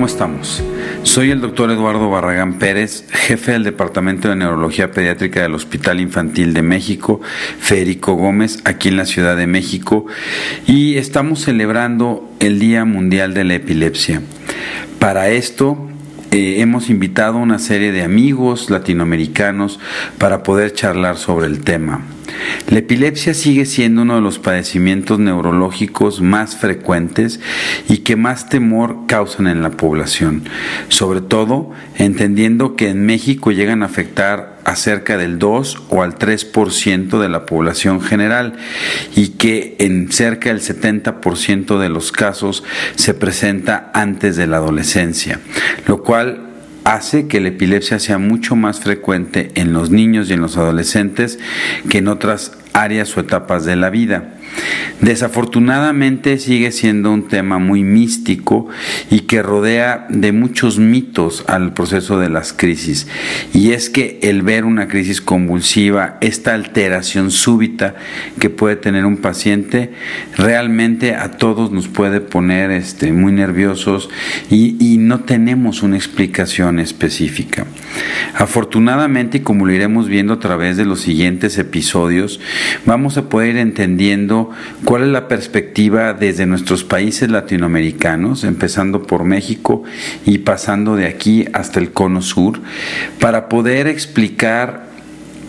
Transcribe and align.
¿Cómo 0.00 0.06
estamos? 0.06 0.62
Soy 1.02 1.30
el 1.30 1.42
doctor 1.42 1.70
Eduardo 1.70 2.08
Barragán 2.08 2.54
Pérez, 2.54 3.04
jefe 3.10 3.52
del 3.52 3.64
Departamento 3.64 4.30
de 4.30 4.36
Neurología 4.36 4.92
Pediátrica 4.92 5.42
del 5.42 5.54
Hospital 5.54 6.00
Infantil 6.00 6.54
de 6.54 6.62
México, 6.62 7.20
Federico 7.58 8.14
Gómez, 8.14 8.60
aquí 8.64 8.88
en 8.88 8.96
la 8.96 9.04
Ciudad 9.04 9.36
de 9.36 9.46
México, 9.46 10.06
y 10.66 10.96
estamos 10.96 11.40
celebrando 11.40 12.26
el 12.40 12.58
Día 12.58 12.86
Mundial 12.86 13.34
de 13.34 13.44
la 13.44 13.56
Epilepsia. 13.56 14.22
Para 14.98 15.28
esto, 15.28 15.90
eh, 16.30 16.62
hemos 16.62 16.88
invitado 16.88 17.36
a 17.36 17.42
una 17.42 17.58
serie 17.58 17.92
de 17.92 18.02
amigos 18.02 18.70
latinoamericanos 18.70 19.80
para 20.16 20.42
poder 20.42 20.72
charlar 20.72 21.18
sobre 21.18 21.46
el 21.46 21.60
tema. 21.60 22.06
La 22.68 22.78
epilepsia 22.78 23.34
sigue 23.34 23.66
siendo 23.66 24.02
uno 24.02 24.16
de 24.16 24.20
los 24.20 24.38
padecimientos 24.38 25.18
neurológicos 25.18 26.20
más 26.20 26.56
frecuentes 26.56 27.40
y 27.88 27.98
que 27.98 28.16
más 28.16 28.48
temor 28.48 29.06
causan 29.06 29.46
en 29.46 29.62
la 29.62 29.70
población, 29.70 30.44
sobre 30.88 31.20
todo 31.20 31.70
entendiendo 31.96 32.76
que 32.76 32.88
en 32.88 33.06
México 33.06 33.50
llegan 33.50 33.82
a 33.82 33.86
afectar 33.86 34.60
a 34.64 34.76
cerca 34.76 35.16
del 35.16 35.38
2 35.38 35.82
o 35.88 36.02
al 36.02 36.16
3% 36.16 37.18
de 37.18 37.28
la 37.28 37.46
población 37.46 38.00
general 38.00 38.54
y 39.16 39.28
que 39.30 39.76
en 39.78 40.12
cerca 40.12 40.50
del 40.50 40.60
70% 40.60 41.78
de 41.78 41.88
los 41.88 42.12
casos 42.12 42.62
se 42.94 43.14
presenta 43.14 43.90
antes 43.94 44.36
de 44.36 44.46
la 44.46 44.58
adolescencia, 44.58 45.40
lo 45.86 46.02
cual 46.02 46.49
hace 46.90 47.28
que 47.28 47.40
la 47.40 47.48
epilepsia 47.48 48.00
sea 48.00 48.18
mucho 48.18 48.56
más 48.56 48.80
frecuente 48.80 49.52
en 49.54 49.72
los 49.72 49.90
niños 49.90 50.28
y 50.28 50.32
en 50.32 50.40
los 50.40 50.56
adolescentes 50.56 51.38
que 51.88 51.98
en 51.98 52.08
otras 52.08 52.58
áreas 52.72 53.16
o 53.16 53.20
etapas 53.20 53.64
de 53.64 53.76
la 53.76 53.90
vida. 53.90 54.34
Desafortunadamente 55.00 56.38
sigue 56.38 56.72
siendo 56.72 57.10
un 57.10 57.26
tema 57.26 57.58
muy 57.58 57.84
místico 57.84 58.68
y 59.10 59.20
que 59.20 59.42
rodea 59.42 60.06
de 60.10 60.32
muchos 60.32 60.78
mitos 60.78 61.44
al 61.48 61.72
proceso 61.72 62.18
de 62.18 62.28
las 62.28 62.52
crisis. 62.52 63.06
Y 63.54 63.72
es 63.72 63.88
que 63.88 64.18
el 64.22 64.42
ver 64.42 64.64
una 64.64 64.88
crisis 64.88 65.22
convulsiva, 65.22 66.18
esta 66.20 66.52
alteración 66.54 67.30
súbita 67.30 67.94
que 68.38 68.50
puede 68.50 68.76
tener 68.76 69.06
un 69.06 69.16
paciente, 69.16 69.92
realmente 70.36 71.14
a 71.14 71.30
todos 71.32 71.72
nos 71.72 71.88
puede 71.88 72.20
poner 72.20 72.70
este, 72.70 73.12
muy 73.12 73.32
nerviosos 73.32 74.10
y, 74.50 74.76
y 74.80 74.98
no 74.98 75.20
tenemos 75.20 75.82
una 75.82 75.96
explicación 75.96 76.78
específica. 76.78 77.66
Afortunadamente, 78.34 79.38
y 79.38 79.40
como 79.40 79.66
lo 79.66 79.72
iremos 79.72 80.08
viendo 80.08 80.34
a 80.34 80.38
través 80.38 80.76
de 80.76 80.84
los 80.84 81.00
siguientes 81.00 81.58
episodios, 81.58 82.40
vamos 82.86 83.16
a 83.16 83.28
poder 83.28 83.50
ir 83.50 83.56
entendiendo 83.56 84.39
cuál 84.84 85.02
es 85.02 85.08
la 85.08 85.28
perspectiva 85.28 86.12
desde 86.12 86.46
nuestros 86.46 86.84
países 86.84 87.30
latinoamericanos, 87.30 88.44
empezando 88.44 89.02
por 89.02 89.24
México 89.24 89.82
y 90.24 90.38
pasando 90.38 90.96
de 90.96 91.06
aquí 91.06 91.46
hasta 91.52 91.80
el 91.80 91.92
cono 91.92 92.22
sur, 92.22 92.60
para 93.20 93.48
poder 93.48 93.86
explicar 93.86 94.88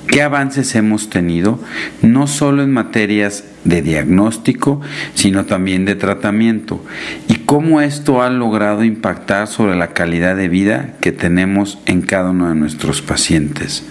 qué 0.07 0.21
avances 0.21 0.75
hemos 0.75 1.09
tenido, 1.09 1.59
no 2.01 2.27
solo 2.27 2.63
en 2.63 2.71
materias 2.71 3.45
de 3.63 3.81
diagnóstico, 3.81 4.81
sino 5.13 5.45
también 5.45 5.85
de 5.85 5.95
tratamiento, 5.95 6.83
y 7.27 7.35
cómo 7.45 7.81
esto 7.81 8.21
ha 8.21 8.29
logrado 8.29 8.83
impactar 8.83 9.47
sobre 9.47 9.75
la 9.75 9.93
calidad 9.93 10.35
de 10.35 10.49
vida 10.49 10.95
que 10.99 11.11
tenemos 11.11 11.79
en 11.85 12.01
cada 12.01 12.31
uno 12.31 12.49
de 12.49 12.55
nuestros 12.55 13.01
pacientes. 13.01 13.85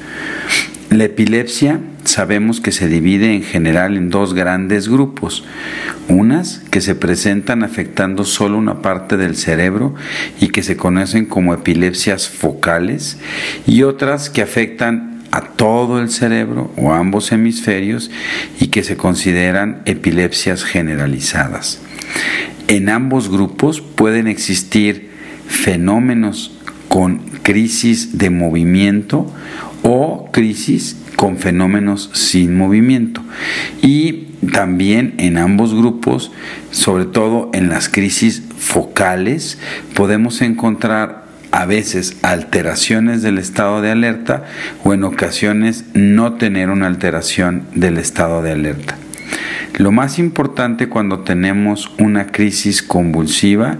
La 0.90 1.04
epilepsia 1.04 1.78
sabemos 2.02 2.60
que 2.60 2.72
se 2.72 2.88
divide 2.88 3.32
en 3.32 3.44
general 3.44 3.96
en 3.96 4.10
dos 4.10 4.34
grandes 4.34 4.88
grupos, 4.88 5.44
unas 6.08 6.62
que 6.72 6.80
se 6.80 6.96
presentan 6.96 7.62
afectando 7.62 8.24
solo 8.24 8.58
una 8.58 8.82
parte 8.82 9.16
del 9.16 9.36
cerebro 9.36 9.94
y 10.40 10.48
que 10.48 10.64
se 10.64 10.76
conocen 10.76 11.26
como 11.26 11.54
epilepsias 11.54 12.28
focales 12.28 13.18
y 13.68 13.84
otras 13.84 14.30
que 14.30 14.42
afectan 14.42 15.22
a 15.30 15.42
todo 15.42 16.00
el 16.00 16.10
cerebro 16.10 16.72
o 16.76 16.92
ambos 16.92 17.30
hemisferios 17.30 18.10
y 18.58 18.66
que 18.66 18.82
se 18.82 18.96
consideran 18.96 19.82
epilepsias 19.84 20.64
generalizadas. 20.64 21.80
En 22.66 22.88
ambos 22.88 23.30
grupos 23.30 23.80
pueden 23.80 24.26
existir 24.26 25.10
fenómenos 25.46 26.50
con 26.88 27.18
crisis 27.44 28.18
de 28.18 28.30
movimiento 28.30 29.32
o 29.82 30.28
crisis 30.32 30.96
con 31.16 31.38
fenómenos 31.38 32.10
sin 32.12 32.56
movimiento. 32.56 33.22
Y 33.82 34.28
también 34.52 35.14
en 35.18 35.38
ambos 35.38 35.74
grupos, 35.74 36.32
sobre 36.70 37.04
todo 37.04 37.50
en 37.52 37.68
las 37.68 37.88
crisis 37.88 38.42
focales, 38.56 39.58
podemos 39.94 40.40
encontrar 40.42 41.24
a 41.52 41.66
veces 41.66 42.16
alteraciones 42.22 43.22
del 43.22 43.38
estado 43.38 43.82
de 43.82 43.90
alerta 43.90 44.44
o 44.84 44.94
en 44.94 45.04
ocasiones 45.04 45.84
no 45.94 46.34
tener 46.34 46.70
una 46.70 46.86
alteración 46.86 47.64
del 47.74 47.98
estado 47.98 48.42
de 48.42 48.52
alerta. 48.52 48.96
Lo 49.78 49.92
más 49.92 50.18
importante 50.18 50.88
cuando 50.88 51.20
tenemos 51.20 51.90
una 51.98 52.26
crisis 52.26 52.82
convulsiva, 52.82 53.78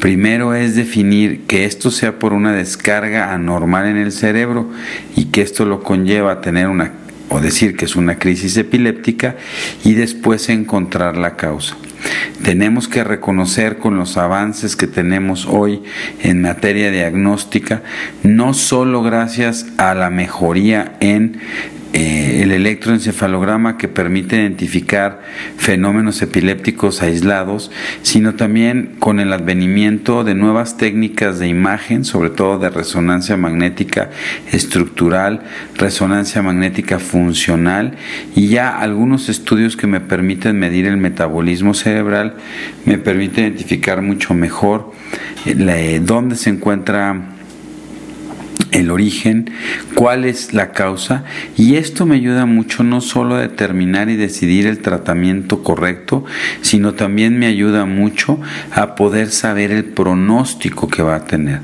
primero 0.00 0.54
es 0.54 0.76
definir 0.76 1.46
que 1.46 1.64
esto 1.64 1.90
sea 1.90 2.18
por 2.18 2.32
una 2.32 2.52
descarga 2.52 3.32
anormal 3.32 3.86
en 3.86 3.96
el 3.96 4.12
cerebro 4.12 4.70
y 5.16 5.26
que 5.26 5.42
esto 5.42 5.64
lo 5.64 5.82
conlleva 5.82 6.32
a 6.32 6.40
tener 6.40 6.68
una 6.68 6.92
o 7.30 7.40
decir 7.40 7.76
que 7.76 7.84
es 7.84 7.96
una 7.96 8.18
crisis 8.18 8.56
epiléptica 8.56 9.36
y 9.84 9.94
después 9.94 10.48
encontrar 10.48 11.16
la 11.16 11.36
causa. 11.36 11.76
Tenemos 12.42 12.88
que 12.88 13.04
reconocer 13.04 13.78
con 13.78 13.96
los 13.96 14.16
avances 14.16 14.74
que 14.74 14.86
tenemos 14.86 15.46
hoy 15.46 15.82
en 16.22 16.42
materia 16.42 16.90
diagnóstica, 16.90 17.82
no 18.22 18.52
solo 18.54 19.02
gracias 19.02 19.66
a 19.78 19.94
la 19.94 20.10
mejoría 20.10 20.96
en 21.00 21.40
eh, 21.92 22.42
el 22.42 22.52
electroencefalograma 22.52 23.76
que 23.76 23.88
permite 23.88 24.36
identificar 24.36 25.22
fenómenos 25.56 26.22
epilépticos 26.22 27.02
aislados, 27.02 27.72
sino 28.02 28.34
también 28.34 28.94
con 29.00 29.18
el 29.18 29.32
advenimiento 29.32 30.22
de 30.22 30.34
nuevas 30.34 30.76
técnicas 30.76 31.40
de 31.40 31.48
imagen, 31.48 32.04
sobre 32.04 32.30
todo 32.30 32.58
de 32.58 32.70
resonancia 32.70 33.36
magnética 33.36 34.10
estructural, 34.52 35.42
resonancia 35.76 36.42
magnética 36.42 37.00
funcional 37.00 37.96
y 38.36 38.48
ya 38.48 38.78
algunos 38.78 39.28
estudios 39.28 39.76
que 39.76 39.88
me 39.88 40.00
permiten 40.00 40.58
medir 40.58 40.86
el 40.86 40.96
metabolismo 40.96 41.74
cerebral, 41.74 42.34
me 42.84 42.98
permite 42.98 43.40
identificar 43.40 44.00
mucho 44.00 44.32
mejor 44.32 44.92
eh, 45.44 46.00
dónde 46.04 46.36
se 46.36 46.50
encuentra 46.50 47.29
el 48.72 48.90
origen, 48.90 49.50
cuál 49.94 50.24
es 50.24 50.52
la 50.54 50.72
causa 50.72 51.24
y 51.56 51.76
esto 51.76 52.06
me 52.06 52.16
ayuda 52.16 52.46
mucho 52.46 52.82
no 52.82 53.00
solo 53.00 53.36
a 53.36 53.40
determinar 53.40 54.08
y 54.08 54.16
decidir 54.16 54.66
el 54.66 54.78
tratamiento 54.78 55.62
correcto, 55.62 56.24
sino 56.62 56.94
también 56.94 57.38
me 57.38 57.46
ayuda 57.46 57.84
mucho 57.84 58.40
a 58.72 58.94
poder 58.94 59.30
saber 59.30 59.70
el 59.70 59.84
pronóstico 59.84 60.88
que 60.88 61.02
va 61.02 61.16
a 61.16 61.24
tener. 61.24 61.60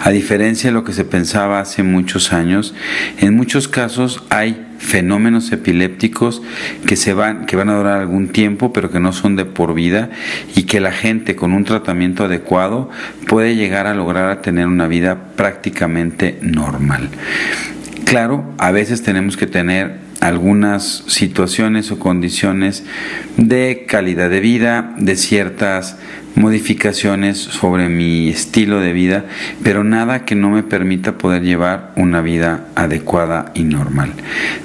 A 0.00 0.10
diferencia 0.10 0.70
de 0.70 0.74
lo 0.74 0.84
que 0.84 0.92
se 0.92 1.04
pensaba 1.04 1.60
hace 1.60 1.82
muchos 1.82 2.32
años, 2.32 2.74
en 3.18 3.34
muchos 3.36 3.68
casos 3.68 4.22
hay 4.30 4.67
fenómenos 4.78 5.52
epilépticos 5.52 6.42
que 6.86 6.96
se 6.96 7.12
van 7.12 7.46
que 7.46 7.56
van 7.56 7.68
a 7.68 7.76
durar 7.76 8.00
algún 8.00 8.28
tiempo 8.28 8.72
pero 8.72 8.90
que 8.90 9.00
no 9.00 9.12
son 9.12 9.36
de 9.36 9.44
por 9.44 9.74
vida 9.74 10.10
y 10.54 10.62
que 10.62 10.80
la 10.80 10.92
gente 10.92 11.36
con 11.36 11.52
un 11.52 11.64
tratamiento 11.64 12.24
adecuado 12.24 12.90
puede 13.26 13.56
llegar 13.56 13.86
a 13.86 13.94
lograr 13.94 14.30
a 14.30 14.40
tener 14.40 14.66
una 14.66 14.88
vida 14.88 15.32
prácticamente 15.36 16.38
normal. 16.42 17.10
Claro, 18.04 18.54
a 18.56 18.70
veces 18.70 19.02
tenemos 19.02 19.36
que 19.36 19.46
tener 19.46 19.98
algunas 20.20 21.04
situaciones 21.06 21.90
o 21.90 21.98
condiciones 21.98 22.84
de 23.36 23.84
calidad 23.86 24.30
de 24.30 24.40
vida, 24.40 24.94
de 24.96 25.16
ciertas 25.16 25.98
modificaciones 26.38 27.38
sobre 27.38 27.88
mi 27.88 28.28
estilo 28.28 28.80
de 28.80 28.92
vida, 28.92 29.24
pero 29.62 29.84
nada 29.84 30.24
que 30.24 30.34
no 30.34 30.50
me 30.50 30.62
permita 30.62 31.18
poder 31.18 31.42
llevar 31.42 31.92
una 31.96 32.22
vida 32.22 32.68
adecuada 32.74 33.52
y 33.54 33.64
normal. 33.64 34.12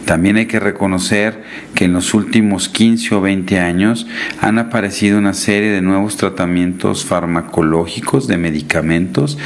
También 0.06 0.38
hay 0.38 0.46
que 0.46 0.60
reconocer 0.60 1.44
que 1.74 1.86
en 1.86 1.94
los 1.94 2.14
últimos 2.14 2.70
15 2.70 3.16
o 3.16 3.22
20 3.22 3.60
años 3.60 4.08
han 4.42 4.60
aparecido 4.60 5.18
una 5.18 5.34
serie 5.34 5.72
de 5.72 5.82
nuevos 5.82 6.18
tratamientos 6.18 7.06
farmacológicos 7.06 8.28
de 8.28 8.38
medicamentos 8.38 9.38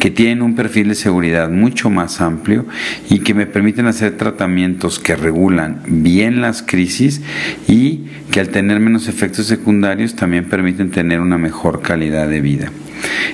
que 0.00 0.10
tienen 0.10 0.42
un 0.42 0.56
perfil 0.56 0.88
de 0.88 0.94
seguridad 0.94 1.50
mucho 1.50 1.90
más 1.90 2.20
amplio 2.20 2.66
y 3.08 3.20
que 3.20 3.34
me 3.34 3.46
permiten 3.46 3.86
hacer 3.86 4.16
tratamientos 4.16 4.98
que 4.98 5.16
regulan 5.16 5.82
bien 5.86 6.40
las 6.40 6.62
crisis 6.62 7.22
y 7.68 8.06
que 8.30 8.40
al 8.40 8.48
tener 8.48 8.80
menos 8.80 9.08
efectos 9.08 9.46
secundarios 9.46 10.14
también 10.16 10.44
permiten 10.46 10.90
tener 10.90 11.20
una 11.20 11.38
mejor 11.38 11.75
calidad 11.82 12.28
de 12.28 12.40
vida. 12.40 12.70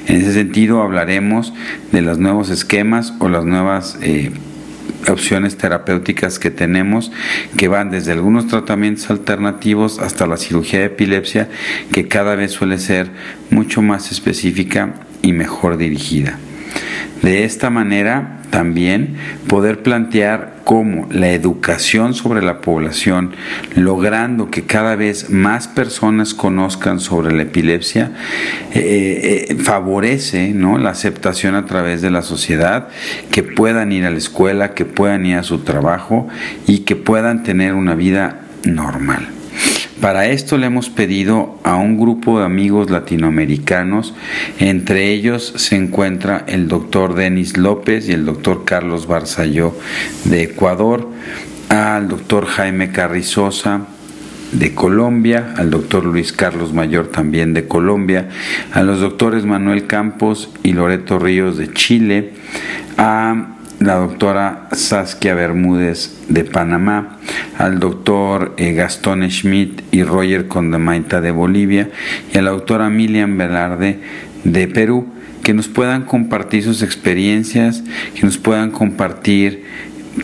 En 0.06 0.16
ese 0.16 0.32
sentido 0.32 0.82
hablaremos 0.82 1.52
de 1.92 2.02
los 2.02 2.18
nuevos 2.18 2.50
esquemas 2.50 3.14
o 3.20 3.28
las 3.28 3.44
nuevas 3.44 3.98
eh, 4.02 4.32
opciones 5.08 5.56
terapéuticas 5.56 6.38
que 6.38 6.50
tenemos 6.50 7.12
que 7.56 7.68
van 7.68 7.90
desde 7.90 8.12
algunos 8.12 8.46
tratamientos 8.46 9.10
alternativos 9.10 9.98
hasta 9.98 10.26
la 10.26 10.36
cirugía 10.36 10.80
de 10.80 10.86
epilepsia 10.86 11.48
que 11.92 12.08
cada 12.08 12.34
vez 12.34 12.52
suele 12.52 12.78
ser 12.78 13.10
mucho 13.50 13.82
más 13.82 14.12
específica 14.12 14.94
y 15.22 15.32
mejor 15.32 15.76
dirigida. 15.76 16.38
De 17.22 17.44
esta 17.44 17.70
manera 17.70 18.41
también 18.52 19.16
poder 19.48 19.82
plantear 19.82 20.60
cómo 20.64 21.08
la 21.10 21.30
educación 21.30 22.12
sobre 22.12 22.42
la 22.42 22.60
población, 22.60 23.34
logrando 23.74 24.50
que 24.50 24.64
cada 24.64 24.94
vez 24.94 25.30
más 25.30 25.68
personas 25.68 26.34
conozcan 26.34 27.00
sobre 27.00 27.34
la 27.34 27.44
epilepsia, 27.44 28.12
eh, 28.74 29.46
eh, 29.48 29.56
favorece 29.56 30.52
¿no? 30.52 30.76
la 30.76 30.90
aceptación 30.90 31.54
a 31.54 31.64
través 31.64 32.02
de 32.02 32.10
la 32.10 32.20
sociedad, 32.20 32.88
que 33.30 33.42
puedan 33.42 33.90
ir 33.90 34.04
a 34.04 34.10
la 34.10 34.18
escuela, 34.18 34.74
que 34.74 34.84
puedan 34.84 35.24
ir 35.24 35.36
a 35.36 35.44
su 35.44 35.60
trabajo 35.60 36.28
y 36.66 36.80
que 36.80 36.94
puedan 36.94 37.44
tener 37.44 37.72
una 37.72 37.94
vida 37.94 38.42
normal. 38.64 39.41
Para 40.02 40.26
esto 40.26 40.58
le 40.58 40.66
hemos 40.66 40.90
pedido 40.90 41.60
a 41.62 41.76
un 41.76 41.96
grupo 41.96 42.40
de 42.40 42.44
amigos 42.44 42.90
latinoamericanos, 42.90 44.14
entre 44.58 45.12
ellos 45.12 45.52
se 45.54 45.76
encuentra 45.76 46.44
el 46.48 46.66
doctor 46.66 47.14
Denis 47.14 47.56
López 47.56 48.08
y 48.08 48.12
el 48.12 48.24
doctor 48.24 48.64
Carlos 48.64 49.06
Barzalló 49.06 49.72
de 50.24 50.42
Ecuador, 50.42 51.08
al 51.68 52.08
doctor 52.08 52.46
Jaime 52.46 52.90
Carrizosa 52.90 53.82
de 54.50 54.74
Colombia, 54.74 55.54
al 55.56 55.70
doctor 55.70 56.04
Luis 56.04 56.32
Carlos 56.32 56.72
Mayor 56.72 57.06
también 57.06 57.54
de 57.54 57.68
Colombia, 57.68 58.28
a 58.72 58.82
los 58.82 58.98
doctores 58.98 59.46
Manuel 59.46 59.86
Campos 59.86 60.50
y 60.64 60.72
Loreto 60.72 61.20
Ríos 61.20 61.56
de 61.58 61.72
Chile, 61.72 62.32
a 62.98 63.54
la 63.84 63.96
doctora 63.96 64.68
Saskia 64.72 65.34
Bermúdez 65.34 66.12
de 66.28 66.44
Panamá, 66.44 67.18
al 67.58 67.80
doctor 67.80 68.54
eh, 68.56 68.74
Gastón 68.74 69.28
Schmidt 69.28 69.82
y 69.90 70.04
Roger 70.04 70.46
Condemaita 70.46 71.20
de 71.20 71.32
Bolivia 71.32 71.90
y 72.32 72.38
a 72.38 72.42
la 72.42 72.50
doctora 72.50 72.90
Milian 72.90 73.36
Velarde 73.36 73.98
de 74.44 74.68
Perú, 74.68 75.08
que 75.42 75.52
nos 75.52 75.66
puedan 75.66 76.04
compartir 76.04 76.62
sus 76.62 76.82
experiencias, 76.82 77.82
que 78.14 78.22
nos 78.22 78.38
puedan 78.38 78.70
compartir 78.70 79.64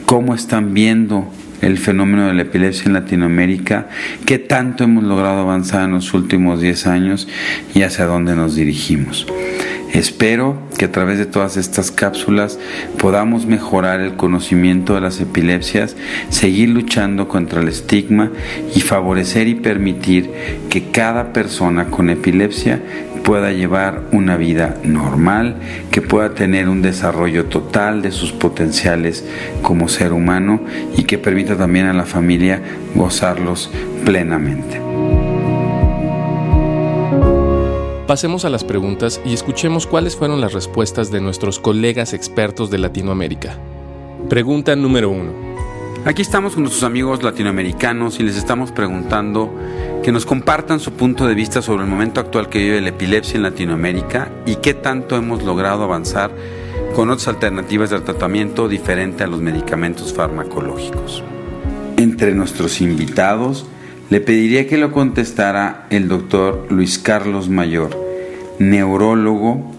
cómo 0.06 0.34
están 0.34 0.72
viendo 0.72 1.28
el 1.60 1.78
fenómeno 1.78 2.28
de 2.28 2.34
la 2.34 2.42
epilepsia 2.42 2.84
en 2.86 2.92
Latinoamérica, 2.92 3.88
qué 4.24 4.38
tanto 4.38 4.84
hemos 4.84 5.02
logrado 5.02 5.40
avanzar 5.40 5.84
en 5.84 5.92
los 5.92 6.14
últimos 6.14 6.60
10 6.60 6.86
años 6.86 7.28
y 7.74 7.82
hacia 7.82 8.06
dónde 8.06 8.36
nos 8.36 8.54
dirigimos. 8.54 9.26
Espero 9.92 10.56
que 10.76 10.84
a 10.84 10.92
través 10.92 11.18
de 11.18 11.26
todas 11.26 11.56
estas 11.56 11.90
cápsulas 11.90 12.58
podamos 12.98 13.46
mejorar 13.46 14.00
el 14.00 14.16
conocimiento 14.16 14.94
de 14.94 15.00
las 15.00 15.20
epilepsias, 15.20 15.96
seguir 16.28 16.68
luchando 16.68 17.26
contra 17.26 17.60
el 17.60 17.68
estigma 17.68 18.30
y 18.74 18.80
favorecer 18.80 19.48
y 19.48 19.54
permitir 19.54 20.30
que 20.68 20.90
cada 20.90 21.32
persona 21.32 21.86
con 21.86 22.10
epilepsia 22.10 22.80
pueda 23.24 23.52
llevar 23.52 24.04
una 24.12 24.36
vida 24.36 24.76
normal, 24.84 25.56
que 25.90 26.00
pueda 26.00 26.34
tener 26.34 26.68
un 26.68 26.82
desarrollo 26.82 27.46
total 27.46 28.02
de 28.02 28.10
sus 28.10 28.32
potenciales 28.32 29.24
como 29.62 29.88
ser 29.88 30.12
humano 30.12 30.60
y 30.96 31.04
que 31.04 31.18
permita 31.18 31.56
también 31.56 31.86
a 31.86 31.92
la 31.92 32.04
familia 32.04 32.62
gozarlos 32.94 33.70
plenamente. 34.04 34.80
Pasemos 38.08 38.46
a 38.46 38.48
las 38.48 38.64
preguntas 38.64 39.20
y 39.26 39.34
escuchemos 39.34 39.86
cuáles 39.86 40.16
fueron 40.16 40.40
las 40.40 40.54
respuestas 40.54 41.10
de 41.10 41.20
nuestros 41.20 41.58
colegas 41.58 42.14
expertos 42.14 42.70
de 42.70 42.78
Latinoamérica. 42.78 43.58
Pregunta 44.30 44.74
número 44.74 45.10
1. 45.10 45.32
Aquí 46.06 46.22
estamos 46.22 46.54
con 46.54 46.62
nuestros 46.62 46.84
amigos 46.84 47.22
latinoamericanos 47.22 48.18
y 48.18 48.22
les 48.22 48.38
estamos 48.38 48.72
preguntando 48.72 49.52
que 50.02 50.10
nos 50.10 50.24
compartan 50.24 50.80
su 50.80 50.92
punto 50.94 51.26
de 51.26 51.34
vista 51.34 51.60
sobre 51.60 51.82
el 51.84 51.90
momento 51.90 52.18
actual 52.18 52.48
que 52.48 52.60
vive 52.60 52.80
la 52.80 52.88
epilepsia 52.88 53.36
en 53.36 53.42
Latinoamérica 53.42 54.32
y 54.46 54.56
qué 54.56 54.72
tanto 54.72 55.14
hemos 55.14 55.42
logrado 55.42 55.84
avanzar 55.84 56.30
con 56.96 57.10
otras 57.10 57.28
alternativas 57.28 57.90
de 57.90 58.00
tratamiento 58.00 58.70
diferente 58.70 59.24
a 59.24 59.26
los 59.26 59.42
medicamentos 59.42 60.14
farmacológicos. 60.14 61.22
Entre 61.98 62.34
nuestros 62.34 62.80
invitados, 62.80 63.66
le 64.10 64.20
pediría 64.20 64.66
que 64.66 64.78
lo 64.78 64.90
contestara 64.90 65.86
el 65.90 66.08
doctor 66.08 66.66
Luis 66.70 66.98
Carlos 66.98 67.50
Mayor, 67.50 67.90
neurólogo 68.58 69.70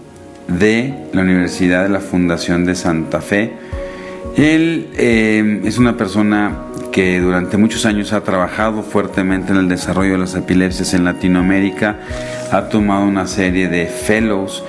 de 0.46 0.94
la 1.12 1.22
Universidad 1.22 1.82
de 1.82 1.88
la 1.88 2.00
Fundación 2.00 2.64
de 2.64 2.76
Santa 2.76 3.20
Fe. 3.20 3.52
Él 4.36 4.88
eh, 4.96 5.62
es 5.64 5.78
una 5.78 5.96
persona 5.96 6.66
que 6.92 7.20
durante 7.20 7.56
muchos 7.56 7.86
años 7.86 8.12
ha 8.12 8.22
trabajado 8.22 8.82
fuertemente 8.82 9.52
en 9.52 9.58
el 9.58 9.68
desarrollo 9.68 10.12
de 10.12 10.18
las 10.18 10.34
epilepsias 10.36 10.94
en 10.94 11.04
Latinoamérica, 11.04 11.98
ha 12.52 12.68
tomado 12.68 13.04
una 13.06 13.26
serie 13.26 13.68
de 13.68 13.86
fellows 13.86 14.62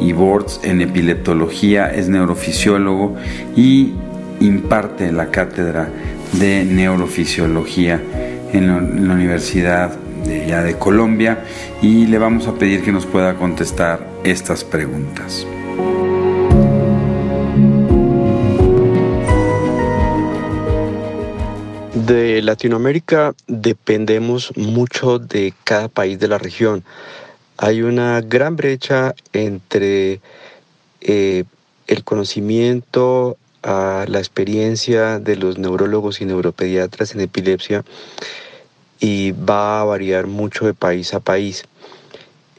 y 0.00 0.12
boards 0.12 0.60
en 0.62 0.80
epileptología, 0.80 1.92
es 1.92 2.08
neurofisiólogo 2.08 3.16
y 3.56 3.94
imparte 4.40 5.10
la 5.10 5.30
cátedra 5.30 5.88
de 6.32 6.64
neurofisiología 6.64 8.00
en 8.52 9.08
la, 9.08 9.14
Universidad 9.14 9.96
de, 10.24 10.46
ya 10.46 10.62
de 10.62 10.78
Colombia 10.78 11.44
y 11.82 12.06
le 12.06 12.18
vamos 12.18 12.46
a 12.46 12.54
pedir 12.54 12.82
que 12.82 12.92
nos 12.92 13.06
pueda 13.06 13.34
contestar 13.34 14.06
estas 14.24 14.64
preguntas. 14.64 15.46
De 21.94 22.40
Latinoamérica 22.42 23.34
dependemos 23.46 24.56
mucho 24.56 25.18
de 25.18 25.52
cada 25.64 25.88
país 25.88 26.18
de 26.18 26.28
la 26.28 26.38
región. 26.38 26.84
Hay 27.58 27.82
una 27.82 28.20
gran 28.20 28.56
brecha 28.56 29.14
entre 29.32 30.20
eh, 31.00 31.44
el 31.86 32.04
conocimiento 32.04 33.36
a 33.62 34.04
la 34.08 34.18
experiencia 34.18 35.18
de 35.18 35.36
los 35.36 35.58
neurólogos 35.58 36.20
y 36.20 36.24
neuropediatras 36.24 37.14
en 37.14 37.20
epilepsia 37.20 37.84
y 39.00 39.32
va 39.32 39.80
a 39.80 39.84
variar 39.84 40.26
mucho 40.26 40.66
de 40.66 40.74
país 40.74 41.14
a 41.14 41.20
país. 41.20 41.64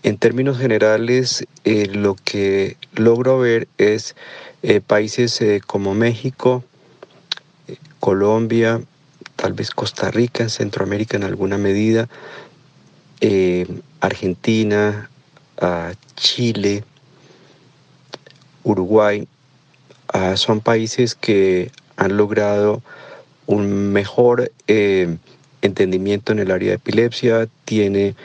En 0.03 0.17
términos 0.17 0.57
generales, 0.57 1.45
eh, 1.65 1.87
lo 1.87 2.15
que 2.15 2.77
logro 2.95 3.39
ver 3.39 3.67
es 3.77 4.15
eh, 4.63 4.79
países 4.79 5.41
eh, 5.41 5.61
como 5.65 5.93
México, 5.93 6.63
Colombia, 7.99 8.81
tal 9.35 9.53
vez 9.53 9.71
Costa 9.71 10.09
Rica, 10.09 10.47
Centroamérica 10.47 11.17
en 11.17 11.23
alguna 11.23 11.57
medida, 11.57 12.07
Argentina, 13.99 15.09
Chile, 16.15 16.83
Uruguay, 18.63 19.27
Ah, 20.11 20.37
son 20.37 20.59
países 20.61 21.13
que 21.13 21.71
han 21.95 22.17
logrado 22.17 22.81
un 23.45 23.93
mejor 23.93 24.51
eh, 24.67 25.17
entendimiento 25.61 26.31
en 26.31 26.39
el 26.39 26.49
área 26.49 26.69
de 26.69 26.75
epilepsia, 26.75 27.47
tiene 27.65 28.15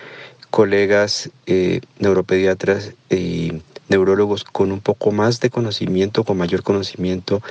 colegas 0.51 1.31
eh, 1.47 1.81
neuropediatras 1.99 2.93
y 3.11 3.61
neurólogos 3.89 4.45
con 4.45 4.73
un 4.73 4.81
poco 4.81 5.13
más 5.13 5.41
de 5.41 5.51
conocimiento, 5.51 6.25
con 6.25 6.39
mayor 6.39 6.63
conocimiento 6.63 7.43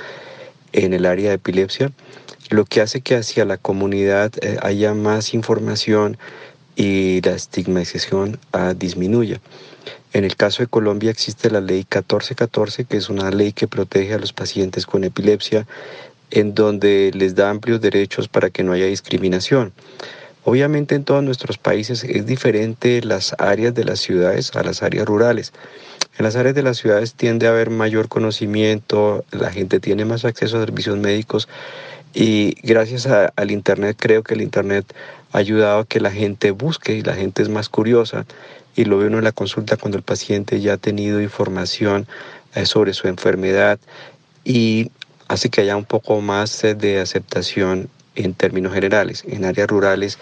en 0.72 0.94
el 0.94 1.06
área 1.06 1.28
de 1.28 1.36
epilepsia, 1.36 1.92
lo 2.50 2.64
que 2.64 2.80
hace 2.80 3.02
que 3.02 3.14
hacia 3.14 3.44
la 3.44 3.56
comunidad 3.56 4.32
eh, 4.42 4.56
haya 4.62 4.94
más 4.94 5.32
información 5.32 6.18
y 6.74 7.20
la 7.20 7.32
estigmatización 7.32 8.40
ah, 8.52 8.74
disminuya. 8.76 9.40
En 10.14 10.22
el 10.22 10.36
caso 10.36 10.62
de 10.62 10.68
Colombia 10.68 11.10
existe 11.10 11.50
la 11.50 11.60
ley 11.60 11.78
1414, 11.78 12.84
que 12.84 12.96
es 12.96 13.08
una 13.08 13.32
ley 13.32 13.52
que 13.52 13.66
protege 13.66 14.14
a 14.14 14.18
los 14.18 14.32
pacientes 14.32 14.86
con 14.86 15.02
epilepsia, 15.02 15.66
en 16.30 16.54
donde 16.54 17.10
les 17.12 17.34
da 17.34 17.50
amplios 17.50 17.80
derechos 17.80 18.28
para 18.28 18.48
que 18.48 18.62
no 18.62 18.70
haya 18.70 18.86
discriminación. 18.86 19.72
Obviamente 20.44 20.94
en 20.94 21.02
todos 21.02 21.24
nuestros 21.24 21.58
países 21.58 22.04
es 22.04 22.26
diferente 22.26 23.02
las 23.02 23.34
áreas 23.38 23.74
de 23.74 23.82
las 23.82 23.98
ciudades 23.98 24.54
a 24.54 24.62
las 24.62 24.84
áreas 24.84 25.04
rurales. 25.04 25.52
En 26.16 26.24
las 26.24 26.36
áreas 26.36 26.54
de 26.54 26.62
las 26.62 26.76
ciudades 26.76 27.14
tiende 27.14 27.48
a 27.48 27.50
haber 27.50 27.70
mayor 27.70 28.06
conocimiento, 28.06 29.24
la 29.32 29.50
gente 29.50 29.80
tiene 29.80 30.04
más 30.04 30.24
acceso 30.24 30.58
a 30.58 30.64
servicios 30.64 30.96
médicos 30.96 31.48
y 32.12 32.54
gracias 32.62 33.08
al 33.08 33.50
Internet 33.50 33.96
creo 33.98 34.22
que 34.22 34.34
el 34.34 34.42
Internet 34.42 34.94
ha 35.32 35.38
ayudado 35.38 35.80
a 35.80 35.86
que 35.86 35.98
la 35.98 36.12
gente 36.12 36.52
busque 36.52 36.94
y 36.94 37.02
la 37.02 37.14
gente 37.14 37.42
es 37.42 37.48
más 37.48 37.68
curiosa 37.68 38.26
y 38.76 38.84
lo 38.84 38.98
ve 38.98 39.06
uno 39.06 39.18
en 39.18 39.24
la 39.24 39.32
consulta 39.32 39.76
cuando 39.76 39.98
el 39.98 40.04
paciente 40.04 40.60
ya 40.60 40.74
ha 40.74 40.76
tenido 40.78 41.20
información 41.20 42.06
eh, 42.54 42.66
sobre 42.66 42.92
su 42.94 43.08
enfermedad 43.08 43.78
y 44.44 44.90
hace 45.28 45.48
que 45.48 45.62
haya 45.62 45.76
un 45.76 45.84
poco 45.84 46.20
más 46.20 46.62
de 46.62 47.00
aceptación 47.00 47.88
en 48.14 48.34
términos 48.34 48.72
generales. 48.72 49.24
En 49.26 49.44
áreas 49.44 49.68
rurales 49.68 50.18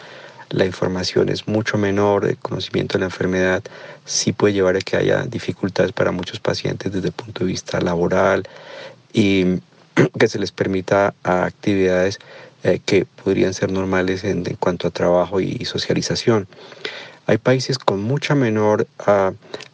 la 0.53 0.67
información 0.67 1.31
es 1.31 1.49
mucho 1.49 1.79
menor, 1.79 2.27
el 2.27 2.37
conocimiento 2.37 2.95
de 2.95 3.01
la 3.01 3.07
enfermedad 3.07 3.63
sí 4.05 4.33
puede 4.33 4.53
llevar 4.53 4.77
a 4.77 4.81
que 4.81 4.97
haya 4.97 5.23
dificultades 5.23 5.93
para 5.93 6.13
muchos 6.13 6.41
pacientes 6.41 6.93
desde 6.93 7.09
el 7.09 7.15
punto 7.15 7.41
de 7.41 7.47
vista 7.47 7.81
laboral 7.81 8.47
y 9.15 9.61
que 10.19 10.29
se 10.29 10.39
les 10.39 10.53
permita 10.53 11.15
actividades 11.23 12.19
eh, 12.65 12.81
que 12.85 13.07
podrían 13.25 13.55
ser 13.55 13.73
normales 13.73 14.25
en, 14.25 14.45
cuanto 14.57 14.89
a 14.89 14.91
trabajo 14.91 15.41
y 15.41 15.65
socialización. 15.65 16.47
Hay 17.27 17.39
países 17.39 17.79
con 17.79 18.03
mucha 18.03 18.35
menor 18.35 18.87
ah, 19.07 19.33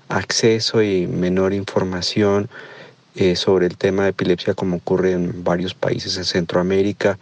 acceso 0.08 0.82
y 0.82 1.06
menor 1.06 1.52
información 1.52 2.48
eh, 3.14 3.36
sobre 3.36 3.66
el 3.66 3.76
tema 3.76 4.04
de 4.04 4.10
epilepsia 4.10 4.54
como 4.54 4.76
ocurre 4.76 5.12
en 5.12 5.42
varios 5.42 5.74
países 5.74 6.16
en 6.18 6.24
Centroamérica, 6.24 7.18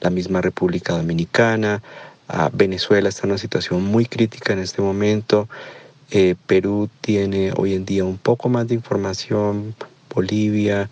la 0.00 0.10
misma 0.10 0.40
República 0.40 0.92
Dominicana, 0.92 1.82
ah, 2.28 2.50
Venezuela 2.52 3.08
está 3.08 3.22
en 3.22 3.30
una 3.30 3.38
situación 3.38 3.84
muy 3.84 4.06
crítica 4.06 4.52
en 4.52 4.58
este 4.58 4.82
momento, 4.82 5.48
eh, 6.10 6.34
Perú 6.46 6.88
tiene 7.00 7.52
hoy 7.56 7.74
en 7.74 7.84
día 7.84 8.04
un 8.04 8.18
poco 8.18 8.48
más 8.48 8.68
de 8.68 8.74
información, 8.74 9.74
Bolivia, 10.12 10.90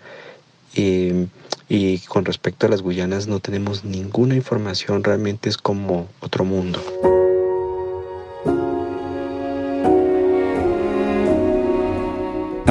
em, 0.74 1.28
y 1.68 1.98
con 2.00 2.24
respecto 2.24 2.66
a 2.66 2.70
las 2.70 2.82
Guyanas 2.82 3.26
no 3.26 3.40
tenemos 3.40 3.84
ninguna 3.84 4.34
información, 4.34 5.04
realmente 5.04 5.48
es 5.48 5.58
como 5.58 6.08
otro 6.20 6.44
mundo. 6.44 6.80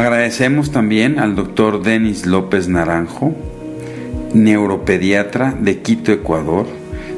Agradecemos 0.02 0.72
también 0.72 1.20
al 1.20 1.36
doctor 1.36 1.84
Denis 1.84 2.26
López 2.26 2.68
Naranjo, 2.68 3.36
neuropediatra 4.34 5.56
de 5.60 5.82
Quito, 5.82 6.12
Ecuador. 6.12 6.66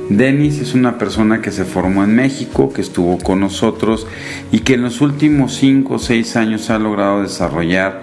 Denis 0.10 0.60
es 0.60 0.74
una 0.74 0.98
persona 0.98 1.42
que 1.42 1.52
se 1.52 1.64
formó 1.64 2.04
en 2.04 2.14
México, 2.14 2.74
que 2.74 2.82
estuvo 2.82 3.20
con 3.20 3.40
nosotros 3.40 4.06
y 4.52 4.60
que 4.60 4.74
en 4.74 4.82
los 4.82 5.00
últimos 5.00 5.56
5 5.56 5.94
o 5.94 5.98
6 5.98 6.36
años 6.36 6.70
ha 6.70 6.78
logrado 6.78 7.22
desarrollar 7.22 8.02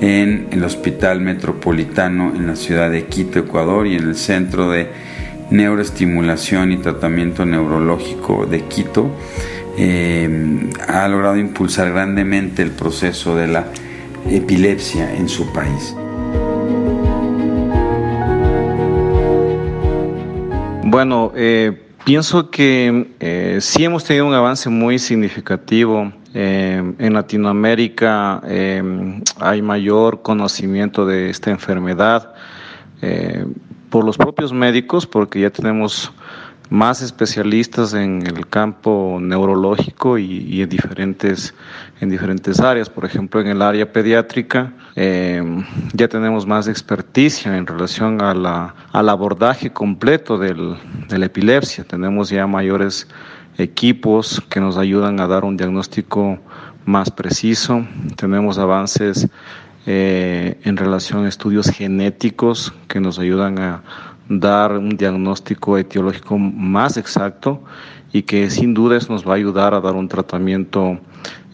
en 0.00 0.46
el 0.50 0.64
Hospital 0.64 1.20
Metropolitano 1.20 2.32
en 2.34 2.46
la 2.46 2.56
ciudad 2.56 2.90
de 2.90 3.04
Quito, 3.04 3.38
Ecuador 3.38 3.86
y 3.86 3.96
en 3.96 4.04
el 4.04 4.16
Centro 4.16 4.70
de 4.70 4.88
Neuroestimulación 5.50 6.72
y 6.72 6.78
Tratamiento 6.78 7.44
Neurológico 7.44 8.46
de 8.46 8.62
Quito. 8.62 9.10
Eh, 9.76 10.70
ha 10.88 11.06
logrado 11.08 11.36
impulsar 11.36 11.92
grandemente 11.92 12.62
el 12.62 12.70
proceso 12.70 13.36
de 13.36 13.48
la 13.48 13.66
epilepsia 14.28 15.14
en 15.14 15.28
su 15.28 15.52
país. 15.52 15.94
Bueno, 20.92 21.32
eh, 21.34 21.80
pienso 22.04 22.50
que 22.50 23.14
eh, 23.18 23.58
sí 23.62 23.82
hemos 23.82 24.04
tenido 24.04 24.26
un 24.26 24.34
avance 24.34 24.68
muy 24.68 24.98
significativo. 24.98 26.12
Eh, 26.34 26.94
en 26.98 27.14
Latinoamérica 27.14 28.42
hay 29.40 29.62
mayor 29.62 30.20
conocimiento 30.20 31.06
de 31.06 31.30
esta 31.30 31.50
enfermedad 31.50 32.34
por 33.88 34.04
los 34.04 34.18
propios 34.18 34.52
médicos, 34.52 35.06
porque 35.06 35.40
ya 35.40 35.50
tenemos 35.50 36.12
más 36.72 37.02
especialistas 37.02 37.92
en 37.92 38.26
el 38.26 38.46
campo 38.46 39.18
neurológico 39.20 40.16
y, 40.16 40.62
en, 40.62 40.70
diferentes, 40.70 41.54
en 42.00 42.08
diferentes 42.08 42.60
áreas. 42.60 42.88
Por 42.88 43.04
ejemplo, 43.04 43.42
en 43.42 43.48
el 43.48 43.60
área 43.60 43.92
pediátrica 43.92 44.72
em, 44.94 45.66
ya 45.92 46.08
tenemos 46.08 46.46
más 46.46 46.68
experticia 46.68 47.58
en 47.58 47.66
relación 47.66 48.22
a 48.22 48.32
la, 48.32 48.74
al 48.90 49.10
abordaje 49.10 49.70
completo 49.70 50.38
del, 50.38 50.74
de 51.10 51.18
la 51.18 51.26
epilepsia. 51.26 51.84
Tenemos 51.84 52.30
ya 52.30 52.46
mayores 52.46 53.06
equipos 53.58 54.42
que 54.48 54.58
nos 54.58 54.78
ayudan 54.78 55.20
a 55.20 55.26
dar 55.26 55.44
un 55.44 55.58
diagnóstico 55.58 56.38
más 56.86 57.10
preciso. 57.10 57.86
Tenemos 58.16 58.56
avances 58.56 59.28
eh, 59.84 60.58
en 60.64 60.78
relación 60.78 61.26
a 61.26 61.28
estudios 61.28 61.68
genéticos 61.68 62.72
que 62.88 62.98
nos 62.98 63.18
ayudan 63.18 63.58
a 63.58 63.82
dar 64.40 64.72
un 64.72 64.90
diagnóstico 64.90 65.78
etiológico 65.78 66.38
más 66.38 66.96
exacto 66.96 67.62
y 68.12 68.22
que 68.22 68.50
sin 68.50 68.74
duda 68.74 68.98
nos 69.08 69.26
va 69.26 69.32
a 69.32 69.36
ayudar 69.36 69.74
a 69.74 69.80
dar 69.80 69.94
un 69.94 70.08
tratamiento 70.08 70.98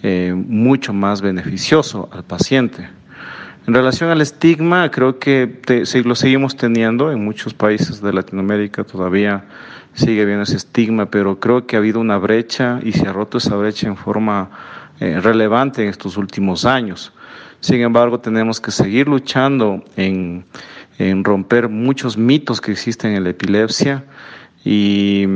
eh, 0.02 0.34
mucho 0.34 0.92
más 0.92 1.20
beneficioso 1.20 2.08
al 2.12 2.24
paciente. 2.24 2.88
En 3.66 3.74
relación 3.74 4.10
al 4.10 4.22
estigma, 4.22 4.90
creo 4.90 5.18
que 5.18 5.60
lo 6.04 6.14
seguimos 6.14 6.56
teniendo 6.56 7.12
en 7.12 7.22
muchos 7.22 7.52
países 7.52 8.00
de 8.00 8.12
Latinoamérica, 8.12 8.82
todavía 8.82 9.44
sigue 9.92 10.22
habiendo 10.22 10.44
ese 10.44 10.56
estigma, 10.56 11.06
pero 11.06 11.38
creo 11.38 11.66
que 11.66 11.76
ha 11.76 11.78
habido 11.78 12.00
una 12.00 12.16
brecha 12.16 12.80
y 12.82 12.92
se 12.92 13.06
ha 13.06 13.12
roto 13.12 13.38
esa 13.38 13.56
brecha 13.56 13.86
en 13.86 13.96
forma 13.96 14.50
eh, 15.00 15.20
relevante 15.20 15.82
en 15.82 15.90
estos 15.90 16.16
últimos 16.16 16.64
años. 16.64 17.12
Sin 17.60 17.80
embargo, 17.80 18.20
tenemos 18.20 18.60
que 18.60 18.70
seguir 18.70 19.08
luchando 19.08 19.84
en 19.96 20.44
en 20.98 21.24
romper 21.24 21.68
muchos 21.68 22.18
mitos 22.18 22.60
que 22.60 22.72
existen 22.72 23.14
en 23.14 23.24
la 23.24 23.30
epilepsia 23.30 24.04
y, 24.64 25.26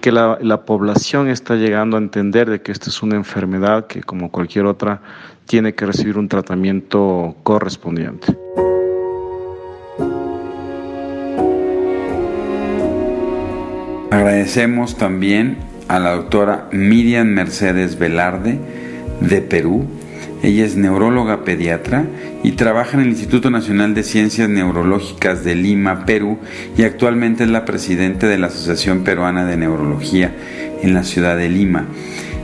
que 0.00 0.12
la, 0.12 0.38
la, 0.40 0.64
población 0.64 1.28
está 1.28 1.56
llegando 1.56 1.96
a 1.96 2.00
entender 2.00 2.48
de 2.48 2.62
que 2.62 2.72
esta 2.72 2.88
es 2.88 3.02
una 3.02 3.16
enfermedad 3.16 3.86
que 3.86 4.02
como 4.02 4.30
cualquier 4.30 4.64
otra 4.64 5.02
tiene 5.46 5.74
que 5.74 5.86
recibir 5.86 6.16
un 6.16 6.28
tratamiento 6.28 7.36
correspondiente. 7.42 8.36
Agradecemos 14.10 14.96
también 14.96 15.58
a 15.88 15.98
la 15.98 16.12
doctora 16.12 16.68
Miriam 16.72 17.28
Mercedes 17.28 17.98
Velarde 17.98 18.58
de 19.20 19.40
Perú, 19.42 19.86
ella 20.42 20.64
es 20.64 20.76
neuróloga 20.76 21.44
pediatra 21.44 22.06
y 22.42 22.52
trabaja 22.52 22.96
en 22.96 23.04
el 23.04 23.10
Instituto 23.10 23.50
Nacional 23.50 23.94
de 23.94 24.02
Ciencias 24.02 24.48
Neurológicas 24.48 25.44
de 25.44 25.54
Lima, 25.54 26.04
Perú, 26.04 26.38
y 26.76 26.82
actualmente 26.82 27.44
es 27.44 27.50
la 27.50 27.64
presidenta 27.64 28.26
de 28.26 28.38
la 28.38 28.48
Asociación 28.48 29.04
Peruana 29.04 29.44
de 29.44 29.56
Neurología 29.56 30.34
en 30.82 30.94
la 30.94 31.04
ciudad 31.04 31.36
de 31.36 31.48
Lima. 31.48 31.86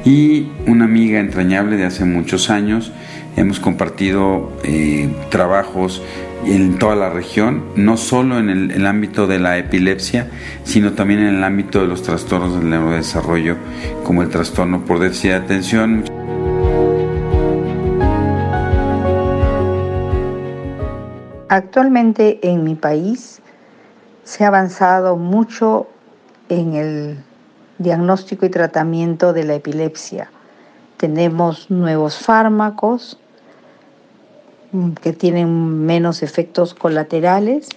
Y 0.05 0.47
una 0.67 0.85
amiga 0.85 1.19
entrañable 1.19 1.76
de 1.76 1.87
hace 1.87 2.05
muchos 2.05 2.50
años. 2.50 2.93
Hemos 3.37 3.61
compartido 3.61 4.52
eh, 4.64 5.09
trabajos 5.28 6.02
en 6.47 6.78
toda 6.78 6.97
la 6.97 7.11
región, 7.11 7.64
no 7.76 7.97
solo 7.97 8.38
en 8.38 8.49
el, 8.49 8.71
el, 8.71 8.87
ámbito 8.87 9.26
de 9.26 9.38
la 9.38 9.59
epilepsia, 9.59 10.28
sino 10.64 10.93
también 10.93 11.21
en 11.21 11.37
el 11.37 11.45
ámbito 11.45 11.81
de 11.81 11.88
los 11.88 12.02
trastornos 12.02 12.59
del 12.59 12.71
neurodesarrollo, 12.71 13.57
como 14.05 14.23
el 14.23 14.28
trastorno 14.28 14.85
por 14.85 14.99
déficit 14.99 15.31
de 15.31 15.37
atención. 15.37 16.18
Actualmente 21.50 22.40
en 22.43 22.62
mi 22.62 22.75
país 22.75 23.40
se 24.23 24.45
ha 24.45 24.49
avanzado 24.49 25.17
mucho 25.17 25.87
en 26.50 26.75
el 26.75 27.25
diagnóstico 27.78 28.45
y 28.45 28.50
tratamiento 28.50 29.33
de 29.33 29.45
la 29.45 29.55
epilepsia. 29.55 30.31
Tenemos 30.99 31.71
nuevos 31.71 32.19
fármacos 32.19 33.19
que 35.00 35.14
tienen 35.14 35.87
menos 35.87 36.23
efectos 36.23 36.75
colaterales. 36.75 37.71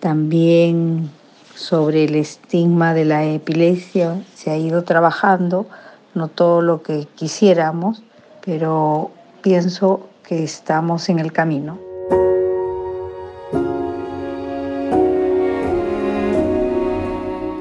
También 0.00 1.10
sobre 1.54 2.04
el 2.04 2.14
estigma 2.14 2.94
de 2.94 3.04
la 3.04 3.24
epilepsia 3.24 4.22
se 4.34 4.50
ha 4.50 4.56
ido 4.56 4.84
trabajando, 4.84 5.66
no 6.14 6.28
todo 6.28 6.62
lo 6.62 6.82
que 6.82 7.06
quisiéramos, 7.14 8.02
pero 8.42 9.10
pienso 9.42 10.08
que 10.22 10.44
estamos 10.44 11.10
en 11.10 11.18
el 11.18 11.32
camino. 11.32 11.85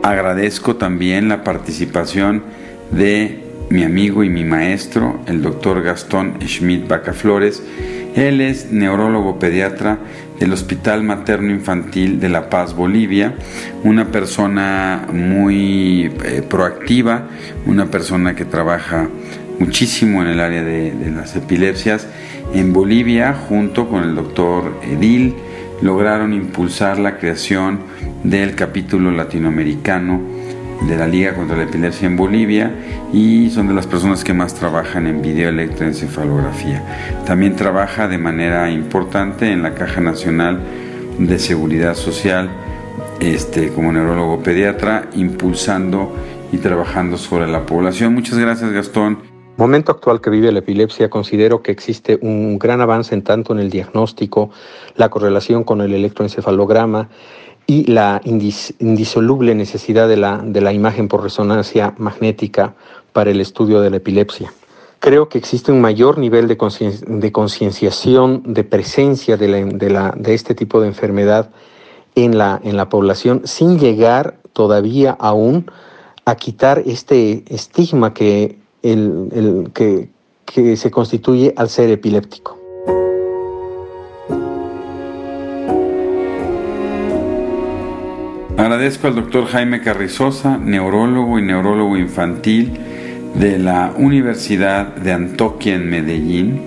Agradezco 0.06 0.76
también 0.76 1.30
la 1.30 1.44
participación 1.44 2.44
de 2.92 3.44
mi 3.72 3.84
amigo 3.84 4.24
y 4.24 4.30
mi 4.30 4.44
maestro, 4.44 5.20
el 5.26 5.42
doctor 5.42 5.82
Gastón 5.82 6.38
Schmidt 6.46 6.88
Bacaflores. 6.88 7.64
Él 8.16 8.40
es 8.40 8.72
neurólogo 8.72 9.40
pediatra 9.40 9.98
del 10.40 10.54
Hospital 10.54 11.02
Materno 11.02 11.50
Infantil 11.50 12.20
de 12.20 12.30
La 12.30 12.52
Paz, 12.52 12.76
Bolivia, 12.76 13.34
una 13.84 14.12
persona 14.12 15.08
muy 15.12 16.14
eh, 16.24 16.44
proactiva, 16.48 17.24
una 17.66 17.88
persona 17.88 18.36
que 18.36 18.46
trabaja 18.46 19.10
muchísimo 19.58 20.22
en 20.22 20.28
el 20.28 20.40
área 20.40 20.62
de, 20.62 20.92
de 20.92 21.10
las 21.10 21.36
epilepsias. 21.36 22.08
En 22.54 22.74
Bolivia, 22.74 23.34
junto 23.34 23.90
con 23.90 24.04
el 24.04 24.14
doctor 24.14 24.72
Edil, 24.84 25.34
lograron 25.82 26.32
impulsar 26.32 27.00
la 27.00 27.18
creación 27.18 27.80
del 28.30 28.56
capítulo 28.56 29.12
latinoamericano 29.12 30.20
de 30.88 30.98
la 30.98 31.08
Liga 31.08 31.34
contra 31.34 31.56
la 31.56 31.64
Epilepsia 31.64 32.08
en 32.08 32.18
Bolivia 32.18 32.72
y 33.14 33.50
son 33.50 33.68
de 33.68 33.74
las 33.74 33.88
personas 33.88 34.24
que 34.24 34.34
más 34.34 34.56
trabajan 34.56 35.08
en 35.08 35.22
videoelectroencefalografía. 35.22 36.84
También 37.26 37.56
trabaja 37.56 38.08
de 38.08 38.18
manera 38.18 38.70
importante 38.72 39.52
en 39.52 39.64
la 39.64 39.74
Caja 39.74 40.02
Nacional 40.02 40.60
de 41.20 41.40
Seguridad 41.40 41.96
Social 41.96 42.50
este, 43.20 43.70
como 43.70 43.92
neurólogo 43.92 44.42
pediatra, 44.42 45.08
impulsando 45.16 46.14
y 46.52 46.58
trabajando 46.58 47.18
sobre 47.18 47.48
la 47.48 47.66
población. 47.66 48.14
Muchas 48.14 48.38
gracias, 48.38 48.72
Gastón. 48.72 49.20
Momento 49.58 49.94
actual 49.94 50.20
que 50.20 50.30
vive 50.30 50.52
la 50.52 50.60
epilepsia, 50.60 51.10
considero 51.10 51.62
que 51.62 51.72
existe 51.72 52.20
un 52.22 52.60
gran 52.60 52.82
avance 52.82 53.16
en 53.16 53.24
tanto 53.24 53.54
en 53.54 53.60
el 53.60 53.70
diagnóstico, 53.70 54.50
la 54.96 55.08
correlación 55.10 55.64
con 55.64 55.80
el 55.80 55.94
electroencefalograma 55.94 57.08
y 57.68 57.86
la 57.92 58.22
indisoluble 58.24 59.56
necesidad 59.56 60.08
de 60.08 60.18
la, 60.18 60.38
de 60.38 60.62
la 60.62 60.74
imagen 60.74 61.08
por 61.08 61.24
resonancia 61.24 61.96
magnética 61.98 62.76
para 63.12 63.32
el 63.32 63.42
estudio 63.42 63.82
de 63.82 63.90
la 63.90 63.98
epilepsia. 63.98 64.54
Creo 65.00 65.30
que 65.30 65.38
existe 65.38 65.72
un 65.72 65.82
mayor 65.82 66.18
nivel 66.18 66.48
de 66.48 67.32
concienciación, 67.32 68.42
de 68.46 68.64
presencia 68.64 69.38
de, 69.38 69.48
la, 69.90 70.14
de, 70.18 70.34
este 70.34 70.56
tipo 70.56 70.82
de 70.82 70.88
enfermedad 70.88 71.52
en 72.16 72.38
la, 72.38 72.60
en 72.64 72.78
la 72.78 72.90
población, 72.90 73.42
sin 73.46 73.78
llegar 73.78 74.38
todavía 74.54 75.16
aún 75.20 75.70
a 76.26 76.36
quitar 76.36 76.82
este 76.86 77.44
estigma 77.54 78.14
que, 78.14 78.58
el, 78.82 79.70
que, 79.74 80.10
que 80.46 80.76
se 80.76 80.90
constituye 80.90 81.54
al 81.56 81.70
ser 81.70 81.90
epiléptico. 81.90 82.65
Agradezco 88.58 89.08
al 89.08 89.16
doctor 89.16 89.48
Jaime 89.48 89.82
Carrizosa, 89.82 90.58
neurólogo 90.58 91.38
y 91.38 91.42
neurólogo 91.42 91.98
infantil 91.98 92.72
de 93.36 93.60
la 93.60 93.94
Universidad 93.98 94.96
de 94.96 95.12
Antoquia 95.12 95.76
en 95.76 95.90
Medellín 95.90 96.62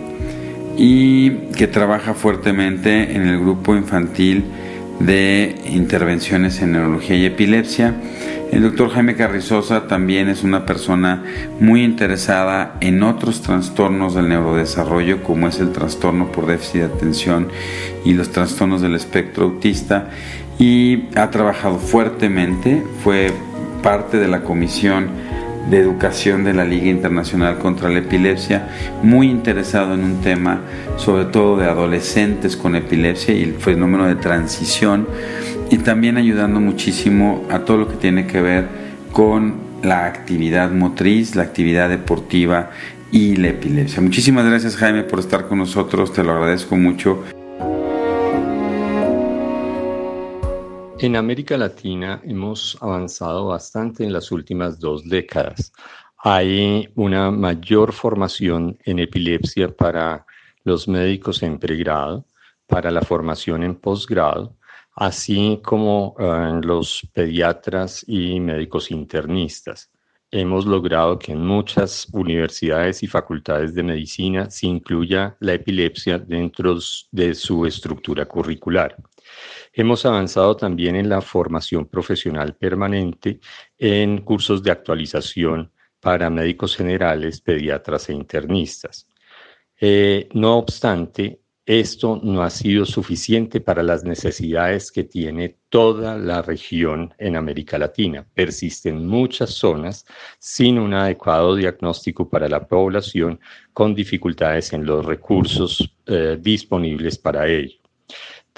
y 0.76 1.30
que 1.56 1.66
trabaja 1.66 2.12
fuertemente 2.12 3.16
en 3.16 3.26
el 3.26 3.40
grupo 3.40 3.74
infantil 3.74 4.44
de 5.00 5.56
intervenciones 5.64 6.60
en 6.60 6.72
neurología 6.72 7.16
y 7.16 7.24
epilepsia. 7.24 7.94
El 8.52 8.62
doctor 8.62 8.90
Jaime 8.90 9.14
Carrizosa 9.14 9.86
también 9.86 10.28
es 10.28 10.42
una 10.42 10.66
persona 10.66 11.22
muy 11.58 11.84
interesada 11.84 12.76
en 12.80 13.02
otros 13.02 13.40
trastornos 13.40 14.14
del 14.14 14.28
neurodesarrollo, 14.28 15.22
como 15.22 15.48
es 15.48 15.58
el 15.58 15.72
trastorno 15.72 16.32
por 16.32 16.46
déficit 16.46 16.80
de 16.80 16.84
atención 16.84 17.48
y 18.04 18.12
los 18.12 18.30
trastornos 18.30 18.82
del 18.82 18.94
espectro 18.94 19.44
autista, 19.44 20.10
y 20.58 21.04
ha 21.14 21.30
trabajado 21.30 21.78
fuertemente, 21.78 22.82
fue 23.02 23.32
parte 23.82 24.18
de 24.18 24.28
la 24.28 24.42
comisión 24.42 25.08
de 25.70 25.78
Educación 25.78 26.44
de 26.44 26.54
la 26.54 26.64
Liga 26.64 26.86
Internacional 26.86 27.58
contra 27.58 27.88
la 27.88 27.98
Epilepsia, 27.98 28.68
muy 29.02 29.28
interesado 29.28 29.94
en 29.94 30.02
un 30.02 30.20
tema 30.20 30.60
sobre 30.96 31.26
todo 31.26 31.58
de 31.58 31.66
adolescentes 31.66 32.56
con 32.56 32.74
epilepsia 32.74 33.34
y 33.34 33.42
el 33.42 33.54
fenómeno 33.54 34.06
de 34.06 34.14
transición 34.16 35.06
y 35.70 35.78
también 35.78 36.16
ayudando 36.16 36.58
muchísimo 36.60 37.44
a 37.50 37.60
todo 37.60 37.76
lo 37.76 37.88
que 37.88 37.96
tiene 37.96 38.26
que 38.26 38.40
ver 38.40 38.68
con 39.12 39.68
la 39.82 40.06
actividad 40.06 40.70
motriz, 40.70 41.36
la 41.36 41.42
actividad 41.42 41.88
deportiva 41.88 42.70
y 43.12 43.36
la 43.36 43.48
epilepsia. 43.48 44.00
Muchísimas 44.00 44.46
gracias 44.46 44.76
Jaime 44.76 45.02
por 45.02 45.18
estar 45.18 45.48
con 45.48 45.58
nosotros, 45.58 46.12
te 46.12 46.24
lo 46.24 46.32
agradezco 46.32 46.76
mucho. 46.76 47.22
En 51.00 51.14
América 51.14 51.56
Latina 51.56 52.20
hemos 52.24 52.76
avanzado 52.80 53.46
bastante 53.46 54.02
en 54.02 54.12
las 54.12 54.32
últimas 54.32 54.80
dos 54.80 55.08
décadas. 55.08 55.72
Hay 56.24 56.88
una 56.96 57.30
mayor 57.30 57.92
formación 57.92 58.76
en 58.84 58.98
epilepsia 58.98 59.68
para 59.68 60.26
los 60.64 60.88
médicos 60.88 61.44
en 61.44 61.56
pregrado, 61.60 62.26
para 62.66 62.90
la 62.90 63.02
formación 63.02 63.62
en 63.62 63.76
posgrado, 63.76 64.56
así 64.96 65.60
como 65.62 66.16
eh, 66.18 66.60
los 66.64 67.08
pediatras 67.12 68.04
y 68.08 68.40
médicos 68.40 68.90
internistas. 68.90 69.92
Hemos 70.32 70.66
logrado 70.66 71.16
que 71.16 71.30
en 71.30 71.46
muchas 71.46 72.08
universidades 72.12 73.04
y 73.04 73.06
facultades 73.06 73.72
de 73.72 73.84
medicina 73.84 74.50
se 74.50 74.66
incluya 74.66 75.36
la 75.38 75.54
epilepsia 75.54 76.18
dentro 76.18 76.76
de 77.12 77.34
su 77.36 77.64
estructura 77.66 78.26
curricular. 78.26 78.96
Hemos 79.72 80.04
avanzado 80.06 80.56
también 80.56 80.96
en 80.96 81.08
la 81.08 81.20
formación 81.20 81.86
profesional 81.86 82.56
permanente 82.56 83.40
en 83.76 84.22
cursos 84.22 84.62
de 84.62 84.70
actualización 84.70 85.72
para 86.00 86.30
médicos 86.30 86.76
generales, 86.76 87.40
pediatras 87.40 88.08
e 88.08 88.14
internistas. 88.14 89.08
Eh, 89.80 90.28
no 90.32 90.58
obstante, 90.58 91.40
esto 91.68 92.18
no 92.22 92.42
ha 92.42 92.48
sido 92.48 92.86
suficiente 92.86 93.60
para 93.60 93.82
las 93.82 94.02
necesidades 94.02 94.90
que 94.90 95.04
tiene 95.04 95.58
toda 95.68 96.16
la 96.16 96.40
región 96.40 97.12
en 97.18 97.36
América 97.36 97.76
Latina. 97.76 98.26
Persisten 98.32 99.06
muchas 99.06 99.50
zonas 99.50 100.06
sin 100.38 100.78
un 100.78 100.94
adecuado 100.94 101.54
diagnóstico 101.54 102.26
para 102.26 102.48
la 102.48 102.66
población 102.66 103.38
con 103.74 103.94
dificultades 103.94 104.72
en 104.72 104.86
los 104.86 105.04
recursos 105.04 105.94
eh, 106.06 106.38
disponibles 106.40 107.18
para 107.18 107.46
ello. 107.46 107.87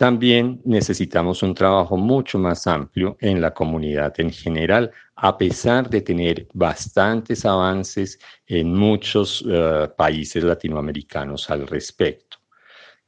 También 0.01 0.63
necesitamos 0.65 1.43
un 1.43 1.53
trabajo 1.53 1.95
mucho 1.99 2.39
más 2.39 2.67
amplio 2.67 3.19
en 3.21 3.39
la 3.39 3.53
comunidad 3.53 4.19
en 4.19 4.31
general, 4.33 4.91
a 5.15 5.37
pesar 5.37 5.91
de 5.91 6.01
tener 6.01 6.49
bastantes 6.55 7.45
avances 7.45 8.19
en 8.47 8.73
muchos 8.75 9.45
eh, 9.47 9.91
países 9.99 10.43
latinoamericanos 10.43 11.51
al 11.51 11.67
respecto. 11.67 12.39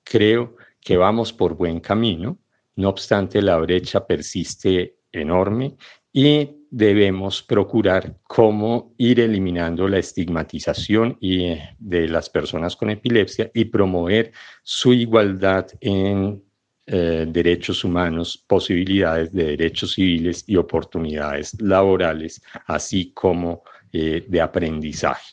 Creo 0.04 0.56
que 0.82 0.98
vamos 0.98 1.32
por 1.32 1.56
buen 1.56 1.80
camino, 1.80 2.38
no 2.76 2.90
obstante 2.90 3.40
la 3.40 3.56
brecha 3.56 4.06
persiste 4.06 4.98
enorme 5.10 5.78
y 6.12 6.46
debemos 6.70 7.42
procurar 7.42 8.18
cómo 8.24 8.92
ir 8.98 9.20
eliminando 9.20 9.88
la 9.88 9.96
estigmatización 9.96 11.16
eh, 11.22 11.70
de 11.78 12.06
las 12.08 12.28
personas 12.28 12.76
con 12.76 12.90
epilepsia 12.90 13.50
y 13.54 13.64
promover 13.64 14.32
su 14.62 14.92
igualdad 14.92 15.68
en 15.80 16.51
eh, 16.84 17.26
derechos 17.28 17.84
humanos, 17.84 18.44
posibilidades 18.44 19.32
de 19.32 19.44
derechos 19.44 19.92
civiles 19.92 20.42
y 20.48 20.56
oportunidades 20.56 21.60
laborales, 21.60 22.42
así 22.66 23.12
como 23.12 23.62
eh, 23.92 24.24
de 24.26 24.40
aprendizaje. 24.40 25.32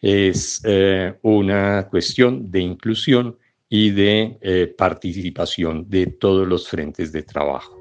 Es 0.00 0.62
eh, 0.64 1.14
una 1.22 1.88
cuestión 1.90 2.50
de 2.50 2.60
inclusión 2.60 3.36
y 3.68 3.90
de 3.90 4.74
participación 4.78 5.90
de 5.90 6.06
todos 6.06 6.46
los 6.46 6.68
frentes 6.68 7.10
de 7.10 7.24
trabajo. 7.24 7.76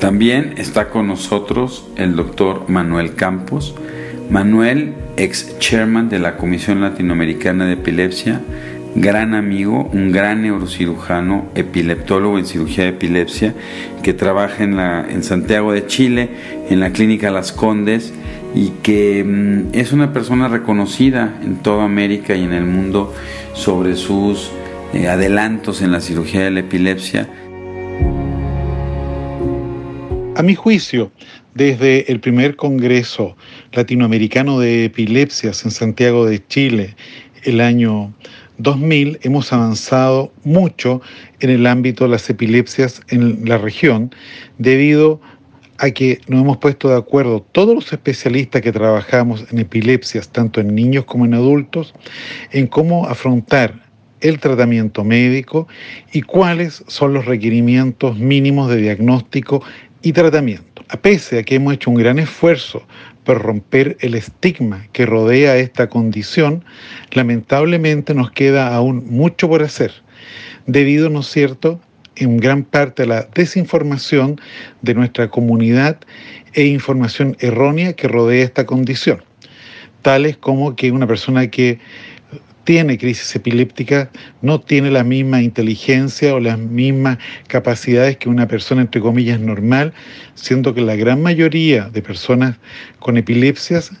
También 0.00 0.54
está 0.58 0.90
con 0.90 1.06
nosotros 1.06 1.86
el 1.96 2.16
doctor 2.16 2.68
Manuel 2.68 3.14
Campos, 3.14 3.74
Manuel, 4.30 4.94
ex 5.16 5.58
chairman 5.58 6.08
de 6.08 6.18
la 6.18 6.36
Comisión 6.36 6.80
Latinoamericana 6.80 7.66
de 7.66 7.74
Epilepsia, 7.74 8.40
gran 8.94 9.34
amigo, 9.34 9.90
un 9.92 10.12
gran 10.12 10.42
neurocirujano, 10.42 11.46
epileptólogo 11.54 12.38
en 12.38 12.46
cirugía 12.46 12.84
de 12.84 12.90
epilepsia, 12.90 13.54
que 14.02 14.14
trabaja 14.14 14.64
en, 14.64 14.76
la, 14.76 15.06
en 15.08 15.22
Santiago 15.22 15.72
de 15.72 15.86
Chile, 15.86 16.30
en 16.70 16.80
la 16.80 16.90
Clínica 16.90 17.30
Las 17.30 17.52
Condes, 17.52 18.12
y 18.54 18.70
que 18.82 19.24
mm, 19.24 19.74
es 19.74 19.92
una 19.92 20.12
persona 20.12 20.48
reconocida 20.48 21.38
en 21.42 21.56
toda 21.56 21.84
América 21.84 22.34
y 22.34 22.44
en 22.44 22.52
el 22.52 22.64
mundo 22.64 23.12
sobre 23.52 23.96
sus 23.96 24.50
eh, 24.92 25.08
adelantos 25.08 25.82
en 25.82 25.90
la 25.90 26.00
cirugía 26.00 26.44
de 26.44 26.50
la 26.50 26.60
epilepsia. 26.60 27.28
A 30.36 30.42
mi 30.42 30.54
juicio, 30.54 31.12
desde 31.54 32.10
el 32.10 32.20
primer 32.20 32.56
Congreso 32.56 33.36
Latinoamericano 33.74 34.60
de 34.60 34.84
Epilepsias 34.84 35.64
en 35.64 35.70
Santiago 35.70 36.26
de 36.26 36.46
Chile, 36.46 36.94
el 37.42 37.60
año 37.60 38.12
2000, 38.58 39.18
hemos 39.22 39.52
avanzado 39.52 40.32
mucho 40.44 41.02
en 41.40 41.50
el 41.50 41.66
ámbito 41.66 42.04
de 42.04 42.10
las 42.10 42.30
epilepsias 42.30 43.02
en 43.08 43.48
la 43.48 43.58
región, 43.58 44.14
debido 44.58 45.20
a 45.78 45.90
que 45.90 46.20
nos 46.28 46.42
hemos 46.42 46.58
puesto 46.58 46.88
de 46.88 46.96
acuerdo 46.96 47.44
todos 47.50 47.74
los 47.74 47.92
especialistas 47.92 48.62
que 48.62 48.70
trabajamos 48.70 49.44
en 49.50 49.58
epilepsias, 49.58 50.28
tanto 50.28 50.60
en 50.60 50.74
niños 50.74 51.04
como 51.04 51.24
en 51.24 51.34
adultos, 51.34 51.94
en 52.52 52.68
cómo 52.68 53.06
afrontar 53.06 53.82
el 54.20 54.38
tratamiento 54.38 55.04
médico 55.04 55.66
y 56.12 56.22
cuáles 56.22 56.84
son 56.86 57.12
los 57.12 57.26
requerimientos 57.26 58.18
mínimos 58.18 58.70
de 58.70 58.76
diagnóstico 58.76 59.62
y 60.02 60.12
tratamiento. 60.12 60.84
A 60.88 60.96
pese 60.96 61.38
a 61.38 61.42
que 61.42 61.56
hemos 61.56 61.74
hecho 61.74 61.90
un 61.90 61.96
gran 61.96 62.18
esfuerzo 62.18 62.86
por 63.24 63.42
romper 63.42 63.96
el 64.00 64.14
estigma 64.14 64.86
que 64.92 65.06
rodea 65.06 65.56
esta 65.56 65.88
condición, 65.88 66.64
lamentablemente 67.12 68.14
nos 68.14 68.30
queda 68.30 68.74
aún 68.74 69.04
mucho 69.08 69.48
por 69.48 69.62
hacer, 69.62 69.92
debido, 70.66 71.10
¿no 71.10 71.20
es 71.20 71.26
cierto?, 71.26 71.80
en 72.16 72.36
gran 72.36 72.62
parte 72.62 73.02
a 73.02 73.06
la 73.06 73.28
desinformación 73.34 74.40
de 74.82 74.94
nuestra 74.94 75.28
comunidad 75.28 75.98
e 76.52 76.64
información 76.66 77.36
errónea 77.40 77.94
que 77.94 78.06
rodea 78.06 78.44
esta 78.44 78.66
condición, 78.66 79.22
tales 80.02 80.36
como 80.36 80.76
que 80.76 80.92
una 80.92 81.06
persona 81.06 81.48
que 81.48 81.80
tiene 82.64 82.98
crisis 82.98 83.36
epiléptica 83.36 84.10
no 84.42 84.60
tiene 84.60 84.90
la 84.90 85.04
misma 85.04 85.42
inteligencia 85.42 86.34
o 86.34 86.40
las 86.40 86.58
mismas 86.58 87.18
capacidades 87.46 88.16
que 88.16 88.28
una 88.28 88.48
persona, 88.48 88.82
entre 88.82 89.00
comillas, 89.00 89.38
normal, 89.38 89.92
siendo 90.34 90.74
que 90.74 90.80
la 90.80 90.96
gran 90.96 91.22
mayoría 91.22 91.88
de 91.90 92.02
personas 92.02 92.56
con 92.98 93.16
epilepsias, 93.16 93.92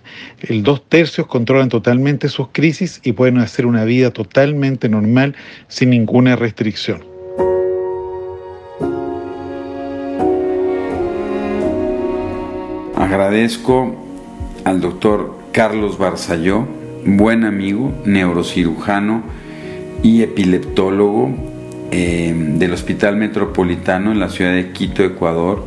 el 0.42 0.62
dos 0.62 0.88
tercios 0.88 1.26
controlan 1.26 1.68
totalmente 1.68 2.28
sus 2.28 2.48
crisis 2.52 3.00
y 3.04 3.12
pueden 3.12 3.38
hacer 3.38 3.66
una 3.66 3.84
vida 3.84 4.10
totalmente 4.10 4.88
normal 4.88 5.34
sin 5.68 5.90
ninguna 5.90 6.36
restricción. 6.36 7.04
Agradezco 12.96 13.94
al 14.64 14.80
doctor 14.80 15.38
Carlos 15.52 15.98
Barzalló, 15.98 16.66
buen 17.06 17.44
amigo, 17.44 17.94
neurocirujano 18.04 19.22
y 20.02 20.22
epileptólogo 20.22 21.34
eh, 21.90 22.34
del 22.34 22.72
Hospital 22.72 23.16
Metropolitano 23.16 24.12
en 24.12 24.20
la 24.20 24.28
ciudad 24.28 24.52
de 24.52 24.72
Quito, 24.72 25.04
Ecuador, 25.04 25.64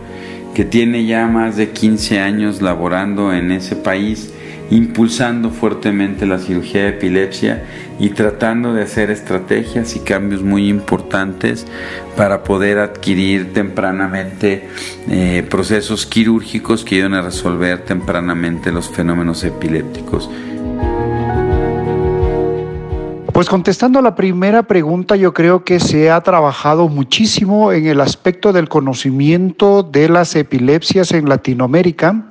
que 0.54 0.65
tiene 0.65 1.06
ya 1.06 1.28
más 1.28 1.56
de 1.56 1.69
15 1.69 2.19
años 2.19 2.62
laborando 2.62 3.34
en 3.34 3.52
ese 3.52 3.76
país, 3.76 4.34
impulsando 4.69 5.52
fuertemente 5.52 6.26
la 6.26 6.39
cirugía 6.39 6.84
de 6.84 6.89
epilepsia 6.89 7.63
y 8.00 8.10
tratando 8.10 8.73
de 8.73 8.84
hacer 8.84 9.12
estrategias 9.12 9.95
y 9.95 10.00
cambios 10.00 10.43
muy 10.43 10.67
importantes 10.67 11.65
para 12.17 12.43
poder 12.43 12.80
adquirir 12.80 13.54
tempranamente 13.54 14.67
eh, 15.10 15.45
procesos 15.50 16.06
quirúrgicos 16.06 16.84
que 16.84 16.95
ayuden 16.95 17.13
a 17.13 17.21
resolver 17.21 17.86
tempranamente 17.86 18.71
los 18.71 18.89
fenómenos 18.89 19.43
epilépticos. 19.43 20.30
Pues 23.38 23.50
contestando 23.50 24.00
a 24.00 24.02
la 24.02 24.15
primera 24.15 24.63
pregunta, 24.63 25.15
yo 25.15 25.32
creo 25.32 25.63
que 25.63 25.80
se 25.80 26.10
ha 26.10 26.21
trabajado 26.21 26.89
muchísimo 26.89 27.71
en 27.71 27.86
el 27.86 28.02
aspecto 28.02 28.52
del 28.52 28.67
conocimiento 28.67 29.84
de 29.84 30.10
las 30.10 30.36
epilepsias 30.36 31.12
en 31.12 31.30
Latinoamérica 31.30 32.26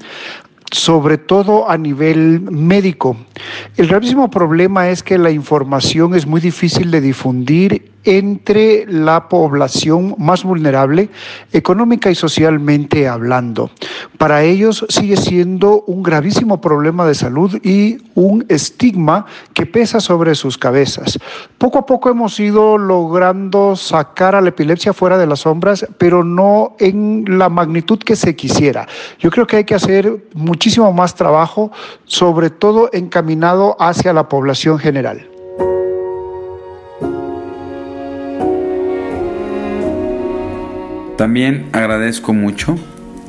sobre 0.72 1.16
todo 1.16 1.70
a 1.70 1.78
nivel 1.78 2.40
médico. 2.40 3.16
El 3.76 3.86
gravísimo 3.86 4.30
problema 4.30 4.88
es 4.88 5.04
que 5.04 5.16
la 5.16 5.30
información 5.30 6.16
es 6.16 6.26
muy 6.26 6.40
difícil 6.40 6.90
de 6.90 7.00
difundir 7.00 7.92
entre 8.06 8.86
la 8.86 9.28
población 9.28 10.14
más 10.16 10.44
vulnerable, 10.44 11.10
económica 11.52 12.10
y 12.10 12.14
socialmente 12.14 13.08
hablando. 13.08 13.70
Para 14.16 14.42
ellos 14.44 14.86
sigue 14.88 15.16
siendo 15.16 15.82
un 15.82 16.02
gravísimo 16.02 16.60
problema 16.60 17.04
de 17.04 17.14
salud 17.14 17.58
y 17.62 17.98
un 18.14 18.46
estigma 18.48 19.26
que 19.52 19.66
pesa 19.66 20.00
sobre 20.00 20.34
sus 20.34 20.56
cabezas. 20.56 21.18
Poco 21.58 21.80
a 21.80 21.86
poco 21.86 22.08
hemos 22.08 22.38
ido 22.40 22.78
logrando 22.78 23.76
sacar 23.76 24.34
a 24.34 24.40
la 24.40 24.50
epilepsia 24.50 24.92
fuera 24.92 25.18
de 25.18 25.26
las 25.26 25.40
sombras, 25.40 25.86
pero 25.98 26.22
no 26.22 26.76
en 26.78 27.24
la 27.38 27.48
magnitud 27.48 27.98
que 27.98 28.16
se 28.16 28.36
quisiera. 28.36 28.86
Yo 29.18 29.30
creo 29.30 29.46
que 29.46 29.56
hay 29.56 29.64
que 29.64 29.74
hacer 29.74 30.28
muchísimo 30.34 30.92
más 30.92 31.14
trabajo, 31.14 31.72
sobre 32.04 32.50
todo 32.50 32.88
encaminado 32.92 33.76
hacia 33.80 34.12
la 34.12 34.28
población 34.28 34.78
general. 34.78 35.35
También 41.16 41.66
agradezco 41.72 42.34
mucho 42.34 42.78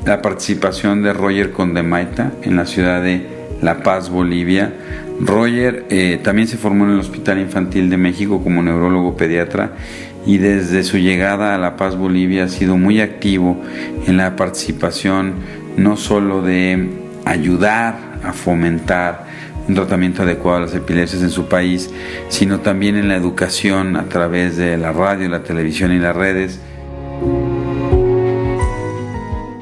la 0.06 0.22
participación 0.22 1.04
de 1.04 1.14
Roger 1.14 1.52
Condemaita 1.52 2.34
en 2.44 2.58
la 2.58 2.66
ciudad 2.66 3.02
de 3.02 3.26
La 3.62 3.82
Paz, 3.82 4.10
Bolivia. 4.10 4.74
Roger 5.22 5.86
eh, 5.90 6.20
también 6.22 6.48
se 6.50 6.58
formó 6.58 6.86
en 6.86 6.92
el 6.92 7.00
Hospital 7.00 7.40
Infantil 7.40 7.90
de 7.90 7.98
México 7.98 8.44
como 8.44 8.62
neurólogo 8.62 9.16
pediatra 9.16 9.72
y 10.26 10.38
desde 10.38 10.84
su 10.84 10.98
llegada 10.98 11.56
a 11.56 11.58
La 11.58 11.78
Paz, 11.78 11.96
Bolivia 11.96 12.44
ha 12.44 12.50
sido 12.50 12.78
muy 12.78 13.00
activo 13.00 13.62
en 14.06 14.18
la 14.18 14.36
participación 14.36 15.36
no 15.78 15.96
solo 15.96 16.42
de 16.42 16.90
ayudar 17.24 18.20
a 18.24 18.34
fomentar 18.34 19.26
un 19.68 19.76
tratamiento 19.76 20.24
adecuado 20.24 20.58
a 20.58 20.62
las 20.62 20.76
epilepsias 20.76 21.22
en 21.22 21.30
su 21.30 21.48
país, 21.48 21.90
sino 22.30 22.60
también 22.60 22.98
en 22.98 23.08
la 23.08 23.16
educación 23.16 23.96
a 23.96 24.06
través 24.06 24.58
de 24.58 24.78
la 24.78 24.92
radio, 24.92 25.30
la 25.30 25.44
televisión 25.44 25.94
y 25.94 26.00
las 26.00 26.16
redes. 26.16 26.60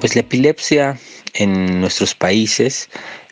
Pues 0.05 0.13
la 0.13 0.21
epilepsia 0.21 0.99
en 1.33 1.81
nuestros 1.81 2.13
países 2.13 2.91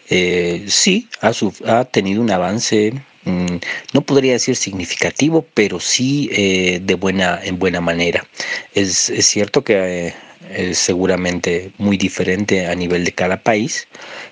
eh, 0.09 0.65
sí 0.67 1.07
ha, 1.21 1.85
tenido 1.85 2.19
un 2.19 2.31
avance, 2.31 2.93
mm, 3.25 3.57
no 3.93 4.01
podría 4.01 4.33
decir 4.33 4.55
significativo, 4.55 5.45
pero 5.53 5.79
sí 5.79 6.31
eh, 6.31 6.79
de 6.81 6.95
buena, 6.95 7.39
en 7.43 7.59
buena 7.59 7.79
manera. 7.79 8.25
Es, 8.73 9.11
cierto 9.19 9.63
que 9.63 10.07
eh, 10.07 10.15
es 10.49 10.79
seguramente 10.79 11.71
muy 11.77 11.95
diferente 11.95 12.65
a 12.65 12.73
nivel 12.73 13.05
de 13.05 13.11
cada 13.11 13.43
país. 13.43 13.87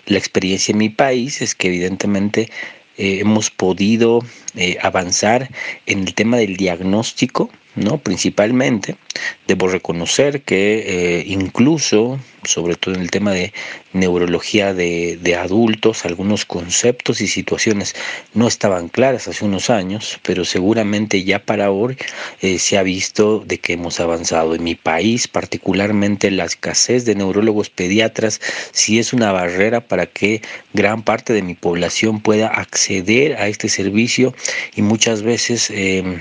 La 0.08 0.18
experiencia 0.18 0.72
en 0.72 0.80
mi 0.80 0.90
país 0.90 1.44
es 1.44 1.54
que 1.54 1.68
evidentemente 1.68 2.50
hemos 2.98 3.50
podido 3.50 4.20
avanzar 4.82 5.50
en 5.86 6.00
el 6.00 6.14
tema 6.14 6.38
del 6.38 6.58
diagnóstico 6.58 7.50
¿no? 7.76 7.98
Principalmente, 7.98 8.96
debo 9.48 9.68
reconocer 9.68 10.42
que 10.42 11.20
eh, 11.20 11.24
incluso, 11.28 12.20
sobre 12.44 12.76
todo 12.76 12.96
en 12.96 13.02
el 13.02 13.12
tema 13.12 13.32
de 13.32 13.54
neurología 13.94 14.74
de, 14.74 15.20
adultos, 15.38 16.06
algunos 16.06 16.46
conceptos 16.46 17.22
y 17.22 17.28
situaciones 17.28 17.96
no 18.34 18.48
estaban 18.48 18.90
claras 18.90 19.28
hace 19.28 19.46
unos 19.46 19.70
años, 19.70 20.20
pero 20.24 20.46
seguramente 20.46 21.24
ya 21.24 21.40
para 21.40 21.72
hoy 21.72 21.98
eh, 22.42 22.60
se 22.60 22.78
ha 22.78 22.84
visto 22.84 23.44
de 23.46 23.60
que 23.60 23.74
hemos 23.74 24.00
avanzado. 24.00 24.56
En 24.56 24.64
mi 24.64 24.76
país, 24.76 25.28
particularmente 25.28 26.32
la 26.32 26.46
escasez 26.46 27.06
de 27.06 27.16
neurólogos 27.16 27.70
pediatras, 27.70 28.42
sí 28.72 29.00
es 29.00 29.14
una 29.14 29.32
barrera 29.32 29.82
para 29.82 30.06
que 30.06 30.42
gran 30.74 31.04
parte 31.04 31.34
de 31.34 31.42
mi 31.42 31.56
población 31.56 32.22
pueda 32.22 32.48
acceder 32.48 33.36
a 33.38 33.48
este 33.48 33.70
servicio 33.70 34.34
y 34.76 34.82
muchas 34.82 35.24
veces... 35.24 35.70
Eh, 35.70 36.20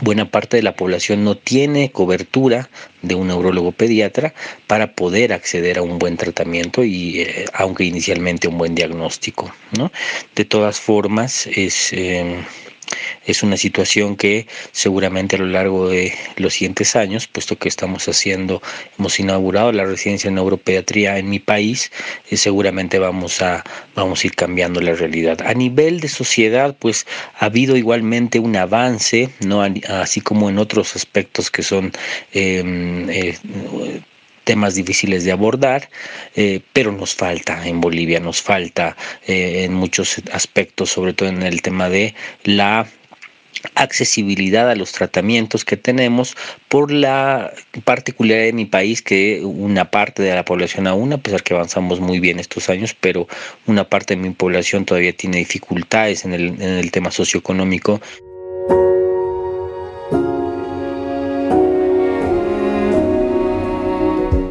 buena 0.00 0.30
parte 0.30 0.56
de 0.56 0.62
la 0.62 0.76
población 0.76 1.24
no 1.24 1.36
tiene 1.36 1.90
cobertura 1.90 2.70
de 3.02 3.14
un 3.14 3.28
neurólogo 3.28 3.72
pediatra 3.72 4.34
para 4.66 4.94
poder 4.94 5.32
acceder 5.32 5.78
a 5.78 5.82
un 5.82 5.98
buen 5.98 6.16
tratamiento 6.16 6.84
y 6.84 7.22
eh, 7.22 7.44
aunque 7.54 7.84
inicialmente 7.84 8.48
un 8.48 8.58
buen 8.58 8.74
diagnóstico 8.74 9.52
¿no? 9.76 9.90
de 10.36 10.44
todas 10.44 10.78
formas 10.78 11.46
es 11.48 11.92
eh, 11.92 12.36
es 13.26 13.42
una 13.42 13.56
situación 13.56 14.16
que 14.16 14.46
seguramente 14.72 15.36
a 15.36 15.38
lo 15.38 15.46
largo 15.46 15.88
de 15.88 16.12
los 16.36 16.54
siguientes 16.54 16.96
años, 16.96 17.26
puesto 17.26 17.56
que 17.56 17.68
estamos 17.68 18.08
haciendo, 18.08 18.62
hemos 18.98 19.18
inaugurado 19.20 19.72
la 19.72 19.84
residencia 19.84 20.28
en 20.28 20.34
neuropediatría 20.34 21.18
en 21.18 21.30
mi 21.30 21.38
país, 21.38 21.90
eh, 22.30 22.36
seguramente 22.36 22.98
vamos 22.98 23.42
a, 23.42 23.64
vamos 23.94 24.22
a 24.22 24.26
ir 24.26 24.34
cambiando 24.34 24.80
la 24.80 24.94
realidad. 24.94 25.40
A 25.42 25.54
nivel 25.54 26.00
de 26.00 26.08
sociedad, 26.08 26.74
pues 26.78 27.06
ha 27.38 27.46
habido 27.46 27.76
igualmente 27.76 28.38
un 28.38 28.56
avance, 28.56 29.30
¿no? 29.40 29.62
así 29.62 30.20
como 30.20 30.50
en 30.50 30.58
otros 30.58 30.96
aspectos 30.96 31.50
que 31.50 31.62
son 31.62 31.92
em, 32.32 33.08
eh, 33.10 33.36
temas 34.50 34.74
difíciles 34.74 35.22
de 35.24 35.30
abordar, 35.30 35.88
eh, 36.34 36.60
pero 36.72 36.90
nos 36.90 37.14
falta 37.14 37.64
en 37.68 37.80
Bolivia, 37.80 38.18
nos 38.18 38.42
falta 38.42 38.96
eh, 39.28 39.62
en 39.62 39.72
muchos 39.74 40.20
aspectos, 40.32 40.90
sobre 40.90 41.12
todo 41.12 41.28
en 41.28 41.44
el 41.44 41.62
tema 41.62 41.88
de 41.88 42.16
la 42.42 42.84
accesibilidad 43.76 44.68
a 44.68 44.74
los 44.74 44.90
tratamientos 44.90 45.64
que 45.64 45.76
tenemos 45.76 46.34
por 46.68 46.90
la 46.90 47.52
particularidad 47.84 48.46
de 48.46 48.52
mi 48.52 48.64
país 48.64 49.02
que 49.02 49.40
una 49.44 49.84
parte 49.92 50.20
de 50.24 50.34
la 50.34 50.44
población 50.44 50.88
aún 50.88 51.12
a 51.12 51.18
pesar 51.18 51.44
que 51.44 51.54
avanzamos 51.54 52.00
muy 52.00 52.18
bien 52.18 52.40
estos 52.40 52.70
años 52.70 52.96
pero 52.98 53.28
una 53.66 53.84
parte 53.84 54.16
de 54.16 54.22
mi 54.22 54.30
población 54.30 54.84
todavía 54.84 55.12
tiene 55.12 55.38
dificultades 55.38 56.24
en 56.24 56.32
el, 56.32 56.46
en 56.60 56.72
el 56.82 56.90
tema 56.90 57.10
socioeconómico 57.10 58.00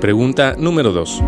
Pregunta 0.02 0.56
número 0.58 0.94
2. 0.94 1.22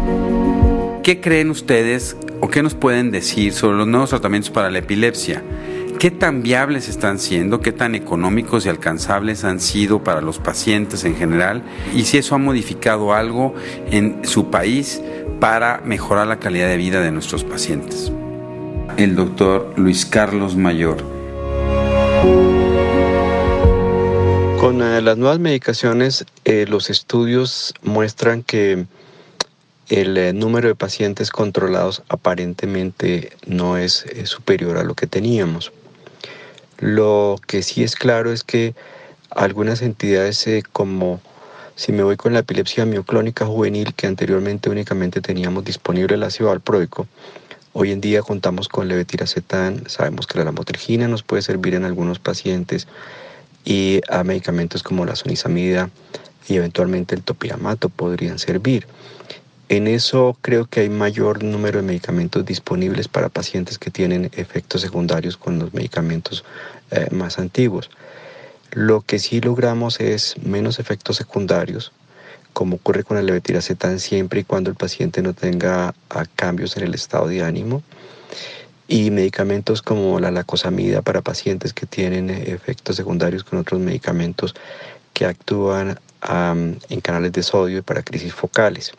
¿Qué 1.03 1.19
creen 1.19 1.49
ustedes 1.49 2.15
o 2.39 2.47
qué 2.47 2.63
nos 2.63 2.73
pueden 2.73 3.11
decir 3.11 3.51
sobre 3.51 3.77
los 3.77 3.87
nuevos 3.87 4.11
tratamientos 4.11 4.49
para 4.49 4.71
la 4.71 4.79
epilepsia? 4.79 5.43
¿Qué 5.99 6.09
tan 6.09 6.41
viables 6.41 6.87
están 6.87 7.19
siendo? 7.19 7.59
¿Qué 7.59 7.73
tan 7.73 7.95
económicos 7.95 8.65
y 8.65 8.69
alcanzables 8.69 9.43
han 9.43 9.59
sido 9.59 10.05
para 10.05 10.21
los 10.21 10.39
pacientes 10.39 11.03
en 11.03 11.17
general? 11.17 11.63
Y 11.93 12.03
si 12.03 12.17
eso 12.17 12.33
ha 12.33 12.37
modificado 12.37 13.13
algo 13.13 13.53
en 13.91 14.25
su 14.25 14.49
país 14.49 15.01
para 15.41 15.81
mejorar 15.83 16.27
la 16.27 16.39
calidad 16.39 16.69
de 16.69 16.77
vida 16.77 17.01
de 17.01 17.11
nuestros 17.11 17.43
pacientes. 17.43 18.09
El 18.95 19.15
doctor 19.17 19.73
Luis 19.75 20.05
Carlos 20.05 20.55
Mayor. 20.55 21.03
Con 24.61 24.83
eh, 24.83 25.01
las 25.01 25.17
nuevas 25.17 25.39
medicaciones, 25.39 26.23
eh, 26.45 26.67
los 26.69 26.91
estudios 26.91 27.73
muestran 27.81 28.43
que 28.43 28.85
el 29.89 30.15
eh, 30.15 30.33
número 30.33 30.67
de 30.67 30.75
pacientes 30.75 31.31
controlados 31.31 32.03
aparentemente 32.09 33.35
no 33.47 33.77
es 33.77 34.05
superior 34.25 34.77
a 34.77 34.83
lo 34.83 34.93
que 34.93 35.07
teníamos. 35.07 35.71
Lo 36.77 37.37
que 37.47 37.63
sí 37.63 37.81
es 37.81 37.95
claro 37.95 38.31
es 38.31 38.43
que 38.43 38.75
algunas 39.31 39.81
entidades 39.81 40.47
como 40.71 41.21
si 41.75 41.91
me 41.91 42.03
voy 42.03 42.15
con 42.15 42.33
la 42.33 42.41
epilepsia 42.41 42.85
mioclónica 42.85 43.47
juvenil 43.47 43.95
que 43.95 44.05
anteriormente 44.05 44.69
únicamente 44.69 45.21
teníamos 45.21 45.65
disponible 45.65 46.13
el 46.13 46.21
ácido 46.21 46.49
valproico, 46.49 47.07
hoy 47.73 47.91
en 47.91 47.99
día 47.99 48.21
contamos 48.21 48.67
con 48.67 48.87
levetiracetam, 48.87 49.85
sabemos 49.87 50.27
que 50.27 50.37
la 50.37 50.45
lamotrigina 50.45 51.07
nos 51.07 51.23
puede 51.23 51.41
servir 51.41 51.73
en 51.73 51.83
algunos 51.83 52.19
pacientes 52.19 52.87
y 53.65 54.01
a 54.09 54.23
medicamentos 54.23 54.83
como 54.83 55.05
la 55.05 55.15
sonizamida 55.15 55.89
y 56.47 56.55
eventualmente 56.55 57.15
el 57.15 57.23
topiramato 57.23 57.89
podrían 57.89 58.39
servir. 58.39 58.87
En 59.69 59.87
eso 59.87 60.37
creo 60.41 60.65
que 60.65 60.81
hay 60.81 60.89
mayor 60.89 61.43
número 61.43 61.79
de 61.79 61.87
medicamentos 61.87 62.45
disponibles 62.45 63.07
para 63.07 63.29
pacientes 63.29 63.77
que 63.77 63.89
tienen 63.89 64.29
efectos 64.33 64.81
secundarios 64.81 65.37
con 65.37 65.59
los 65.59 65.73
medicamentos 65.73 66.43
eh, 66.91 67.07
más 67.11 67.39
antiguos. 67.39 67.89
Lo 68.71 69.01
que 69.01 69.17
sí 69.17 69.39
logramos 69.39 69.99
es 70.01 70.35
menos 70.43 70.79
efectos 70.79 71.15
secundarios, 71.15 71.93
como 72.51 72.75
ocurre 72.77 73.05
con 73.05 73.17
el 73.17 73.25
levetiracetam 73.27 73.97
siempre 73.99 74.41
y 74.41 74.43
cuando 74.43 74.69
el 74.69 74.75
paciente 74.75 75.21
no 75.21 75.33
tenga 75.33 75.93
cambios 76.35 76.75
en 76.75 76.83
el 76.83 76.93
estado 76.93 77.27
de 77.27 77.43
ánimo 77.43 77.81
y 78.91 79.09
medicamentos 79.09 79.81
como 79.81 80.19
la 80.19 80.31
lacosamida 80.31 81.01
para 81.01 81.21
pacientes 81.21 81.71
que 81.71 81.85
tienen 81.85 82.29
eh, 82.29 82.51
efectos 82.51 82.97
secundarios 82.97 83.45
con 83.45 83.57
otros 83.57 83.79
medicamentos 83.79 84.53
que 85.13 85.25
actúan 85.25 85.97
en 86.21 87.01
canales 87.01 87.31
de 87.31 87.41
sodio 87.41 87.79
y 87.79 87.81
para 87.81 88.03
crisis 88.03 88.33
focales. 88.33 88.91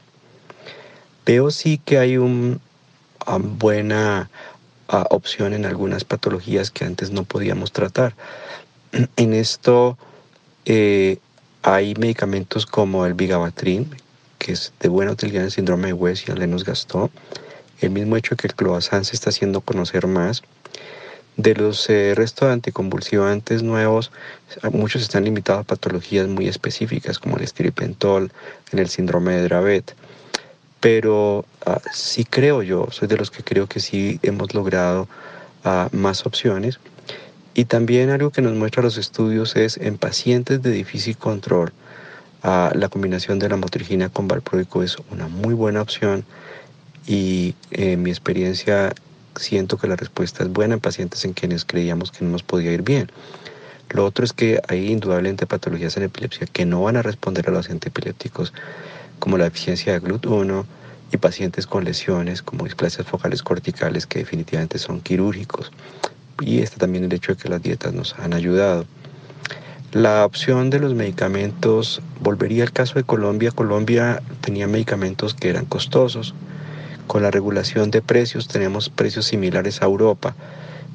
Veo 1.25 1.51
sí 1.51 1.79
que 1.85 1.99
hay 1.99 2.17
una 2.17 2.59
buena 3.39 4.31
opción 4.89 5.53
en 5.53 5.67
algunas 5.67 6.05
patologías 6.05 6.71
que 6.71 6.85
antes 6.85 7.11
no 7.11 7.25
podíamos 7.25 7.71
tratar. 7.71 8.15
En 9.17 9.35
esto 9.35 9.99
eh, 10.65 11.19
hay 11.63 11.95
medicamentos 11.95 12.67
como 12.67 13.07
el 13.07 13.15
Vigabatrin, 13.15 13.95
que 14.39 14.53
es 14.53 14.73
de 14.81 14.89
buena 14.89 15.13
utilidad 15.13 15.43
en 15.43 15.47
el 15.47 15.53
síndrome 15.53 15.89
de 15.89 15.93
West 15.93 16.29
y 16.29 16.33
nos 16.47 16.65
gastó. 16.65 17.11
El 17.83 17.91
mismo 17.91 18.17
hecho 18.17 18.37
que 18.37 18.47
el 18.47 18.55
cloazán 18.55 19.05
se 19.05 19.15
está 19.15 19.29
haciendo 19.29 19.61
conocer 19.61 20.07
más. 20.07 20.43
De 21.37 21.55
los 21.55 21.89
eh, 21.91 22.15
restos 22.15 22.49
de 22.49 22.55
anticonvulsivantes 22.55 23.63
nuevos, 23.63 24.11
muchos 24.73 25.03
están 25.03 25.25
limitados 25.25 25.63
a 25.63 25.67
patologías 25.67 26.29
muy 26.29 26.49
específicas 26.49 27.19
como 27.19 27.37
el 27.37 27.45
estripentol 27.45 28.33
en 28.73 28.79
el 28.79 28.89
síndrome 28.89 29.35
de 29.35 29.43
Dravet 29.45 29.95
pero 30.83 31.45
ah, 31.65 31.81
sí 31.93 32.25
creo 32.25 32.61
yo, 32.65 32.89
soy 32.91 33.07
de 33.07 33.17
los 33.17 33.31
que 33.31 33.45
creo 33.45 33.69
que 33.69 33.79
sí 33.79 34.19
hemos 34.25 34.53
logrado 34.53 35.09
ah, 35.63 35.89
más 35.93 36.27
opciones. 36.27 36.81
Y 37.55 37.67
también 37.67 38.11
algo 38.11 38.31
que 38.31 38.43
nos 38.43 38.55
muestra 38.55 38.83
los 38.83 38.99
estudios 38.99 39.55
es 39.55 39.77
en 39.77 39.97
pacientes 39.97 40.61
de 40.61 40.73
difícil 40.73 41.17
control, 41.17 41.73
ah, 42.43 42.73
la 42.75 42.89
combinación 42.89 43.39
de 43.39 43.49
la 43.49 43.57
motrigina 43.57 44.09
con 44.09 44.27
valproico 44.27 44.83
es 44.83 44.97
una 45.13 45.29
muy 45.29 45.55
buena 45.55 45.83
opción 45.83 46.25
y 47.07 47.55
en 47.71 48.03
mi 48.03 48.11
experiencia 48.11 48.95
siento 49.37 49.79
que 49.79 49.89
la 49.89 49.97
respuesta 49.97 50.45
es 50.45 50.51
buena 50.51 50.75
en 50.75 50.81
pacientes 50.81 51.25
en 51.25 51.33
quienes 51.33 51.65
creíamos 51.65 52.11
que 52.11 52.25
no 52.25 52.31
nos 52.31 52.43
podía 52.43 52.73
ir 52.73 52.83
bien. 52.83 53.11
Lo 53.91 54.05
otro 54.05 54.25
es 54.25 54.33
que 54.33 54.61
hay 54.69 54.91
indudablemente 54.91 55.47
patologías 55.47 55.97
en 55.97 56.05
epilepsia 56.05 56.47
que 56.47 56.65
no 56.65 56.83
van 56.83 56.97
a 56.97 57.03
responder 57.03 57.49
a 57.49 57.53
los 57.53 57.69
antiepilépticos 57.69 58.53
como 59.19 59.37
la 59.37 59.45
deficiencia 59.45 59.93
de 59.93 60.01
GLUT1 60.01 60.65
y 61.13 61.17
pacientes 61.19 61.67
con 61.67 61.85
lesiones 61.85 62.43
como 62.43 62.65
displasias 62.65 63.07
focales 63.07 63.43
corticales 63.43 64.07
que 64.07 64.21
definitivamente 64.21 64.79
son 64.79 65.01
quirúrgicos. 65.01 65.71
Y 66.41 66.61
está 66.61 66.79
también 66.79 67.05
el 67.05 67.13
hecho 67.13 67.35
de 67.35 67.43
que 67.43 67.49
las 67.49 67.63
dietas 67.63 67.93
nos 67.93 68.19
han 68.19 68.33
ayudado. 68.33 68.87
La 69.93 70.25
opción 70.25 70.71
de 70.71 70.81
los 70.81 70.95
medicamentos, 70.95 72.01
volvería 72.21 72.65
al 72.65 72.73
caso 72.73 72.95
de 72.95 73.05
Colombia. 73.05 73.51
Colombia 73.51 74.23
tenía 74.41 74.67
medicamentos 74.67 75.35
que 75.35 75.51
eran 75.51 75.67
costosos. 75.67 76.35
Con 77.07 77.23
la 77.23 77.31
regulación 77.31 77.91
de 77.91 78.03
precios 78.03 78.49
tenemos 78.49 78.89
precios 78.89 79.27
similares 79.27 79.83
a 79.83 79.87
Europa 79.87 80.35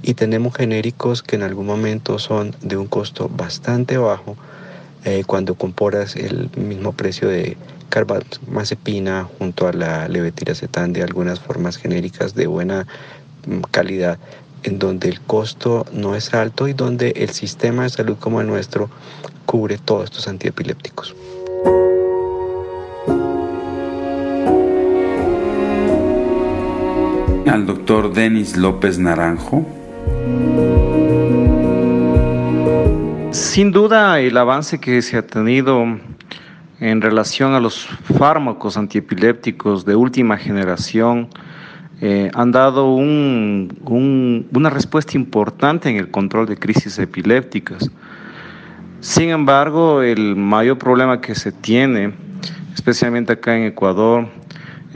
y 0.01 0.13
tenemos 0.13 0.55
genéricos 0.55 1.23
que 1.23 1.35
en 1.35 1.43
algún 1.43 1.65
momento 1.65 2.19
son 2.19 2.55
de 2.61 2.77
un 2.77 2.87
costo 2.87 3.29
bastante 3.29 3.97
bajo 3.97 4.35
eh, 5.05 5.23
cuando 5.25 5.55
comparas 5.55 6.15
el 6.15 6.49
mismo 6.55 6.93
precio 6.93 7.29
de 7.29 7.57
carbamazepina 7.89 9.27
junto 9.37 9.67
a 9.67 9.73
la 9.73 10.07
levetiracetam 10.07 10.93
de 10.93 11.03
algunas 11.03 11.39
formas 11.39 11.77
genéricas 11.77 12.35
de 12.35 12.47
buena 12.47 12.85
mm, 13.45 13.61
calidad 13.71 14.17
en 14.63 14.79
donde 14.79 15.09
el 15.09 15.21
costo 15.21 15.85
no 15.93 16.15
es 16.15 16.33
alto 16.33 16.67
y 16.67 16.73
donde 16.73 17.11
el 17.11 17.29
sistema 17.29 17.83
de 17.83 17.89
salud 17.89 18.17
como 18.19 18.41
el 18.41 18.47
nuestro 18.47 18.89
cubre 19.45 19.77
todos 19.77 20.05
estos 20.05 20.27
antiepilépticos. 20.27 21.15
Al 27.49 27.65
doctor 27.65 28.11
Denis 28.11 28.57
López 28.57 28.99
Naranjo. 28.99 29.65
Sin 33.31 33.71
duda 33.71 34.19
el 34.19 34.35
avance 34.37 34.79
que 34.79 35.01
se 35.01 35.17
ha 35.17 35.25
tenido 35.25 35.85
en 36.79 37.01
relación 37.01 37.53
a 37.53 37.59
los 37.59 37.87
fármacos 38.17 38.75
antiepilépticos 38.75 39.85
de 39.85 39.95
última 39.95 40.37
generación 40.37 41.29
eh, 42.01 42.29
han 42.33 42.51
dado 42.51 42.93
una 42.93 44.69
respuesta 44.69 45.15
importante 45.15 45.89
en 45.89 45.95
el 45.95 46.11
control 46.11 46.47
de 46.47 46.57
crisis 46.57 46.99
epilépticas. 46.99 47.89
Sin 48.99 49.29
embargo, 49.29 50.01
el 50.01 50.35
mayor 50.35 50.77
problema 50.77 51.21
que 51.21 51.33
se 51.33 51.53
tiene, 51.53 52.13
especialmente 52.75 53.33
acá 53.33 53.55
en 53.55 53.63
Ecuador, 53.63 54.27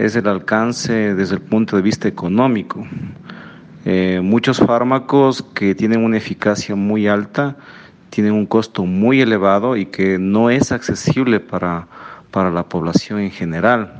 es 0.06 0.16
el 0.16 0.28
alcance 0.28 1.16
desde 1.16 1.36
el 1.36 1.42
punto 1.42 1.76
de 1.76 1.82
vista 1.82 2.08
económico. 2.08 2.86
Eh, 3.86 4.20
muchos 4.24 4.60
fármacos 4.60 5.42
que 5.42 5.74
tienen 5.74 6.04
una 6.04 6.18
eficacia 6.18 6.76
muy 6.76 7.08
alta 7.08 7.58
tienen 8.12 8.34
un 8.34 8.46
costo 8.46 8.86
muy 8.86 9.22
elevado 9.22 9.78
y 9.78 9.86
que 9.86 10.20
no 10.20 10.50
es 10.50 10.72
accesible 10.72 11.40
para, 11.40 11.88
para 12.30 12.52
la 12.52 12.64
población 12.64 13.20
en 13.20 13.32
general. 13.32 13.94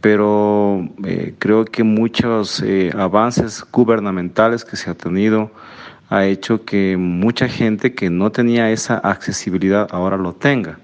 Pero 0.00 0.88
eh, 1.04 1.34
creo 1.38 1.66
que 1.66 1.84
muchos 1.84 2.62
eh, 2.62 2.90
avances 2.96 3.64
gubernamentales 3.70 4.64
que 4.64 4.76
se 4.76 4.90
ha 4.90 4.94
tenido 4.94 5.50
ha 6.08 6.24
hecho 6.24 6.64
que 6.64 6.96
mucha 6.96 7.46
gente 7.46 7.94
que 7.94 8.08
no 8.08 8.32
tenía 8.32 8.70
esa 8.70 8.96
accesibilidad 8.98 9.86
ahora 9.90 10.16
lo 10.16 10.32
tenga. 10.32 10.78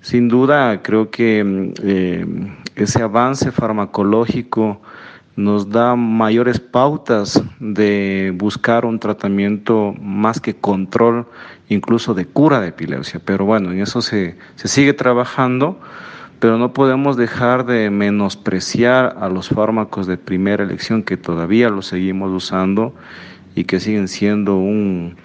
Sin 0.00 0.28
duda, 0.28 0.82
creo 0.82 1.10
que 1.10 1.44
mm, 1.44 2.63
ese 2.76 3.02
avance 3.02 3.52
farmacológico 3.52 4.80
nos 5.36 5.70
da 5.70 5.96
mayores 5.96 6.60
pautas 6.60 7.42
de 7.58 8.32
buscar 8.36 8.84
un 8.84 9.00
tratamiento 9.00 9.94
más 10.00 10.40
que 10.40 10.54
control, 10.54 11.26
incluso 11.68 12.14
de 12.14 12.26
cura 12.26 12.60
de 12.60 12.68
epilepsia. 12.68 13.20
Pero 13.24 13.44
bueno, 13.44 13.72
en 13.72 13.80
eso 13.80 14.00
se, 14.00 14.36
se 14.54 14.68
sigue 14.68 14.92
trabajando, 14.92 15.80
pero 16.38 16.56
no 16.56 16.72
podemos 16.72 17.16
dejar 17.16 17.66
de 17.66 17.90
menospreciar 17.90 19.16
a 19.18 19.28
los 19.28 19.48
fármacos 19.48 20.06
de 20.06 20.18
primera 20.18 20.62
elección 20.62 21.02
que 21.02 21.16
todavía 21.16 21.68
los 21.68 21.86
seguimos 21.86 22.30
usando 22.30 22.94
y 23.56 23.64
que 23.64 23.80
siguen 23.80 24.06
siendo 24.06 24.56
un, 24.56 25.16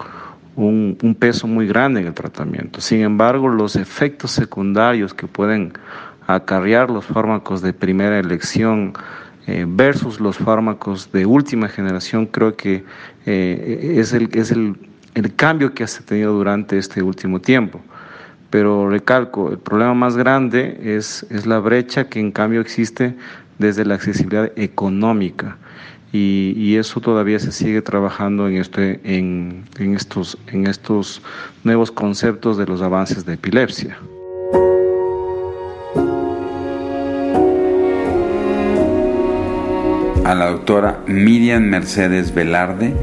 un, 0.56 0.98
un 1.02 1.14
peso 1.14 1.46
muy 1.46 1.66
grande 1.66 2.00
en 2.00 2.06
el 2.08 2.14
tratamiento. 2.14 2.80
Sin 2.80 3.02
embargo, 3.02 3.48
los 3.48 3.76
efectos 3.76 4.32
secundarios 4.32 5.14
que 5.14 5.26
pueden 5.26 5.72
acarrear 6.34 6.90
los 6.90 7.04
fármacos 7.04 7.62
de 7.62 7.72
primera 7.72 8.18
elección, 8.18 8.94
eh, 9.46 9.64
versus 9.66 10.20
los 10.20 10.36
fármacos 10.38 11.10
de 11.12 11.26
última 11.26 11.68
generación, 11.68 12.26
creo 12.26 12.56
que 12.56 12.84
eh, 13.26 13.94
es, 13.96 14.12
el, 14.12 14.28
es 14.32 14.50
el, 14.50 14.76
el 15.14 15.34
cambio 15.34 15.74
que 15.74 15.82
ha 15.82 15.88
tenido 16.04 16.34
durante 16.34 16.78
este 16.78 17.02
último 17.02 17.40
tiempo. 17.40 17.80
Pero 18.50 18.88
recalco, 18.88 19.50
el 19.50 19.58
problema 19.58 19.94
más 19.94 20.16
grande 20.16 20.78
es, 20.82 21.26
es 21.30 21.46
la 21.46 21.58
brecha 21.58 22.08
que 22.08 22.20
en 22.20 22.32
cambio 22.32 22.60
existe 22.60 23.14
desde 23.58 23.84
la 23.84 23.94
accesibilidad 23.94 24.52
económica. 24.56 25.56
Y, 26.12 26.54
y, 26.56 26.76
eso 26.76 27.00
todavía 27.00 27.38
se 27.38 27.52
sigue 27.52 27.82
trabajando 27.82 28.48
en, 28.48 28.56
este, 28.56 29.00
en, 29.04 29.64
en, 29.78 29.94
estos, 29.94 30.36
en 30.48 30.66
estos 30.66 31.22
nuevos 31.62 31.92
conceptos 31.92 32.58
de 32.58 32.66
los 32.66 32.82
avances 32.82 33.24
de 33.24 33.34
epilepsia. 33.34 33.96
A 40.24 40.34
la 40.34 40.50
doctora 40.50 41.02
Miriam 41.06 41.62
Mercedes 41.62 42.34
Velarde. 42.34 42.94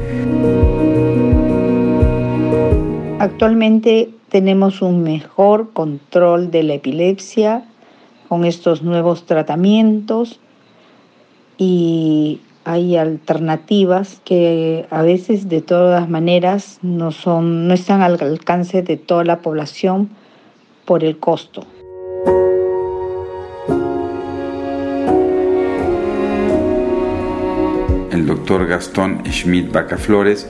Actualmente 3.18 4.10
tenemos 4.28 4.82
un 4.82 5.02
mejor 5.02 5.72
control 5.72 6.50
de 6.50 6.62
la 6.62 6.74
epilepsia 6.74 7.64
con 8.28 8.44
estos 8.44 8.82
nuevos 8.82 9.26
tratamientos 9.26 10.40
y 11.56 12.40
hay 12.64 12.96
alternativas 12.96 14.20
que 14.24 14.86
a 14.90 15.02
veces 15.02 15.48
de 15.48 15.62
todas 15.62 16.08
maneras 16.08 16.78
no, 16.82 17.10
son, 17.12 17.66
no 17.66 17.74
están 17.74 18.02
al 18.02 18.20
alcance 18.20 18.82
de 18.82 18.96
toda 18.96 19.24
la 19.24 19.38
población 19.38 20.10
por 20.84 21.02
el 21.02 21.18
costo. 21.18 21.64
El 28.18 28.26
doctor 28.26 28.66
Gastón 28.66 29.22
Schmidt 29.30 29.70
Bacaflores. 29.70 30.48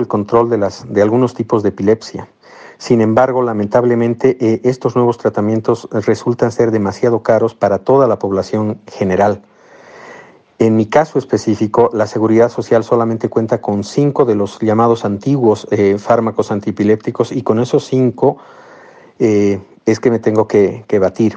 el 0.00 0.08
control 0.08 0.48
de, 0.48 1.02
algunos 1.02 1.34
tipos 1.34 1.62
de 1.62 1.68
epilepsia. 1.68 2.26
Sin 2.78 3.02
embargo, 3.02 3.42
lamentablemente, 3.42 4.38
eh, 4.40 4.62
estos 4.64 4.96
nuevos 4.96 5.18
tratamientos 5.18 5.86
resultan 5.92 6.50
ser 6.50 6.70
demasiado 6.70 7.22
caros 7.22 7.54
para 7.54 7.80
toda 7.80 8.08
la 8.08 8.18
población 8.18 8.80
general. 8.90 9.42
En 10.58 10.76
mi 10.76 10.86
caso 10.86 11.18
específico, 11.18 11.90
la 11.92 12.06
Seguridad 12.06 12.48
Social 12.48 12.84
solamente 12.84 13.28
cuenta 13.28 13.60
con 13.60 13.84
cinco 13.84 14.24
de 14.24 14.34
los 14.34 14.60
llamados 14.60 15.04
antiguos 15.04 15.68
eh, 15.70 15.98
fármacos 15.98 16.50
antipilépticos 16.50 17.32
y 17.32 17.42
con 17.42 17.60
esos 17.60 17.84
cinco 17.84 18.38
eh, 19.18 19.60
es 19.84 20.00
que 20.00 20.10
me 20.10 20.20
tengo 20.20 20.48
que 20.48 20.98
batir. 20.98 21.36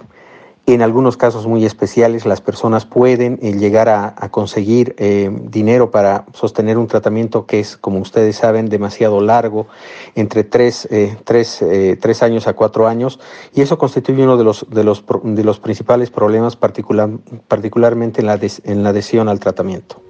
En 0.70 0.82
algunos 0.82 1.16
casos 1.16 1.48
muy 1.48 1.64
especiales, 1.64 2.26
las 2.26 2.42
personas 2.42 2.86
pueden 2.86 3.40
eh, 3.42 3.54
llegar 3.54 3.88
a, 3.88 4.14
conseguir 4.32 4.96
eh, 4.98 5.32
dinero 5.44 5.92
para 5.92 6.26
sostener 6.34 6.78
un 6.78 6.88
tratamiento 6.88 7.46
que 7.46 7.62
es, 7.62 7.78
como 7.78 8.00
ustedes 8.00 8.36
saben, 8.36 8.68
demasiado 8.68 9.22
largo, 9.22 9.68
entre 10.14 10.44
tres, 10.44 10.86
eh, 10.92 11.98
años 12.20 12.48
a 12.48 12.54
cuatro 12.54 12.86
años, 12.86 13.18
y 13.56 13.62
eso 13.62 13.78
constituye 13.78 14.24
uno 14.24 14.36
de 14.36 14.44
los, 14.44 14.66
de 14.70 14.84
los, 14.84 15.06
de 15.24 15.44
los 15.46 15.58
principales 15.62 16.12
problemas, 16.12 16.58
particular, 16.58 17.12
particularmente 17.48 18.20
en 18.20 18.28
la, 18.28 18.38
en 18.66 18.84
la 18.84 18.90
adhesión 18.90 19.30
al 19.30 19.40
tratamiento. 19.40 20.02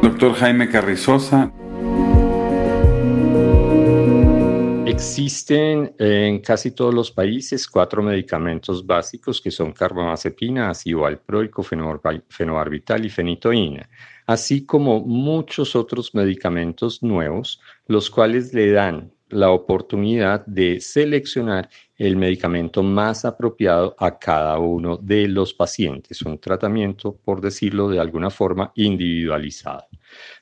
Doctor 0.00 0.34
Jaime 0.34 0.68
Carrizosa. 0.68 1.50
Existen 4.86 5.94
en 5.98 6.40
casi 6.40 6.72
todos 6.72 6.92
los 6.92 7.10
países 7.10 7.66
cuatro 7.66 8.02
medicamentos 8.02 8.86
básicos 8.86 9.40
que 9.40 9.50
son 9.50 9.72
carbamazepina, 9.72 10.68
ácido 10.68 11.00
valproico, 11.00 11.62
fenobarbital 11.62 13.06
y 13.06 13.08
fenitoína, 13.08 13.88
así 14.26 14.66
como 14.66 15.00
muchos 15.00 15.74
otros 15.74 16.14
medicamentos 16.14 17.02
nuevos, 17.02 17.62
los 17.86 18.10
cuales 18.10 18.52
le 18.52 18.72
dan 18.72 19.10
la 19.30 19.50
oportunidad 19.50 20.44
de 20.44 20.80
seleccionar 20.80 21.70
el 21.96 22.16
medicamento 22.16 22.82
más 22.82 23.24
apropiado 23.24 23.96
a 23.98 24.18
cada 24.18 24.58
uno 24.58 24.98
de 24.98 25.28
los 25.28 25.54
pacientes, 25.54 26.20
un 26.22 26.38
tratamiento, 26.38 27.16
por 27.24 27.40
decirlo 27.40 27.88
de 27.88 28.00
alguna 28.00 28.28
forma, 28.28 28.70
individualizado. 28.74 29.86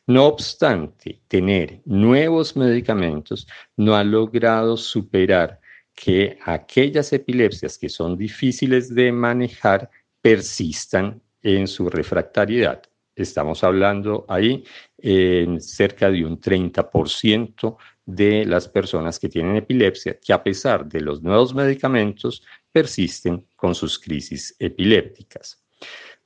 No 0.06 0.26
obstante, 0.26 1.22
tener 1.28 1.80
nuevos 1.84 2.56
medicamentos 2.56 3.46
no 3.76 3.94
ha 3.94 4.02
logrado 4.02 4.76
superar 4.76 5.60
que 5.94 6.38
aquellas 6.44 7.12
epilepsias 7.12 7.78
que 7.78 7.88
son 7.88 8.16
difíciles 8.16 8.92
de 8.92 9.12
manejar 9.12 9.88
persistan 10.20 11.22
en 11.42 11.68
su 11.68 11.88
refractariedad. 11.88 12.82
Estamos 13.14 13.62
hablando 13.62 14.24
ahí 14.28 14.64
en 14.98 15.60
cerca 15.60 16.10
de 16.10 16.24
un 16.24 16.40
30% 16.40 17.76
de 18.04 18.44
las 18.44 18.68
personas 18.68 19.20
que 19.20 19.28
tienen 19.28 19.56
epilepsia 19.56 20.18
que 20.18 20.32
a 20.32 20.42
pesar 20.42 20.88
de 20.88 21.00
los 21.00 21.22
nuevos 21.22 21.54
medicamentos 21.54 22.42
persisten 22.72 23.46
con 23.54 23.74
sus 23.74 23.98
crisis 23.98 24.56
epilépticas. 24.58 25.62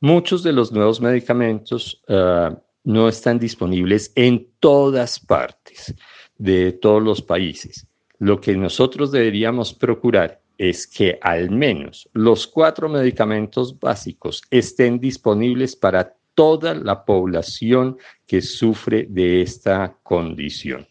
Muchos 0.01 0.43
de 0.43 0.53
los 0.53 0.73
nuevos 0.73 1.01
medicamentos 1.01 2.03
ah, 2.09 2.57
no 2.87 3.09
están 3.09 3.39
disponibles 3.39 4.13
en 4.15 4.49
todas 4.61 5.19
partes 5.19 5.93
de 6.39 6.73
todos 6.73 7.03
los 7.03 7.21
países. 7.21 7.87
Lo 8.19 8.41
que 8.41 8.57
nosotros 8.57 9.11
deberíamos 9.11 9.75
procurar 9.75 10.41
es 10.57 10.87
que 10.87 11.19
al 11.21 11.51
menos 11.51 12.09
los 12.13 12.47
cuatro 12.47 12.89
medicamentos 12.89 13.79
básicos 13.79 14.41
estén 14.51 15.01
disponibles 15.01 15.75
para 15.75 16.15
toda 16.35 16.75
la 16.75 17.05
población 17.05 17.99
que 18.25 18.41
sufre 18.41 19.07
de 19.11 19.43
esta 19.43 19.99
condición. 20.05 20.87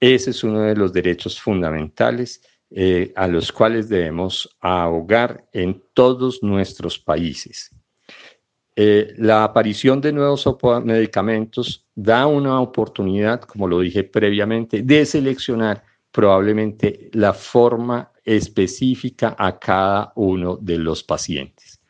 Ese 0.00 0.30
es 0.30 0.42
uno 0.42 0.62
de 0.62 0.74
los 0.74 0.92
derechos 0.92 1.40
fundamentales 1.40 2.42
eh, 2.70 3.12
a 3.14 3.28
los 3.28 3.52
cuales 3.52 3.88
debemos 3.88 4.48
ahogar 4.60 5.46
en 5.52 5.80
todos 5.94 6.42
nuestros 6.42 6.98
países. 6.98 7.70
Eh, 8.80 9.12
la 9.16 9.42
aparición 9.42 10.00
de 10.00 10.12
nuevos 10.12 10.46
medicamentos 10.84 11.84
da 11.96 12.28
una 12.28 12.60
oportunidad, 12.60 13.40
como 13.40 13.66
lo 13.66 13.80
dije 13.80 14.04
previamente, 14.04 14.82
de 14.82 15.04
seleccionar 15.04 15.82
probablemente 16.12 17.10
la 17.12 17.32
forma 17.32 18.12
específica 18.24 19.34
a 19.36 19.58
cada 19.58 20.12
uno 20.14 20.56
de 20.62 20.78
los 20.78 21.02
pacientes. 21.02 21.80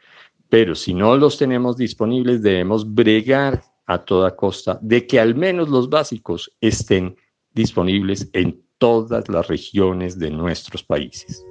Pero 0.48 0.74
si 0.74 0.94
no 0.94 1.14
los 1.14 1.36
tenemos 1.36 1.76
disponibles, 1.76 2.40
debemos 2.40 2.90
bregar 2.94 3.62
a 3.84 3.98
toda 3.98 4.34
costa 4.34 4.78
de 4.80 5.06
que 5.06 5.20
al 5.20 5.34
menos 5.34 5.68
los 5.68 5.90
básicos 5.90 6.50
estén 6.62 7.14
disponibles 7.52 8.30
en 8.32 8.62
todas 8.78 9.28
las 9.28 9.46
regiones 9.46 10.18
de 10.18 10.30
nuestros 10.30 10.82
países. 10.82 11.44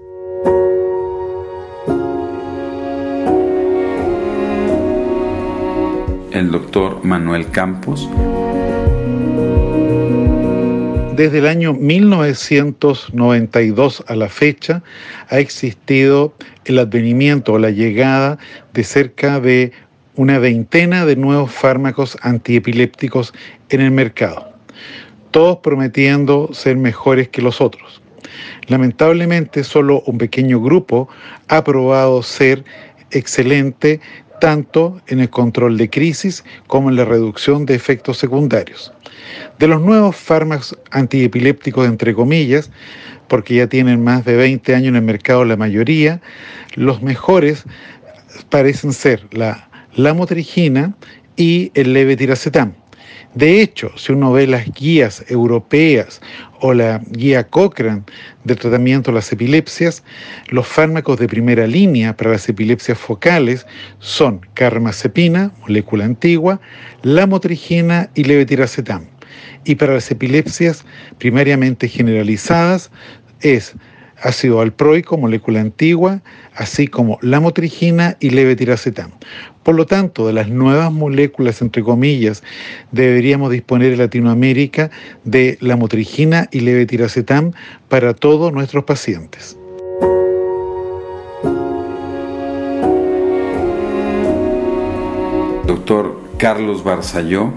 El 6.37 6.51
doctor 6.51 7.03
Manuel 7.03 7.49
Campos. 7.49 8.07
Desde 11.15 11.39
el 11.39 11.47
año 11.47 11.73
1992 11.73 14.03
a 14.07 14.15
la 14.15 14.29
fecha 14.29 14.83
ha 15.29 15.39
existido 15.39 16.35
el 16.65 16.77
advenimiento 16.77 17.53
o 17.53 17.59
la 17.59 17.71
llegada 17.71 18.37
de 18.73 18.83
cerca 18.83 19.39
de 19.39 19.71
una 20.15 20.37
veintena 20.37 21.05
de 21.05 21.15
nuevos 21.15 21.51
fármacos 21.51 22.15
antiepilépticos 22.21 23.33
en 23.69 23.81
el 23.81 23.89
mercado, 23.89 24.53
todos 25.31 25.57
prometiendo 25.57 26.53
ser 26.53 26.77
mejores 26.77 27.29
que 27.29 27.41
los 27.41 27.61
otros. 27.61 28.03
Lamentablemente, 28.67 29.63
solo 29.63 30.03
un 30.05 30.19
pequeño 30.19 30.61
grupo 30.61 31.09
ha 31.47 31.63
probado 31.63 32.21
ser 32.21 32.63
excelente 33.11 34.01
tanto 34.39 35.01
en 35.07 35.19
el 35.19 35.29
control 35.29 35.77
de 35.77 35.89
crisis 35.89 36.43
como 36.67 36.89
en 36.89 36.95
la 36.95 37.05
reducción 37.05 37.65
de 37.65 37.75
efectos 37.75 38.17
secundarios. 38.17 38.93
De 39.59 39.67
los 39.67 39.81
nuevos 39.81 40.15
fármacos 40.15 40.77
antiepilépticos, 40.91 41.87
entre 41.87 42.13
comillas, 42.13 42.69
porque 43.27 43.55
ya 43.55 43.67
tienen 43.67 44.03
más 44.03 44.25
de 44.25 44.35
20 44.35 44.75
años 44.75 44.89
en 44.89 44.95
el 44.97 45.01
mercado 45.01 45.43
la 45.45 45.57
mayoría, 45.57 46.21
los 46.75 47.01
mejores 47.01 47.63
parecen 48.49 48.93
ser 48.93 49.25
la 49.31 49.69
lamotrigina 49.95 50.93
y 51.35 51.71
el 51.73 51.93
levetiracetam. 51.93 52.73
De 53.37 53.61
hecho, 53.61 53.91
si 53.95 54.13
uno 54.13 54.31
ve 54.31 54.47
las 54.47 54.65
guías 54.73 55.23
europeas 55.27 56.21
o 56.59 56.73
la 56.73 57.03
guía 57.11 57.43
Cochrane 57.43 58.01
de 58.45 58.55
tratamiento 58.55 59.11
de 59.11 59.15
las 59.15 59.31
epilepsias, 59.31 60.03
los 60.49 60.65
fármacos 60.65 61.19
de 61.19 61.27
primera 61.27 61.67
línea 61.67 62.17
para 62.17 62.31
las 62.31 62.49
epilepsias 62.49 62.97
focales 62.97 63.67
son 63.99 64.41
carbamazepina, 64.55 65.51
molécula 65.61 66.05
antigua, 66.05 66.59
lamotrigina 67.03 68.09
y 68.15 68.23
levetiracetam. 68.23 69.05
Y 69.65 69.75
para 69.75 69.93
las 69.93 70.09
epilepsias 70.09 70.83
primariamente 71.19 71.87
generalizadas 71.87 72.89
es 73.41 73.75
ácido 74.21 74.61
alproico, 74.61 75.17
molécula 75.17 75.61
antigua, 75.61 76.21
así 76.55 76.87
como 76.87 77.19
lamotrigina 77.21 78.17
y 78.19 78.31
levetiracetam. 78.31 79.11
Por 79.63 79.75
lo 79.75 79.85
tanto, 79.85 80.27
de 80.27 80.33
las 80.33 80.49
nuevas 80.49 80.91
moléculas, 80.91 81.61
entre 81.61 81.83
comillas, 81.83 82.43
deberíamos 82.91 83.51
disponer 83.51 83.93
en 83.93 83.99
Latinoamérica 83.99 84.89
de 85.23 85.57
lamotrigina 85.61 86.47
y 86.51 86.61
levetiracetam 86.61 87.51
para 87.89 88.13
todos 88.13 88.53
nuestros 88.53 88.85
pacientes. 88.85 89.57
Doctor 95.65 96.17
Carlos 96.37 96.83
Barzalló 96.83 97.51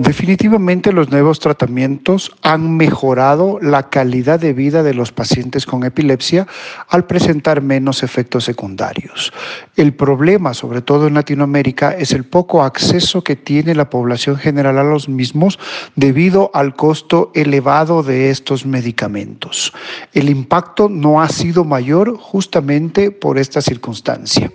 Definitivamente 0.00 0.92
los 0.92 1.10
nuevos 1.10 1.40
tratamientos 1.40 2.30
han 2.42 2.76
mejorado 2.76 3.58
la 3.60 3.90
calidad 3.90 4.38
de 4.38 4.52
vida 4.52 4.84
de 4.84 4.94
los 4.94 5.10
pacientes 5.10 5.66
con 5.66 5.84
epilepsia 5.84 6.46
al 6.88 7.04
presentar 7.06 7.62
menos 7.62 8.04
efectos 8.04 8.44
secundarios. 8.44 9.32
El 9.76 9.92
problema, 9.92 10.54
sobre 10.54 10.82
todo 10.82 11.08
en 11.08 11.14
Latinoamérica, 11.14 11.90
es 11.90 12.12
el 12.12 12.24
poco 12.24 12.62
acceso 12.62 13.24
que 13.24 13.34
tiene 13.34 13.74
la 13.74 13.90
población 13.90 14.36
general 14.36 14.78
a 14.78 14.84
los 14.84 15.08
mismos 15.08 15.58
debido 15.96 16.52
al 16.54 16.76
costo 16.76 17.32
elevado 17.34 18.04
de 18.04 18.30
estos 18.30 18.64
medicamentos. 18.64 19.72
El 20.14 20.30
impacto 20.30 20.88
no 20.88 21.20
ha 21.20 21.28
sido 21.28 21.64
mayor 21.64 22.16
justamente 22.16 23.10
por 23.10 23.36
esta 23.36 23.60
circunstancia. 23.60 24.48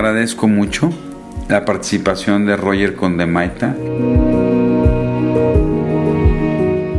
Agradezco 0.00 0.48
mucho 0.48 0.90
la 1.50 1.66
participación 1.66 2.46
de 2.46 2.56
Roger 2.56 2.94
Condemaita. 2.96 3.76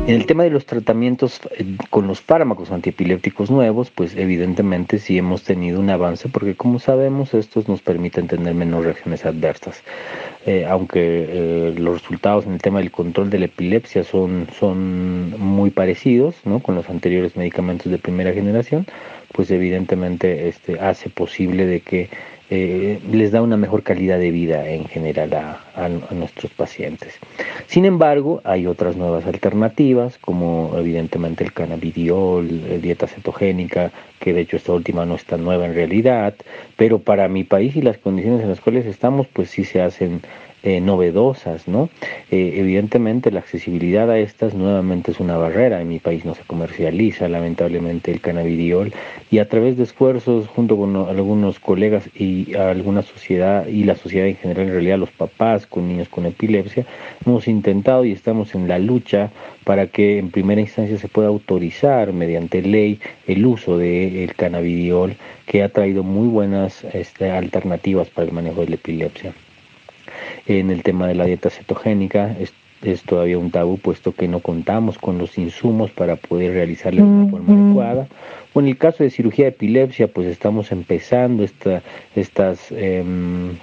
En 0.07 0.15
el 0.15 0.27
tema 0.27 0.43
de 0.43 0.51
los 0.51 0.67
tratamientos 0.67 1.39
eh, 1.57 1.65
con 1.89 2.05
los 2.05 2.21
fármacos 2.21 2.69
antiepilépticos 2.69 3.49
nuevos, 3.49 3.89
pues 3.89 4.15
evidentemente 4.15 4.99
sí 4.99 5.17
hemos 5.17 5.43
tenido 5.43 5.79
un 5.79 5.89
avance 5.89 6.29
porque 6.29 6.53
como 6.53 6.77
sabemos 6.77 7.33
estos 7.33 7.67
nos 7.67 7.81
permiten 7.81 8.27
tener 8.27 8.53
menos 8.53 8.85
reacciones 8.85 9.25
adversas. 9.25 9.81
Eh, 10.45 10.67
aunque 10.69 10.99
eh, 11.01 11.75
los 11.79 12.01
resultados 12.03 12.45
en 12.45 12.53
el 12.53 12.61
tema 12.61 12.79
del 12.79 12.91
control 12.91 13.31
de 13.31 13.39
la 13.39 13.45
epilepsia 13.45 14.03
son, 14.03 14.47
son 14.59 15.39
muy 15.39 15.71
parecidos 15.71 16.35
¿no? 16.45 16.59
con 16.59 16.75
los 16.75 16.87
anteriores 16.87 17.35
medicamentos 17.35 17.91
de 17.91 17.97
primera 17.97 18.31
generación, 18.31 18.85
pues 19.31 19.49
evidentemente 19.49 20.49
este, 20.49 20.79
hace 20.79 21.09
posible 21.09 21.65
de 21.65 21.79
que 21.79 22.09
eh, 22.53 22.99
les 23.09 23.31
da 23.31 23.41
una 23.41 23.55
mejor 23.55 23.81
calidad 23.81 24.19
de 24.19 24.29
vida 24.29 24.67
en 24.67 24.83
general 24.83 25.33
a, 25.33 25.87
nuestros 26.13 26.51
pacientes. 26.51 27.13
Sin 27.67 27.85
embargo, 27.85 28.41
hay 28.43 28.67
otras 28.67 28.97
nuevas 28.97 29.25
alternativas, 29.25 30.17
como 30.17 30.73
evidentemente 30.75 31.45
el 31.45 31.53
cannabidiol, 31.53 32.69
la 32.69 32.77
dieta 32.77 33.07
cetogénica, 33.07 33.91
que 34.19 34.33
de 34.33 34.41
hecho 34.41 34.57
esta 34.57 34.73
última 34.73 35.05
no 35.05 35.15
es 35.15 35.23
tan 35.23 35.45
nueva 35.45 35.65
en 35.65 35.73
realidad, 35.73 36.33
pero 36.75 36.99
para 36.99 37.29
mi 37.29 37.45
país 37.45 37.77
y 37.77 37.81
las 37.81 37.97
condiciones 37.97 38.41
en 38.41 38.49
las 38.49 38.59
cuales 38.59 38.85
estamos, 38.85 39.27
pues 39.27 39.49
sí 39.49 39.63
se 39.63 39.81
hacen 39.81 40.19
eh, 40.63 40.79
novedosas, 40.79 41.67
¿no? 41.67 41.89
Eh, 42.29 42.53
evidentemente 42.57 43.31
la 43.31 43.39
accesibilidad 43.39 44.09
a 44.11 44.19
estas 44.19 44.53
nuevamente 44.53 45.11
es 45.11 45.19
una 45.19 45.35
barrera. 45.37 45.81
En 45.81 45.87
mi 45.87 45.99
país 45.99 46.23
no 46.23 46.35
se 46.35 46.43
comercializa 46.43 47.27
lamentablemente 47.27 48.11
el 48.11 48.21
cannabidiol 48.21 48.93
y 49.31 49.39
a 49.39 49.49
través 49.49 49.77
de 49.77 49.83
esfuerzos 49.83 50.47
junto 50.47 50.77
con 50.77 50.95
algunos 50.95 51.59
colegas 51.59 52.09
y 52.15 52.53
alguna 52.55 53.01
sociedad 53.01 53.65
y 53.67 53.85
la 53.85 53.95
sociedad 53.95 54.27
en 54.27 54.35
general, 54.35 54.67
en 54.67 54.73
realidad 54.73 54.99
los 54.99 55.11
papás 55.11 55.65
con 55.65 55.87
niños 55.87 56.09
con 56.09 56.25
epilepsia, 56.25 56.85
hemos 57.25 57.47
intentado 57.47 58.05
y 58.05 58.11
estamos 58.11 58.53
en 58.53 58.67
la 58.67 58.77
lucha 58.77 59.31
para 59.63 59.87
que 59.87 60.19
en 60.19 60.31
primera 60.31 60.61
instancia 60.61 60.97
se 60.97 61.07
pueda 61.07 61.29
autorizar 61.29 62.13
mediante 62.13 62.61
ley 62.61 62.99
el 63.27 63.45
uso 63.45 63.77
del 63.77 64.33
cannabidiol 64.35 65.15
que 65.45 65.63
ha 65.63 65.69
traído 65.69 66.03
muy 66.03 66.27
buenas 66.27 66.83
este, 66.93 67.31
alternativas 67.31 68.09
para 68.09 68.27
el 68.27 68.33
manejo 68.33 68.61
de 68.61 68.69
la 68.69 68.75
epilepsia. 68.75 69.33
En 70.45 70.69
el 70.69 70.83
tema 70.83 71.07
de 71.07 71.15
la 71.15 71.25
dieta 71.25 71.49
cetogénica 71.49 72.35
es, 72.39 72.53
todavía 73.03 73.37
un 73.37 73.51
tabú 73.51 73.77
puesto 73.77 74.11
que 74.11 74.27
no 74.27 74.39
contamos 74.39 74.97
con 74.97 75.17
los 75.17 75.37
insumos 75.37 75.91
para 75.91 76.15
poder 76.15 76.53
realizarla 76.53 77.01
de 77.01 77.07
una 77.07 77.29
forma 77.29 77.53
adecuada. 77.53 78.07
O 78.53 78.59
en 78.59 78.67
el 78.67 78.77
caso 78.77 79.03
de 79.03 79.11
cirugía 79.11 79.45
de 79.45 79.49
epilepsia, 79.49 80.07
pues 80.07 80.27
estamos 80.27 80.71
empezando 80.71 81.43
esta, 81.43 81.83
estas, 82.15 82.71
em, 82.71 83.55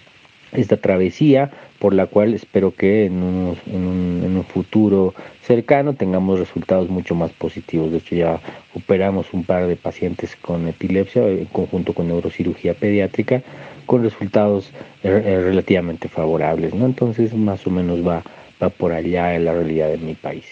esta 0.53 0.77
travesía 0.77 1.51
por 1.79 1.95
la 1.95 2.07
cual 2.07 2.35
espero 2.35 2.73
que 2.73 3.07
en 3.07 3.23
un, 3.23 3.57
en, 3.66 4.37
un, 4.37 4.45
futuro 4.45 5.14
cercano 5.43 5.95
tengamos 5.95 6.39
resultados 6.39 6.89
mucho 6.89 7.14
más 7.14 7.31
positivos. 7.33 7.93
De 7.93 7.99
hecho, 7.99 8.16
ya 8.16 8.41
operamos 8.75 9.33
un 9.33 9.45
par 9.45 9.66
de 9.66 9.77
pacientes 9.77 10.37
con 10.37 10.66
epilepsia 10.66 11.27
en 11.29 11.45
conjunto 11.47 11.93
con 11.93 12.09
neurocirugía 12.09 12.75
pediátrica 12.75 13.43
con 13.89 14.05
resultados 14.05 14.70
eh, 15.03 15.22
eh, 15.24 15.41
relativamente 15.43 16.09
favorables, 16.09 16.74
¿no? 16.74 16.86
Entonces 16.86 17.34
más 17.34 17.66
o 17.66 17.70
menos 17.70 18.07
va, 18.07 18.22
va 18.62 18.68
por 18.68 18.93
allá 18.93 19.34
en 19.34 19.47
la 19.47 19.55
realidad 19.55 19.89
de 19.89 19.99
mi 19.99 20.14
país. 20.14 20.45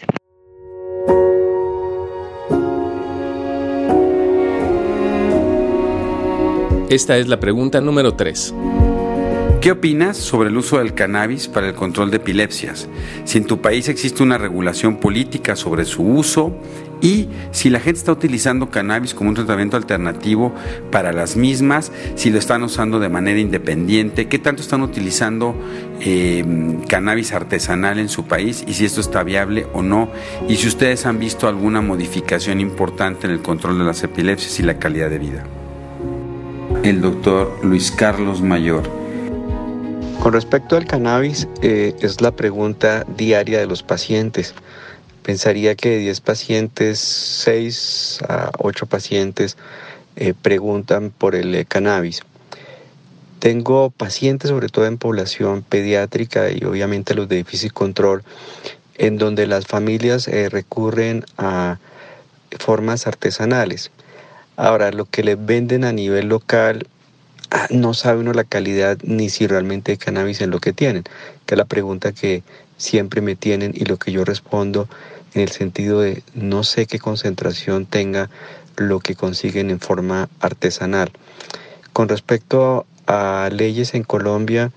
Esta 6.89 7.19
es 7.19 7.29
la 7.29 7.39
pregunta 7.39 7.81
número 7.81 8.15
3. 8.15 8.55
¿Qué 9.61 9.73
opinas 9.73 10.17
sobre 10.17 10.49
el 10.49 10.57
uso 10.57 10.79
del 10.79 10.95
cannabis 10.95 11.49
para 11.49 11.67
el 11.67 11.75
control 11.75 12.13
de 12.13 12.19
epilepsias? 12.19 12.89
Si 13.25 13.39
en 13.39 13.47
tu 13.47 13.61
país 13.61 13.89
existe 13.89 14.23
una 14.23 14.39
regulación 14.39 14.99
política 14.99 15.57
sobre 15.57 15.85
su 15.85 16.05
uso 16.05 16.57
y 17.01 17.29
si 17.51 17.71
la 17.71 17.81
gente 17.81 17.99
está 17.99 18.13
utilizando 18.13 18.71
cannabis 18.71 19.15
como 19.15 19.31
un 19.31 19.37
tratamiento 19.37 19.77
alternativo 19.77 20.55
para 20.91 21.13
las 21.13 21.37
mismas, 21.37 21.93
si 22.15 22.31
lo 22.31 22.39
están 22.39 22.63
usando 22.63 22.99
de 22.99 23.09
manera 23.09 23.39
independiente, 23.39 24.29
qué 24.29 24.39
tanto 24.39 24.63
están 24.63 24.83
utilizando 24.83 25.55
em, 26.01 26.81
cannabis 26.83 27.33
artesanal 27.33 27.99
en 27.99 28.09
su 28.09 28.25
país 28.25 28.65
y 28.67 28.75
si 28.75 28.85
esto 28.85 29.01
está 29.01 29.23
viable 29.23 29.67
o 29.73 29.83
no, 29.83 30.09
y 30.49 30.57
si 30.57 30.69
ustedes 30.69 31.07
han 31.07 31.19
visto 31.19 31.49
alguna 31.49 31.81
modificación 31.81 32.61
importante 32.61 33.27
en 33.27 33.33
el 33.33 33.43
control 33.43 33.79
de 33.79 33.85
las 33.85 34.03
epilepsias 34.03 34.59
y 34.61 34.63
la 34.63 34.79
calidad 34.79 35.11
de 35.11 35.19
vida. 35.19 35.45
El 36.83 37.01
doctor 37.01 37.59
Luis 37.63 37.91
Carlos 37.91 38.41
Mayor 38.43 39.07
con 40.27 40.33
respecto 40.33 40.77
al 40.77 40.87
cannabis, 40.87 41.47
eh, 41.63 41.95
es 42.01 42.21
la 42.21 42.33
pregunta 42.33 43.05
diaria 43.17 43.61
de 43.61 43.67
los 43.67 43.85
pacientes. 43.85 44.55
Pensaría 45.27 45.75
que 45.75 45.89
de 45.91 45.99
10 45.99 46.21
pacientes, 46.21 47.01
6 47.01 48.21
a 48.29 48.53
8 48.61 48.87
pacientes 48.87 49.57
eh, 50.15 50.35
preguntan 50.41 51.11
por 51.11 51.35
el 51.35 51.53
eh, 51.53 51.65
cannabis. 51.65 52.23
Tengo 53.41 53.91
pacientes, 53.91 54.51
sobre 54.51 54.69
todo 54.69 54.87
en 54.87 54.99
población 54.99 55.63
pediátrica 55.63 56.53
y 56.53 56.63
obviamente 56.63 57.17
los 57.17 57.29
de 57.29 57.35
difícil 57.35 57.73
control, 57.73 58.23
en 58.99 59.19
donde 59.19 59.49
las 59.49 59.67
familias 59.67 60.29
recurren 60.29 61.25
a 61.39 61.79
formas 62.61 63.09
artesanales. 63.09 63.91
Ahora, 64.55 64.93
lo 64.93 65.07
que 65.07 65.25
les 65.25 65.45
venden 65.45 65.83
a 65.83 65.91
nivel 65.91 66.29
local 66.29 66.87
Ah, 67.51 67.69
no 67.71 67.95
sabe 67.95 68.21
uno 68.21 68.33
la 68.33 68.43
calidad 68.43 68.99
ni 69.05 69.31
si 69.31 69.47
realmente 69.47 69.93
hay 69.93 69.99
cannabis 69.99 70.41
en 70.41 70.51
lo 70.51 70.59
que 70.59 70.73
tienen, 70.73 71.05
que 71.47 71.55
es 71.55 71.59
la 71.59 71.65
pregunta 71.65 72.11
que 72.11 72.43
siempre 72.77 73.21
me 73.21 73.37
tienen 73.37 73.73
y 73.75 73.85
lo 73.85 73.99
que 73.99 74.11
yo 74.11 74.25
respondo 74.25 74.89
en 75.37 75.43
el 75.43 75.51
sentido 75.51 76.01
de 76.01 76.23
no 76.35 76.65
sé 76.65 76.87
qué 76.87 76.99
concentración 76.99 77.85
tenga 77.85 78.31
lo 78.77 79.01
que 79.01 79.15
consiguen 79.15 79.71
en 79.71 79.81
forma 79.81 80.31
artesanal. 80.41 81.11
Con 81.93 82.09
respecto 82.09 82.87
a 83.07 83.51
leyes 83.53 83.95
en 83.95 84.03
Colombia, 84.03 84.73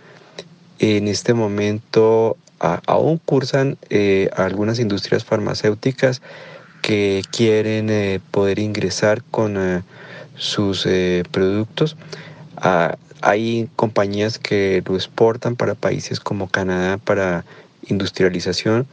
en 0.80 1.08
este 1.08 1.34
momento 1.34 2.38
aún 2.60 3.20
cursan 3.24 3.78
eh, 3.90 4.30
algunas 4.36 4.80
industrias 4.80 5.24
farmacéuticas 5.24 6.22
que 6.82 7.22
quieren 7.32 7.90
eh, 7.90 8.20
poder 8.32 8.60
ingresar 8.60 9.24
con 9.32 9.56
eh, 9.58 9.82
sus 10.36 10.88
productos 11.32 11.96
hay 13.22 13.70
compañías 13.76 14.40
que 14.40 14.82
lo 14.86 14.96
exportan 14.96 15.58
para 15.58 15.76
países 15.76 16.22
como 16.22 16.48
Canadá 16.48 16.98
para 16.98 17.44
industrialización 17.88 18.88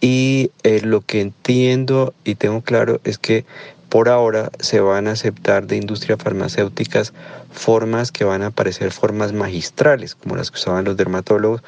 y 0.00 0.50
eh, 0.62 0.80
lo 0.82 1.00
que 1.00 1.20
entiendo 1.20 2.14
y 2.24 2.34
tengo 2.34 2.60
claro 2.60 3.00
es 3.04 3.18
que 3.18 3.44
por 3.88 4.08
ahora 4.08 4.50
se 4.58 4.80
van 4.80 5.08
a 5.08 5.12
aceptar 5.12 5.66
de 5.66 5.76
industrias 5.76 6.18
farmacéuticas 6.22 7.12
formas 7.52 8.12
que 8.12 8.24
van 8.24 8.42
a 8.42 8.50
parecer 8.50 8.92
formas 8.92 9.32
magistrales, 9.32 10.14
como 10.14 10.36
las 10.36 10.50
que 10.50 10.58
usaban 10.58 10.84
los 10.84 10.96
dermatólogos, 10.96 11.62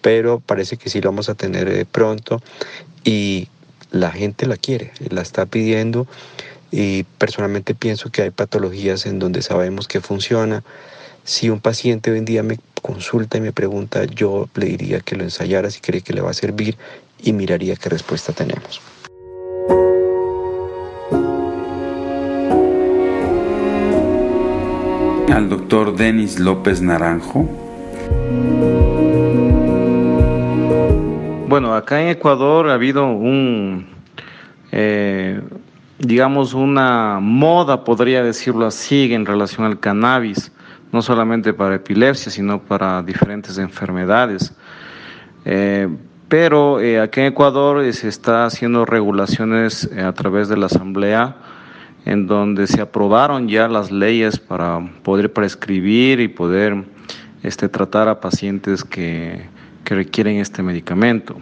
pero 0.00 0.40
parece 0.40 0.76
que 0.76 0.88
sí 0.88 1.00
lo 1.00 1.10
vamos 1.10 1.28
a 1.28 1.34
tener 1.34 1.68
eh, 1.68 1.84
pronto 1.84 2.42
y 3.04 3.48
la 3.90 4.10
gente 4.10 4.46
la 4.46 4.56
quiere, 4.56 4.92
la 5.10 5.22
está 5.22 5.46
pidiendo 5.46 6.06
y 6.70 7.04
personalmente 7.18 7.74
pienso 7.74 8.10
que 8.10 8.22
hay 8.22 8.30
patologías 8.30 9.06
en 9.06 9.18
donde 9.18 9.42
sabemos 9.42 9.86
que 9.86 10.00
funciona. 10.00 10.64
Si 11.22 11.48
un 11.48 11.60
paciente 11.60 12.10
hoy 12.10 12.18
en 12.18 12.24
día 12.24 12.42
me 12.42 12.58
consulta 12.82 13.38
y 13.38 13.40
me 13.40 13.52
pregunta, 13.52 14.04
yo 14.04 14.48
le 14.54 14.66
diría 14.66 15.00
que 15.00 15.16
lo 15.16 15.22
ensayara 15.22 15.70
si 15.70 15.80
cree 15.80 16.02
que 16.02 16.12
le 16.12 16.20
va 16.20 16.30
a 16.30 16.34
servir 16.34 16.76
y 17.24 17.32
miraría 17.32 17.76
qué 17.76 17.88
respuesta 17.88 18.32
tenemos. 18.32 18.80
Al 25.32 25.48
doctor 25.48 25.96
Denis 25.96 26.38
López 26.38 26.80
Naranjo. 26.80 27.48
Bueno, 31.48 31.74
acá 31.74 32.00
en 32.02 32.08
Ecuador 32.08 32.68
ha 32.68 32.74
habido 32.74 33.06
un, 33.06 33.86
eh, 34.72 35.40
digamos, 35.98 36.54
una 36.54 37.18
moda, 37.20 37.84
podría 37.84 38.22
decirlo 38.22 38.66
así, 38.66 39.12
en 39.12 39.26
relación 39.26 39.66
al 39.66 39.80
cannabis. 39.80 40.50
no 40.92 41.02
solamente 41.02 41.52
para 41.52 41.74
epilepsia, 41.74 42.30
sino 42.30 42.62
para 42.62 43.02
diferentes 43.02 43.58
enfermedades. 43.58 44.54
Eh, 45.44 45.88
pero 46.36 46.80
eh, 46.80 46.98
aquí 46.98 47.20
en 47.20 47.26
Ecuador 47.26 47.92
se 47.92 48.08
está 48.08 48.44
haciendo 48.44 48.84
regulaciones 48.84 49.88
a 49.96 50.12
través 50.14 50.48
de 50.48 50.56
la 50.56 50.66
Asamblea, 50.66 51.36
en 52.06 52.26
donde 52.26 52.66
se 52.66 52.80
aprobaron 52.80 53.46
ya 53.46 53.68
las 53.68 53.92
leyes 53.92 54.40
para 54.40 54.80
poder 55.04 55.32
prescribir 55.32 56.18
y 56.18 56.26
poder 56.26 56.86
este, 57.44 57.68
tratar 57.68 58.08
a 58.08 58.18
pacientes 58.18 58.82
que, 58.82 59.46
que 59.84 59.94
requieren 59.94 60.38
este 60.38 60.60
medicamento. 60.64 61.36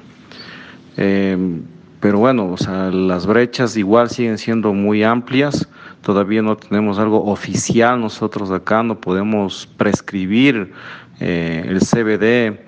pero 0.95 2.18
bueno, 2.18 2.53
o 2.53 2.59
sea, 2.59 2.90
las 2.90 3.24
brechas 3.24 3.78
igual 3.78 4.11
siguen 4.11 4.36
siendo 4.36 4.74
muy 4.74 5.05
amplias 5.05 5.66
todavía 6.03 6.43
no 6.43 6.57
tenemos 6.57 6.99
algo 6.99 7.24
oficial 7.24 7.99
nosotros 7.99 8.51
acá, 8.51 8.82
no 8.82 9.01
podemos 9.01 9.66
prescribir 9.78 10.72
eh, 11.18 11.64
el 11.66 11.80
CBD 11.80 12.61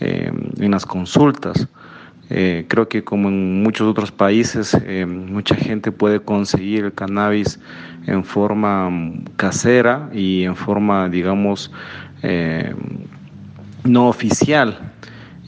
eh, 0.00 0.32
en 0.58 0.70
las 0.70 0.86
consultas. 0.86 1.68
Eh, 2.28 2.64
creo 2.68 2.88
que 2.88 3.02
como 3.02 3.28
en 3.28 3.62
muchos 3.62 3.88
otros 3.88 4.12
países, 4.12 4.76
mucha 5.06 5.54
gente 5.56 5.90
puede 5.90 6.20
conseguir 6.20 6.84
el 6.84 6.92
cannabis 6.92 7.58
en 8.06 8.24
forma 8.24 8.88
casera 9.36 10.08
y 10.12 10.44
en 10.44 10.54
forma, 10.54 11.08
digamos, 11.08 11.72
no 13.84 14.08
oficial. 14.08 14.78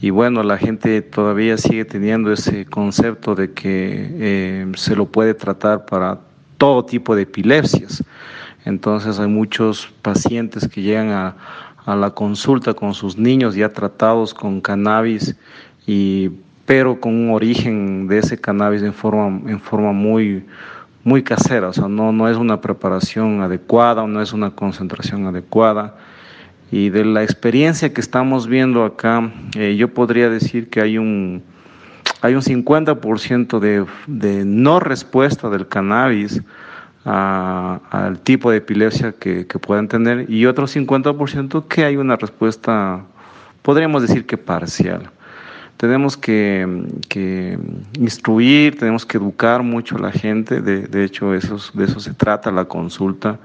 Y 0.01 0.09
bueno, 0.09 0.43
la 0.43 0.57
gente 0.57 1.01
todavía 1.01 1.57
sigue 1.57 1.85
teniendo 1.85 2.33
ese 2.33 2.65
concepto 2.65 3.33
de 3.33 3.53
que 3.53 4.67
se 4.75 4.95
lo 4.95 5.05
puede 5.05 5.33
tratar 5.33 5.85
para 5.85 6.19
todo 6.57 6.83
tipo 6.83 7.15
de 7.15 7.21
epilepsias. 7.21 8.03
Entonces 8.65 9.19
hay 9.19 9.27
muchos 9.27 9.91
pacientes 10.01 10.67
que 10.67 10.81
llegan 10.81 11.09
a, 11.09 11.35
la 11.85 12.11
consulta 12.11 12.73
con 12.73 12.93
sus 12.93 13.17
niños 13.17 13.55
ya 13.55 13.69
tratados 13.69 14.33
con 14.33 14.61
cannabis, 14.61 15.35
y, 15.85 16.31
pero 16.65 16.99
con 16.99 17.13
un 17.13 17.31
origen 17.31 18.07
de 18.07 18.19
ese 18.19 18.39
cannabis 18.39 18.81
en 18.83 18.93
forma, 18.93 19.49
en 19.49 19.59
forma 19.59 19.91
muy, 19.91 20.45
muy 21.03 21.23
casera, 21.23 21.69
o 21.69 21.73
sea, 21.73 21.87
no, 21.87 22.11
no 22.11 22.29
es 22.29 22.37
una 22.37 22.61
preparación 22.61 23.41
adecuada, 23.41 24.07
no 24.07 24.21
es 24.21 24.31
una 24.33 24.51
concentración 24.51 25.25
adecuada. 25.25 25.95
Y 26.71 26.89
de 26.89 27.05
la 27.05 27.21
experiencia 27.21 27.93
que 27.93 28.01
estamos 28.01 28.47
viendo 28.47 28.83
acá, 28.83 29.31
eh, 29.55 29.75
yo 29.77 29.93
podría 29.93 30.29
decir 30.29 30.69
que 30.69 30.81
hay 30.81 30.97
un, 30.97 31.43
hay 32.21 32.33
un 32.33 32.41
50% 32.41 33.59
de, 33.59 33.85
de, 34.07 34.45
no 34.45 34.79
respuesta 34.79 35.49
del 35.49 35.67
cannabis 35.67 36.41
al 37.05 38.19
tipo 38.21 38.51
de 38.51 38.57
epilepsia 38.57 39.11
que, 39.11 39.45
que, 39.45 39.59
puedan 39.59 39.87
tener 39.87 40.29
y 40.29 40.45
otro 40.45 40.67
50% 40.67 41.67
que 41.67 41.83
hay 41.83 41.97
una 41.97 42.15
respuesta, 42.15 43.03
podríamos 43.61 44.01
decir 44.01 44.25
que 44.25 44.37
parcial. 44.37 45.09
Tenemos 45.77 46.15
que, 46.15 46.85
que 47.09 47.57
instruir, 47.99 48.77
tenemos 48.77 49.05
que 49.05 49.17
educar 49.17 49.63
mucho 49.63 49.97
a 49.97 49.99
la 49.99 50.11
gente, 50.11 50.61
de, 50.61 50.87
de 50.87 51.03
hecho 51.03 51.33
eso, 51.33 51.57
de 51.73 51.85
eso 51.85 51.99
se 51.99 52.13
trata 52.13 52.51
la 52.51 52.65
consulta, 52.65 53.37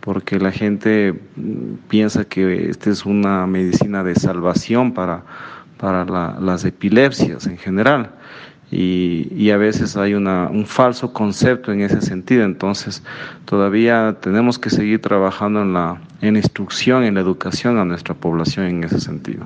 porque 0.00 0.40
la 0.40 0.50
gente 0.50 1.12
mm, 1.36 1.74
piensa 1.88 2.24
que 2.24 2.68
esta 2.70 2.90
es 2.90 3.06
una 3.06 3.46
medicina 3.46 4.02
de 4.02 4.16
salvación 4.16 4.92
para 4.92 5.22
para 5.78 6.04
las 6.40 6.64
epilepsias 6.64 7.46
en 7.46 7.56
general. 7.56 8.10
Y, 8.70 9.50
a 9.50 9.56
veces 9.56 9.96
hay 9.96 10.12
una, 10.12 10.48
un 10.50 10.66
falso 10.66 11.12
concepto 11.12 11.72
en 11.72 11.80
ese 11.80 12.02
sentido. 12.02 12.44
Entonces, 12.44 13.02
todavía 13.46 14.16
tenemos 14.20 14.58
que 14.58 14.68
seguir 14.68 15.00
trabajando 15.00 15.62
en 15.62 15.72
la 15.72 15.98
en 16.20 16.36
instrucción, 16.36 17.04
en 17.04 17.14
la 17.14 17.20
educación 17.20 17.78
a 17.78 17.84
nuestra 17.84 18.14
población 18.14 18.66
en 18.66 18.84
ese 18.84 19.00
sentido. 19.00 19.44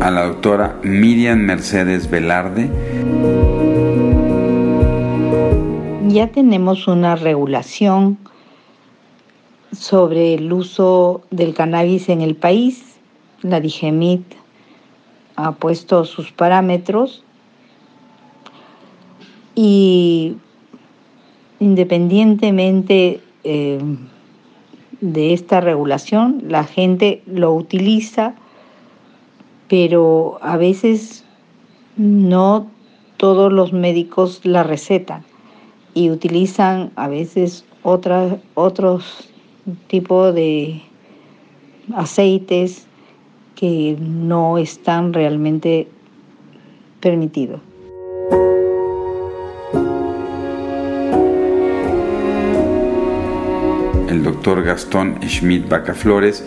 A 0.00 0.10
la 0.10 0.26
doctora 0.26 0.76
Miriam 0.82 1.38
Mercedes 1.38 2.08
Velarde. 2.08 2.70
Ya 6.08 6.28
tenemos 6.28 6.86
una 6.86 7.16
regulación 7.16 8.18
sobre 9.78 10.34
el 10.34 10.52
uso 10.52 11.22
del 11.30 11.54
cannabis 11.54 12.08
en 12.08 12.20
el 12.20 12.34
país. 12.34 12.98
La 13.42 13.60
DIGEMIT 13.60 14.22
ha 15.36 15.52
puesto 15.52 16.04
sus 16.04 16.32
parámetros 16.32 17.22
y 19.54 20.36
independientemente 21.60 23.20
eh, 23.44 23.80
de 25.00 25.32
esta 25.34 25.60
regulación, 25.60 26.42
la 26.48 26.64
gente 26.64 27.22
lo 27.26 27.54
utiliza, 27.54 28.34
pero 29.68 30.38
a 30.42 30.56
veces 30.56 31.24
no 31.96 32.70
todos 33.16 33.52
los 33.52 33.72
médicos 33.72 34.40
la 34.44 34.62
recetan 34.62 35.24
y 35.94 36.10
utilizan 36.10 36.92
a 36.96 37.08
veces 37.08 37.64
otras, 37.82 38.38
otros 38.54 39.30
tipo 39.88 40.32
de 40.32 40.82
aceites 41.94 42.86
que 43.54 43.96
no 44.00 44.58
están 44.58 45.12
realmente 45.12 45.88
permitidos. 47.00 47.60
El 54.08 54.22
doctor 54.22 54.62
Gastón 54.62 55.18
Schmidt 55.22 55.68
Bacaflores. 55.68 56.44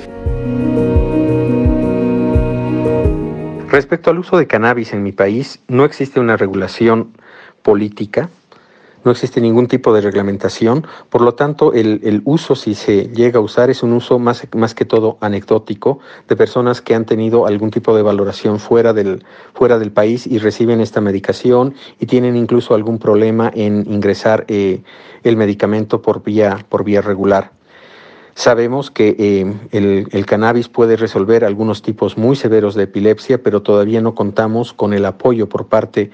Respecto 3.70 4.10
al 4.10 4.20
uso 4.20 4.38
de 4.38 4.48
cannabis 4.48 4.94
en 4.94 5.04
mi 5.04 5.12
país, 5.12 5.60
no 5.68 5.86
existe 5.86 6.20
una 6.20 6.38
regulación 6.38 7.12
política 7.62 8.30
no 9.04 9.12
existe 9.12 9.42
ningún 9.42 9.68
tipo 9.68 9.94
de 9.94 10.02
reglamentación, 10.02 10.86
por 11.10 11.22
lo 11.22 11.34
tanto 11.34 11.74
el, 11.74 12.22
uso 12.26 12.56
si 12.56 12.76
se 12.76 13.10
llega 13.10 13.40
a 13.40 13.42
usar 13.42 13.70
es 13.70 13.84
un 13.84 13.94
uso 13.94 14.20
más, 14.20 14.48
más 14.56 14.74
que 14.74 14.86
todo 14.86 15.18
anecdótico 15.22 16.00
de 16.28 16.36
personas 16.36 16.82
que 16.82 16.96
han 16.96 17.06
tenido 17.06 17.46
algún 17.46 17.72
tipo 17.72 17.96
de 17.96 18.02
valoración 18.02 18.60
fuera 18.60 18.94
del, 18.94 19.24
fuera 19.54 19.80
del 19.80 19.92
país 19.92 20.28
y 20.28 20.38
reciben 20.40 20.82
esta 20.82 21.02
medicación 21.02 21.74
y 22.00 22.06
tienen 22.06 22.36
incluso 22.36 22.76
algún 22.76 23.00
problema 23.00 23.52
en 23.54 23.86
ingresar 23.92 24.46
eh, 24.48 24.82
el 25.24 25.38
medicamento 25.38 26.02
por 26.02 26.24
vía, 26.24 26.66
por 26.70 26.84
vía 26.84 27.02
regular. 27.02 27.59
Sabemos 28.40 28.90
que 28.90 29.18
eh, 29.20 29.54
el, 29.74 30.26
cannabis 30.26 30.70
puede 30.70 30.96
resolver 30.96 31.44
algunos 31.44 31.82
tipos 31.82 32.18
muy 32.18 32.38
severos 32.38 32.74
de 32.74 32.84
epilepsia, 32.84 33.44
pero 33.44 33.62
todavía 33.62 34.00
no 34.00 34.16
contamos 34.16 34.72
con 34.72 34.94
el 34.94 35.06
apoyo 35.06 35.50
por 35.50 35.68
parte 35.68 36.10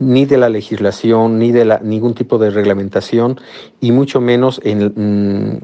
ni 0.00 0.26
de 0.26 0.38
la 0.38 0.48
legislación, 0.48 1.38
ni 1.38 1.52
de 1.52 1.78
ningún 1.84 2.14
tipo 2.14 2.36
de 2.38 2.50
reglamentación, 2.50 3.40
y 3.80 3.92
mucho 3.92 4.20
menos 4.20 4.60
en, 4.64 4.92
mm, 4.92 5.58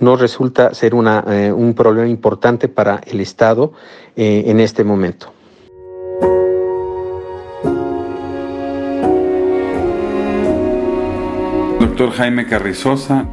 no 0.00 0.16
resulta 0.16 0.74
ser 0.74 0.92
eh, 0.92 1.50
un 1.50 1.72
problema 1.72 2.08
importante 2.08 2.68
para 2.68 3.00
el 3.06 3.22
Estado 3.22 3.72
eh, 4.16 4.44
en 4.48 4.60
este 4.60 4.84
momento. 4.84 5.32
Doctor 11.80 12.10
Jaime 12.10 12.46
Carrizosa. 12.46 13.26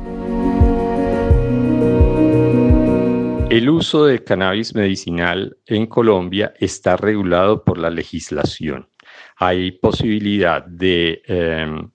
El 3.52 3.70
uso 3.70 4.06
de 4.06 4.24
cannabis 4.24 4.74
medicinal 4.76 5.58
en 5.66 5.86
Colombia 5.86 6.54
está 6.58 6.95
regulado 6.95 7.66
por 7.66 7.78
la 7.78 7.89
legislación. 7.89 8.88
Hay 9.36 9.72
posibilidad 9.72 10.66
de, 10.66 11.22
em, 11.26 11.91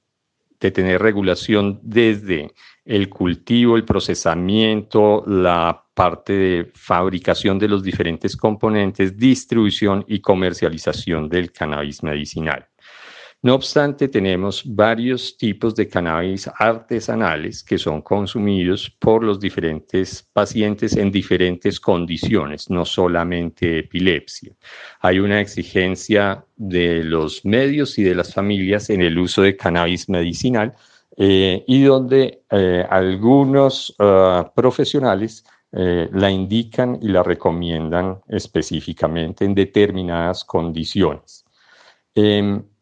de 0.61 0.71
tener 0.71 1.01
regulación 1.01 1.81
desde 1.83 2.53
el 2.85 3.09
cultivo, 3.09 3.77
el 3.77 3.87
procesamiento, 3.87 5.25
la 5.27 5.83
parte 5.95 6.35
de 6.35 6.73
fabricación 6.75 7.59
de 7.59 7.69
los 7.69 7.83
diferentes 7.83 8.37
componentes, 8.37 9.17
distribución 9.17 10.05
y 10.07 10.21
comercialización 10.21 11.31
del 11.31 11.53
cannabis 11.53 12.03
medicinal. 12.03 12.67
No 13.47 13.55
obstante, 13.55 14.09
tenemos 14.09 14.65
varios 14.67 15.39
tipos 15.39 15.77
de 15.77 15.87
cannabis 15.87 16.51
artesanales 16.59 17.63
que 17.63 17.79
son 17.79 18.03
consumidos 18.03 18.91
por 18.91 19.23
los 19.23 19.39
diferentes 19.39 20.29
pacientes 20.33 20.97
en 20.97 21.13
diferentes 21.13 21.79
condiciones, 21.79 22.69
no 22.69 22.85
solamente 22.85 23.79
epilepsia. 23.79 24.53
Hay 24.99 25.21
una 25.21 25.41
exigencia 25.41 26.45
de 26.57 27.05
los 27.05 27.45
medios 27.45 27.97
y 28.01 28.03
de 28.03 28.17
las 28.17 28.35
familias 28.35 28.91
en 28.91 29.01
el 29.03 29.17
uso 29.17 29.43
de 29.43 29.57
cannabis 29.57 30.09
medicinal 30.09 30.75
eh, 31.17 31.63
y 31.69 31.85
donde 31.85 32.43
eh, 32.51 32.85
algunos 32.91 33.95
ah, 34.01 34.51
profesionales 34.57 35.45
eh, 35.71 36.09
la 36.13 36.33
indican 36.33 36.99
y 37.01 37.07
la 37.07 37.23
recomiendan 37.23 38.19
específicamente 38.27 39.45
en 39.45 39.55
determinadas 39.55 40.45
condiciones. 40.45 41.45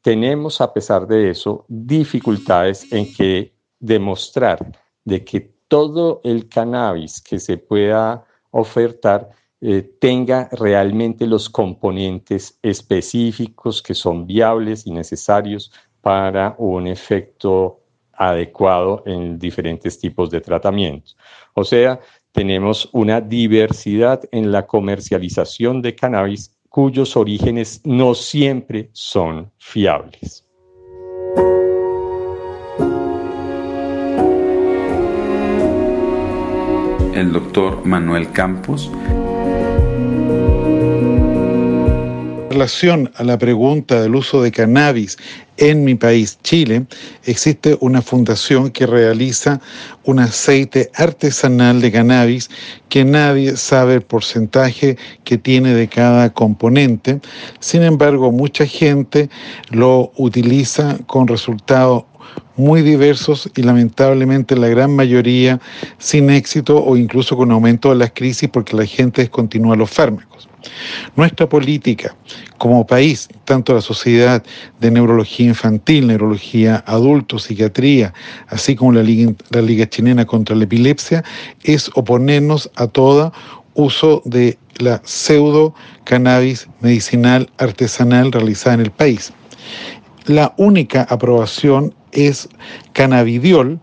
Em, 0.04 0.20
tenemos, 0.20 0.60
a 0.60 0.72
pesar 0.72 1.06
de 1.06 1.30
eso, 1.30 1.64
dificultades 1.68 2.92
en 2.92 3.12
que 3.12 3.54
demostrar 3.80 4.58
de 5.04 5.24
que 5.24 5.40
todo 5.68 6.20
el 6.24 6.48
cannabis 6.48 7.20
que 7.20 7.38
se 7.38 7.56
pueda 7.56 8.24
ofertar 8.50 9.30
eh, 9.60 9.82
tenga 10.00 10.48
realmente 10.52 11.26
los 11.26 11.48
componentes 11.48 12.58
específicos 12.62 13.82
que 13.82 13.94
son 13.94 14.26
viables 14.26 14.86
y 14.86 14.92
necesarios 14.92 15.72
para 16.00 16.54
un 16.58 16.86
efecto 16.86 17.80
adecuado 18.12 19.02
en 19.06 19.38
diferentes 19.38 19.98
tipos 19.98 20.30
de 20.30 20.40
tratamientos. 20.40 21.16
O 21.54 21.64
sea, 21.64 21.98
tenemos 22.32 22.88
una 22.92 23.20
diversidad 23.20 24.20
en 24.30 24.52
la 24.52 24.66
comercialización 24.66 25.82
de 25.82 25.94
cannabis 25.94 26.53
cuyos 26.74 27.16
orígenes 27.16 27.80
no 27.84 28.16
siempre 28.16 28.90
son 28.92 29.48
fiables. 29.58 30.44
El 37.14 37.32
doctor 37.32 37.86
Manuel 37.86 38.28
Campos 38.32 38.90
relación 42.54 43.10
a 43.16 43.24
la 43.24 43.36
pregunta 43.36 44.00
del 44.00 44.14
uso 44.14 44.40
de 44.40 44.50
cannabis 44.50 45.18
en 45.56 45.84
mi 45.84 45.94
país, 45.94 46.38
Chile, 46.42 46.86
existe 47.24 47.76
una 47.80 48.02
fundación 48.02 48.70
que 48.70 48.86
realiza 48.86 49.60
un 50.04 50.18
aceite 50.18 50.90
artesanal 50.94 51.80
de 51.80 51.92
cannabis 51.92 52.50
que 52.88 53.04
nadie 53.04 53.56
sabe 53.56 53.94
el 53.94 54.02
porcentaje 54.02 54.96
que 55.24 55.38
tiene 55.38 55.74
de 55.74 55.88
cada 55.88 56.32
componente. 56.32 57.20
Sin 57.60 57.82
embargo, 57.82 58.32
mucha 58.32 58.66
gente 58.66 59.28
lo 59.70 60.12
utiliza 60.16 60.98
con 61.06 61.28
resultados 61.28 62.04
muy 62.56 62.82
diversos 62.82 63.50
y 63.56 63.62
lamentablemente 63.62 64.56
la 64.56 64.68
gran 64.68 64.94
mayoría 64.94 65.60
sin 65.98 66.30
éxito 66.30 66.82
o 66.82 66.96
incluso 66.96 67.36
con 67.36 67.50
aumento 67.50 67.90
de 67.90 67.96
las 67.96 68.12
crisis 68.12 68.48
porque 68.48 68.76
la 68.76 68.86
gente 68.86 69.22
descontinúa 69.22 69.76
los 69.76 69.90
fármacos. 69.90 70.48
Nuestra 71.16 71.48
política 71.48 72.14
como 72.58 72.86
país, 72.86 73.28
tanto 73.44 73.74
la 73.74 73.80
Sociedad 73.80 74.42
de 74.80 74.90
Neurología 74.90 75.48
Infantil, 75.48 76.06
Neurología 76.06 76.82
Adulto, 76.86 77.38
Psiquiatría, 77.38 78.14
así 78.48 78.74
como 78.74 78.92
la 78.92 79.02
Liga, 79.02 79.32
la 79.50 79.60
Liga 79.60 79.86
Chilena 79.86 80.24
contra 80.24 80.56
la 80.56 80.64
Epilepsia, 80.64 81.22
es 81.62 81.90
oponernos 81.94 82.70
a 82.76 82.86
todo 82.86 83.32
uso 83.74 84.22
de 84.24 84.56
la 84.78 85.02
pseudo 85.04 85.74
cannabis 86.04 86.68
medicinal 86.80 87.50
artesanal 87.58 88.32
realizada 88.32 88.74
en 88.74 88.80
el 88.80 88.90
país. 88.90 89.32
La 90.26 90.54
única 90.56 91.02
aprobación 91.02 91.94
es 92.14 92.48
cannabidiol, 92.92 93.80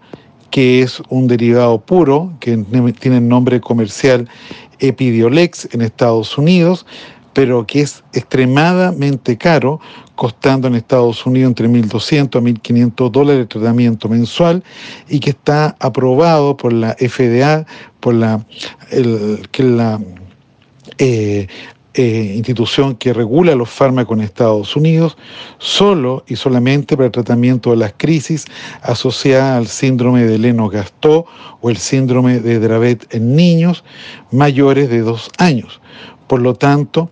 que 0.50 0.82
es 0.82 1.02
un 1.10 1.28
derivado 1.28 1.80
puro, 1.82 2.34
que 2.40 2.58
tiene 3.00 3.18
el 3.18 3.28
nombre 3.28 3.62
comercial 3.62 4.28
Epidiolex 4.80 5.70
en 5.74 5.82
Estados 5.82 6.38
Unidos, 6.38 6.86
pero 7.34 7.66
que 7.66 7.82
es 7.82 8.04
extremadamente 8.14 9.38
caro, 9.38 9.80
costando 10.16 10.68
en 10.68 10.76
Estados 10.76 11.26
Unidos 11.26 11.50
entre 11.50 11.70
1.200 11.70 12.36
a 12.36 12.42
1.500 12.42 13.12
dólares 13.12 13.40
de 13.40 13.48
tratamiento 13.48 14.10
mensual 14.10 14.64
y 15.08 15.20
que 15.20 15.30
está 15.30 15.76
aprobado 15.80 16.58
por 16.58 16.74
la 16.74 16.96
FDA, 17.00 17.66
por 18.00 18.16
la, 18.16 18.46
que 19.52 19.64
la 19.64 20.00
eh, 20.98 21.48
eh, 21.94 22.34
institución 22.36 22.96
que 22.96 23.14
regula 23.14 23.54
los 23.54 23.70
fármacos 23.70 24.18
en 24.18 24.24
Estados 24.24 24.76
Unidos, 24.76 25.18
solo 25.58 26.24
y 26.28 26.38
solamente 26.38 26.96
para 26.96 27.08
el 27.08 27.12
tratamiento 27.12 27.72
de 27.72 27.78
las 27.78 27.94
crisis 27.98 28.46
asociadas 28.82 29.58
al 29.58 29.68
síndrome 29.68 30.24
de 30.24 30.38
Leno-Gastaut 30.38 31.26
o 31.60 31.70
el 31.70 31.78
síndrome 31.78 32.40
de 32.40 32.60
Dravet 32.60 33.14
en 33.14 33.36
niños 33.36 33.84
mayores 34.32 34.90
de 34.90 35.02
dos 35.02 35.30
años. 35.38 35.82
Por 36.28 36.42
lo 36.42 36.54
tanto, 36.54 37.10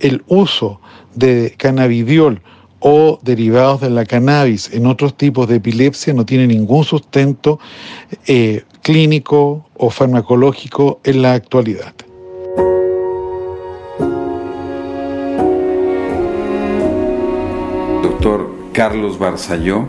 el 0.00 0.22
uso 0.28 0.80
de 1.14 1.54
cannabidiol 1.58 2.40
o 2.80 3.20
derivados 3.22 3.80
de 3.80 3.90
la 3.90 4.04
cannabis 4.04 4.72
en 4.72 4.86
otros 4.86 5.16
tipos 5.16 5.46
de 5.48 5.56
epilepsia 5.56 6.12
no 6.14 6.26
tiene 6.26 6.46
ningún 6.46 6.84
sustento 6.84 7.60
eh, 8.26 8.64
clínico 8.82 9.66
o 9.74 9.90
farmacológico 9.90 11.00
en 11.04 11.22
la 11.22 11.34
actualidad. 11.34 11.94
Carlos 18.72 19.18
Barzalló. 19.18 19.88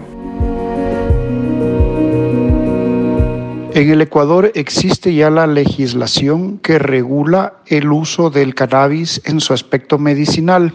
En 3.75 3.89
el 3.89 4.01
Ecuador 4.01 4.51
existe 4.55 5.13
ya 5.13 5.29
la 5.29 5.45
legislación 5.45 6.57
que 6.57 6.79
regula 6.79 7.57
el 7.67 7.91
uso 7.91 8.31
del 8.31 8.55
cannabis 8.55 9.21
en 9.25 9.39
su 9.39 9.53
aspecto 9.53 9.99
medicinal. 9.99 10.73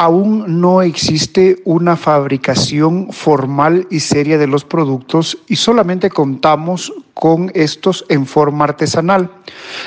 Aún 0.00 0.60
no 0.60 0.80
existe 0.80 1.60
una 1.64 1.96
fabricación 1.96 3.08
formal 3.10 3.88
y 3.90 3.98
seria 3.98 4.38
de 4.38 4.46
los 4.46 4.64
productos 4.64 5.38
y 5.48 5.56
solamente 5.56 6.08
contamos 6.08 6.92
con 7.18 7.50
estos 7.54 8.04
en 8.08 8.26
forma 8.26 8.64
artesanal. 8.64 9.28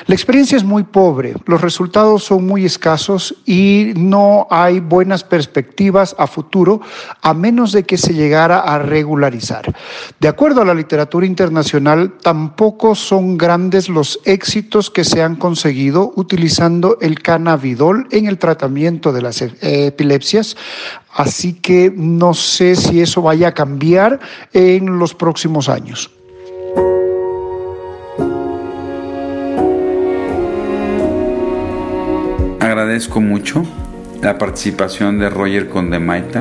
La 0.06 0.16
experiencia 0.16 0.58
es 0.58 0.66
muy 0.66 0.84
pobre, 0.84 1.34
los 1.46 1.62
resultados 1.62 2.26
son 2.26 2.46
muy 2.46 2.66
escasos 2.66 3.34
y 3.46 3.94
no 3.96 4.48
hay 4.52 4.82
buenas 4.82 5.24
perspectivas 5.24 6.14
a 6.20 6.28
futuro 6.28 6.82
a 7.22 7.34
menos 7.34 7.72
de 7.72 7.84
que 7.84 7.98
se 7.98 8.14
llegara 8.14 8.60
a 8.60 8.80
regularizar. 8.80 9.74
De 10.20 10.28
acuerdo 10.28 10.62
a 10.62 10.66
la 10.66 10.74
literatura 10.74 11.26
internacional, 11.26 12.18
tampoco 12.22 12.96
son 12.96 13.38
grandes 13.38 13.88
los 13.88 14.20
éxitos 14.26 14.90
que 14.90 15.06
se 15.06 15.24
han 15.24 15.38
conseguido 15.38 16.12
utilizando 16.18 16.98
el 17.00 17.22
cannabidol 17.22 18.08
en 18.12 18.26
el 18.26 18.40
tratamiento 18.40 19.14
de 19.14 19.22
las 19.22 19.42
epilepsias, 20.02 20.58
así 21.14 21.54
que 21.54 21.92
no 21.96 22.34
sé 22.34 22.76
si 22.76 23.02
eso 23.02 23.22
vaya 23.22 23.50
a 23.50 23.54
cambiar 23.54 24.20
en 24.54 24.98
los 25.00 25.14
próximos 25.14 25.70
años. 25.70 26.10
agradezco 32.72 33.20
mucho 33.20 33.66
la 34.22 34.38
participación 34.38 35.20
de 35.20 35.30
Roger 35.30 35.68
Condemaita. 35.68 36.40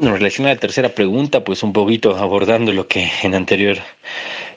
En 0.00 0.16
relación 0.16 0.46
a 0.46 0.50
la 0.50 0.56
tercera 0.56 0.88
pregunta, 0.90 1.42
pues 1.42 1.62
un 1.62 1.72
poquito 1.72 2.16
abordando 2.16 2.72
lo 2.72 2.86
que 2.86 3.10
en 3.22 3.34
anterior 3.34 3.76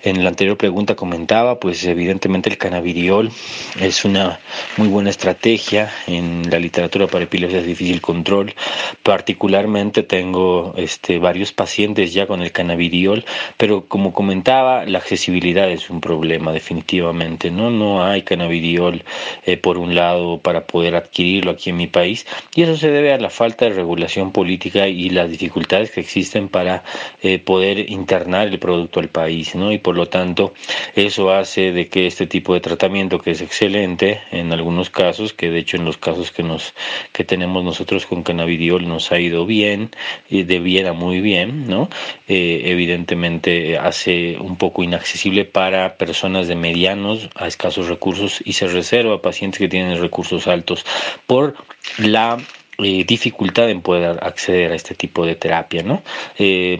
en 0.03 0.21
la 0.23 0.29
anterior 0.29 0.57
pregunta 0.57 0.95
comentaba, 0.95 1.59
pues 1.59 1.85
evidentemente 1.85 2.49
el 2.49 2.57
cannabidiol 2.57 3.31
es 3.79 4.03
una 4.03 4.39
muy 4.75 4.89
buena 4.89 5.09
estrategia 5.09 5.91
en 6.07 6.49
la 6.49 6.59
literatura 6.59 7.07
para 7.07 7.23
epilepsia 7.23 7.61
difícil 7.61 8.01
control. 8.01 8.53
Particularmente 9.01 10.03
tengo 10.03 10.73
este, 10.77 11.19
varios 11.19 11.53
pacientes 11.53 12.13
ya 12.13 12.27
con 12.27 12.41
el 12.41 12.51
cannabidiol, 12.51 13.23
pero 13.57 13.85
como 13.85 14.11
comentaba, 14.11 14.85
la 14.85 14.99
accesibilidad 14.99 15.69
es 15.69 15.89
un 15.89 16.01
problema 16.01 16.51
definitivamente. 16.51 17.49
No, 17.49 17.69
no 17.69 18.03
hay 18.03 18.23
cannabidiol 18.23 19.03
eh, 19.45 19.55
por 19.55 19.77
un 19.77 19.95
lado 19.95 20.39
para 20.39 20.67
poder 20.67 20.95
adquirirlo 20.95 21.51
aquí 21.51 21.69
en 21.69 21.77
mi 21.77 21.87
país 21.87 22.25
y 22.55 22.63
eso 22.63 22.75
se 22.75 22.91
debe 22.91 23.13
a 23.13 23.17
la 23.17 23.29
falta 23.29 23.65
de 23.65 23.71
regulación 23.71 24.31
política 24.31 24.87
y 24.89 25.09
las 25.09 25.29
dificultades 25.29 25.91
que 25.91 26.01
existen 26.01 26.49
para 26.49 26.83
eh, 27.21 27.39
poder 27.39 27.89
internar 27.89 28.47
el 28.47 28.59
producto 28.59 28.99
al 28.99 29.07
país, 29.07 29.55
¿no? 29.55 29.71
Y 29.71 29.77
por 29.77 29.92
lo 29.95 30.07
tanto, 30.07 30.53
eso 30.95 31.31
hace 31.31 31.71
de 31.71 31.87
que 31.87 32.07
este 32.07 32.27
tipo 32.27 32.53
de 32.53 32.59
tratamiento, 32.59 33.19
que 33.19 33.31
es 33.31 33.41
excelente 33.41 34.21
en 34.31 34.51
algunos 34.51 34.89
casos, 34.89 35.33
que 35.33 35.49
de 35.49 35.59
hecho 35.59 35.77
en 35.77 35.85
los 35.85 35.97
casos 35.97 36.31
que 36.31 36.43
nos 36.43 36.73
que 37.11 37.23
tenemos 37.23 37.63
nosotros 37.63 38.05
con 38.05 38.23
cannabidiol 38.23 38.87
nos 38.87 39.11
ha 39.11 39.19
ido 39.19 39.45
bien, 39.45 39.91
y 40.29 40.43
de 40.43 40.59
bien 40.59 40.87
a 40.87 40.93
muy 40.93 41.21
bien, 41.21 41.67
¿no? 41.67 41.89
Eh, 42.27 42.63
evidentemente 42.65 43.77
hace 43.77 44.37
un 44.39 44.57
poco 44.57 44.83
inaccesible 44.83 45.45
para 45.45 45.97
personas 45.97 46.47
de 46.47 46.55
medianos 46.55 47.29
a 47.35 47.47
escasos 47.47 47.87
recursos 47.87 48.41
y 48.45 48.53
se 48.53 48.67
reserva 48.67 49.15
a 49.15 49.21
pacientes 49.21 49.59
que 49.59 49.69
tienen 49.69 49.99
recursos 49.99 50.47
altos 50.47 50.85
por 51.27 51.55
la 51.97 52.37
eh, 52.83 53.05
dificultad 53.07 53.69
en 53.69 53.81
poder 53.81 54.19
acceder 54.21 54.71
a 54.71 54.75
este 54.75 54.95
tipo 54.95 55.25
de 55.25 55.35
terapia, 55.35 55.83
¿no? 55.83 56.03
Eh, 56.37 56.77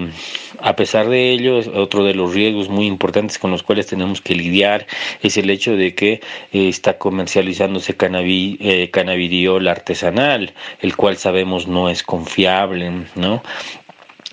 a 0.60 0.76
pesar 0.76 1.10
de 1.10 1.32
ello, 1.32 1.60
otro 1.76 2.04
de 2.04 2.14
los 2.14 2.34
riesgos 2.34 2.70
muy 2.70 2.88
importantes 2.88 3.38
con 3.40 3.52
los 3.52 3.64
cuales 3.64 3.88
tenemos 3.88 4.22
que 4.22 4.36
lidiar 4.36 4.88
es 5.22 5.38
el 5.38 5.50
hecho 5.50 5.76
de 5.76 5.96
que 5.96 6.14
eh, 6.52 6.70
está 6.70 6.98
comercializándose 6.98 7.96
cannabidiol 7.96 9.68
artesanal, 9.68 10.54
el 10.82 10.96
cual 10.96 11.18
sabemos 11.18 11.68
no 11.68 11.90
es 11.90 12.04
confiable, 12.04 12.92
¿no? 13.16 13.44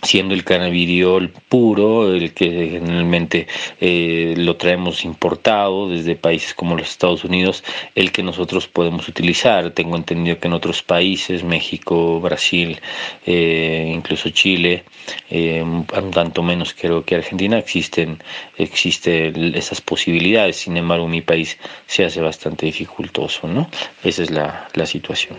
Siendo 0.02 0.34
el 0.34 0.44
cannabidiol 0.44 1.30
puro, 1.48 2.14
el 2.14 2.32
que 2.32 2.68
generalmente 2.70 3.46
eh, 3.80 4.34
lo 4.36 4.56
traemos 4.56 5.04
importado 5.04 5.88
desde 5.88 6.16
países 6.16 6.54
como 6.54 6.76
los 6.76 6.88
Estados 6.88 7.24
Unidos, 7.24 7.64
el 7.94 8.12
que 8.12 8.22
nosotros 8.22 8.68
podemos 8.68 9.08
utilizar. 9.08 9.70
Tengo 9.70 9.96
entendido 9.96 10.38
que 10.38 10.48
en 10.48 10.54
otros 10.54 10.82
países, 10.82 11.44
México, 11.44 12.20
Brasil, 12.20 12.80
eh, 13.26 13.92
incluso 13.94 14.30
Chile, 14.30 14.84
eh, 15.30 15.64
tanto 16.12 16.42
menos 16.42 16.74
creo 16.74 17.04
que 17.04 17.16
Argentina, 17.16 17.58
existen, 17.58 18.18
existen 18.56 19.54
esas 19.54 19.80
posibilidades. 19.80 20.56
Sin 20.56 20.76
embargo, 20.76 21.08
mi 21.08 21.20
país 21.20 21.58
se 21.86 22.04
hace 22.04 22.20
bastante 22.20 22.66
dificultoso, 22.66 23.48
¿no? 23.48 23.68
Esa 24.02 24.22
es 24.22 24.30
la, 24.30 24.68
la 24.74 24.86
situación. 24.86 25.36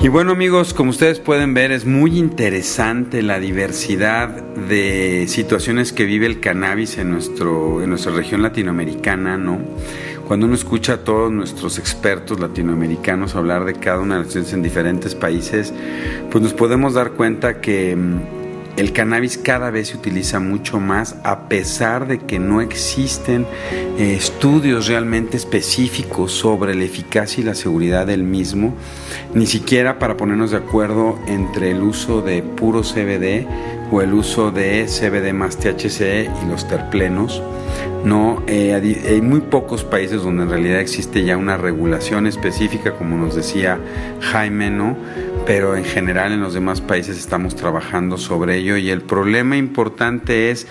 Y 0.00 0.06
bueno 0.06 0.30
amigos, 0.30 0.74
como 0.74 0.90
ustedes 0.90 1.18
pueden 1.18 1.54
ver, 1.54 1.72
es 1.72 1.84
muy 1.84 2.18
interesante 2.18 3.20
la 3.20 3.40
diversidad 3.40 4.28
de 4.28 5.26
situaciones 5.26 5.92
que 5.92 6.04
vive 6.04 6.26
el 6.26 6.38
cannabis 6.38 6.98
en, 6.98 7.10
nuestro, 7.10 7.82
en 7.82 7.90
nuestra 7.90 8.12
región 8.12 8.40
latinoamericana, 8.42 9.36
¿no? 9.36 9.58
Cuando 10.28 10.46
uno 10.46 10.54
escucha 10.54 10.92
a 10.92 10.96
todos 10.98 11.32
nuestros 11.32 11.80
expertos 11.80 12.38
latinoamericanos 12.38 13.34
hablar 13.34 13.64
de 13.64 13.74
cada 13.74 13.98
una 13.98 14.20
de 14.22 14.24
las 14.24 14.52
en 14.52 14.62
diferentes 14.62 15.16
países, 15.16 15.74
pues 16.30 16.44
nos 16.44 16.52
podemos 16.52 16.94
dar 16.94 17.12
cuenta 17.12 17.60
que 17.60 17.96
mm, 17.96 18.37
el 18.78 18.92
cannabis 18.92 19.38
cada 19.38 19.70
vez 19.70 19.88
se 19.88 19.96
utiliza 19.96 20.38
mucho 20.38 20.78
más 20.78 21.16
a 21.24 21.48
pesar 21.48 22.06
de 22.06 22.20
que 22.20 22.38
no 22.38 22.60
existen 22.60 23.44
eh, 23.98 24.14
estudios 24.16 24.86
realmente 24.86 25.36
específicos 25.36 26.30
sobre 26.32 26.76
la 26.76 26.84
eficacia 26.84 27.40
y 27.40 27.44
la 27.44 27.56
seguridad 27.56 28.06
del 28.06 28.22
mismo, 28.22 28.74
ni 29.34 29.46
siquiera 29.46 29.98
para 29.98 30.16
ponernos 30.16 30.52
de 30.52 30.58
acuerdo 30.58 31.18
entre 31.26 31.72
el 31.72 31.82
uso 31.82 32.22
de 32.22 32.42
puro 32.42 32.82
CBD 32.82 33.46
o 33.90 34.00
el 34.00 34.14
uso 34.14 34.52
de 34.52 34.86
CBD 34.86 35.32
más 35.32 35.56
THC 35.56 36.30
y 36.42 36.48
los 36.48 36.68
terplenos. 36.68 37.42
No, 38.04 38.42
eh, 38.46 38.74
hay 38.74 39.20
muy 39.20 39.40
pocos 39.40 39.82
países 39.82 40.22
donde 40.22 40.44
en 40.44 40.50
realidad 40.50 40.80
existe 40.80 41.24
ya 41.24 41.36
una 41.36 41.56
regulación 41.56 42.28
específica, 42.28 42.92
como 42.92 43.16
nos 43.16 43.34
decía 43.34 43.78
Jaime, 44.20 44.70
¿no? 44.70 44.96
Pero 45.48 45.76
en 45.76 45.84
general 45.86 46.32
en 46.32 46.42
los 46.42 46.52
demás 46.52 46.82
países 46.82 47.16
estamos 47.16 47.56
trabajando 47.56 48.18
sobre 48.18 48.58
ello 48.58 48.76
y 48.76 48.90
el 48.90 49.00
problema 49.00 49.56
importante 49.56 50.50
es 50.50 50.66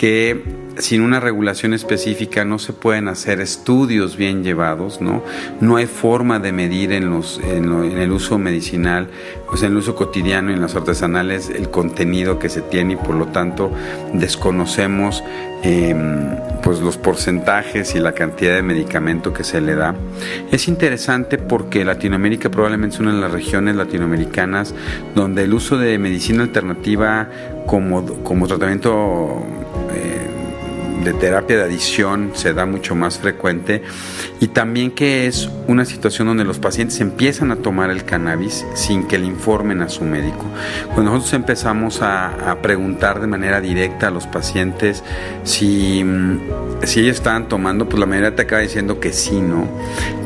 que 0.00 0.42
sin 0.78 1.02
una 1.02 1.20
regulación 1.20 1.74
específica 1.74 2.46
no 2.46 2.58
se 2.58 2.72
pueden 2.72 3.06
hacer 3.06 3.38
estudios 3.38 4.16
bien 4.16 4.42
llevados, 4.42 5.02
¿no? 5.02 5.22
No 5.60 5.76
hay 5.76 5.84
forma 5.84 6.38
de 6.38 6.52
medir 6.52 6.92
en, 6.92 7.10
los, 7.10 7.38
en, 7.44 7.70
el 7.98 8.10
uso 8.10 8.38
medicinal, 8.38 9.08
pues 9.46 9.62
en 9.62 9.72
el 9.72 9.76
uso 9.76 9.94
cotidiano 9.94 10.52
y 10.52 10.54
en 10.54 10.62
las 10.62 10.74
artesanales 10.74 11.50
el 11.50 11.68
contenido 11.68 12.38
que 12.38 12.48
se 12.48 12.62
tiene 12.62 12.94
y 12.94 12.96
por 12.96 13.14
lo 13.14 13.26
tanto 13.26 13.70
desconocemos 14.14 15.22
em, 15.62 16.34
pues 16.62 16.80
los 16.80 16.96
porcentajes 16.96 17.94
y 17.94 17.98
la 17.98 18.12
cantidad 18.12 18.54
de 18.54 18.62
medicamento 18.62 19.34
que 19.34 19.44
se 19.44 19.60
le 19.60 19.74
da. 19.74 19.94
Es 20.50 20.66
interesante 20.66 21.36
porque 21.36 21.84
Latinoamérica 21.84 22.50
probablemente 22.50 22.94
es 22.94 23.00
una 23.00 23.12
de 23.12 23.20
las 23.20 23.32
regiones 23.32 23.76
latinoamericanas 23.76 24.74
donde 25.14 25.44
el 25.44 25.52
uso 25.52 25.76
de 25.76 25.98
medicina 25.98 26.42
alternativa 26.42 27.28
como, 27.66 28.04
como 28.24 28.46
tratamiento 28.48 29.44
eh, 29.92 30.29
de 31.04 31.12
terapia 31.14 31.56
de 31.56 31.62
adicción 31.64 32.32
se 32.34 32.54
da 32.54 32.66
mucho 32.66 32.94
más 32.94 33.18
frecuente 33.18 33.82
y 34.40 34.48
también 34.48 34.90
que 34.90 35.26
es 35.26 35.48
una 35.66 35.84
situación 35.84 36.28
donde 36.28 36.44
los 36.44 36.58
pacientes 36.58 37.00
empiezan 37.00 37.50
a 37.52 37.56
tomar 37.56 37.90
el 37.90 38.04
cannabis 38.04 38.64
sin 38.74 39.04
que 39.04 39.18
le 39.18 39.26
informen 39.26 39.82
a 39.82 39.88
su 39.88 40.04
médico. 40.04 40.44
Cuando 40.94 41.12
nosotros 41.12 41.34
empezamos 41.34 42.00
a, 42.02 42.56
preguntar 42.62 43.20
de 43.20 43.26
manera 43.26 43.60
directa 43.60 44.08
a 44.08 44.10
los 44.10 44.26
pacientes 44.26 45.02
si, 45.44 46.02
mm, 46.04 46.40
si 46.84 47.00
ellos 47.00 47.16
estaban 47.16 47.48
tomando, 47.48 47.88
pues 47.88 47.98
la 48.00 48.06
mayoría 48.06 48.34
te 48.34 48.42
acaba 48.42 48.62
diciendo 48.62 49.00
que 49.00 49.12
sí, 49.12 49.40
¿no? 49.40 49.68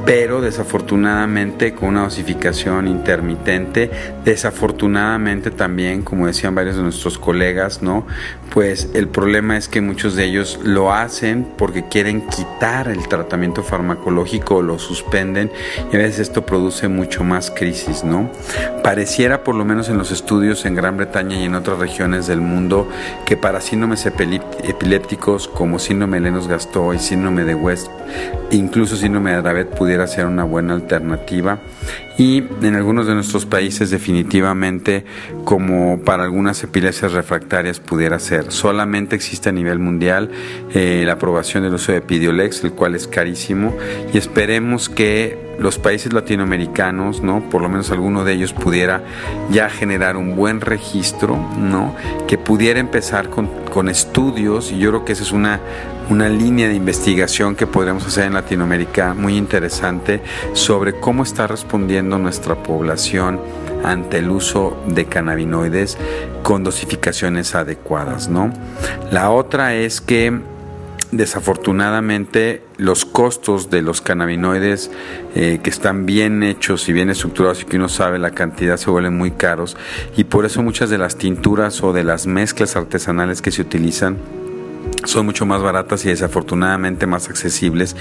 Pero 0.04 0.40
desafortunadamente 0.40 1.74
con 1.74 1.90
una 1.90 2.04
dosificación 2.04 2.88
intermitente, 2.88 3.90
desafortunadamente 4.24 5.50
también, 5.50 6.02
como 6.02 6.26
decían 6.26 6.54
varios 6.54 6.76
de 6.76 6.82
nuestros 6.82 7.18
colegas, 7.18 7.82
¿no? 7.82 8.06
Pues 8.52 8.90
el 8.94 9.08
problema 9.08 9.56
es 9.56 9.68
que 9.68 9.80
muchos 9.80 10.14
de 10.14 10.24
ellos 10.24 10.60
lo 10.64 10.92
hacen 10.92 11.46
porque 11.56 11.84
quieren 11.84 12.22
quitar 12.22 12.88
el 12.88 13.06
tratamiento 13.08 13.62
farmacológico 13.62 14.62
lo 14.62 14.78
suspenden 14.78 15.50
y 15.92 15.96
a 15.96 15.98
veces 15.98 16.20
esto 16.20 16.46
produce 16.46 16.88
mucho 16.88 17.22
más 17.24 17.50
crisis, 17.50 18.04
¿no? 18.04 18.30
Pareciera, 18.82 19.44
por 19.44 19.54
lo 19.54 19.64
menos 19.64 19.88
en 19.88 19.98
los 19.98 20.10
estudios 20.10 20.64
en 20.64 20.74
Gran 20.74 20.96
Bretaña 20.96 21.36
y 21.36 21.44
en 21.44 21.54
otras 21.54 21.78
regiones 21.78 22.26
del 22.26 22.40
mundo, 22.40 22.88
que 23.26 23.36
para 23.36 23.60
síndromes 23.60 24.06
epilépticos 24.06 25.48
como 25.48 25.78
síndrome 25.78 26.18
de 26.18 26.30
Lennox-Gastaut 26.30 26.94
y 26.94 26.98
síndrome 26.98 27.44
de 27.44 27.54
West, 27.54 27.88
incluso 28.50 28.96
síndrome 28.96 29.32
de 29.32 29.42
Dravet 29.42 29.68
pudiera 29.76 30.06
ser 30.06 30.26
una 30.26 30.44
buena 30.44 30.74
alternativa 30.74 31.58
y 32.16 32.44
en 32.62 32.74
algunos 32.74 33.06
de 33.06 33.14
nuestros 33.14 33.46
países 33.46 33.90
definitivamente 33.90 35.04
como 35.44 36.00
para 36.02 36.24
algunas 36.24 36.62
epilepsias 36.62 37.12
refractarias 37.12 37.80
pudiera 37.80 38.18
ser. 38.18 38.52
Solamente 38.52 39.16
existe 39.16 39.48
a 39.48 39.52
nivel 39.52 39.78
mundial 39.78 40.30
eh, 40.72 41.02
la 41.06 41.14
aprobación 41.14 41.64
del 41.64 41.74
uso 41.74 41.92
de 41.92 41.98
Epidiolex, 41.98 42.62
el 42.64 42.72
cual 42.72 42.94
es 42.94 43.08
carísimo 43.08 43.74
y 44.12 44.18
esperemos 44.18 44.88
que 44.88 45.53
los 45.58 45.78
países 45.78 46.12
latinoamericanos, 46.12 47.22
¿no? 47.22 47.40
Por 47.50 47.62
lo 47.62 47.68
menos 47.68 47.90
alguno 47.90 48.24
de 48.24 48.32
ellos 48.32 48.52
pudiera 48.52 49.02
ya 49.50 49.70
generar 49.70 50.16
un 50.16 50.36
buen 50.36 50.60
registro, 50.60 51.36
¿no? 51.58 51.94
Que 52.26 52.38
pudiera 52.38 52.80
empezar 52.80 53.30
con, 53.30 53.48
con 53.72 53.88
estudios 53.88 54.72
y 54.72 54.78
yo 54.78 54.90
creo 54.90 55.04
que 55.04 55.12
esa 55.12 55.22
es 55.22 55.32
una, 55.32 55.60
una 56.10 56.28
línea 56.28 56.68
de 56.68 56.74
investigación 56.74 57.56
que 57.56 57.66
podríamos 57.66 58.06
hacer 58.06 58.24
en 58.24 58.34
Latinoamérica 58.34 59.14
muy 59.14 59.36
interesante 59.36 60.22
sobre 60.52 60.98
cómo 61.00 61.22
está 61.22 61.46
respondiendo 61.46 62.18
nuestra 62.18 62.54
población 62.56 63.40
ante 63.84 64.18
el 64.18 64.30
uso 64.30 64.82
de 64.86 65.04
cannabinoides 65.04 65.98
con 66.42 66.64
dosificaciones 66.64 67.54
adecuadas, 67.54 68.28
¿no? 68.28 68.52
La 69.10 69.30
otra 69.30 69.74
es 69.74 70.00
que 70.00 70.40
desafortunadamente 71.16 72.62
los 72.76 73.04
costos 73.04 73.70
de 73.70 73.82
los 73.82 74.00
cannabinoides 74.00 74.90
eh, 75.34 75.60
que 75.62 75.70
están 75.70 76.06
bien 76.06 76.42
hechos 76.42 76.88
y 76.88 76.92
bien 76.92 77.10
estructurados 77.10 77.62
y 77.62 77.64
que 77.64 77.76
uno 77.76 77.88
sabe 77.88 78.18
la 78.18 78.32
cantidad 78.32 78.76
se 78.76 78.90
vuelven 78.90 79.16
muy 79.16 79.30
caros 79.30 79.76
y 80.16 80.24
por 80.24 80.44
eso 80.44 80.62
muchas 80.62 80.90
de 80.90 80.98
las 80.98 81.16
tinturas 81.16 81.82
o 81.82 81.92
de 81.92 82.04
las 82.04 82.26
mezclas 82.26 82.76
artesanales 82.76 83.42
que 83.42 83.50
se 83.50 83.62
utilizan 83.62 84.18
son 85.04 85.26
mucho 85.26 85.46
más 85.46 85.62
baratas 85.62 86.04
y 86.04 86.08
desafortunadamente 86.08 87.06
más 87.06 87.28
accesibles. 87.28 87.96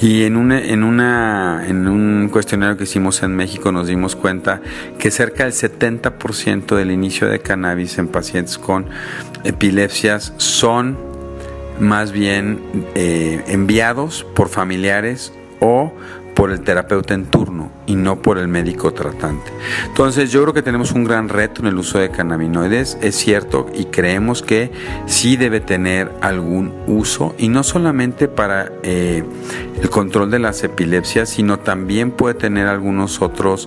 Y 0.00 0.24
en, 0.24 0.36
una, 0.36 0.60
en, 0.60 0.84
una, 0.84 1.64
en 1.66 1.88
un 1.88 2.28
cuestionario 2.30 2.76
que 2.76 2.84
hicimos 2.84 3.22
en 3.22 3.34
México 3.34 3.72
nos 3.72 3.88
dimos 3.88 4.16
cuenta 4.16 4.60
que 4.98 5.10
cerca 5.10 5.44
del 5.44 5.52
70% 5.52 6.76
del 6.76 6.90
inicio 6.90 7.28
de 7.28 7.40
cannabis 7.40 7.98
en 7.98 8.08
pacientes 8.08 8.58
con 8.58 8.86
epilepsias 9.44 10.32
son 10.36 11.15
más 11.80 12.12
bien 12.12 12.60
eh, 12.94 13.42
enviados 13.46 14.24
por 14.34 14.48
familiares 14.48 15.32
o 15.60 15.92
por 16.36 16.50
el 16.50 16.60
terapeuta 16.60 17.14
en 17.14 17.24
turno 17.24 17.70
y 17.86 17.96
no 17.96 18.20
por 18.20 18.36
el 18.36 18.46
médico 18.46 18.92
tratante. 18.92 19.50
Entonces 19.86 20.30
yo 20.30 20.42
creo 20.42 20.52
que 20.52 20.62
tenemos 20.62 20.92
un 20.92 21.04
gran 21.04 21.30
reto 21.30 21.62
en 21.62 21.68
el 21.68 21.78
uso 21.78 21.98
de 21.98 22.10
cannabinoides, 22.10 22.98
es 23.00 23.16
cierto, 23.16 23.66
y 23.74 23.86
creemos 23.86 24.42
que 24.42 24.70
sí 25.06 25.38
debe 25.38 25.60
tener 25.60 26.12
algún 26.20 26.74
uso, 26.86 27.34
y 27.38 27.48
no 27.48 27.62
solamente 27.62 28.28
para 28.28 28.70
eh, 28.82 29.24
el 29.80 29.88
control 29.88 30.30
de 30.30 30.38
las 30.38 30.62
epilepsias, 30.62 31.30
sino 31.30 31.58
también 31.58 32.10
puede 32.10 32.34
tener 32.34 32.66
algunos 32.66 33.22
otros 33.22 33.66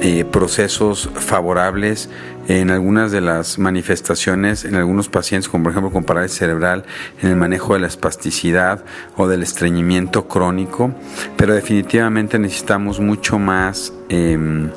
eh, 0.00 0.24
procesos 0.24 1.08
favorables 1.14 2.08
en 2.48 2.70
algunas 2.70 3.10
de 3.12 3.20
las 3.20 3.58
manifestaciones 3.58 4.64
en 4.64 4.74
algunos 4.74 5.08
pacientes, 5.08 5.48
como 5.48 5.64
por 5.64 5.72
ejemplo 5.72 5.90
con 5.90 6.04
parálisis 6.04 6.38
cerebral, 6.38 6.84
en 7.22 7.30
el 7.30 7.36
manejo 7.36 7.74
de 7.74 7.80
la 7.80 7.86
espasticidad 7.86 8.84
o 9.16 9.28
del 9.28 9.42
estreñimiento 9.42 10.28
crónico, 10.28 10.92
pero 11.36 11.54
definitivamente 11.54 12.38
necesitamos 12.38 13.00
mucho 13.00 13.38
más 13.38 13.92
em, 14.08 14.70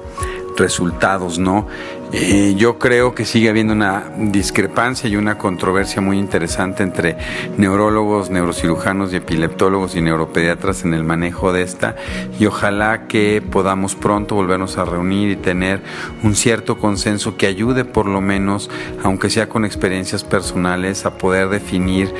resultados, 0.57 1.39
¿no? 1.39 1.67
Eh, 2.13 2.55
yo 2.55 2.79
creo 2.79 3.13
que 3.13 3.25
sigue 3.25 3.49
habiendo 3.49 3.73
una 3.73 4.11
discrepancia 4.17 5.09
y 5.09 5.17
una 5.17 5.37
controversia 5.37 6.01
muy 6.01 6.17
interesante 6.17 6.81
entre 6.83 7.17
neurólogos, 7.57 8.29
neurocirujanos 8.29 9.11
y 9.11 9.17
epileptólogos 9.17 9.95
y 9.95 10.01
neuropediatras 10.01 10.85
en 10.85 10.93
el 10.93 11.03
manejo 11.03 11.51
de 11.51 11.63
esta 11.63 11.95
y 12.39 12.45
ojalá 12.45 13.07
que 13.07 13.41
podamos 13.41 13.95
pronto 13.95 14.35
volvernos 14.35 14.77
a 14.77 14.85
reunir 14.85 15.31
y 15.31 15.35
tener 15.35 15.81
un 16.23 16.35
cierto 16.35 16.77
consenso 16.77 17.35
que 17.35 17.45
ayude 17.47 17.83
por 17.83 18.05
lo 18.05 18.21
menos, 18.21 18.69
aunque 19.03 19.29
sea 19.29 19.49
con 19.49 19.65
experiencias 19.65 20.23
personales, 20.23 21.05
a 21.05 21.17
poder 21.17 21.49
definir 21.49 22.13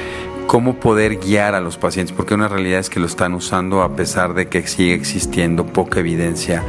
cómo 0.47 0.79
poder 0.79 1.17
guiar 1.17 1.53
a 1.53 1.61
los 1.61 1.77
pacientes, 1.77 2.15
porque 2.15 2.33
una 2.33 2.47
realidad 2.47 2.79
es 2.79 2.89
que 2.89 2.99
lo 2.99 3.05
están 3.05 3.33
usando 3.33 3.81
a 3.83 3.95
pesar 3.95 4.33
de 4.33 4.47
que 4.47 4.65
sigue 4.65 4.93
existiendo 4.93 5.65
poca 5.65 5.99
evidencia 5.99 6.63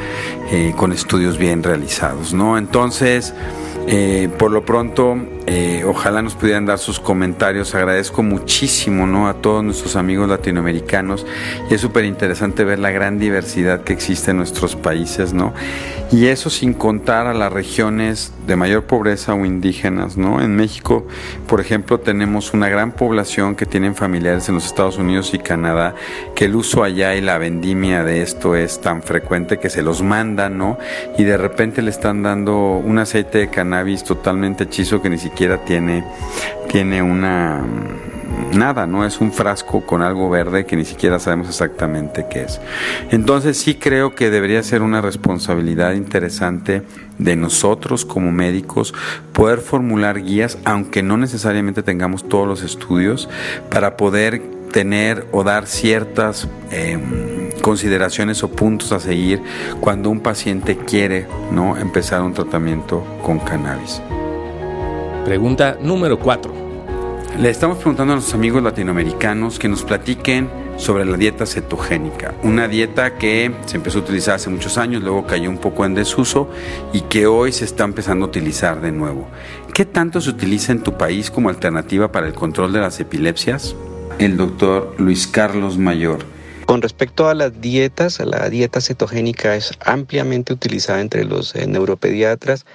eh, 0.51 0.75
con 0.77 0.93
estudios 0.93 1.39
bien 1.39 1.63
realizados, 1.63 2.35
¿no? 2.35 2.59
Entonces, 2.59 3.33
eh, 3.91 4.29
por 4.39 4.51
lo 4.51 4.67
pronto, 4.67 5.17
eh, 5.47 5.83
ojalá 5.87 6.21
nos 6.21 6.35
pudieran 6.35 6.67
dar 6.67 6.79
sus 6.79 7.01
comentarios. 7.01 7.75
Agradezco 7.75 8.23
muchísimo 8.23 9.07
¿no? 9.07 9.29
a 9.29 9.35
todos 9.35 9.65
nuestros 9.65 9.97
amigos 9.97 10.29
latinoamericanos 10.29 11.25
y 11.71 11.75
es 11.75 11.81
súper 11.81 12.05
interesante 12.05 12.65
ver 12.65 12.81
la 12.81 12.91
gran 12.91 13.19
diversidad 13.19 13.85
que 13.85 13.95
existe 13.95 14.33
en 14.33 14.37
nuestros 14.37 14.77
países, 14.77 15.33
¿no? 15.33 15.55
Y 16.13 16.27
eso 16.27 16.51
sin 16.51 16.75
contar 16.75 17.27
a 17.27 17.33
las 17.33 17.51
regiones 17.51 18.31
de 18.47 18.57
mayor 18.57 18.85
pobreza 18.85 19.33
o 19.33 19.47
indígenas, 19.47 20.19
¿no? 20.19 20.43
En 20.43 20.55
México, 20.55 21.07
por 21.47 21.63
ejemplo, 21.63 21.99
tenemos 21.99 22.53
una 22.53 22.69
gran 22.69 22.93
población 22.93 23.55
que 23.55 23.65
tienen 23.69 23.95
familiares 23.95 24.49
en 24.49 24.57
los 24.57 24.67
Estados 24.67 24.99
Unidos 24.99 25.33
y 25.35 25.39
Canadá, 25.39 25.95
que 26.35 26.47
el 26.47 26.57
uso 26.57 26.83
allá 26.83 27.15
y 27.15 27.21
la 27.21 27.39
vendimia 27.39 28.05
de 28.05 28.23
esto 28.23 28.57
es 28.57 28.81
tan 28.81 29.03
frecuente 29.03 29.59
que 29.59 29.71
se 29.71 29.83
los 29.83 30.03
mandan, 30.03 30.59
¿no? 30.59 30.79
Y 31.17 31.25
de 31.25 31.37
repente 31.37 31.83
le 31.83 31.91
están 31.91 32.23
dando 32.23 32.57
un 32.57 32.99
aceite 32.99 33.39
de 33.39 33.51
cannabis 33.51 34.05
totalmente 34.05 34.65
hechizo 34.65 35.01
que 35.03 35.11
ni 35.11 35.19
siquiera 35.19 35.65
tiene, 35.65 36.05
tiene 36.69 37.03
una 37.03 37.65
nada, 38.53 38.87
¿no? 38.87 39.05
Es 39.05 39.21
un 39.21 39.33
frasco 39.33 39.85
con 39.85 40.03
algo 40.03 40.31
verde 40.31 40.65
que 40.65 40.77
ni 40.77 40.85
siquiera 40.85 41.19
sabemos 41.19 41.49
exactamente 41.49 42.27
qué 42.31 42.43
es. 42.43 42.61
Entonces 43.11 43.59
sí 43.59 43.75
creo 43.75 44.15
que 44.15 44.31
debería 44.31 44.63
ser 44.63 44.83
una 44.83 45.01
responsabilidad 45.01 45.93
interesante 45.93 46.83
de 47.19 47.37
nosotros 47.37 48.05
como 48.05 48.33
médicos 48.33 48.95
poder 49.33 49.59
formular 49.59 50.23
guías, 50.23 50.59
aunque 50.65 51.03
no 51.03 51.17
necesariamente 51.17 51.83
tengamos 51.83 52.29
todos 52.29 52.47
los 52.47 52.63
estudios, 52.63 53.29
para 53.71 53.97
poder 53.97 54.43
tener 54.73 55.27
o 55.33 55.45
dar 55.45 55.67
ciertas 55.67 56.49
em, 56.71 57.51
consideraciones 57.63 58.43
o 58.43 58.49
puntos 58.49 58.93
a 58.93 59.01
seguir 59.01 59.43
cuando 59.81 60.11
un 60.11 60.21
paciente 60.21 60.77
quiere 60.77 61.27
¿no? 61.53 61.77
empezar 61.77 62.23
un 62.23 62.35
tratamiento 62.35 63.05
con 63.23 63.39
cannabis. 63.39 64.03
Pregunta 65.25 65.77
número 65.81 66.19
4. 66.19 66.68
Le 67.37 67.51
estamos 67.51 67.77
preguntando 67.77 68.15
a 68.15 68.17
nuestros 68.17 68.35
amigos 68.35 68.63
latinoamericanos 68.63 69.61
que 69.61 69.69
nos 69.69 69.85
platiquen 69.85 70.51
sobre 70.77 71.05
la 71.05 71.17
dieta 71.17 71.47
cetogénica, 71.47 72.35
una 72.43 72.67
dieta 72.67 73.17
que 73.17 73.53
se 73.67 73.77
empezó 73.77 73.99
a 73.99 74.03
utilizar 74.03 74.35
hace 74.35 74.51
muchos 74.51 74.77
años, 74.77 75.03
luego 75.03 75.25
cayó 75.25 75.49
un 75.49 75.59
poco 75.59 75.85
en 75.85 75.95
desuso 75.95 76.51
y 76.93 77.03
que 77.03 77.27
hoy 77.27 77.53
se 77.53 77.65
está 77.65 77.85
empezando 77.85 78.25
a 78.25 78.29
utilizar 78.29 78.81
de 78.81 78.91
nuevo. 78.91 79.29
¿Qué 79.73 79.85
tanto 79.85 80.21
se 80.21 80.31
utiliza 80.31 80.73
en 80.73 80.83
tu 80.83 80.99
país 80.99 81.31
como 81.31 81.49
alternativa 81.49 82.11
para 82.11 82.27
el 82.27 82.35
control 82.35 82.73
de 82.73 82.81
las 82.81 82.99
epilepsias? 82.99 83.77
El 84.19 84.37
doctor 84.37 84.97
Luis 84.99 85.29
Carlos 85.29 85.79
Mayor. 85.79 86.25
Con 86.67 86.83
respecto 86.83 87.29
a 87.29 87.35
las 87.35 87.61
dietas, 87.61 88.19
la 88.21 88.49
dieta 88.51 88.81
cetogénica 88.81 89.55
es 89.55 89.71
ampliamente 89.85 90.53
utilizada 90.53 91.01
entre 91.01 91.25
los 91.25 91.55
eh, 91.55 91.67
neuropediatras 91.67 92.67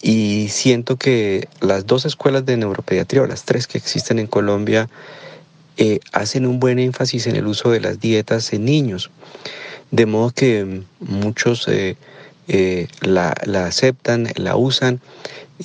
y 0.00 0.48
siento 0.48 0.96
que 0.96 1.48
las 1.60 1.86
dos 1.86 2.04
escuelas 2.04 2.46
de 2.46 2.56
neuropediatría, 2.56 3.22
o 3.22 3.26
las 3.26 3.44
tres 3.44 3.66
que 3.66 3.78
existen 3.78 4.18
en 4.18 4.26
Colombia, 4.26 4.88
eh, 5.80 6.00
hacen 6.12 6.44
un 6.44 6.58
buen 6.58 6.80
énfasis 6.80 7.28
en 7.28 7.36
el 7.36 7.46
uso 7.46 7.70
de 7.70 7.80
las 7.80 8.00
dietas 8.00 8.52
en 8.52 8.64
niños. 8.64 9.10
De 9.92 10.06
modo 10.06 10.32
que 10.32 10.82
muchos 10.98 11.68
eh, 11.68 11.96
eh, 12.48 12.88
la, 13.00 13.30
aceptan, 13.64 14.28
la 14.34 14.56
usan. 14.56 15.00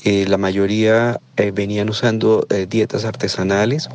la 0.03 0.37
mayoría 0.37 1.19
venían 1.53 1.89
usando 1.89 2.47
dietas 2.69 3.05
artesanales. 3.05 3.89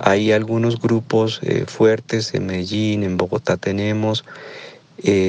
Hay 0.00 0.32
algunos 0.32 0.80
grupos 0.80 1.40
fuertes 1.66 2.34
en 2.34 2.46
Medellín, 2.46 3.02
en 3.02 3.16
Bogotá 3.16 3.56
tenemos, 3.56 4.24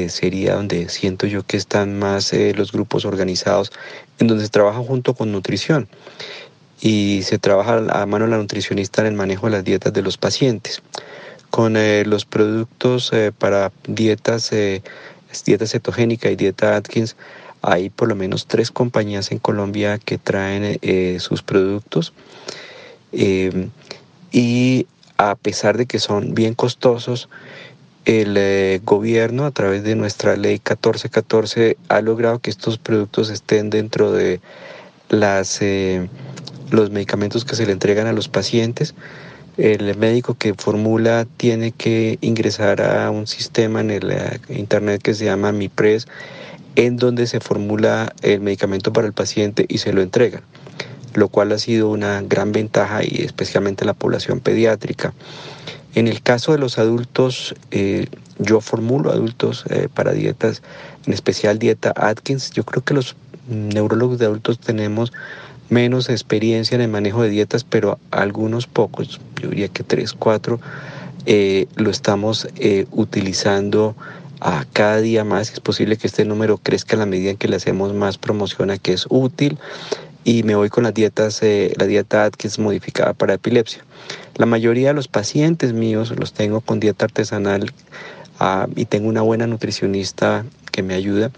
sería 0.07 0.55
donde 0.55 0.89
siento 0.89 1.25
yo 1.25 1.43
que 1.43 1.57
están 1.57 1.97
más 1.97 2.31
los 2.33 2.71
grupos 2.71 3.05
organizados, 3.05 3.71
en 4.19 4.27
donde 4.27 4.43
se 4.43 4.49
trabaja 4.49 4.79
junto 4.79 5.13
con 5.13 5.31
nutrición 5.31 5.87
y 6.81 7.21
se 7.23 7.39
trabaja 7.39 7.81
a 7.89 8.05
mano 8.05 8.27
la 8.27 8.37
nutricionista 8.37 9.01
en 9.01 9.07
el 9.07 9.13
manejo 9.13 9.47
de 9.47 9.53
las 9.53 9.63
dietas 9.63 9.93
de 9.93 10.01
los 10.01 10.17
pacientes. 10.17 10.81
Con 11.49 11.77
eh, 11.77 12.03
los 12.05 12.25
productos 12.25 13.11
para 13.37 13.71
dietas, 13.87 14.51
dieta 15.45 15.65
cetogénica 15.65 16.29
y 16.29 16.35
dieta 16.35 16.75
Atkins, 16.75 17.15
hay 17.61 17.89
por 17.89 18.07
lo 18.09 18.15
menos 18.15 18.47
tres 18.47 18.69
compañías 18.69 19.31
en 19.31 19.39
Colombia 19.39 19.97
que 19.97 20.17
traen 20.17 20.79
sus 21.19 21.41
productos 21.41 22.13
y 24.31 24.87
a 25.17 25.35
pesar 25.35 25.77
de 25.77 25.85
que 25.85 25.99
son 25.99 26.33
bien 26.35 26.53
costosos, 26.53 27.29
el 28.07 28.37
eh, 28.37 28.79
gobierno 28.85 29.45
a 29.45 29.51
través 29.51 29.83
de 29.83 29.95
nuestra 29.95 30.37
ley 30.37 30.53
1414 30.53 31.75
ha 31.89 31.99
logrado 31.99 32.39
que 32.39 32.49
estos 32.49 32.77
productos 32.77 33.29
estén 33.29 33.69
dentro 33.69 34.13
de 34.13 34.39
las, 35.09 35.61
eh, 35.61 36.07
los 36.71 36.89
medicamentos 36.89 37.43
que 37.43 37.57
se 37.57 37.65
le 37.65 37.73
entregan 37.73 38.07
a 38.07 38.13
los 38.13 38.29
pacientes. 38.29 38.95
El 39.57 39.97
médico 39.97 40.35
que 40.35 40.53
formula 40.53 41.27
tiene 41.35 41.73
que 41.73 42.17
ingresar 42.21 42.81
a 42.81 43.11
un 43.11 43.27
sistema 43.27 43.81
en 43.81 43.91
el 43.91 44.09
eh, 44.09 44.39
internet 44.47 45.01
que 45.01 45.13
se 45.13 45.25
llama 45.25 45.51
MiPres, 45.51 46.07
en 46.77 46.95
donde 46.95 47.27
se 47.27 47.41
formula 47.41 48.13
el 48.21 48.39
medicamento 48.39 48.93
para 48.93 49.07
el 49.07 49.13
paciente 49.13 49.65
y 49.67 49.79
se 49.79 49.91
lo 49.91 50.01
entregan, 50.01 50.43
lo 51.13 51.27
cual 51.27 51.51
ha 51.51 51.57
sido 51.57 51.89
una 51.89 52.21
gran 52.21 52.53
ventaja 52.53 53.03
y 53.03 53.23
especialmente 53.23 53.83
en 53.83 53.87
la 53.87 53.95
población 53.95 54.39
pediátrica. 54.39 55.13
En 55.95 56.07
el 56.07 56.21
caso 56.21 56.51
de 56.51 56.59
los 56.59 56.77
adultos, 56.77 57.55
eh, 57.71 58.07
yo 58.39 58.61
formulo 58.61 59.11
adultos 59.11 59.63
eh, 59.69 59.87
para 59.93 60.11
dietas, 60.11 60.61
en 61.05 61.13
especial 61.13 61.59
dieta 61.59 61.93
Atkins. 61.95 62.51
Yo 62.51 62.63
creo 62.63 62.83
que 62.83 62.93
los 62.93 63.15
neurólogos 63.49 64.19
de 64.19 64.25
adultos 64.25 64.59
tenemos 64.59 65.11
menos 65.69 66.09
experiencia 66.09 66.75
en 66.75 66.81
el 66.81 66.89
manejo 66.89 67.23
de 67.23 67.29
dietas, 67.29 67.63
pero 67.63 67.99
algunos 68.11 68.67
pocos, 68.67 69.19
yo 69.41 69.49
diría 69.49 69.69
que 69.69 69.83
tres, 69.83 70.13
cuatro, 70.13 70.59
eh, 71.25 71.67
lo 71.75 71.89
estamos 71.89 72.47
utilizando 72.91 73.95
a 74.39 74.65
cada 74.71 75.01
día 75.01 75.23
más. 75.23 75.51
Es 75.51 75.59
posible 75.59 75.97
que 75.97 76.07
este 76.07 76.25
número 76.25 76.57
crezca 76.57 76.93
en 76.93 76.99
la 76.99 77.05
medida 77.05 77.31
en 77.31 77.37
que 77.37 77.47
le 77.47 77.55
hacemos 77.55 77.93
más 77.93 78.17
promoción 78.17 78.69
a 78.69 78.77
que 78.77 78.93
es 78.93 79.07
útil. 79.09 79.57
Y 80.23 80.43
me 80.43 80.55
voy 80.55 80.69
con 80.69 80.83
las 80.83 80.93
dietas, 80.93 81.41
la 81.41 81.85
dieta 81.85 82.25
Atkins 82.25 82.59
modificada 82.59 83.13
para 83.13 83.33
epilepsia. 83.33 83.86
La 84.37 84.45
mayoría 84.45 84.89
de 84.89 84.93
los 84.93 85.07
pacientes 85.07 85.73
míos 85.73 86.13
los 86.15 86.31
tengo 86.31 86.61
con 86.61 86.79
dieta 86.79 87.05
artesanal 87.05 87.71
ah, 88.39 88.67
y 88.75 88.85
tengo 88.85 89.09
una 89.09 89.23
buena 89.23 89.47
nutricionista 89.47 90.45
que 90.71 90.83
me 90.83 90.93
ayuda, 90.93 91.31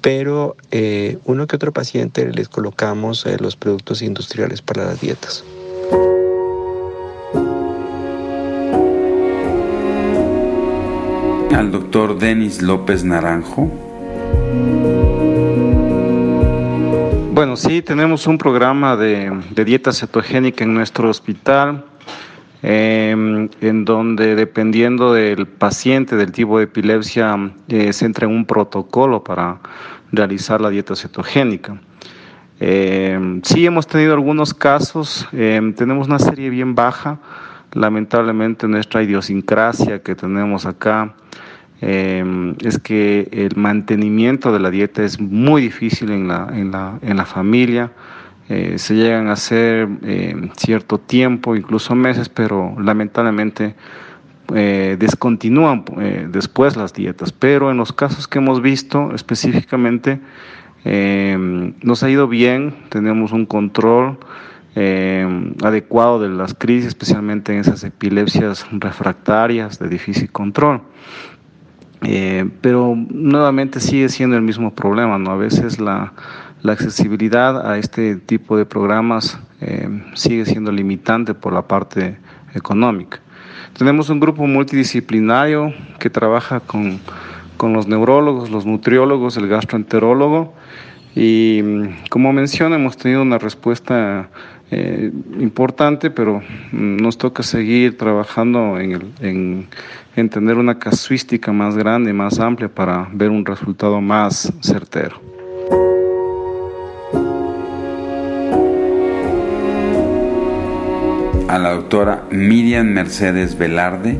pero 0.00 0.56
eh, 0.72 1.18
uno 1.26 1.46
que 1.46 1.54
otro 1.54 1.70
paciente 1.72 2.28
les 2.32 2.48
colocamos 2.48 3.24
eh, 3.24 3.36
los 3.38 3.54
productos 3.54 4.02
industriales 4.02 4.62
para 4.62 4.84
las 4.84 5.00
dietas. 5.00 5.44
Al 11.52 11.70
doctor 11.70 12.18
Denis 12.18 12.62
López 12.62 13.04
Naranjo. 13.04 13.70
Bueno, 17.32 17.56
sí, 17.56 17.80
tenemos 17.80 18.26
un 18.26 18.38
programa 18.38 18.96
de, 18.96 19.30
de 19.50 19.64
dieta 19.64 19.92
cetogénica 19.92 20.64
en 20.64 20.74
nuestro 20.74 21.08
hospital 21.08 21.84
Em, 22.66 23.50
en 23.60 23.84
donde 23.84 24.34
dependiendo 24.34 25.12
del 25.12 25.46
paciente, 25.46 26.16
del 26.16 26.32
tipo 26.32 26.56
de 26.56 26.64
epilepsia, 26.64 27.52
eh, 27.68 27.92
se 27.92 28.06
entra 28.06 28.26
en 28.26 28.32
un 28.32 28.46
protocolo 28.46 29.22
para 29.22 29.58
realizar 30.12 30.62
la 30.62 30.70
dieta 30.70 30.96
cetogénica. 30.96 31.78
Em, 32.60 33.42
sí 33.42 33.66
hemos 33.66 33.86
tenido 33.86 34.14
algunos 34.14 34.54
casos, 34.54 35.28
em, 35.32 35.74
tenemos 35.74 36.06
una 36.06 36.18
serie 36.18 36.48
bien 36.48 36.74
baja, 36.74 37.18
lamentablemente 37.74 38.66
nuestra 38.66 39.02
idiosincrasia 39.02 40.02
que 40.02 40.14
tenemos 40.14 40.64
acá 40.64 41.14
es 41.80 42.78
que 42.78 43.28
el 43.30 43.56
mantenimiento 43.56 44.50
de 44.54 44.58
la 44.58 44.70
dieta 44.70 45.02
es 45.02 45.20
muy 45.20 45.60
difícil 45.60 46.10
en 46.12 46.28
la, 46.28 46.48
en 46.50 46.70
la, 46.70 46.98
en 47.02 47.18
la 47.18 47.26
familia. 47.26 47.92
Eh, 48.48 48.74
se 48.78 48.94
llegan 48.94 49.28
a 49.28 49.32
hacer 49.32 49.88
eh, 50.02 50.50
cierto 50.56 50.98
tiempo, 50.98 51.56
incluso 51.56 51.94
meses, 51.94 52.28
pero 52.28 52.76
lamentablemente 52.78 53.74
eh, 54.54 54.96
descontinúan 54.98 55.84
después 56.30 56.76
las 56.76 56.92
dietas. 56.92 57.32
Pero 57.32 57.70
en 57.70 57.78
los 57.78 57.92
casos 57.92 58.28
que 58.28 58.38
hemos 58.38 58.60
visto 58.60 59.14
específicamente, 59.14 60.20
nos 60.84 62.02
ha 62.02 62.10
ido 62.10 62.28
bien, 62.28 62.74
tenemos 62.90 63.32
un 63.32 63.46
control 63.46 64.18
adecuado 65.62 66.20
de 66.20 66.28
las 66.28 66.52
crisis, 66.52 66.88
especialmente 66.88 67.54
en 67.54 67.60
esas 67.60 67.84
epilepsias 67.84 68.66
refractarias 68.70 69.78
de 69.78 69.88
difícil 69.88 70.30
control. 70.30 70.82
pero 72.60 72.94
nuevamente 72.94 73.80
sigue 73.80 74.10
siendo 74.10 74.36
el 74.36 74.42
mismo 74.42 74.74
problema, 74.74 75.16
¿no? 75.16 75.30
A 75.30 75.36
veces 75.36 75.80
la, 75.80 76.12
la 76.64 76.72
accesibilidad 76.72 77.70
a 77.70 77.76
este 77.76 78.16
tipo 78.16 78.56
de 78.56 78.64
programas 78.64 79.38
eh, 79.60 79.86
sigue 80.14 80.46
siendo 80.46 80.72
limitante 80.72 81.34
por 81.34 81.52
la 81.52 81.68
parte 81.68 82.16
económica. 82.54 83.20
Tenemos 83.76 84.08
un 84.08 84.18
grupo 84.18 84.46
multidisciplinario 84.46 85.74
que 85.98 86.08
trabaja 86.08 86.60
con, 86.60 87.00
con 87.58 87.74
los 87.74 87.86
neurólogos, 87.86 88.50
los 88.50 88.64
nutriólogos, 88.64 89.36
el 89.36 89.46
gastroenterólogo 89.46 90.54
y 91.14 91.62
como 92.08 92.32
menciona 92.32 92.76
hemos 92.76 92.96
tenido 92.96 93.20
una 93.20 93.36
respuesta 93.36 94.30
eh, 94.70 95.12
importante, 95.38 96.10
pero 96.10 96.40
nos 96.72 97.18
toca 97.18 97.42
seguir 97.42 97.98
trabajando 97.98 98.80
en, 98.80 99.12
en, 99.20 99.66
en 100.16 100.30
tener 100.30 100.56
una 100.56 100.78
casuística 100.78 101.52
más 101.52 101.76
grande, 101.76 102.14
más 102.14 102.40
amplia 102.40 102.70
para 102.70 103.06
ver 103.12 103.28
un 103.28 103.44
resultado 103.44 104.00
más 104.00 104.50
certero. 104.62 105.20
A 111.54 111.58
la 111.60 111.70
doctora 111.70 112.24
Miriam 112.30 112.88
Mercedes 112.88 113.56
Velarde. 113.56 114.18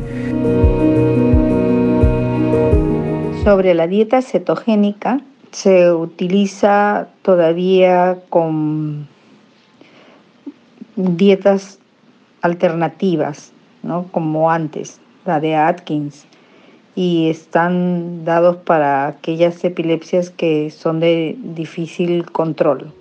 Sobre 3.43 3.73
la 3.73 3.87
dieta 3.87 4.21
cetogénica, 4.21 5.19
se 5.51 5.91
utiliza 5.91 7.09
todavía 7.23 8.19
con 8.29 9.09
dietas 10.95 11.79
alternativas, 12.41 13.51
¿no? 13.83 14.05
como 14.11 14.49
antes, 14.49 15.01
la 15.25 15.41
de 15.41 15.57
Atkins, 15.57 16.25
y 16.95 17.29
están 17.29 18.23
dados 18.23 18.55
para 18.55 19.07
aquellas 19.07 19.61
epilepsias 19.65 20.29
que 20.29 20.69
son 20.71 21.01
de 21.01 21.35
difícil 21.37 22.31
control. 22.31 22.93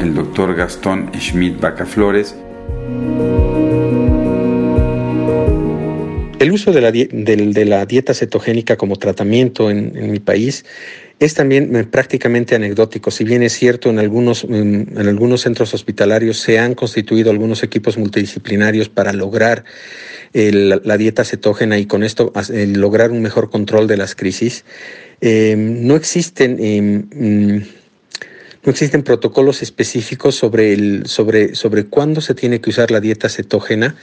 El 0.00 0.14
doctor 0.14 0.54
Gastón 0.54 1.10
Schmidt 1.14 1.60
Bacaflores. 1.60 2.34
El 6.38 6.52
uso 6.52 6.72
de 6.72 6.80
la, 7.66 7.84
dieta 7.84 8.14
cetogénica 8.14 8.78
como 8.78 8.96
tratamiento 8.96 9.70
en, 9.70 10.10
mi 10.10 10.18
país 10.18 10.64
es 11.18 11.34
también 11.34 11.76
eh, 11.76 11.84
prácticamente 11.84 12.54
anecdótico. 12.54 13.10
Si 13.10 13.24
bien 13.24 13.42
es 13.42 13.52
cierto, 13.52 13.90
en 13.90 13.98
algunos, 13.98 14.44
en, 14.44 14.90
algunos 14.96 15.42
centros 15.42 15.74
hospitalarios 15.74 16.38
se 16.38 16.58
han 16.58 16.74
constituido 16.74 17.30
algunos 17.30 17.62
equipos 17.62 17.98
multidisciplinarios 17.98 18.88
para 18.88 19.12
lograr 19.12 19.64
el, 20.32 20.80
la 20.82 20.96
dieta 20.96 21.24
cetógena 21.24 21.76
y 21.76 21.84
con 21.84 22.04
esto 22.04 22.32
lograr 22.48 23.10
un 23.10 23.20
mejor 23.20 23.50
control 23.50 23.86
de 23.86 23.98
las 23.98 24.14
crisis, 24.14 24.64
eh, 25.20 25.56
no 25.58 25.94
existen... 25.94 27.76
No 28.62 28.70
existen 28.70 29.02
protocolos 29.02 29.62
específicos 29.62 30.34
sobre, 30.34 30.72
el, 30.72 31.06
sobre, 31.06 31.54
sobre 31.54 31.86
cuándo 31.86 32.20
se 32.20 32.34
tiene 32.34 32.60
que 32.60 32.70
usar 32.70 32.90
la 32.90 33.00
dieta 33.00 33.28
cetógena. 33.28 33.96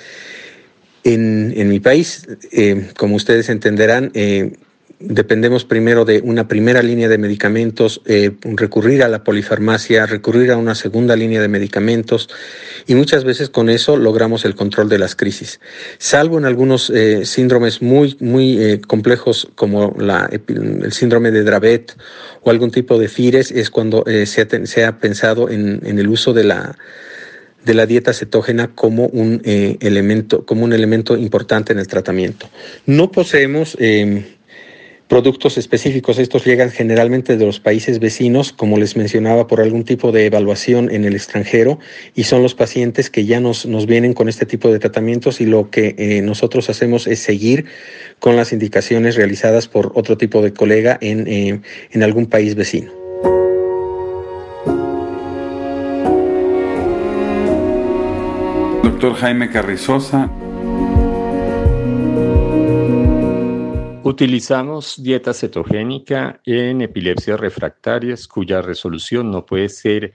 En, 1.03 1.53
en 1.55 1.69
mi 1.69 1.79
país, 1.79 2.27
eh, 2.51 2.89
como 2.97 3.15
ustedes 3.15 3.49
entenderán, 3.49 4.11
eh, 4.13 4.53
dependemos 4.99 5.63
primero 5.63 6.05
de 6.05 6.21
una 6.21 6.47
primera 6.47 6.81
línea 6.81 7.07
de 7.07 7.17
medicamentos, 7.19 8.01
eh, 8.05 8.31
recurrir 8.43 9.03
a 9.03 9.07
la 9.07 9.23
polifarmacia, 9.23 10.07
recurrir 10.07 10.51
a 10.51 10.57
una 10.57 10.73
segunda 10.73 11.15
línea 11.15 11.39
de 11.39 11.47
medicamentos 11.47 12.29
y 12.87 12.95
muchas 12.95 13.23
veces 13.23 13.49
con 13.49 13.69
eso 13.69 13.97
logramos 13.97 14.43
el 14.45 14.55
control 14.55 14.89
de 14.89 14.97
las 14.97 15.15
crisis. 15.15 15.59
Salvo 15.99 16.39
en 16.39 16.45
algunos 16.45 16.89
eh, 16.89 17.25
síndromes 17.25 17.81
muy, 17.81 18.17
muy 18.19 18.57
eh, 18.57 18.81
complejos 18.81 19.47
como 19.55 19.95
la, 19.99 20.29
el 20.31 20.91
síndrome 20.91 21.31
de 21.31 21.43
Dravet 21.43 21.95
o 22.41 22.49
algún 22.49 22.71
tipo 22.71 22.97
de 22.97 23.07
FIRES, 23.07 23.51
es 23.51 23.69
cuando 23.69 24.03
se 24.25 24.85
ha, 24.85 24.97
pensado 24.97 25.49
en, 25.49 25.81
el 25.85 26.07
uso 26.07 26.33
de 26.33 26.43
la 26.43 26.75
de 27.65 27.73
la 27.73 27.85
dieta 27.85 28.13
cetógena 28.13 28.73
como 28.73 29.07
un 29.07 29.41
elemento 29.43 30.45
como 30.45 30.63
un 30.63 30.71
elemento 30.71 31.17
importante 31.17 31.73
en 31.73 31.79
el 31.79 31.87
tratamiento. 31.87 32.49
No 32.85 33.11
poseemos 33.11 33.75
eh, 33.79 34.36
productos 35.07 35.57
específicos. 35.57 36.19
Estos 36.19 36.45
llegan 36.45 36.71
generalmente 36.71 37.37
de 37.37 37.45
los 37.45 37.59
países 37.59 37.99
vecinos, 37.99 38.51
como 38.51 38.77
les 38.77 38.95
mencionaba, 38.95 39.47
por 39.47 39.61
algún 39.61 39.83
tipo 39.83 40.11
de 40.11 40.25
evaluación 40.25 40.91
en 40.91 41.05
el 41.05 41.15
extranjero 41.15 41.79
y 42.15 42.23
son 42.23 42.43
los 42.43 42.55
pacientes 42.55 43.09
que 43.09 43.25
ya 43.25 43.39
nos, 43.39 43.65
nos 43.65 43.85
vienen 43.85 44.13
con 44.13 44.29
este 44.29 44.45
tipo 44.45 44.71
de 44.71 44.79
tratamientos 44.79 45.41
y 45.41 45.45
lo 45.45 45.69
que 45.69 45.95
eh, 45.97 46.21
nosotros 46.21 46.69
hacemos 46.69 47.07
es 47.07 47.19
seguir 47.19 47.65
con 48.19 48.35
las 48.35 48.51
indicaciones 48.53 49.15
realizadas 49.15 49.67
por 49.67 49.91
otro 49.95 50.17
tipo 50.17 50.41
de 50.41 50.53
colega 50.53 50.97
en, 51.01 51.27
eh, 51.27 51.61
en 51.91 52.03
algún 52.03 52.25
país 52.25 52.55
vecino. 52.55 52.91
Doctor 58.83 59.13
Jaime 59.13 59.49
Carrizosa. 59.51 60.31
Utilizamos 64.07 65.03
dieta 65.03 65.33
cetogénica 65.33 66.39
en 66.45 66.81
epilepsias 66.81 67.37
refractarias 67.37 68.25
cuya 68.25 68.61
resolución 68.61 69.29
no 69.29 69.45
puede 69.45 69.67
ser 69.67 70.13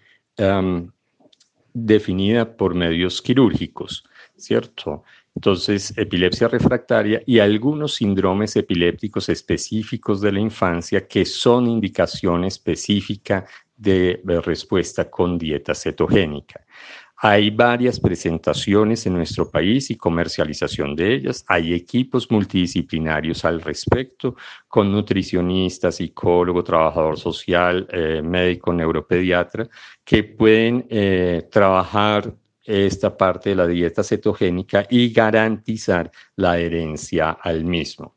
definida 1.74 2.56
por 2.56 2.74
medios 2.74 3.20
quirúrgicos, 3.20 4.02
¿cierto? 4.34 5.04
Entonces, 5.34 5.92
epilepsia 5.98 6.48
refractaria 6.48 7.22
y 7.26 7.38
algunos 7.38 7.96
síndromes 7.96 8.56
epilépticos 8.56 9.28
específicos 9.28 10.22
de 10.22 10.32
la 10.32 10.40
infancia 10.40 11.06
que 11.06 11.26
son 11.26 11.66
indicación 11.66 12.44
específica 12.44 13.44
de 13.76 14.22
respuesta 14.42 15.10
con 15.10 15.36
dieta 15.36 15.74
cetogénica. 15.74 16.64
Hay 17.24 17.50
varias 17.50 18.00
presentaciones 18.00 19.06
en 19.06 19.14
nuestro 19.14 19.48
país 19.48 19.92
y 19.92 19.96
comercialización 19.96 20.96
de 20.96 21.14
ellas. 21.14 21.44
Hay 21.46 21.72
equipos 21.72 22.28
multidisciplinarios 22.28 23.44
al 23.44 23.60
respecto, 23.60 24.34
con 24.66 24.90
nutricionistas, 24.90 25.94
psicólogo, 25.94 26.64
trabajador 26.64 27.16
social, 27.16 27.86
eh, 27.92 28.22
médico, 28.24 28.72
neuropediatra, 28.72 29.68
que 30.04 30.24
pueden 30.24 30.84
eh, 30.90 31.46
trabajar 31.48 32.34
esta 32.64 33.16
parte 33.16 33.50
de 33.50 33.54
la 33.56 33.68
dieta 33.68 34.02
cetogénica 34.02 34.84
y 34.90 35.12
garantizar 35.12 36.10
la 36.34 36.52
adherencia 36.54 37.30
al 37.40 37.62
mismo. 37.62 38.16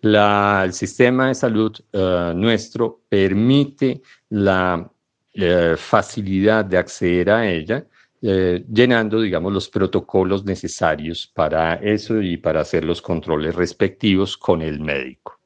El 0.00 0.72
sistema 0.72 1.26
de 1.26 1.34
salud 1.34 1.72
uh, 1.92 2.32
nuestro 2.36 3.00
permite 3.08 4.00
la 4.28 4.88
uh, 5.34 5.76
facilidad 5.76 6.64
de 6.64 6.78
acceder 6.78 7.30
a 7.30 7.50
ella 7.50 7.84
eh, 8.26 8.64
llenando, 8.72 9.20
digamos, 9.20 9.52
los 9.52 9.68
protocolos 9.68 10.46
necesarios 10.46 11.30
para 11.34 11.74
eso 11.74 12.22
y 12.22 12.38
para 12.38 12.62
hacer 12.62 12.82
los 12.82 13.02
controles 13.02 13.54
respectivos 13.54 14.38
con 14.38 14.62
el 14.62 14.80
médico. 14.80 15.38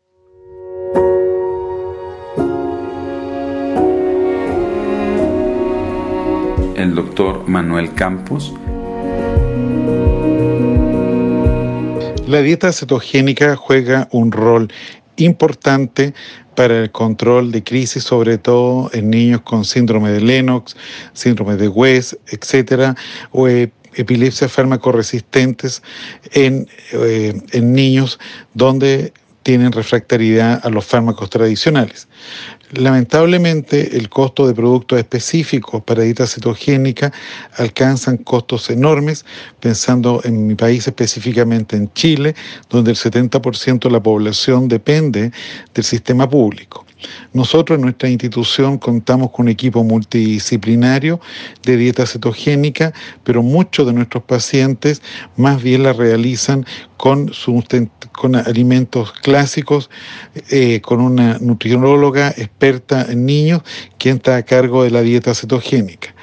El 6.76 6.94
doctor 6.94 7.48
Manuel 7.48 7.92
Campos. 7.94 8.54
La 12.28 12.42
dieta 12.42 12.70
cetogénica 12.72 13.56
juega 13.56 14.06
un 14.12 14.30
rol 14.30 14.70
importante 15.16 16.14
para 16.58 16.80
el 16.82 16.90
control 16.90 17.52
de 17.52 17.62
crisis, 17.62 18.02
sobre 18.02 18.36
todo 18.36 18.90
en 18.92 19.10
niños 19.10 19.42
con 19.42 19.64
síndrome 19.64 20.10
de 20.10 20.20
Lennox, 20.20 20.76
síndrome 21.12 21.54
de 21.54 21.68
West, 21.68 22.14
etcétera, 22.32 22.96
o 23.30 23.46
epilepsias 23.46 24.50
fármaco-resistentes 24.50 25.80
en, 26.32 26.66
eh, 26.94 27.40
en 27.52 27.72
niños 27.72 28.18
donde 28.54 29.12
tienen 29.44 29.70
refractariedad 29.70 30.60
a 30.64 30.68
los 30.68 30.84
fármacos 30.84 31.30
tradicionales. 31.30 32.08
Lamentablemente, 32.72 33.96
el 33.96 34.10
costo 34.10 34.46
de 34.46 34.54
productos 34.54 34.98
específicos 34.98 35.82
para 35.82 36.02
dieta 36.02 36.26
cetogénica 36.26 37.12
alcanzan 37.56 38.18
costos 38.18 38.68
enormes, 38.68 39.24
pensando 39.58 40.20
en 40.24 40.46
mi 40.46 40.54
país 40.54 40.86
específicamente 40.86 41.76
en 41.76 41.90
Chile, 41.94 42.34
donde 42.68 42.90
el 42.90 42.96
70% 42.96 43.84
de 43.84 43.90
la 43.90 44.02
población 44.02 44.68
depende 44.68 45.32
del 45.72 45.84
sistema 45.84 46.28
público. 46.28 46.87
Nosotros 47.32 47.76
en 47.76 47.82
nuestra 47.82 48.08
institución 48.08 48.78
contamos 48.78 49.30
con 49.30 49.46
un 49.46 49.48
equipo 49.50 49.84
multidisciplinario 49.84 51.20
de 51.62 51.76
dieta 51.76 52.06
cetogénica, 52.06 52.92
pero 53.24 53.42
muchos 53.42 53.86
de 53.86 53.92
nuestros 53.92 54.24
pacientes 54.24 55.02
más 55.36 55.62
bien 55.62 55.82
la 55.82 55.92
realizan 55.92 56.64
con, 56.96 57.30
con 58.12 58.36
alimentos 58.36 59.12
clásicos, 59.12 59.90
eh, 60.50 60.80
con 60.80 61.00
una 61.00 61.38
nutrióloga 61.38 62.28
experta 62.36 63.06
en 63.08 63.26
niños, 63.26 63.62
quien 63.98 64.16
está 64.16 64.36
a 64.36 64.42
cargo 64.42 64.84
de 64.84 64.90
la 64.90 65.02
dieta 65.02 65.34
cetogénica. 65.34 66.14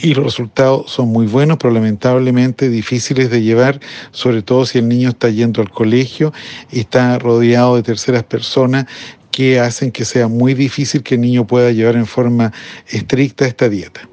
y 0.00 0.14
los 0.14 0.24
resultados 0.24 0.92
son 0.92 1.08
muy 1.08 1.26
buenos, 1.26 1.58
pero 1.58 1.74
lamentablemente 1.74 2.68
difíciles 2.68 3.30
de 3.30 3.42
llevar, 3.42 3.80
sobre 4.12 4.42
todo 4.42 4.64
si 4.64 4.78
el 4.78 4.86
niño 4.88 5.08
está 5.08 5.28
yendo 5.28 5.60
al 5.60 5.70
colegio 5.70 6.32
y 6.70 6.80
está 6.80 7.18
rodeado 7.18 7.74
de 7.74 7.82
terceras 7.82 8.22
personas 8.22 8.86
que 9.30 9.60
hacen 9.60 9.92
que 9.92 10.04
sea 10.04 10.28
muy 10.28 10.54
difícil 10.54 11.02
que 11.02 11.14
el 11.14 11.20
niño 11.20 11.46
pueda 11.46 11.70
llevar 11.72 11.96
en 11.96 12.06
forma 12.06 12.52
estricta 12.88 13.46
esta 13.46 13.68
dieta. 13.68 14.08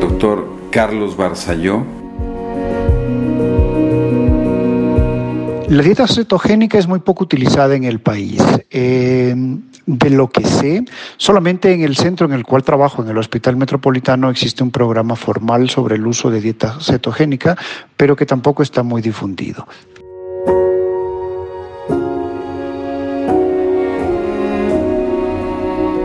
Doctor 0.00 0.48
Carlos 0.70 1.16
Barzalló. 1.16 1.99
La 5.70 5.84
dieta 5.84 6.08
cetogénica 6.08 6.78
es 6.78 6.88
muy 6.88 6.98
poco 6.98 7.22
utilizada 7.22 7.76
en 7.76 7.84
el 7.84 8.00
país. 8.00 8.42
Eh, 8.70 9.36
de 9.86 10.10
lo 10.10 10.28
que 10.28 10.44
sé, 10.44 10.84
solamente 11.16 11.72
en 11.72 11.82
el 11.82 11.94
centro 11.94 12.26
en 12.26 12.32
el 12.32 12.42
cual 12.44 12.64
trabajo, 12.64 13.04
en 13.04 13.08
el 13.08 13.16
Hospital 13.16 13.56
Metropolitano, 13.56 14.30
existe 14.30 14.64
un 14.64 14.72
programa 14.72 15.14
formal 15.14 15.70
sobre 15.70 15.94
el 15.94 16.04
uso 16.04 16.28
de 16.28 16.40
dieta 16.40 16.76
cetogénica, 16.80 17.56
pero 17.96 18.16
que 18.16 18.26
tampoco 18.26 18.64
está 18.64 18.82
muy 18.82 19.00
difundido. 19.00 19.64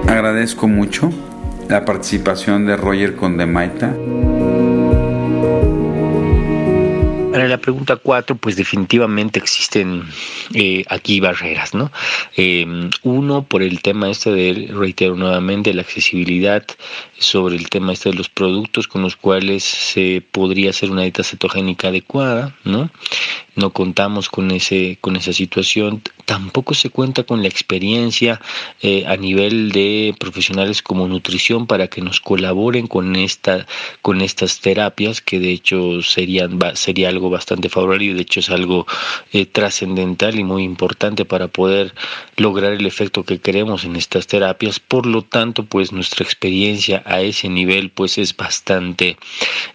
Agradezco 0.07 0.67
mucho 0.67 1.09
la 1.69 1.85
participación 1.85 2.67
de 2.67 2.75
Roger 2.75 3.15
Condemaita. 3.15 3.95
La 7.55 7.61
pregunta 7.61 7.95
cuatro, 7.95 8.35
pues 8.35 8.57
definitivamente 8.57 9.39
existen 9.39 10.03
eh, 10.53 10.83
aquí 10.89 11.21
barreras, 11.21 11.73
¿no? 11.73 11.89
Em, 12.35 12.89
uno, 13.03 13.43
por 13.43 13.63
el 13.63 13.81
tema 13.81 14.09
este 14.09 14.29
de, 14.29 14.73
reitero 14.73 15.15
nuevamente, 15.15 15.73
la 15.73 15.83
accesibilidad 15.83 16.65
sobre 17.17 17.55
el 17.55 17.69
tema 17.69 17.93
este 17.93 18.09
de 18.09 18.17
los 18.17 18.27
productos 18.27 18.89
con 18.89 19.03
los 19.03 19.15
cuales 19.15 19.63
se 19.63 20.21
podría 20.31 20.71
hacer 20.71 20.91
una 20.91 21.03
dieta 21.03 21.23
cetogénica 21.23 21.87
adecuada, 21.87 22.53
¿no? 22.65 22.89
no 23.55 23.71
contamos 23.71 24.29
con 24.29 24.51
ese 24.51 24.97
con 25.01 25.15
esa 25.15 25.33
situación 25.33 26.01
tampoco 26.25 26.73
se 26.73 26.89
cuenta 26.89 27.23
con 27.23 27.41
la 27.41 27.47
experiencia 27.47 28.41
eh, 28.81 29.05
a 29.07 29.15
nivel 29.15 29.71
de 29.71 30.15
profesionales 30.19 30.81
como 30.81 31.07
nutrición 31.07 31.67
para 31.67 31.87
que 31.87 32.01
nos 32.01 32.19
colaboren 32.19 32.87
con 32.87 33.15
esta 33.15 33.65
con 34.01 34.21
estas 34.21 34.59
terapias 34.59 35.21
que 35.21 35.39
de 35.39 35.51
hecho 35.51 36.01
serían 36.01 36.59
sería 36.75 37.09
algo 37.09 37.29
bastante 37.29 37.44
favorable 37.69 38.05
y 38.05 38.13
de 38.13 38.21
hecho 38.21 38.39
es 38.39 38.49
algo 38.49 38.85
eh, 39.33 39.45
trascendental 39.45 40.39
y 40.39 40.43
muy 40.43 40.63
importante 40.63 41.25
para 41.25 41.47
poder 41.47 41.93
lograr 42.37 42.73
el 42.73 42.85
efecto 42.85 43.23
que 43.23 43.39
queremos 43.39 43.85
en 43.85 43.95
estas 43.95 44.27
terapias 44.27 44.79
por 44.79 45.05
lo 45.05 45.21
tanto 45.21 45.65
pues 45.65 45.91
nuestra 45.91 46.23
experiencia 46.23 47.03
a 47.05 47.21
ese 47.21 47.49
nivel 47.49 47.89
pues 47.89 48.17
es 48.17 48.35
bastante 48.35 49.17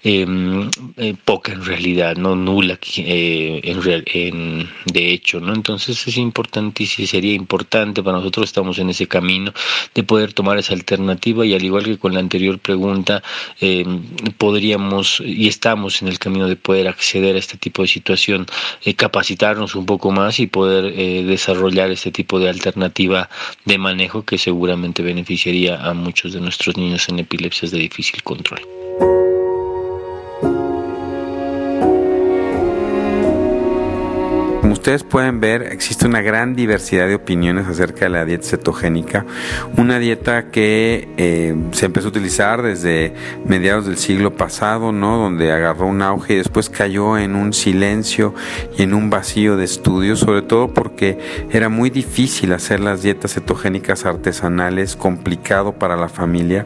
em, 0.02 0.70
eh, 0.96 1.14
poca 1.24 1.52
en 1.52 1.64
realidad 1.64 2.16
no 2.16 2.36
nula 2.36 2.78
en, 2.96 4.68
de 4.86 5.12
hecho, 5.12 5.40
¿no? 5.40 5.54
Entonces 5.54 6.06
es 6.06 6.16
importante 6.16 6.84
y 6.84 6.86
sería 6.86 7.34
importante 7.34 8.02
para 8.02 8.18
nosotros, 8.18 8.46
estamos 8.46 8.78
en 8.78 8.90
ese 8.90 9.06
camino 9.06 9.52
de 9.94 10.02
poder 10.02 10.32
tomar 10.32 10.58
esa 10.58 10.74
alternativa 10.74 11.44
y 11.44 11.54
al 11.54 11.64
igual 11.64 11.84
que 11.84 11.98
con 11.98 12.14
la 12.14 12.20
anterior 12.20 12.58
pregunta, 12.58 13.22
eh, 13.60 13.84
podríamos 14.38 15.22
y 15.24 15.48
estamos 15.48 16.02
en 16.02 16.08
el 16.08 16.18
camino 16.18 16.48
de 16.48 16.56
poder 16.56 16.88
acceder 16.88 17.36
a 17.36 17.38
este 17.38 17.58
tipo 17.60 17.82
de 17.82 17.88
situación, 17.88 18.46
eh, 18.84 18.94
capacitarnos 18.94 19.74
un 19.74 19.86
poco 19.86 20.10
más 20.10 20.40
y 20.40 20.46
poder 20.46 20.92
eh, 20.96 21.22
desarrollar 21.24 21.90
este 21.90 22.10
tipo 22.10 22.40
de 22.40 22.48
alternativa 22.48 23.28
de 23.64 23.78
manejo 23.78 24.24
que 24.24 24.38
seguramente 24.38 25.02
beneficiaría 25.02 25.76
a 25.76 25.94
muchos 25.94 26.32
de 26.32 26.40
nuestros 26.40 26.76
niños 26.76 27.08
en 27.08 27.20
epilepsias 27.20 27.70
de 27.70 27.78
difícil 27.78 28.22
control. 28.22 28.79
Ustedes 34.80 35.04
pueden 35.04 35.40
ver, 35.40 35.64
existe 35.72 36.06
una 36.06 36.22
gran 36.22 36.56
diversidad 36.56 37.06
de 37.06 37.14
opiniones 37.14 37.66
acerca 37.66 38.06
de 38.06 38.08
la 38.08 38.24
dieta 38.24 38.46
cetogénica, 38.46 39.26
una 39.76 39.98
dieta 39.98 40.50
que 40.50 41.06
eh, 41.18 41.54
se 41.72 41.84
empezó 41.84 42.06
a 42.06 42.08
utilizar 42.08 42.62
desde 42.62 43.12
mediados 43.44 43.84
del 43.84 43.98
siglo 43.98 44.34
pasado, 44.34 44.90
¿no? 44.90 45.18
Donde 45.18 45.52
agarró 45.52 45.86
un 45.86 46.00
auge 46.00 46.32
y 46.32 46.36
después 46.38 46.70
cayó 46.70 47.18
en 47.18 47.36
un 47.36 47.52
silencio 47.52 48.34
y 48.78 48.82
en 48.82 48.94
un 48.94 49.10
vacío 49.10 49.58
de 49.58 49.64
estudio, 49.64 50.16
sobre 50.16 50.40
todo 50.40 50.72
porque 50.72 51.18
era 51.50 51.68
muy 51.68 51.90
difícil 51.90 52.54
hacer 52.54 52.80
las 52.80 53.02
dietas 53.02 53.34
cetogénicas 53.34 54.06
artesanales, 54.06 54.96
complicado 54.96 55.72
para 55.72 55.94
la 55.94 56.08
familia. 56.08 56.64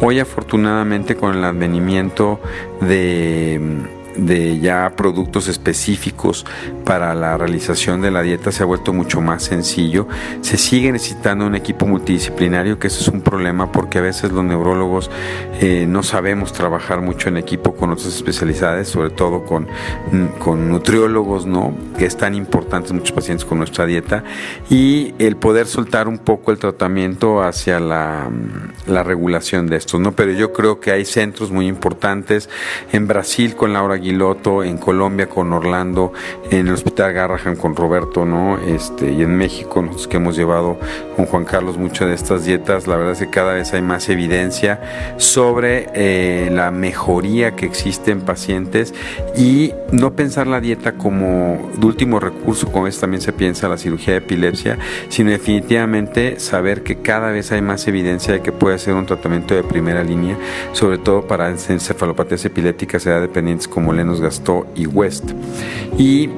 Hoy 0.00 0.20
afortunadamente 0.20 1.16
con 1.16 1.36
el 1.36 1.42
advenimiento 1.42 2.40
de 2.80 3.98
de 4.26 4.58
ya 4.60 4.92
productos 4.96 5.48
específicos 5.48 6.46
para 6.84 7.14
la 7.14 7.36
realización 7.36 8.00
de 8.02 8.10
la 8.10 8.22
dieta 8.22 8.52
se 8.52 8.62
ha 8.62 8.66
vuelto 8.66 8.92
mucho 8.92 9.20
más 9.20 9.44
sencillo. 9.44 10.06
Se 10.40 10.56
sigue 10.56 10.92
necesitando 10.92 11.46
un 11.46 11.54
equipo 11.54 11.86
multidisciplinario, 11.86 12.78
que 12.78 12.88
eso 12.88 13.00
es 13.00 13.08
un 13.08 13.20
problema 13.22 13.72
porque 13.72 13.98
a 13.98 14.02
veces 14.02 14.32
los 14.32 14.44
neurólogos 14.44 15.10
eh, 15.60 15.86
no 15.88 16.02
sabemos 16.02 16.52
trabajar 16.52 17.00
mucho 17.00 17.28
en 17.28 17.36
equipo 17.36 17.74
con 17.74 17.90
otras 17.90 18.08
especialidades, 18.08 18.88
sobre 18.88 19.10
todo 19.10 19.44
con, 19.44 19.68
con 20.38 20.68
nutriólogos, 20.68 21.46
¿no? 21.46 21.74
que 21.96 22.06
es 22.06 22.16
tan 22.16 22.34
importante 22.34 22.92
muchos 22.92 23.12
pacientes 23.12 23.44
con 23.44 23.58
nuestra 23.58 23.86
dieta, 23.86 24.24
y 24.68 25.14
el 25.18 25.36
poder 25.36 25.66
soltar 25.66 26.08
un 26.08 26.18
poco 26.18 26.50
el 26.50 26.58
tratamiento 26.58 27.42
hacia 27.42 27.80
la, 27.80 28.28
la 28.86 29.02
regulación 29.02 29.66
de 29.66 29.76
estos. 29.76 30.00
¿no? 30.00 30.12
Pero 30.12 30.32
yo 30.32 30.52
creo 30.52 30.80
que 30.80 30.90
hay 30.90 31.04
centros 31.04 31.50
muy 31.50 31.66
importantes 31.66 32.48
en 32.92 33.06
Brasil 33.06 33.54
con 33.54 33.72
Laura 33.72 33.96
Aguiloto, 34.10 34.64
en 34.64 34.76
Colombia 34.76 35.28
con 35.28 35.52
Orlando, 35.52 36.12
en 36.50 36.66
el 36.66 36.74
Hospital 36.74 37.12
Garrahan 37.12 37.54
con 37.54 37.76
Roberto, 37.76 38.24
¿no? 38.24 38.58
Este, 38.58 39.12
y 39.12 39.22
en 39.22 39.36
México, 39.36 39.82
nosotros 39.82 40.08
que 40.08 40.16
hemos 40.16 40.36
llevado 40.36 40.78
con 41.16 41.26
Juan 41.26 41.44
Carlos 41.44 41.78
muchas 41.78 42.08
de 42.08 42.14
estas 42.14 42.44
dietas, 42.44 42.88
la 42.88 42.96
verdad 42.96 43.12
es 43.12 43.20
que 43.20 43.30
cada 43.30 43.52
vez 43.52 43.72
hay 43.72 43.82
más 43.82 44.08
evidencia 44.08 45.14
sobre 45.16 45.88
eh, 45.94 46.50
la 46.50 46.72
mejoría 46.72 47.54
que 47.54 47.66
existe 47.66 48.10
en 48.10 48.22
pacientes 48.22 48.94
y 49.36 49.72
no 49.92 50.14
pensar 50.14 50.48
la 50.48 50.60
dieta 50.60 50.92
como 50.92 51.70
de 51.76 51.86
último 51.86 52.18
recurso, 52.18 52.70
como 52.72 52.88
es 52.88 52.98
también 52.98 53.20
se 53.20 53.32
piensa 53.32 53.68
la 53.68 53.78
cirugía 53.78 54.14
de 54.14 54.18
epilepsia, 54.18 54.78
sino 55.08 55.30
definitivamente 55.30 56.40
saber 56.40 56.82
que 56.82 56.96
cada 56.96 57.30
vez 57.30 57.52
hay 57.52 57.62
más 57.62 57.86
evidencia 57.86 58.34
de 58.34 58.40
que 58.40 58.50
puede 58.50 58.78
ser 58.78 58.94
un 58.94 59.06
tratamiento 59.06 59.54
de 59.54 59.62
primera 59.62 60.02
línea, 60.02 60.36
sobre 60.72 60.98
todo 60.98 61.26
para 61.26 61.48
encefalopatías 61.48 62.44
epilépticas 62.44 63.06
edad 63.06 63.20
dependientes 63.20 63.68
como 63.68 63.89
Lenos 63.92 64.20
Gastó 64.20 64.66
y 64.74 64.86
West. 64.86 65.32
Y 65.98 66.28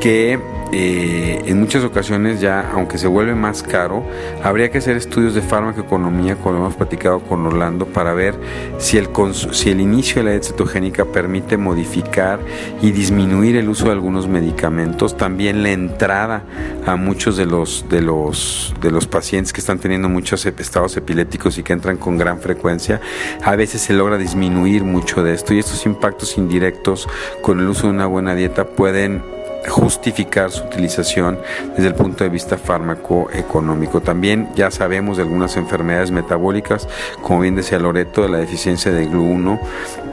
que 0.00 0.38
eh, 0.74 1.42
en 1.44 1.60
muchas 1.60 1.84
ocasiones 1.84 2.40
ya, 2.40 2.70
aunque 2.72 2.96
se 2.96 3.06
vuelve 3.06 3.34
más 3.34 3.62
caro, 3.62 4.02
habría 4.42 4.70
que 4.70 4.78
hacer 4.78 4.96
estudios 4.96 5.34
de 5.34 5.42
farmacoeconomía, 5.42 6.36
como 6.36 6.56
hemos 6.56 6.74
platicado 6.74 7.20
con 7.20 7.44
Orlando, 7.46 7.84
para 7.84 8.14
ver 8.14 8.34
si 8.78 8.96
el, 8.96 9.10
si 9.52 9.68
el 9.68 9.82
inicio 9.82 10.16
de 10.16 10.24
la 10.24 10.30
dieta 10.30 10.46
cetogénica 10.48 11.04
permite 11.04 11.58
modificar 11.58 12.40
y 12.80 12.90
disminuir 12.90 13.56
el 13.56 13.68
uso 13.68 13.84
de 13.86 13.92
algunos 13.92 14.28
medicamentos, 14.28 15.14
también 15.14 15.62
la 15.62 15.72
entrada 15.72 16.42
a 16.86 16.96
muchos 16.96 17.36
de 17.36 17.44
los, 17.44 17.84
de 17.90 18.00
los, 18.00 18.74
de 18.80 18.90
los 18.90 19.06
pacientes 19.06 19.52
que 19.52 19.60
están 19.60 19.78
teniendo 19.78 20.08
muchos 20.08 20.46
estados 20.46 20.96
epilépticos 20.96 21.58
y 21.58 21.62
que 21.62 21.74
entran 21.74 21.98
con 21.98 22.16
gran 22.16 22.40
frecuencia, 22.40 22.98
a 23.44 23.56
veces 23.56 23.82
se 23.82 23.92
logra 23.92 24.16
disminuir 24.16 24.84
mucho 24.84 25.22
de 25.22 25.34
esto. 25.34 25.52
Y 25.52 25.58
estos 25.58 25.84
impactos 25.84 26.38
indirectos 26.38 27.06
con 27.42 27.60
el 27.60 27.68
uso 27.68 27.88
de 27.88 27.92
una 27.92 28.06
buena 28.06 28.34
dieta 28.34 28.64
pueden 28.64 29.41
justificar 29.68 30.50
su 30.50 30.64
utilización 30.64 31.38
desde 31.76 31.88
el 31.88 31.94
punto 31.94 32.24
de 32.24 32.30
vista 32.30 32.56
fármaco-económico. 32.56 34.00
También 34.00 34.48
ya 34.54 34.70
sabemos 34.70 35.16
de 35.16 35.22
algunas 35.22 35.56
enfermedades 35.56 36.10
metabólicas, 36.10 36.88
como 37.22 37.40
bien 37.40 37.54
decía 37.54 37.78
Loreto, 37.78 38.22
de 38.22 38.28
la 38.28 38.38
deficiencia 38.38 38.92
de 38.92 39.08
GLU1, 39.08 39.60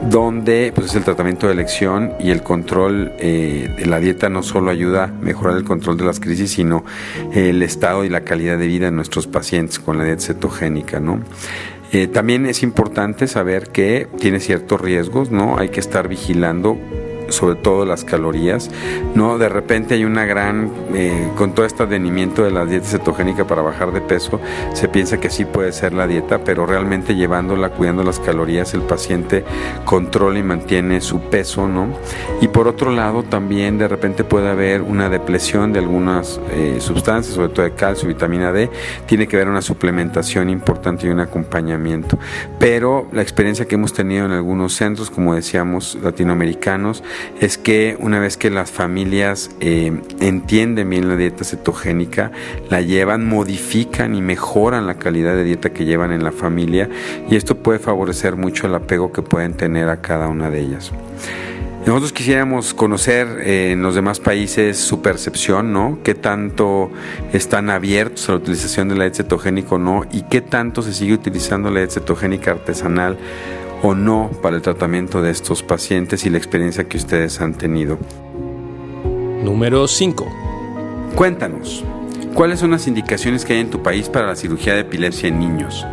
donde 0.02 0.72
pues, 0.74 0.88
es 0.88 0.94
el 0.94 1.04
tratamiento 1.04 1.46
de 1.46 1.54
elección 1.54 2.12
y 2.20 2.30
el 2.30 2.42
control 2.42 3.12
eh, 3.18 3.74
de 3.76 3.86
la 3.86 3.98
dieta 3.98 4.28
no 4.28 4.42
solo 4.42 4.70
ayuda 4.70 5.04
a 5.04 5.06
mejorar 5.08 5.56
el 5.56 5.64
control 5.64 5.96
de 5.96 6.04
las 6.04 6.20
crisis, 6.20 6.52
sino 6.52 6.84
el 7.32 7.62
estado 7.62 8.04
y 8.04 8.08
la 8.08 8.22
calidad 8.22 8.58
de 8.58 8.66
vida 8.66 8.86
de 8.86 8.92
nuestros 8.92 9.26
pacientes 9.26 9.78
con 9.78 9.98
la 9.98 10.04
dieta 10.04 10.22
cetogénica. 10.22 11.00
Eh, 11.92 12.06
también 12.06 12.46
es 12.46 12.62
importante 12.62 13.26
saber 13.26 13.68
que 13.68 14.06
tiene 14.18 14.38
ciertos 14.40 14.80
riesgos, 14.80 15.30
¿no? 15.30 15.58
Hay 15.58 15.70
que 15.70 15.80
estar 15.80 16.06
vigilando 16.08 16.78
sobre 17.30 17.56
todo 17.56 17.84
las 17.84 18.04
calorías, 18.04 18.70
¿no? 19.14 19.38
De 19.38 19.48
repente 19.48 19.94
hay 19.94 20.04
una 20.04 20.24
gran, 20.24 20.70
eh, 20.94 21.28
con 21.36 21.54
todo 21.54 21.66
este 21.66 21.82
advenimiento 21.82 22.42
de 22.42 22.50
la 22.50 22.66
dieta 22.66 22.86
cetogénica 22.86 23.46
para 23.46 23.62
bajar 23.62 23.92
de 23.92 24.00
peso, 24.00 24.40
se 24.72 24.88
piensa 24.88 25.20
que 25.20 25.30
sí 25.30 25.44
puede 25.44 25.72
ser 25.72 25.92
la 25.92 26.06
dieta, 26.06 26.44
pero 26.44 26.66
realmente 26.66 27.14
llevándola, 27.14 27.70
cuidando 27.70 28.02
las 28.02 28.20
calorías, 28.20 28.74
el 28.74 28.82
paciente 28.82 29.44
controla 29.84 30.38
y 30.38 30.42
mantiene 30.42 31.00
su 31.00 31.20
peso, 31.20 31.68
¿no? 31.68 31.88
Y 32.40 32.48
por 32.48 32.68
otro 32.68 32.90
lado, 32.90 33.22
también 33.22 33.78
de 33.78 33.88
repente 33.88 34.24
puede 34.24 34.48
haber 34.48 34.82
una 34.82 35.08
depresión 35.08 35.72
de 35.72 35.78
algunas 35.78 36.40
eh, 36.52 36.76
sustancias, 36.80 37.34
sobre 37.34 37.48
todo 37.48 37.64
de 37.64 37.72
calcio, 37.72 38.08
vitamina 38.08 38.52
D, 38.52 38.70
tiene 39.06 39.26
que 39.26 39.36
haber 39.36 39.48
una 39.48 39.62
suplementación 39.62 40.50
importante 40.50 41.06
y 41.06 41.10
un 41.10 41.20
acompañamiento. 41.20 42.18
Pero 42.58 43.06
la 43.12 43.22
experiencia 43.22 43.66
que 43.66 43.74
hemos 43.74 43.92
tenido 43.92 44.26
en 44.26 44.32
algunos 44.32 44.74
centros, 44.74 45.10
como 45.10 45.34
decíamos, 45.34 45.98
latinoamericanos, 46.02 47.02
es 47.40 47.58
que 47.58 47.96
una 48.00 48.18
vez 48.18 48.36
que 48.36 48.50
las 48.50 48.70
familias 48.70 49.50
eh, 49.60 49.92
entienden 50.20 50.90
bien 50.90 51.08
la 51.08 51.16
dieta 51.16 51.44
cetogénica, 51.44 52.32
la 52.68 52.80
llevan, 52.80 53.28
modifican 53.28 54.14
y 54.14 54.22
mejoran 54.22 54.86
la 54.86 54.94
calidad 54.94 55.34
de 55.34 55.44
dieta 55.44 55.70
que 55.70 55.84
llevan 55.84 56.12
en 56.12 56.24
la 56.24 56.32
familia 56.32 56.88
y 57.28 57.36
esto 57.36 57.56
puede 57.56 57.78
favorecer 57.78 58.36
mucho 58.36 58.66
el 58.66 58.74
apego 58.74 59.12
que 59.12 59.22
pueden 59.22 59.54
tener 59.54 59.88
a 59.88 60.00
cada 60.00 60.28
una 60.28 60.50
de 60.50 60.60
ellas. 60.60 60.92
Nosotros 61.86 62.12
quisiéramos 62.12 62.74
conocer 62.74 63.26
eh, 63.40 63.72
en 63.72 63.82
los 63.82 63.94
demás 63.94 64.20
países 64.20 64.78
su 64.78 65.00
percepción, 65.00 65.72
¿no? 65.72 65.98
¿Qué 66.04 66.14
tanto 66.14 66.90
están 67.32 67.70
abiertos 67.70 68.28
a 68.28 68.32
la 68.32 68.38
utilización 68.38 68.90
de 68.90 68.96
la 68.96 69.04
leche 69.06 69.22
cetogénica 69.22 69.76
o 69.76 69.78
no? 69.78 70.04
¿Y 70.12 70.22
qué 70.22 70.42
tanto 70.42 70.82
se 70.82 70.92
sigue 70.92 71.14
utilizando 71.14 71.70
la 71.70 71.80
leche 71.80 71.94
cetogénica 71.94 72.50
artesanal 72.50 73.16
o 73.82 73.94
no 73.94 74.30
para 74.42 74.56
el 74.56 74.62
tratamiento 74.62 75.22
de 75.22 75.30
estos 75.30 75.62
pacientes 75.62 76.24
y 76.26 76.30
la 76.30 76.38
experiencia 76.38 76.84
que 76.84 76.96
ustedes 76.96 77.40
han 77.40 77.54
tenido? 77.54 77.98
Número 79.42 79.88
5. 79.88 80.26
Cuéntanos, 81.14 81.84
¿cuáles 82.34 82.60
son 82.60 82.70
las 82.72 82.86
indicaciones 82.86 83.44
que 83.44 83.54
hay 83.54 83.60
en 83.60 83.70
tu 83.70 83.82
país 83.82 84.08
para 84.08 84.26
la 84.26 84.36
cirugía 84.36 84.74
de 84.74 84.80
epilepsia 84.80 85.28
en 85.28 85.38
niños? 85.38 85.86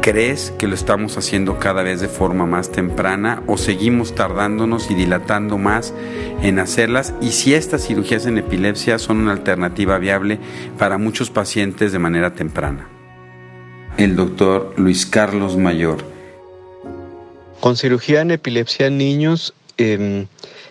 ¿Crees 0.00 0.52
que 0.52 0.68
lo 0.68 0.74
estamos 0.74 1.18
haciendo 1.18 1.58
cada 1.58 1.82
vez 1.82 2.00
de 2.00 2.08
forma 2.08 2.46
más 2.46 2.70
temprana 2.70 3.42
o 3.46 3.58
seguimos 3.58 4.14
tardándonos 4.14 4.90
y 4.90 4.94
dilatando 4.94 5.58
más 5.58 5.92
en 6.40 6.60
hacerlas? 6.60 7.12
Y 7.20 7.32
si 7.32 7.52
estas 7.52 7.86
cirugías 7.86 8.24
en 8.24 8.38
epilepsia 8.38 8.98
son 8.98 9.18
una 9.18 9.32
alternativa 9.32 9.98
viable 9.98 10.38
para 10.78 10.98
muchos 10.98 11.30
pacientes 11.30 11.92
de 11.92 11.98
manera 11.98 12.32
temprana. 12.32 12.88
El 13.98 14.16
doctor 14.16 14.72
Luis 14.76 15.04
Carlos 15.04 15.56
Mayor. 15.56 16.17
Con 17.60 17.76
cirugía 17.76 18.20
en 18.20 18.30
epilepsia 18.30 18.86
en 18.86 18.98
niños 18.98 19.54
em, 19.76 20.26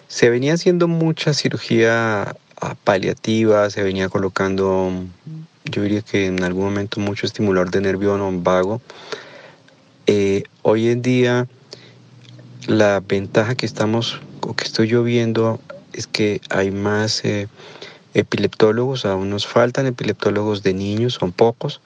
se 0.08 0.30
venía 0.30 0.54
haciendo 0.54 0.88
mucha 0.88 1.34
cirugía 1.34 2.36
ah, 2.62 2.76
paliativa, 2.84 3.70
se 3.70 3.84
venía 3.84 4.10
colocando 4.10 4.92
yo 5.70 5.82
diría 5.84 6.02
que 6.02 6.28
en 6.28 6.44
algún 6.44 6.66
momento 6.66 7.00
mucho 7.00 7.26
estimulador 7.26 7.72
de 7.72 7.82
nervio 7.82 8.18
no 8.18 8.32
vago. 8.42 8.82
Eh, 10.06 10.44
hoy 10.62 10.88
en 10.88 11.02
día 11.02 11.48
la 12.68 13.02
ventaja 13.02 13.56
que 13.56 13.66
estamos 13.66 14.22
o 14.42 14.56
que 14.56 14.64
estoy 14.64 14.88
yo 14.88 15.04
viendo 15.04 15.60
es 15.94 16.08
que 16.08 16.42
hay 16.50 16.72
más 16.72 17.26
eh, 17.26 17.48
epileptólogos, 18.14 19.06
aún 19.06 19.30
nos 19.30 19.46
faltan 19.46 19.88
epileptólogos 19.88 20.64
de 20.64 20.74
niños, 20.74 21.16
son 21.16 21.32
pocos, 21.32 21.82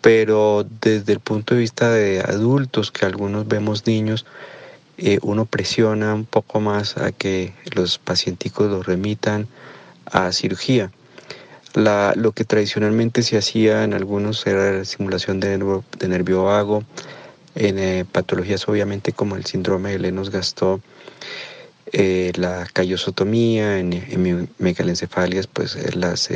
pero 0.00 0.66
desde 0.80 1.12
el 1.12 1.20
punto 1.20 1.54
de 1.54 1.60
vista 1.60 1.90
de 1.90 2.20
adultos, 2.20 2.90
que 2.90 3.04
algunos 3.04 3.46
vemos 3.46 3.86
niños, 3.86 4.24
eh, 4.96 5.18
uno 5.22 5.44
presiona 5.46 6.14
un 6.14 6.24
poco 6.24 6.60
más 6.60 6.96
a 6.96 7.12
que 7.12 7.52
los 7.74 7.98
pacienticos 7.98 8.70
los 8.70 8.86
remitan 8.86 9.48
a 10.06 10.32
cirugía. 10.32 10.90
Lo 11.74 12.32
que 12.32 12.44
tradicionalmente 12.44 13.22
se 13.22 13.38
hacía 13.38 13.84
en 13.84 13.94
algunos 13.94 14.46
era 14.46 14.78
la 14.78 14.84
simulación 14.84 15.38
de 15.38 15.56
nervio, 15.56 15.84
de 15.98 16.08
nervio 16.08 16.44
vago, 16.44 16.84
en 17.54 17.78
eh, 17.78 18.04
patologías 18.10 18.68
obviamente 18.68 19.12
como 19.12 19.36
el 19.36 19.46
síndrome 19.46 19.92
de 19.92 20.00
Lennox-Gastaut, 20.00 20.82
eh, 21.92 22.32
la 22.36 22.66
callosotomía, 22.72 23.78
en, 23.78 23.92
en 23.92 24.50
megalencephalias, 24.58 25.46
pues 25.46 25.94
las 25.94 26.28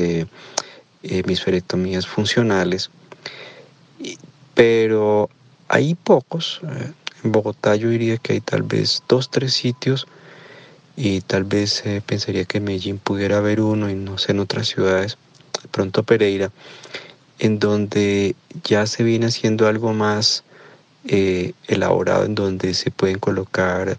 hemisferectomías 1.02 2.06
funcionales, 2.06 2.90
pero 4.54 5.30
hay 5.68 5.94
pocos. 5.94 6.60
En 7.22 7.32
Bogotá 7.32 7.76
yo 7.76 7.88
diría 7.88 8.18
que 8.18 8.34
hay 8.34 8.40
tal 8.40 8.62
vez 8.62 9.02
dos, 9.08 9.30
tres 9.30 9.54
sitios 9.54 10.06
y 10.96 11.20
tal 11.22 11.44
vez 11.44 11.82
pensaría 12.06 12.44
que 12.44 12.58
en 12.58 12.64
Medellín 12.64 12.98
pudiera 12.98 13.38
haber 13.38 13.60
uno 13.60 13.90
y 13.90 13.94
no 13.94 14.18
sé 14.18 14.32
en 14.32 14.40
otras 14.40 14.68
ciudades, 14.68 15.16
de 15.62 15.68
pronto 15.68 16.02
Pereira, 16.02 16.52
en 17.38 17.58
donde 17.58 18.36
ya 18.62 18.86
se 18.86 19.02
viene 19.02 19.26
haciendo 19.26 19.66
algo 19.66 19.92
más 19.92 20.44
eh, 21.06 21.52
elaborado 21.66 22.24
en 22.24 22.34
donde 22.34 22.72
se 22.74 22.90
pueden 22.90 23.18
colocar 23.18 23.98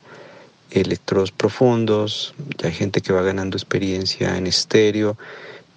electrodos 0.71 1.31
profundos, 1.31 2.33
ya 2.57 2.67
hay 2.67 2.73
gente 2.73 3.01
que 3.01 3.13
va 3.13 3.21
ganando 3.21 3.57
experiencia 3.57 4.37
en 4.37 4.47
estéreo 4.47 5.17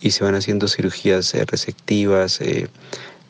y 0.01 0.13
se 0.13 0.25
van 0.25 0.35
haciendo 0.35 0.69
cirugías 0.69 1.35
eh, 1.35 1.45
receptivas 1.45 2.41
eh, 2.41 2.69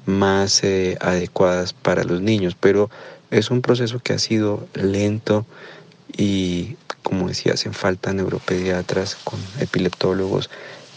más 0.09 0.63
adecuadas 1.01 1.73
para 1.73 2.03
los 2.03 2.21
niños, 2.21 2.57
pero 2.59 2.91
es 3.31 3.51
un 3.51 3.63
proceso 3.63 4.01
que 4.01 4.15
ha 4.15 4.19
sido 4.19 4.67
lento 4.75 5.47
y 6.17 6.77
como 7.03 7.29
decía, 7.29 7.53
hacen 7.55 7.75
falta 7.75 8.13
neuropediatras 8.13 9.17
con 9.17 9.39
epileptólogos 9.61 10.51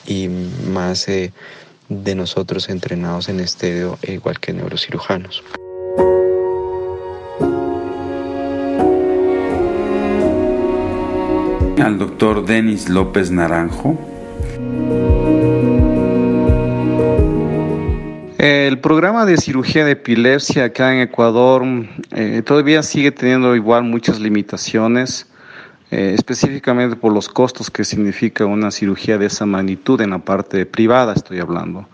y 0.08 0.28
más 0.28 1.06
de 1.08 2.16
nosotros 2.16 2.70
entrenados 2.70 3.30
en 3.30 3.40
estéreo, 3.40 4.00
igual 4.04 4.40
que 4.40 4.54
neurocirujanos. 4.54 5.44
al 11.82 11.98
doctor 11.98 12.46
Denis 12.46 12.90
López 12.90 13.32
Naranjo. 13.32 13.98
El 18.42 18.80
programa 18.80 19.28
de 19.28 19.38
cirugía 19.38 19.86
de 19.86 19.92
epilepsia 19.92 20.64
acá 20.64 20.96
en 20.96 21.02
Ecuador 21.02 21.62
eh, 22.10 22.42
todavía 22.44 22.82
sigue 22.82 23.12
teniendo 23.12 23.56
igual 23.56 23.84
muchas 23.84 24.20
limitaciones, 24.20 25.28
eh, 25.92 26.14
específicamente 26.16 26.96
por 26.96 27.14
los 27.14 27.30
costos 27.30 27.70
que 27.70 27.84
significa 27.84 28.48
una 28.48 28.72
cirugía 28.72 29.20
de 29.20 29.28
esa 29.28 29.46
magnitud 29.46 30.02
en 30.02 30.10
la 30.10 30.18
parte 30.18 30.66
privada, 30.66 31.14
estoy 31.14 31.40
hablando. 31.40 31.88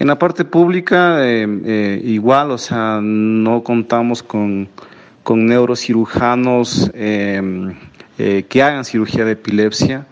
En 0.00 0.08
la 0.08 0.18
parte 0.18 0.44
pública, 0.44 1.18
eh, 1.20 2.00
igual, 2.02 2.50
o 2.50 2.58
sea, 2.58 2.98
no 3.00 3.62
contamos 3.62 4.24
con, 4.24 4.68
con 5.22 5.46
neurocirujanos 5.46 6.90
que 6.92 8.62
hagan 8.64 8.84
cirugía 8.84 9.24
de 9.24 9.30
epilepsia, 9.30 10.08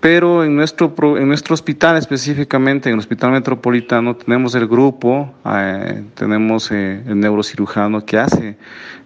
pero 0.00 0.44
en 0.44 0.56
nuestro, 0.56 0.94
en 1.18 1.28
nuestro 1.28 1.54
hospital 1.54 1.96
específicamente, 1.96 2.88
en 2.88 2.94
el 2.94 3.00
Hospital 3.00 3.32
Metropolitano, 3.32 4.16
tenemos 4.16 4.54
el 4.54 4.66
grupo, 4.66 5.32
eh, 5.44 6.02
tenemos 6.14 6.70
eh, 6.72 7.02
el 7.06 7.20
neurocirujano 7.20 8.04
que 8.04 8.18
hace 8.18 8.56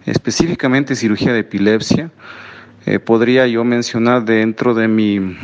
específicamente 0.05 0.95
cirugía 0.95 1.33
de 1.33 1.39
epilepsia. 1.39 2.11
podría 3.03 3.47
yo 3.47 3.63
mencionar 3.63 4.23
dentro 4.23 4.73
de 4.73 4.87
mi, 4.87 5.35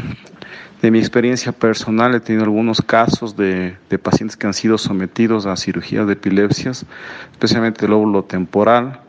de 0.81 0.91
mi 0.91 0.99
experiencia 0.99 1.51
personal, 1.51 2.15
he 2.15 2.19
tenido 2.19 2.43
algunos 2.43 2.81
casos 2.81 3.35
de, 3.35 3.75
de 3.89 3.99
pacientes 3.99 4.37
que 4.37 4.47
han 4.47 4.53
sido 4.53 4.77
sometidos 4.77 5.45
a 5.47 5.55
cirugía 5.57 6.05
de 6.05 6.13
epilepsias, 6.13 6.85
especialmente 7.31 7.85
el 7.85 7.91
lóbulo 7.91 8.23
temporal, 8.23 9.01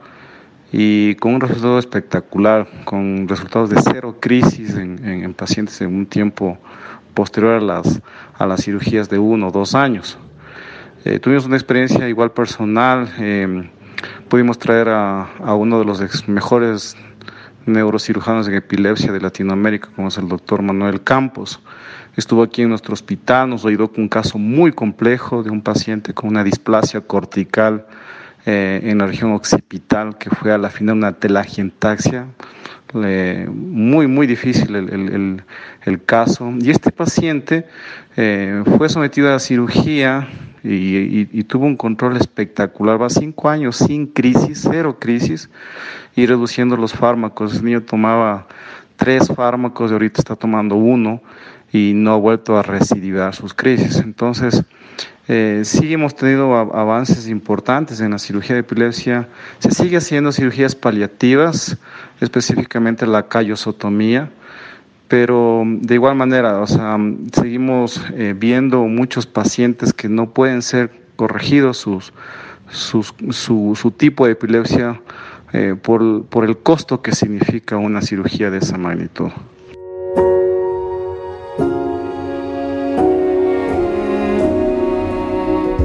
y 0.73 1.15
con 1.17 1.35
un 1.35 1.41
resultado 1.41 1.79
espectacular, 1.79 2.67
con 2.85 3.29
resultados 3.29 3.69
de 3.69 3.81
cero 3.83 4.17
crisis 4.19 4.75
en, 4.75 5.35
pacientes 5.35 5.79
en 5.83 5.95
un 5.95 6.07
tiempo 6.07 6.59
posterior 7.13 7.55
a 7.55 7.61
las, 7.61 8.01
a 8.39 8.47
las 8.47 8.65
cirugías 8.65 9.11
de 9.11 9.19
uno 9.19 9.49
o 9.49 9.51
dos 9.51 9.75
años. 9.75 10.19
Eh, 11.05 11.19
tuvimos 11.19 11.45
una 11.45 11.57
experiencia 11.57 12.09
igual 12.09 12.33
personal, 12.33 13.13
eh, 13.19 13.69
pudimos 14.29 14.59
traer 14.59 14.89
a, 14.89 15.25
a, 15.45 15.55
uno 15.55 15.79
de 15.79 15.85
los 15.85 16.27
mejores 16.27 16.97
neurocirujanos 17.67 18.49
en 18.49 18.55
epilepsia 18.55 19.13
de 19.13 19.21
Latinoamérica, 19.21 19.91
como 19.95 20.09
es 20.09 20.17
el 20.17 20.27
doctor 20.27 20.63
Manuel 20.63 21.03
Campos. 21.03 21.61
Estuvo 22.17 22.43
aquí 22.43 22.63
en 22.63 22.71
nuestro 22.71 22.95
hospital, 22.95 23.51
nos 23.51 23.67
ayudó 23.67 23.93
con 23.93 24.05
un 24.05 24.09
caso 24.09 24.39
muy 24.39 24.73
complejo 24.73 25.43
de 25.43 25.51
un 25.51 25.61
paciente 25.61 26.15
con 26.15 26.31
una 26.31 26.45
displasia 26.45 27.03
cortical 27.03 27.87
eh, 28.45 28.81
en 28.85 28.99
la 28.99 29.07
región 29.07 29.33
occipital, 29.33 30.19
que 30.19 30.29
fue 30.31 30.53
a 30.53 30.59
la 30.59 30.69
final 30.69 30.97
una 30.97 31.13
telangiectasia. 31.13 32.27
muy, 32.93 34.07
muy 34.07 34.27
difícil 34.27 34.75
el, 34.75 34.91
el, 34.91 35.43
el, 35.85 36.05
caso. 36.05 36.53
Y 36.61 36.71
este 36.71 36.91
paciente 36.91 37.67
eh, 38.17 38.63
fue 38.77 38.89
sometido 38.89 39.33
a 39.33 39.39
cirugía 39.39 40.29
y, 40.65 41.29
y, 41.33 41.45
tuvo 41.45 41.67
un 41.67 41.77
control 41.77 42.17
espectacular. 42.17 43.01
Va 43.01 43.09
cinco 43.11 43.49
años 43.49 43.77
sin 43.77 44.07
crisis, 44.07 44.67
cero 44.71 44.99
crisis, 45.01 45.49
y 46.17 46.27
reduciendo 46.27 46.77
los 46.77 46.93
fármacos. 46.93 47.57
El 47.57 47.65
niño 47.65 47.83
tomaba 47.83 48.47
tres 48.97 49.29
fármacos 49.29 49.91
y 49.91 49.95
ahorita 49.95 50.21
está 50.21 50.37
tomando 50.37 50.77
uno 50.77 51.21
y 51.73 51.93
no 51.95 52.13
ha 52.13 52.17
vuelto 52.17 52.57
a 52.59 52.63
recidivar 52.63 53.35
sus 53.35 53.55
crisis. 53.55 53.97
Entonces, 53.97 54.65
eh, 55.29 55.63
sí 55.65 55.93
hemos 55.93 56.15
tenido 56.15 56.55
avances 56.55 57.29
importantes 57.29 58.01
en 58.01 58.11
la 58.11 58.19
cirugía 58.19 58.55
de 58.55 58.61
epilepsia. 58.61 59.29
Se 59.59 59.71
sigue 59.71 59.97
haciendo 59.97 60.33
cirugías 60.33 60.75
paliativas, 60.75 61.79
específicamente 62.21 63.07
la 63.07 63.29
callosotomía, 63.29 64.31
pero 65.09 65.63
de 65.67 65.95
igual 65.95 66.17
manera, 66.17 66.61
o 66.61 66.67
sea, 66.67 66.99
seguimos 67.33 68.01
eh, 68.15 68.35
viendo 68.37 68.83
muchos 68.85 69.27
pacientes 69.27 69.93
que 69.93 70.09
no 70.09 70.31
pueden 70.31 70.63
ser 70.63 70.91
corregidos 71.17 71.79
sus, 71.79 72.13
su, 72.71 73.95
tipo 73.97 74.27
de 74.27 74.33
epilepsia 74.33 75.01
eh, 75.53 75.77
por, 75.81 76.25
por 76.25 76.45
el 76.45 76.59
costo 76.59 77.03
que 77.03 77.13
significa 77.13 77.77
una 77.77 78.03
cirugía 78.03 78.51
de 78.51 78.59
esa 78.59 78.79
magnitud. 78.79 79.31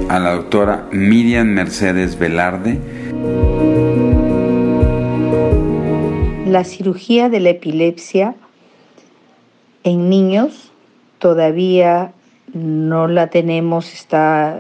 A 0.10 0.20
la 0.20 0.32
doctora 0.32 0.88
Miriam 0.92 1.48
Mercedes 1.48 2.18
Velarde. 2.18 2.80
La 6.46 6.64
cirugía 6.64 7.30
de 7.30 7.40
la 7.40 7.50
epilepsia 7.50 8.36
en 9.84 10.10
niños 10.10 10.72
todavía 11.20 12.14
no 12.54 13.08
la 13.08 13.28
tenemos, 13.30 13.94
está 13.94 14.60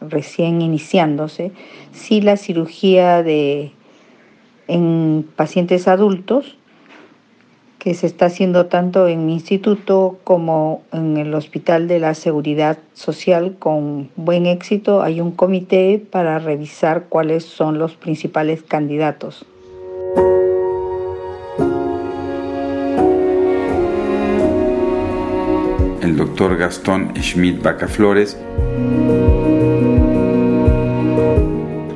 recién 0.00 0.60
iniciándose. 0.60 1.52
Sí 1.92 2.20
la 2.20 2.36
cirugía 2.36 3.22
de 3.22 3.72
en 4.68 5.28
pacientes 5.36 5.88
adultos 5.88 6.56
que 7.82 7.94
se 7.94 8.06
está 8.06 8.26
haciendo 8.26 8.66
tanto 8.66 9.08
en 9.08 9.26
mi 9.26 9.32
instituto 9.32 10.16
como 10.22 10.84
en 10.92 11.16
el 11.16 11.34
Hospital 11.34 11.88
de 11.88 11.98
la 11.98 12.14
Seguridad 12.14 12.78
Social 12.94 13.56
con 13.58 14.08
buen 14.14 14.46
éxito. 14.46 15.02
Hay 15.02 15.20
un 15.20 15.32
comité 15.32 15.98
para 15.98 16.38
revisar 16.38 17.06
cuáles 17.08 17.44
son 17.44 17.80
los 17.80 17.96
principales 17.96 18.62
candidatos. 18.62 19.44
El 26.02 26.16
doctor 26.16 26.56
Gastón 26.56 27.12
Schmidt 27.20 27.64
Bacaflores 27.64 28.38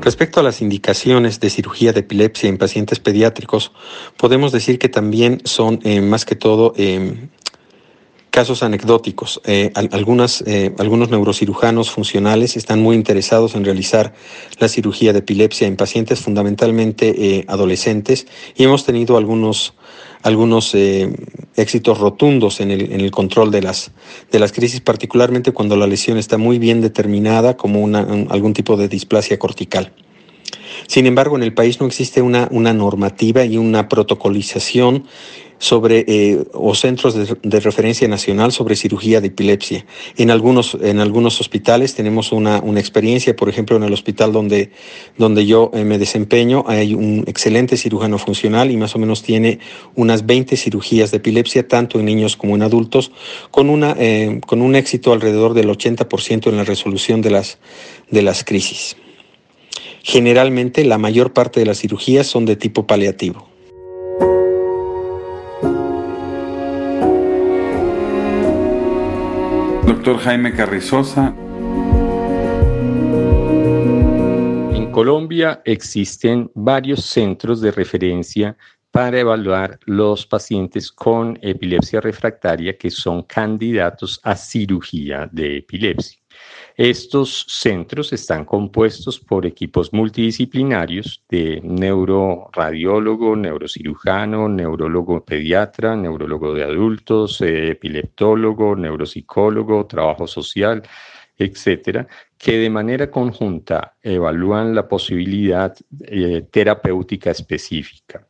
Respecto 0.06 0.38
a 0.38 0.44
las 0.44 0.62
indicaciones 0.62 1.40
de 1.40 1.50
cirugía 1.50 1.92
de 1.92 1.98
epilepsia 1.98 2.48
en 2.48 2.58
pacientes 2.58 3.00
pediátricos, 3.00 3.72
podemos 4.16 4.52
decir 4.52 4.78
que 4.78 4.88
también 4.88 5.40
son 5.42 5.80
eh, 5.82 6.00
más 6.00 6.24
que 6.24 6.36
todo 6.36 6.72
eh, 6.76 7.26
casos 8.30 8.62
anecdóticos. 8.62 9.40
Eh, 9.46 9.72
algunas, 9.74 10.44
algunos 10.78 11.10
neurocirujanos 11.10 11.90
funcionales 11.90 12.56
están 12.56 12.80
muy 12.80 12.94
interesados 12.94 13.56
en 13.56 13.64
realizar 13.64 14.14
la 14.60 14.68
cirugía 14.68 15.12
de 15.12 15.18
epilepsia 15.18 15.66
en 15.66 15.74
pacientes 15.74 16.20
fundamentalmente 16.20 17.44
adolescentes 17.48 18.28
y 18.54 18.62
hemos 18.62 18.84
tenido 18.84 19.16
algunos 19.16 19.74
algunos 20.22 20.74
éxitos 21.56 21.98
rotundos 21.98 22.60
en 22.60 22.70
el, 22.70 22.92
en 22.92 23.00
el 23.00 23.10
control 23.10 23.50
de 23.50 23.62
las, 23.62 23.92
de 24.30 24.38
las 24.38 24.52
crisis, 24.52 24.80
particularmente 24.80 25.52
cuando 25.52 25.76
la 25.76 25.86
lesión 25.86 26.18
está 26.18 26.38
muy 26.38 26.58
bien 26.58 26.80
determinada 26.80 27.56
como 27.56 27.80
una, 27.80 28.00
algún 28.30 28.52
tipo 28.52 28.76
de 28.76 28.88
displasia 28.88 29.38
cortical. 29.38 29.92
Sin 30.86 31.06
embargo, 31.06 31.36
en 31.36 31.42
el 31.42 31.52
país 31.52 31.80
no 31.80 31.86
existe 31.86 32.22
una, 32.22 32.48
una 32.50 32.72
normativa 32.72 33.44
y 33.44 33.56
una 33.56 33.88
protocolización 33.88 35.04
sobre 35.58 36.04
eh, 36.06 36.44
o 36.52 36.74
centros 36.74 37.14
de, 37.14 37.60
referencia 37.60 38.06
nacional 38.08 38.52
sobre 38.52 38.76
cirugía 38.76 39.20
de 39.20 39.28
epilepsia. 39.28 39.86
En 40.16 40.30
algunos, 40.30 40.76
en 40.80 41.00
algunos 41.00 41.40
hospitales 41.40 41.94
tenemos 41.94 42.32
una, 42.32 42.60
una 42.60 42.80
experiencia, 42.80 43.34
por 43.34 43.48
ejemplo, 43.48 43.76
en 43.76 43.82
el 43.82 43.92
hospital 43.92 44.32
donde, 44.32 44.70
donde 45.16 45.46
yo 45.46 45.70
eh, 45.74 45.84
me 45.84 45.98
desempeño, 45.98 46.64
hay 46.66 46.94
un 46.94 47.24
excelente 47.26 47.76
cirujano 47.76 48.18
funcional 48.18 48.70
y 48.70 48.76
más 48.76 48.94
o 48.94 48.98
menos 48.98 49.22
tiene 49.22 49.58
unas 49.94 50.26
20 50.26 50.56
cirugías 50.56 51.10
de 51.10 51.18
epilepsia, 51.18 51.66
tanto 51.66 51.98
en 51.98 52.06
niños 52.06 52.36
como 52.36 52.54
en 52.54 52.62
adultos, 52.62 53.12
con, 53.50 53.70
una, 53.70 53.96
eh, 53.98 54.40
con 54.46 54.62
un 54.62 54.76
éxito 54.76 55.12
alrededor 55.12 55.54
del 55.54 55.68
80% 55.68 56.48
en 56.48 56.56
la 56.56 56.64
resolución 56.64 57.22
de 57.22 57.30
las, 57.30 57.58
de 58.10 58.22
las 58.22 58.44
crisis. 58.44 58.96
Generalmente 60.02 60.84
la 60.84 60.98
mayor 60.98 61.32
parte 61.32 61.60
de 61.60 61.66
las 61.66 61.80
cirugías 61.80 62.26
son 62.26 62.44
de 62.44 62.54
tipo 62.54 62.86
paliativo. 62.86 63.48
Doctor 70.06 70.24
Jaime 70.24 70.52
Carrizosa. 70.52 71.34
En 74.72 74.92
Colombia 74.92 75.62
existen 75.64 76.48
varios 76.54 77.06
centros 77.06 77.60
de 77.60 77.72
referencia 77.72 78.56
para 78.92 79.18
evaluar 79.18 79.80
los 79.84 80.24
pacientes 80.24 80.92
con 80.92 81.36
epilepsia 81.42 82.00
refractaria 82.00 82.78
que 82.78 82.88
son 82.88 83.24
candidatos 83.24 84.20
a 84.22 84.36
cirugía 84.36 85.28
de 85.32 85.56
epilepsia. 85.56 86.20
Estos 86.76 87.46
centros 87.48 88.12
están 88.12 88.44
compuestos 88.44 89.18
por 89.18 89.46
equipos 89.46 89.94
multidisciplinarios 89.94 91.24
de 91.26 91.62
neuroradiólogo, 91.64 93.34
neurocirujano, 93.34 94.46
neurólogo 94.46 95.24
pediatra, 95.24 95.96
neurólogo 95.96 96.52
de 96.52 96.64
adultos, 96.64 97.40
eh, 97.40 97.70
epileptólogo, 97.70 98.76
neuropsicólogo, 98.76 99.86
trabajo 99.86 100.26
social, 100.26 100.82
etcétera, 101.38 102.06
que 102.36 102.58
de 102.58 102.68
manera 102.68 103.10
conjunta 103.10 103.96
evalúan 104.02 104.74
la 104.74 104.86
posibilidad 104.86 105.74
eh, 106.02 106.46
terapéutica 106.50 107.30
específica. 107.30 108.28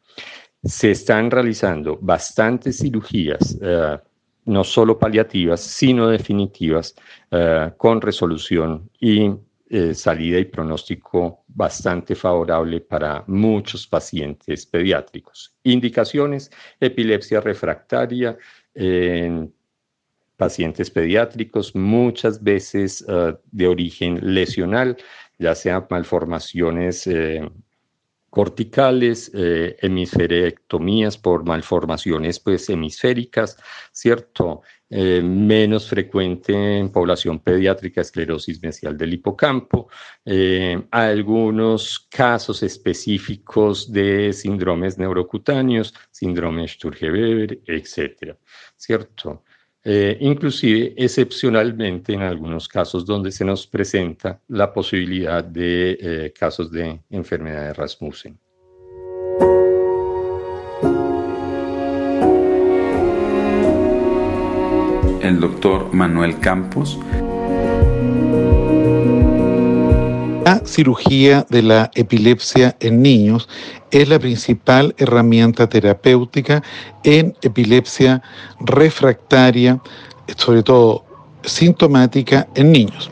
Se 0.62 0.92
están 0.92 1.32
realizando 1.32 1.98
bastantes 2.00 2.78
cirugías 2.78 3.58
eh, 3.60 3.98
no 4.46 4.64
solo 4.64 4.98
paliativas, 4.98 5.60
sino 5.60 6.08
definitivas, 6.08 6.94
eh, 7.30 7.72
con 7.76 8.00
resolución 8.00 8.90
y 8.98 9.30
eh, 9.68 9.94
salida 9.94 10.38
y 10.38 10.44
pronóstico 10.44 11.44
bastante 11.48 12.14
favorable 12.14 12.80
para 12.80 13.24
muchos 13.26 13.86
pacientes 13.86 14.64
pediátricos. 14.64 15.54
Indicaciones, 15.64 16.50
epilepsia 16.80 17.40
refractaria 17.40 18.38
en 18.74 19.52
pacientes 20.36 20.90
pediátricos, 20.90 21.74
muchas 21.74 22.42
veces 22.42 23.04
eh, 23.08 23.34
de 23.50 23.66
origen 23.66 24.20
lesional, 24.22 24.96
ya 25.38 25.54
sea 25.54 25.86
malformaciones 25.90 27.08
corticales, 28.36 29.30
eh, 29.32 29.78
hemisferectomías 29.80 31.16
por 31.16 31.46
malformaciones 31.46 32.38
pues, 32.38 32.68
hemisféricas, 32.68 33.56
¿cierto? 33.92 34.60
Eh, 34.90 35.22
menos 35.22 35.88
frecuente 35.88 36.52
en 36.76 36.92
población 36.92 37.38
pediátrica, 37.38 38.02
esclerosis 38.02 38.62
mesial 38.62 38.94
del 38.98 39.14
hipocampo, 39.14 39.88
eh, 40.26 40.86
algunos 40.90 41.98
casos 42.10 42.62
específicos 42.62 43.90
de 43.90 44.34
síndromes 44.34 44.98
neurocutáneos, 44.98 45.94
síndrome 46.10 46.68
Sturge-Weber, 46.68 47.62
etcétera, 47.64 48.36
¿cierto? 48.76 49.44
Eh, 49.88 50.18
inclusive 50.18 50.94
excepcionalmente 50.96 52.12
en 52.12 52.22
algunos 52.22 52.66
casos 52.66 53.06
donde 53.06 53.30
se 53.30 53.44
nos 53.44 53.68
presenta 53.68 54.40
la 54.48 54.72
posibilidad 54.72 55.44
de 55.44 55.96
eh, 56.00 56.32
casos 56.36 56.72
de 56.72 57.02
enfermedad 57.08 57.68
de 57.68 57.72
Rasmussen. 57.72 58.36
El 65.22 65.38
doctor 65.38 65.94
Manuel 65.94 66.36
Campos. 66.40 66.98
La 70.46 70.62
cirugía 70.64 71.44
de 71.50 71.60
la 71.60 71.90
epilepsia 71.96 72.76
en 72.78 73.02
niños 73.02 73.48
es 73.90 74.08
la 74.08 74.20
principal 74.20 74.94
herramienta 74.96 75.68
terapéutica 75.68 76.62
en 77.02 77.34
epilepsia 77.42 78.22
refractaria, 78.60 79.82
sobre 80.36 80.62
todo 80.62 81.04
sintomática 81.42 82.46
en 82.54 82.70
niños. 82.70 83.10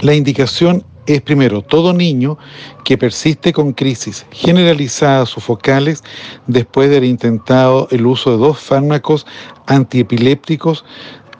La 0.00 0.14
indicación 0.14 0.84
es 1.06 1.22
primero 1.22 1.62
todo 1.62 1.92
niño 1.92 2.36
que 2.84 2.98
persiste 2.98 3.52
con 3.52 3.72
crisis 3.72 4.26
generalizadas 4.32 5.36
o 5.36 5.40
focales 5.40 6.02
después 6.48 6.90
de 6.90 6.96
haber 6.96 7.08
intentado 7.08 7.86
el 7.92 8.04
uso 8.04 8.32
de 8.32 8.38
dos 8.38 8.58
fármacos 8.58 9.26
antiepilépticos 9.66 10.84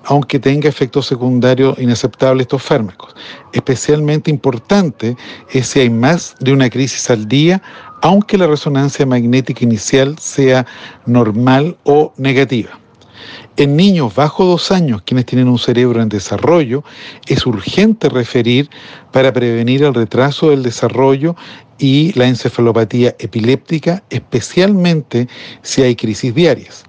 aunque 0.04 0.38
tenga 0.38 0.68
efectos 0.68 1.06
secundarios 1.06 1.78
inaceptables 1.78 2.44
estos 2.44 2.62
fármacos. 2.62 3.14
Especialmente 3.52 4.30
importante 4.30 5.16
es 5.50 5.68
si 5.68 5.80
hay 5.80 5.90
más 5.90 6.34
de 6.40 6.52
una 6.52 6.68
crisis 6.70 7.10
al 7.10 7.26
día 7.28 7.62
aunque 8.02 8.36
la 8.36 8.48
resonancia 8.48 9.06
magnética 9.06 9.64
inicial 9.64 10.18
sea 10.18 10.66
normal 11.06 11.76
o 11.84 12.12
negativa. 12.16 12.78
En 13.56 13.76
niños 13.76 14.14
bajo 14.14 14.44
dos 14.44 14.72
años, 14.72 15.02
quienes 15.02 15.26
tienen 15.26 15.48
un 15.48 15.58
cerebro 15.58 16.02
en 16.02 16.08
desarrollo, 16.08 16.82
es 17.26 17.46
urgente 17.46 18.08
referir 18.08 18.68
para 19.12 19.32
prevenir 19.32 19.84
el 19.84 19.94
retraso 19.94 20.50
del 20.50 20.62
desarrollo 20.62 21.36
y 21.78 22.12
la 22.14 22.26
encefalopatía 22.26 23.14
epiléptica, 23.18 24.02
especialmente 24.10 25.28
si 25.62 25.82
hay 25.82 25.94
crisis 25.94 26.34
diarias. 26.34 26.84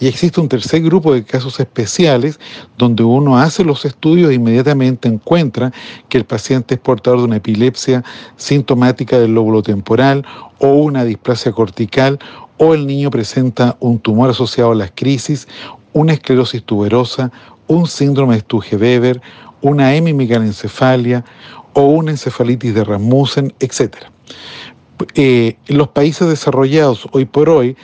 Y 0.00 0.06
existe 0.06 0.40
un 0.40 0.48
tercer 0.48 0.82
grupo 0.82 1.12
de 1.12 1.24
casos 1.24 1.58
especiales 1.58 2.38
donde 2.76 3.02
uno 3.02 3.38
hace 3.38 3.64
los 3.64 3.84
estudios 3.84 4.30
e 4.30 4.34
inmediatamente 4.34 5.08
encuentra 5.08 5.72
que 6.08 6.18
el 6.18 6.24
paciente 6.24 6.74
es 6.74 6.80
portador 6.80 7.20
de 7.20 7.24
una 7.24 7.36
epilepsia 7.36 8.04
sintomática 8.36 9.18
del 9.18 9.34
lóbulo 9.34 9.62
temporal 9.62 10.24
o 10.58 10.68
una 10.74 11.04
displasia 11.04 11.52
cortical 11.52 12.18
o 12.58 12.74
el 12.74 12.86
niño 12.86 13.10
presenta 13.10 13.76
un 13.80 13.98
tumor 13.98 14.30
asociado 14.30 14.72
a 14.72 14.74
las 14.74 14.92
crisis, 14.94 15.48
una 15.92 16.12
esclerosis 16.12 16.62
tuberosa, 16.64 17.30
un 17.66 17.86
síndrome 17.86 18.34
de 18.34 18.40
Sturge-Weber, 18.40 19.20
una 19.60 19.94
hemimegalencefalia 19.94 21.24
o 21.72 21.82
una 21.82 22.12
encefalitis 22.12 22.74
de 22.74 22.84
Rasmussen, 22.84 23.54
etc. 23.60 23.96
Eh, 25.14 25.56
los 25.68 25.88
países 25.88 26.28
desarrollados 26.28 27.06
hoy 27.12 27.24
por 27.24 27.48
hoy 27.48 27.76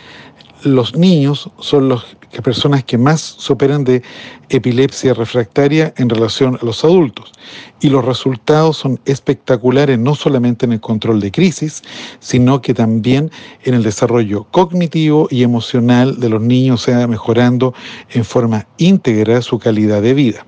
los 0.64 0.96
niños 0.96 1.50
son 1.60 1.88
las 1.88 2.02
personas 2.42 2.82
que 2.84 2.98
más 2.98 3.36
se 3.38 3.52
operan 3.52 3.84
de 3.84 4.02
epilepsia 4.48 5.14
refractaria 5.14 5.94
en 5.96 6.08
relación 6.08 6.58
a 6.60 6.64
los 6.64 6.84
adultos. 6.84 7.32
Y 7.80 7.90
los 7.90 8.04
resultados 8.04 8.78
son 8.78 8.98
espectaculares 9.04 9.98
no 9.98 10.14
solamente 10.14 10.66
en 10.66 10.72
el 10.72 10.80
control 10.80 11.20
de 11.20 11.30
crisis, 11.30 11.82
sino 12.18 12.60
que 12.60 12.74
también 12.74 13.30
en 13.62 13.74
el 13.74 13.82
desarrollo 13.82 14.44
cognitivo 14.50 15.28
y 15.30 15.42
emocional 15.42 16.18
de 16.18 16.28
los 16.28 16.42
niños, 16.42 16.82
o 16.82 16.84
sea, 16.84 17.06
mejorando 17.06 17.74
en 18.10 18.24
forma 18.24 18.66
íntegra 18.78 19.42
su 19.42 19.58
calidad 19.58 20.02
de 20.02 20.14
vida 20.14 20.46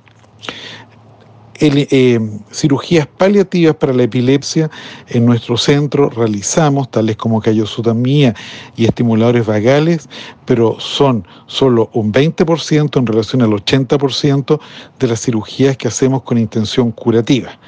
eh, 1.60 2.20
cirugías 2.52 3.06
paliativas 3.06 3.76
para 3.76 3.92
la 3.92 4.04
epilepsia 4.04 4.70
en 5.08 5.26
nuestro 5.26 5.56
centro 5.56 6.10
realizamos, 6.10 6.90
tales 6.90 7.16
como 7.16 7.40
callosotomía 7.40 8.34
y 8.76 8.86
estimuladores 8.86 9.46
vagales, 9.46 10.08
pero 10.44 10.78
son 10.80 11.26
solo 11.46 11.90
un 11.92 12.12
20% 12.12 12.98
en 12.98 13.06
relación 13.06 13.42
al 13.42 13.50
80% 13.50 14.60
de 14.98 15.06
las 15.06 15.20
cirugías 15.20 15.76
que 15.76 15.88
hacemos 15.88 16.22
con 16.22 16.38
intención 16.38 16.92
curativa, 16.92 17.58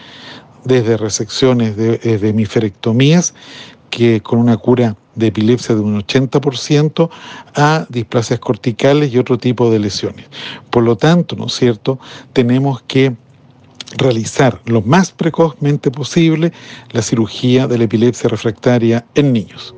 desde 0.65 0.97
resecciones 0.97 1.77
de, 1.77 2.01
eh, 2.03 2.19
de 2.19 2.29
hemisferectomías, 2.29 3.35
que 3.91 4.21
con 4.21 4.39
una 4.39 4.57
cura 4.57 4.97
de 5.15 5.29
epilepsia 5.29 5.75
de 5.75 5.81
un 5.81 6.01
80% 6.01 7.11
a 7.55 7.87
displasias 7.89 8.39
corticales 8.39 9.13
y 9.13 9.19
otro 9.19 9.39
tipo 9.39 9.71
de 9.71 9.79
lesiones. 9.79 10.27
Por 10.71 10.85
lo 10.85 10.97
tanto, 10.97 11.35
¿no 11.37 11.47
es 11.47 11.55
cierto?, 11.55 11.99
tenemos 12.33 12.83
que 12.83 13.17
realizar 13.97 14.61
lo 14.67 14.83
más 14.83 15.13
precozmente 15.13 15.91
posible 15.91 16.53
la 16.91 17.03
cirugía 17.03 17.67
de 17.67 17.79
la 17.79 17.85
epilepsia 17.85 18.29
refractaria 18.29 19.07
en 19.15 19.33
niños. 19.33 19.75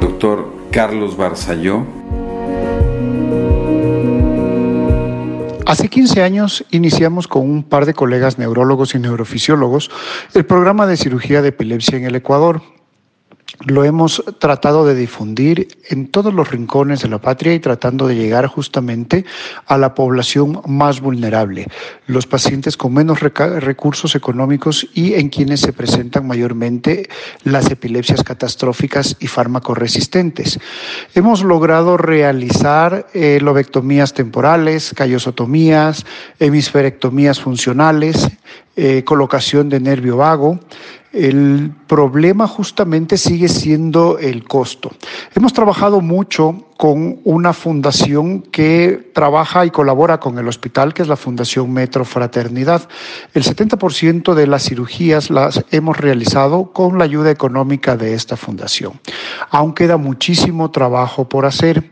Doctor 0.00 0.52
Carlos 0.70 1.16
Barzalló. 1.16 1.84
Hace 5.66 5.88
15 5.88 6.22
años 6.22 6.64
iniciamos 6.70 7.26
con 7.26 7.48
un 7.48 7.62
par 7.62 7.86
de 7.86 7.94
colegas 7.94 8.38
neurólogos 8.38 8.94
y 8.94 8.98
neurofisiólogos 8.98 9.90
el 10.34 10.44
programa 10.44 10.86
de 10.86 10.98
cirugía 10.98 11.40
de 11.40 11.48
epilepsia 11.48 11.96
en 11.96 12.04
el 12.04 12.14
Ecuador 12.14 12.60
lo 13.66 13.84
hemos 13.84 14.22
tratado 14.38 14.86
de 14.86 14.94
difundir 14.94 15.68
en 15.88 16.08
todos 16.08 16.32
los 16.32 16.50
rincones 16.50 17.02
de 17.02 17.08
la 17.08 17.18
patria 17.18 17.54
y 17.54 17.60
tratando 17.60 18.06
de 18.06 18.16
llegar 18.16 18.46
justamente 18.46 19.24
a 19.66 19.78
la 19.78 19.94
población 19.94 20.60
más 20.66 21.00
vulnerable, 21.00 21.66
los 22.06 22.26
pacientes 22.26 22.76
con 22.76 22.94
menos 22.94 23.20
recursos 23.20 24.14
económicos 24.14 24.88
y 24.94 25.14
en 25.14 25.28
quienes 25.28 25.60
se 25.60 25.72
presentan 25.72 26.26
mayormente 26.26 27.08
las 27.44 27.70
epilepsias 27.70 28.22
catastróficas 28.22 29.16
y 29.20 29.28
resistentes. 29.74 30.58
Hemos 31.14 31.42
logrado 31.42 31.96
realizar 31.96 33.06
eh, 33.14 33.38
lobectomías 33.40 34.14
temporales, 34.14 34.92
callosotomías, 34.94 36.06
hemisferectomías 36.38 37.40
funcionales, 37.40 38.28
eh, 38.76 39.02
colocación 39.04 39.68
de 39.68 39.80
nervio 39.80 40.16
vago, 40.16 40.58
el 41.12 41.72
problema 41.86 42.46
justamente 42.46 43.18
sigue 43.18 43.48
siendo 43.48 44.18
el 44.18 44.44
costo. 44.44 44.92
Hemos 45.34 45.52
trabajado 45.52 46.00
mucho 46.00 46.66
con 46.76 47.20
una 47.24 47.52
fundación 47.52 48.40
que 48.40 49.10
trabaja 49.14 49.64
y 49.64 49.70
colabora 49.70 50.18
con 50.18 50.38
el 50.38 50.48
hospital, 50.48 50.92
que 50.92 51.02
es 51.02 51.08
la 51.08 51.16
Fundación 51.16 51.72
Metro 51.72 52.04
Fraternidad. 52.04 52.88
El 53.34 53.44
70% 53.44 54.34
de 54.34 54.46
las 54.48 54.64
cirugías 54.64 55.30
las 55.30 55.64
hemos 55.70 55.96
realizado 55.96 56.72
con 56.72 56.98
la 56.98 57.04
ayuda 57.04 57.30
económica 57.30 57.96
de 57.96 58.14
esta 58.14 58.36
fundación. 58.36 58.98
Aún 59.50 59.74
queda 59.74 59.96
muchísimo 59.96 60.72
trabajo 60.72 61.28
por 61.28 61.46
hacer 61.46 61.90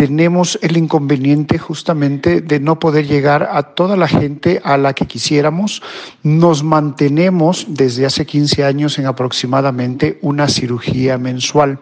tenemos 0.00 0.58
el 0.62 0.78
inconveniente 0.78 1.58
justamente 1.58 2.40
de 2.40 2.58
no 2.58 2.78
poder 2.78 3.06
llegar 3.06 3.50
a 3.52 3.62
toda 3.62 3.98
la 3.98 4.08
gente 4.08 4.58
a 4.64 4.78
la 4.78 4.94
que 4.94 5.04
quisiéramos. 5.04 5.82
Nos 6.22 6.64
mantenemos 6.64 7.66
desde 7.68 8.06
hace 8.06 8.24
15 8.24 8.64
años 8.64 8.98
en 8.98 9.04
aproximadamente 9.04 10.18
una 10.22 10.48
cirugía 10.48 11.18
mensual. 11.18 11.80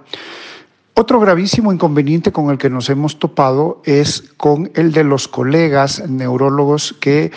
Otro 1.01 1.21
gravísimo 1.21 1.73
inconveniente 1.73 2.33
con 2.33 2.51
el 2.51 2.59
que 2.59 2.71
nos 2.71 2.91
hemos 2.91 3.21
topado 3.21 3.81
es 3.85 4.33
con 4.37 4.73
el 4.75 4.91
de 4.91 5.05
los 5.05 5.29
colegas 5.29 6.03
neurólogos 6.09 6.93
que 6.99 7.31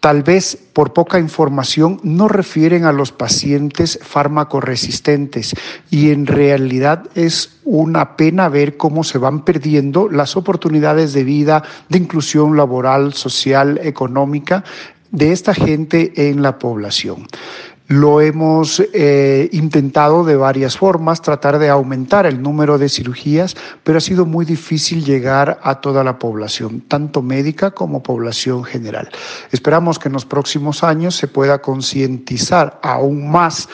tal 0.00 0.24
vez 0.24 0.58
por 0.72 0.92
poca 0.92 1.20
información 1.20 2.00
no 2.02 2.26
refieren 2.26 2.84
a 2.84 2.92
los 2.92 3.12
pacientes 3.12 4.00
fármaco-resistentes 4.02 5.54
y 5.92 6.10
en 6.10 6.26
realidad 6.26 7.04
es 7.14 7.60
una 7.62 8.16
pena 8.16 8.48
ver 8.48 8.76
cómo 8.76 9.04
se 9.04 9.18
van 9.18 9.44
perdiendo 9.44 10.08
las 10.10 10.36
oportunidades 10.36 11.12
de 11.12 11.22
vida, 11.22 11.62
de 11.88 11.98
inclusión 11.98 12.56
laboral, 12.56 13.12
social, 13.12 13.78
económica 13.84 14.64
de 15.12 15.30
esta 15.30 15.54
gente 15.54 16.30
en 16.30 16.42
la 16.42 16.58
población. 16.58 17.28
Lo 17.86 18.22
hemos 18.22 18.82
eh, 18.94 19.50
intentado 19.52 20.24
de 20.24 20.36
varias 20.36 20.78
formas, 20.78 21.20
tratar 21.20 21.58
de 21.58 21.68
aumentar 21.68 22.24
el 22.24 22.40
número 22.40 22.78
de 22.78 22.88
cirugías, 22.88 23.56
pero 23.82 23.98
ha 23.98 24.00
sido 24.00 24.24
muy 24.24 24.46
difícil 24.46 25.04
llegar 25.04 25.60
a 25.62 25.82
toda 25.82 26.02
la 26.02 26.18
población, 26.18 26.80
tanto 26.80 27.20
médica 27.20 27.72
como 27.72 28.02
población 28.02 28.64
general. 28.64 29.10
Esperamos 29.52 29.98
que 29.98 30.08
en 30.08 30.14
los 30.14 30.24
próximos 30.24 30.82
años 30.82 31.14
se 31.14 31.28
pueda 31.28 31.60
concientizar 31.60 32.80
aún 32.82 33.30
más 33.30 33.68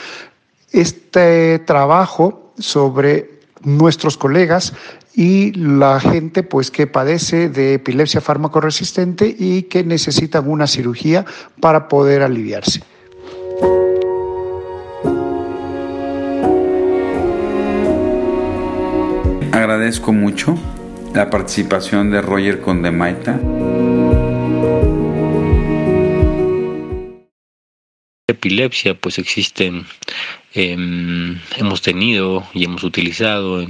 este 0.73 1.61
trabajo 1.61 2.53
sobre 2.59 3.41
nuestros 3.62 4.16
colegas 4.16 4.73
y 5.15 5.53
la 5.53 6.01
gente 6.01 6.43
pues 6.43 6.73
que 6.73 6.89
padece 6.89 7.49
de 7.49 7.74
epilepsia 7.74 8.20
fármaco 8.20 8.61
resistente 8.61 9.37
y 9.39 9.62
que 9.65 9.85
necesitan 9.85 10.49
una 10.49 10.66
cirugía 10.66 11.24
para 11.61 11.87
poder 11.87 12.23
aliviarse. 12.23 12.82
Agradezco 19.61 20.12
mucho 20.12 20.59
la 21.15 21.28
participación 21.28 22.11
de 22.11 22.23
Roger 22.23 22.61
Condemaita. 22.61 23.39
Epilepsia, 28.27 28.95
pues 28.95 29.19
existen, 29.19 29.85
em, 30.55 31.39
hemos 31.59 31.82
tenido 31.82 32.47
y 32.55 32.65
hemos 32.65 32.85
utilizado 32.85 33.61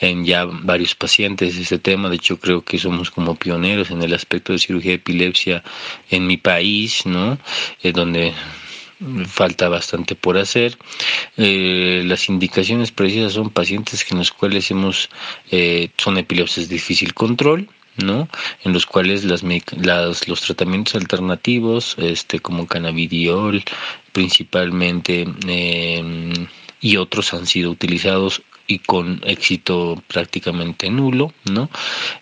en, 0.00 0.24
ya 0.24 0.44
varios 0.44 0.94
pacientes 0.94 1.56
este 1.56 1.80
tema. 1.80 2.10
De 2.10 2.16
hecho, 2.16 2.38
creo 2.38 2.62
que 2.64 2.78
somos 2.78 3.10
como 3.10 3.34
pioneros 3.34 3.90
en 3.90 4.02
el 4.02 4.14
aspecto 4.14 4.52
de 4.52 4.60
cirugía 4.60 4.92
de 4.92 4.96
epilepsia 4.96 5.64
en 6.10 6.28
mi 6.28 6.36
país, 6.36 7.04
¿no? 7.06 7.38
Eh, 7.82 7.92
donde 7.92 8.32
falta 9.26 9.68
bastante 9.68 10.14
por 10.14 10.38
hacer. 10.38 10.78
Eh, 11.36 12.02
las 12.06 12.28
indicaciones 12.28 12.92
precisas 12.92 13.32
son 13.32 13.50
pacientes 13.50 14.04
en 14.10 14.18
los 14.18 14.30
cuales 14.32 14.70
hemos, 14.70 15.08
eh, 15.50 15.90
son 15.96 16.18
epilepsias 16.18 16.68
difícil 16.68 17.14
control, 17.14 17.68
¿no? 17.96 18.28
En 18.64 18.72
los 18.72 18.86
cuales 18.86 19.24
las, 19.24 19.42
los 20.28 20.40
tratamientos 20.40 20.94
alternativos, 20.94 21.96
este, 21.98 22.40
como 22.40 22.66
cannabidiol, 22.66 23.62
principalmente, 24.12 25.26
em, 25.46 26.46
y 26.80 26.96
otros 26.96 27.32
han 27.34 27.46
sido 27.46 27.70
utilizados 27.70 28.42
y 28.66 28.78
con 28.78 29.20
éxito 29.24 30.02
prácticamente 30.08 30.88
nulo, 30.90 31.32
¿no? 31.50 31.68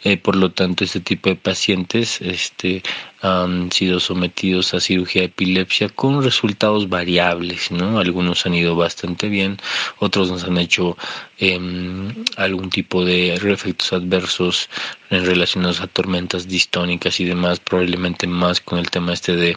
Eh, 0.03 0.17
por 0.17 0.37
lo 0.37 0.51
tanto, 0.51 0.85
este 0.85 1.01
tipo 1.01 1.29
de 1.29 1.37
pacientes 1.37 2.21
este, 2.21 2.83
han 3.23 3.71
sido 3.71 4.01
sometidos 4.01 4.75
a 4.75 4.81
cirugía 4.81 5.23
de 5.23 5.27
epilepsia 5.27 5.89
con 5.89 6.23
resultados 6.25 6.89
variables, 6.89 7.71
¿no? 7.71 8.01
Algunos 8.01 8.45
han 8.47 8.55
ido 8.55 8.75
bastante 8.75 9.29
bien, 9.29 9.59
otros 9.99 10.31
nos 10.31 10.43
han 10.43 10.59
hecho 10.59 10.97
em, 11.39 12.13
algún 12.37 12.69
tipo 12.69 13.05
de 13.05 13.35
efectos 13.35 13.93
adversos 13.93 14.69
en 15.11 15.25
relacionados 15.25 15.81
a 15.81 15.87
tormentas 15.87 16.49
distónicas 16.49 17.21
y 17.21 17.25
demás, 17.25 17.61
probablemente 17.61 18.27
más 18.27 18.61
con 18.61 18.79
el 18.79 18.91
tema 18.91 19.13
este 19.13 19.37
de 19.37 19.51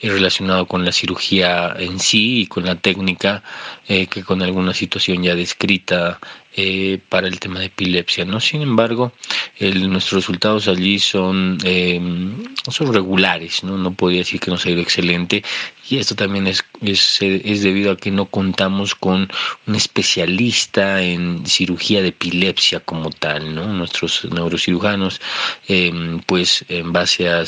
eh, 0.00 0.08
relacionado 0.08 0.66
con 0.66 0.84
la 0.84 0.92
cirugía 0.92 1.74
en 1.78 2.00
sí 2.00 2.40
y 2.40 2.46
con 2.46 2.64
la 2.64 2.76
técnica 2.76 3.42
eh, 3.86 4.06
que 4.06 4.22
con 4.22 4.40
alguna 4.40 4.72
situación 4.72 5.22
ya 5.22 5.34
descrita 5.34 6.18
eh, 6.56 7.00
para 7.08 7.26
el 7.26 7.40
tema 7.40 7.58
de 7.58 7.66
epilepsia. 7.66 8.24
¿no? 8.24 8.40
Sin 8.40 8.62
embargo, 8.62 9.12
nuestros 9.60 10.22
resultados 10.22 10.68
allí 10.68 10.98
son, 10.98 11.58
eh, 11.64 12.00
son 12.70 12.92
regulares, 12.92 13.64
¿no? 13.64 13.76
no 13.76 13.92
podría 13.92 14.20
decir 14.20 14.40
que 14.40 14.50
nos 14.50 14.64
ha 14.64 14.70
ido 14.70 14.80
excelente 14.80 15.42
y 15.88 15.98
esto 15.98 16.14
también 16.14 16.46
es, 16.46 16.64
es, 16.80 17.20
es, 17.20 17.62
debido 17.62 17.92
a 17.92 17.96
que 17.96 18.10
no 18.10 18.26
contamos 18.26 18.94
con 18.94 19.28
un 19.66 19.74
especialista 19.74 21.02
en 21.02 21.44
cirugía 21.44 22.00
de 22.00 22.08
epilepsia 22.08 22.80
como 22.80 23.10
tal. 23.10 23.54
¿no? 23.54 23.66
Nuestros 23.66 24.24
neurocirujanos, 24.24 25.20
eh, 25.68 26.20
pues 26.26 26.64
en 26.68 26.92
base 26.92 27.28
a, 27.28 27.44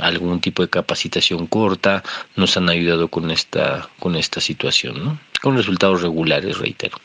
algún 0.00 0.40
tipo 0.40 0.62
de 0.62 0.70
capacitación 0.70 1.46
corta, 1.46 2.02
nos 2.36 2.56
han 2.56 2.68
ayudado 2.68 3.08
con 3.08 3.30
esta, 3.30 3.88
con 3.98 4.16
esta 4.16 4.40
situación, 4.40 5.04
¿no? 5.04 5.18
con 5.42 5.56
resultados 5.56 6.02
regulares, 6.02 6.58
reitero. 6.58 6.98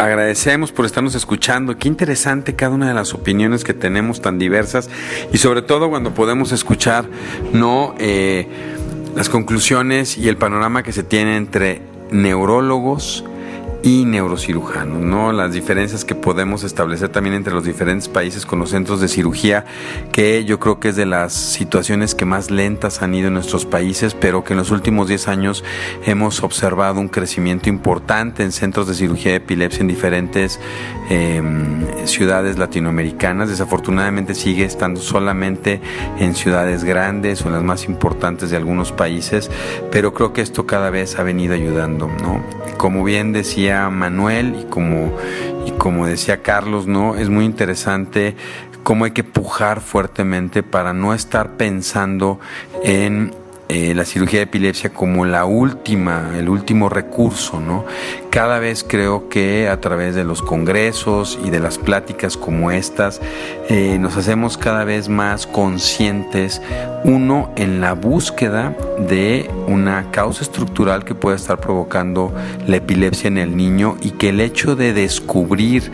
Agradecemos 0.00 0.72
por 0.72 0.86
estarnos 0.86 1.14
escuchando. 1.14 1.76
Qué 1.76 1.88
interesante 1.88 2.54
cada 2.56 2.74
una 2.74 2.88
de 2.88 2.94
las 2.94 3.14
opiniones 3.14 3.64
que 3.64 3.74
tenemos 3.74 4.22
tan 4.22 4.38
diversas 4.38 4.88
y 5.32 5.38
sobre 5.38 5.62
todo 5.62 5.90
cuando 5.90 6.14
podemos 6.14 6.52
escuchar 6.52 7.04
no 7.52 7.94
eh, 7.98 8.48
las 9.14 9.28
conclusiones 9.28 10.16
y 10.16 10.28
el 10.28 10.36
panorama 10.36 10.82
que 10.82 10.92
se 10.92 11.02
tiene 11.02 11.36
entre 11.36 11.82
neurólogos, 12.10 13.24
y 13.82 14.04
neurocirujanos, 14.04 15.00
¿no? 15.00 15.32
Las 15.32 15.52
diferencias 15.52 16.04
que 16.04 16.14
podemos 16.14 16.64
establecer 16.64 17.08
también 17.08 17.34
entre 17.34 17.54
los 17.54 17.64
diferentes 17.64 18.08
países 18.08 18.44
con 18.44 18.58
los 18.58 18.70
centros 18.70 19.00
de 19.00 19.08
cirugía, 19.08 19.64
que 20.12 20.44
yo 20.44 20.58
creo 20.60 20.80
que 20.80 20.90
es 20.90 20.96
de 20.96 21.06
las 21.06 21.32
situaciones 21.32 22.14
que 22.14 22.26
más 22.26 22.50
lentas 22.50 23.02
han 23.02 23.14
ido 23.14 23.28
en 23.28 23.34
nuestros 23.34 23.64
países, 23.64 24.14
pero 24.14 24.44
que 24.44 24.52
en 24.52 24.58
los 24.58 24.70
últimos 24.70 25.08
10 25.08 25.28
años 25.28 25.64
hemos 26.04 26.42
observado 26.42 27.00
un 27.00 27.08
crecimiento 27.08 27.68
importante 27.68 28.42
en 28.42 28.52
centros 28.52 28.86
de 28.86 28.94
cirugía 28.94 29.32
de 29.32 29.38
epilepsia 29.38 29.80
en 29.80 29.88
diferentes 29.88 30.60
em, 31.08 31.86
ciudades 32.06 32.58
latinoamericanas. 32.58 33.48
Desafortunadamente 33.48 34.34
sigue 34.34 34.64
estando 34.64 35.00
solamente 35.00 35.80
en 36.18 36.34
ciudades 36.34 36.84
grandes 36.84 37.42
o 37.42 37.48
en 37.48 37.54
las 37.54 37.62
más 37.62 37.86
importantes 37.86 38.50
de 38.50 38.56
algunos 38.58 38.92
países, 38.92 39.50
pero 39.90 40.12
creo 40.12 40.32
que 40.32 40.42
esto 40.42 40.66
cada 40.66 40.90
vez 40.90 41.18
ha 41.18 41.22
venido 41.22 41.54
ayudando, 41.54 42.08
¿no? 42.08 42.44
Como 42.76 43.04
bien 43.04 43.32
decía 43.32 43.69
Manuel 43.90 44.56
y 44.60 44.64
como, 44.64 45.16
y 45.66 45.70
como 45.72 46.06
decía 46.06 46.42
Carlos, 46.42 46.86
¿no? 46.86 47.16
Es 47.16 47.28
muy 47.28 47.44
interesante 47.44 48.36
cómo 48.82 49.04
hay 49.04 49.12
que 49.12 49.24
pujar 49.24 49.80
fuertemente 49.80 50.62
para 50.62 50.92
no 50.92 51.14
estar 51.14 51.56
pensando 51.56 52.40
en 52.82 53.32
eh, 53.72 53.94
la 53.94 54.04
cirugía 54.04 54.40
de 54.40 54.44
epilepsia 54.46 54.90
como 54.90 55.24
la 55.24 55.44
última, 55.44 56.32
el 56.36 56.48
último 56.48 56.88
recurso, 56.88 57.60
¿no? 57.60 57.84
Cada 58.28 58.58
vez 58.58 58.82
creo 58.82 59.28
que 59.28 59.68
a 59.68 59.80
través 59.80 60.16
de 60.16 60.24
los 60.24 60.42
congresos 60.42 61.38
y 61.44 61.50
de 61.50 61.60
las 61.60 61.78
pláticas 61.78 62.36
como 62.36 62.72
estas, 62.72 63.20
eh, 63.68 63.96
nos 64.00 64.16
hacemos 64.16 64.58
cada 64.58 64.82
vez 64.82 65.08
más 65.08 65.46
conscientes, 65.46 66.60
uno, 67.04 67.52
en 67.54 67.80
la 67.80 67.92
búsqueda 67.92 68.76
de 68.98 69.48
una 69.68 70.10
causa 70.10 70.42
estructural 70.42 71.04
que 71.04 71.14
pueda 71.14 71.36
estar 71.36 71.60
provocando 71.60 72.34
la 72.66 72.78
epilepsia 72.78 73.28
en 73.28 73.38
el 73.38 73.56
niño 73.56 73.96
y 74.02 74.10
que 74.10 74.30
el 74.30 74.40
hecho 74.40 74.74
de 74.74 74.92
descubrir 74.92 75.92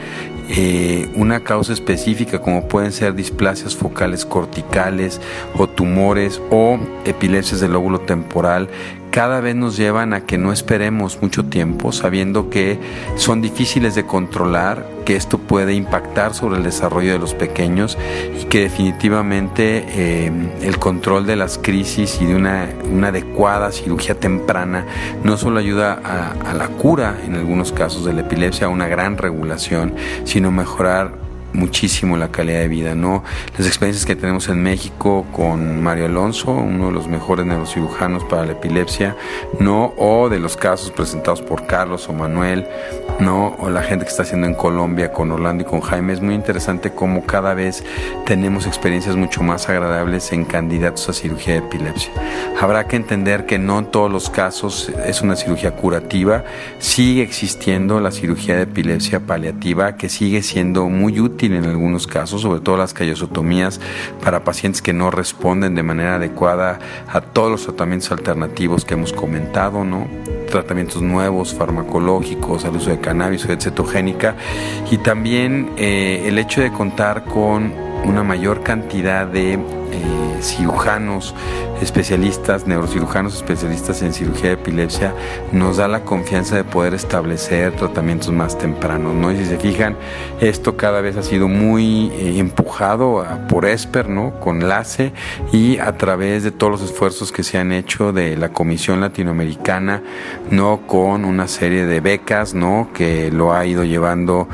eh, 0.49 1.09
una 1.15 1.41
causa 1.41 1.73
específica 1.73 2.41
como 2.41 2.69
pueden 2.69 2.93
ser 2.93 3.15
displasias 3.15 3.75
focales 3.75 4.25
corticales 4.25 5.21
o 5.59 5.67
tumores 5.67 6.41
o 6.51 6.79
epilepsias 7.05 7.61
del 7.61 7.73
lóbulo 7.73 8.01
temporal 8.01 8.69
cada 9.17 9.41
vez 9.41 9.57
nos 9.57 9.79
llevan 9.79 10.13
a 10.13 10.27
que 10.27 10.37
no 10.37 10.53
esperemos 10.53 11.23
mucho 11.23 11.47
tiempo, 11.47 11.91
sabiendo 11.91 12.51
que 12.51 12.79
son 13.17 13.41
difíciles 13.41 13.95
de 13.95 14.05
controlar, 14.05 14.87
que 15.07 15.17
esto 15.17 15.39
puede 15.39 15.73
impactar 15.73 16.35
sobre 16.35 16.59
el 16.59 16.63
desarrollo 16.63 17.13
de 17.13 17.19
los 17.19 17.33
pequeños 17.33 17.97
y 18.39 18.45
que 18.45 18.61
definitivamente 18.61 19.87
eh, 19.89 20.31
el 20.61 20.79
control 20.79 21.25
de 21.25 21.35
las 21.35 21.57
crisis 21.57 22.19
y 22.21 22.27
de 22.27 22.37
una, 22.37 22.65
adecuada 23.09 23.73
cirugía 23.73 24.17
temprana 24.17 24.85
no 25.25 25.39
solo 25.39 25.61
ayuda 25.61 25.99
a, 26.05 26.33
a 26.51 26.53
la 26.53 26.69
cura 26.69 27.17
en 27.25 27.37
algunos 27.37 27.73
casos 27.73 28.05
de 28.05 28.13
la 28.13 28.21
epilepsia, 28.21 28.67
a 28.67 28.69
una 28.69 28.87
gran 28.87 29.17
regulación, 29.17 29.95
sino 30.25 30.51
mejorar 30.51 31.26
muchísimo 31.57 32.17
la 32.17 32.29
calidad 32.29 32.61
de 32.61 32.69
vida, 32.69 32.95
¿no? 32.95 33.25
Las 33.59 33.67
experiencias 33.67 34.07
que 34.07 34.15
tenemos 34.15 34.49
en 34.49 34.63
México 34.63 35.27
con 35.33 35.83
Mario 35.83 36.07
Alonso, 36.07 36.53
uno 36.53 36.87
de 36.87 36.93
los 36.93 37.09
mejores 37.09 37.47
neurocirujanos 37.47 38.25
para 38.25 38.45
la 38.45 38.53
epilepsia, 38.53 39.17
¿no? 39.59 39.95
O 39.97 40.29
de 40.29 40.39
los 40.39 40.57
casos 40.57 40.91
presentados 40.91 41.43
por 41.43 41.67
Carlos 41.67 42.09
o 42.09 42.13
Manuel, 42.13 42.67
¿no? 43.19 43.57
O 43.59 43.71
la 43.71 43.83
gente 43.83 44.05
que 44.05 44.11
está 44.11 44.23
haciendo 44.23 44.47
en 44.47 44.55
Colombia 44.55 45.13
con 45.13 45.33
Orlando 45.33 45.63
y 45.63 45.67
con 45.67 45.81
Jaime. 45.81 46.13
Es 46.13 46.21
muy 46.21 46.35
interesante 46.35 46.93
cómo 46.93 47.25
cada 47.25 47.55
vez 47.55 47.83
tenemos 48.27 48.67
experiencias 48.67 49.17
mucho 49.17 49.43
más 49.43 49.69
agradables 49.69 50.33
en 50.33 50.45
candidatos 50.45 51.09
a 51.09 51.13
cirugía 51.13 51.55
de 51.55 51.61
epilepsia. 51.61 52.13
Habrá 52.61 52.87
que 52.87 52.97
entender 52.97 53.47
que 53.47 53.59
no 53.59 53.79
en 53.79 53.87
todos 53.87 54.11
los 54.11 54.31
casos 54.31 54.91
es 55.07 55.23
una 55.23 55.37
cirugía 55.37 55.73
curativa, 55.73 56.45
sigue 56.79 57.23
existiendo 57.23 58.01
la 58.01 58.11
cirugía 58.11 58.57
de 58.57 58.63
epilepsia 58.63 59.21
paliativa 59.21 59.97
que 59.97 60.09
sigue 60.09 60.43
siendo 60.43 60.89
muy 60.89 61.21
útil 61.21 61.46
en 61.55 61.65
algunos 61.65 62.07
casos, 62.07 62.43
sobre 62.43 62.61
todo 62.61 62.77
las 62.77 62.95
callosotomías 62.95 63.81
para 64.23 64.45
pacientes 64.45 64.83
que 64.83 64.93
no 64.93 65.11
responden 65.11 65.75
de 65.75 65.83
manera 65.83 66.17
adecuada 66.17 66.79
a 67.09 67.21
todos 67.21 67.51
los 67.51 67.63
tratamientos 67.65 68.11
alternativos 68.13 68.85
que 68.85 68.95
hemos 68.95 69.13
comentado, 69.13 69.85
¿no? 69.85 70.07
Tratamientos 70.51 71.03
nuevos, 71.03 71.55
farmacológicos, 71.55 72.65
al 72.65 72.77
uso 72.77 72.91
de 72.91 73.01
cannabis 73.01 73.45
o 73.45 73.49
de 73.49 73.61
cetogénica 73.61 74.37
y 74.91 74.99
también 74.99 75.71
eh, 75.77 76.25
el 76.27 76.39
hecho 76.39 76.61
de 76.61 76.73
contar 76.73 77.25
con 77.25 77.73
una 78.05 78.23
mayor 78.23 78.63
cantidad 78.63 79.27
de 79.27 79.59
eh, 79.91 80.43
cirujanos 80.43 81.35
especialistas, 81.81 82.67
neurocirujanos 82.67 83.35
especialistas 83.35 84.03
en 84.03 84.13
cirugía 84.13 84.49
de 84.49 84.53
epilepsia, 84.53 85.15
nos 85.53 85.77
da 85.77 85.89
la 85.89 86.05
confianza 86.05 86.57
de 86.57 86.65
poder 86.65 86.95
establecer 86.95 87.73
tratamientos 87.77 88.31
más 88.33 88.57
tempranos. 88.57 89.15
¿no? 89.15 89.33
Y 89.33 89.37
si 89.37 89.45
se 89.45 89.59
fijan, 89.59 89.97
esto 90.41 90.77
cada 90.77 91.01
vez 91.01 91.17
ha 91.17 91.23
sido 91.23 91.49
muy 91.49 92.11
eh, 92.15 92.39
empujado 92.39 93.25
por 93.49 93.67
ESPER, 93.67 94.09
¿no? 94.09 94.39
con 94.41 94.69
LACE 94.69 95.13
y 95.53 95.79
a 95.79 95.97
través 95.97 96.45
de 96.45 96.51
todos 96.51 96.73
los 96.73 96.83
esfuerzos 96.83 97.33
que 97.33 97.43
se 97.43 97.59
han 97.59 97.73
hecho 97.73 98.13
de 98.13 98.37
la 98.37 98.51
Comisión 98.51 99.01
Latinoamericana, 99.01 100.03
¿no? 100.51 100.87
con 100.87 101.25
una 101.25 101.49
serie 101.49 101.87
de 101.87 102.01
becas 102.01 102.55
¿no? 102.55 102.89
que 102.95 103.31
lo 103.31 103.53
ha 103.53 103.67
ido 103.67 103.85
llevando, 103.85 104.49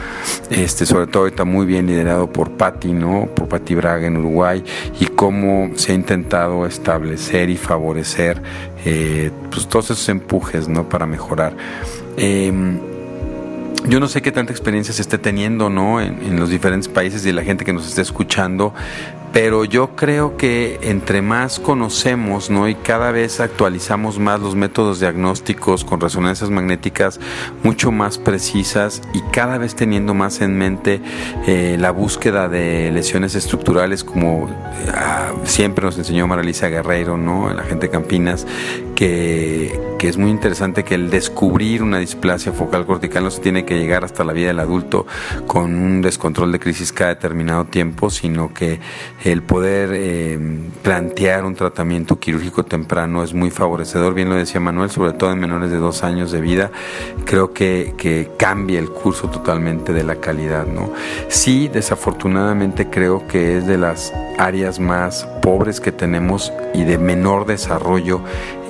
este, 0.50 0.86
sobre 0.86 1.06
todo 1.06 1.24
ahorita 1.24 1.44
muy 1.44 1.66
bien 1.66 1.86
liderado 1.86 2.30
por 2.32 2.52
Patti, 2.52 2.92
¿no? 2.92 3.28
por 3.34 3.48
Patti 3.48 3.74
Braga 3.74 4.06
en 4.06 4.16
Uruguay, 4.16 4.64
y 5.00 5.06
cómo 5.22 5.70
se 5.76 5.92
ha 5.92 5.94
intentado 5.94 6.66
establecer 6.66 7.48
y 7.48 7.56
favorecer 7.56 8.42
eh, 8.84 9.30
pues, 9.52 9.68
todos 9.68 9.92
esos 9.92 10.08
empujes 10.08 10.66
¿no? 10.66 10.88
para 10.88 11.06
mejorar. 11.06 11.56
Em, 12.16 12.80
yo 13.86 14.00
no 14.00 14.08
sé 14.08 14.20
qué 14.20 14.32
tanta 14.32 14.50
experiencia 14.50 14.92
se 14.92 15.00
esté 15.00 15.18
teniendo 15.18 15.70
¿no? 15.70 16.00
En, 16.00 16.20
en, 16.24 16.40
los 16.40 16.50
diferentes 16.50 16.88
países 16.88 17.24
y 17.24 17.30
la 17.30 17.44
gente 17.44 17.64
que 17.64 17.72
nos 17.72 17.86
esté 17.86 18.02
escuchando, 18.02 18.74
pero 19.32 19.64
yo 19.64 19.96
creo 19.96 20.36
que 20.36 20.78
entre 20.82 21.22
más 21.22 21.58
conocemos 21.58 22.50
¿no? 22.50 22.68
y 22.68 22.74
cada 22.74 23.10
vez 23.12 23.40
actualizamos 23.40 24.18
más 24.18 24.40
los 24.40 24.54
métodos 24.54 25.00
diagnósticos 25.00 25.84
con 25.84 26.00
resonancias 26.00 26.50
magnéticas 26.50 27.18
mucho 27.62 27.90
más 27.92 28.18
precisas 28.18 29.00
y 29.14 29.22
cada 29.32 29.58
vez 29.58 29.74
teniendo 29.74 30.12
más 30.14 30.40
en 30.40 30.58
mente 30.58 31.00
eh, 31.46 31.76
la 31.78 31.90
búsqueda 31.90 32.48
de 32.48 32.90
lesiones 32.92 33.34
estructurales 33.34 34.04
como 34.04 34.50
ah, 34.94 35.32
siempre 35.44 35.84
nos 35.84 35.96
enseñó 35.96 36.26
Maralisa 36.26 36.68
Guerreiro, 36.68 37.16
¿no? 37.16 37.52
la 37.52 37.62
gente 37.62 37.86
de 37.86 37.92
Campinas, 37.92 38.46
que, 38.94 39.80
que 39.98 40.08
es 40.08 40.16
muy 40.16 40.30
interesante 40.30 40.84
que 40.84 40.94
el 40.94 41.10
descubrir 41.10 41.82
una 41.82 41.98
displasia 41.98 42.52
focal 42.52 42.86
cortical 42.86 43.24
no 43.24 43.30
se 43.30 43.40
tiene 43.40 43.64
que 43.64 43.78
llegar 43.78 44.04
hasta 44.04 44.24
la 44.24 44.32
vida 44.32 44.48
del 44.48 44.60
adulto 44.60 45.06
con 45.46 45.74
un 45.74 46.02
descontrol 46.02 46.52
de 46.52 46.60
crisis 46.60 46.92
cada 46.92 47.14
determinado 47.14 47.64
tiempo, 47.64 48.10
sino 48.10 48.52
que 48.52 48.80
el 49.24 49.42
poder 49.42 49.90
eh, 49.92 50.38
plantear 50.82 51.44
un 51.44 51.54
tratamiento 51.54 52.18
quirúrgico 52.18 52.64
temprano 52.64 53.22
es 53.22 53.34
muy 53.34 53.50
favorecedor, 53.50 54.14
bien 54.14 54.28
lo 54.28 54.34
decía 54.34 54.60
Manuel, 54.60 54.90
sobre 54.90 55.12
todo 55.12 55.32
en 55.32 55.38
menores 55.38 55.70
de 55.70 55.76
dos 55.76 56.02
años 56.02 56.32
de 56.32 56.40
vida, 56.40 56.70
creo 57.24 57.52
que, 57.52 57.94
que 57.96 58.30
cambia 58.36 58.78
el 58.78 58.90
curso 58.90 59.28
totalmente 59.28 59.92
de 59.92 60.02
la 60.02 60.16
calidad, 60.16 60.66
¿no? 60.66 60.92
Sí, 61.28 61.68
desafortunadamente 61.68 62.90
creo 62.90 63.26
que 63.28 63.58
es 63.58 63.66
de 63.66 63.78
las 63.78 64.12
áreas 64.38 64.80
más 64.80 65.24
pobres 65.40 65.80
que 65.80 65.92
tenemos 65.92 66.52
y 66.74 66.84
de 66.84 66.98
menor 66.98 67.46
desarrollo 67.46 68.20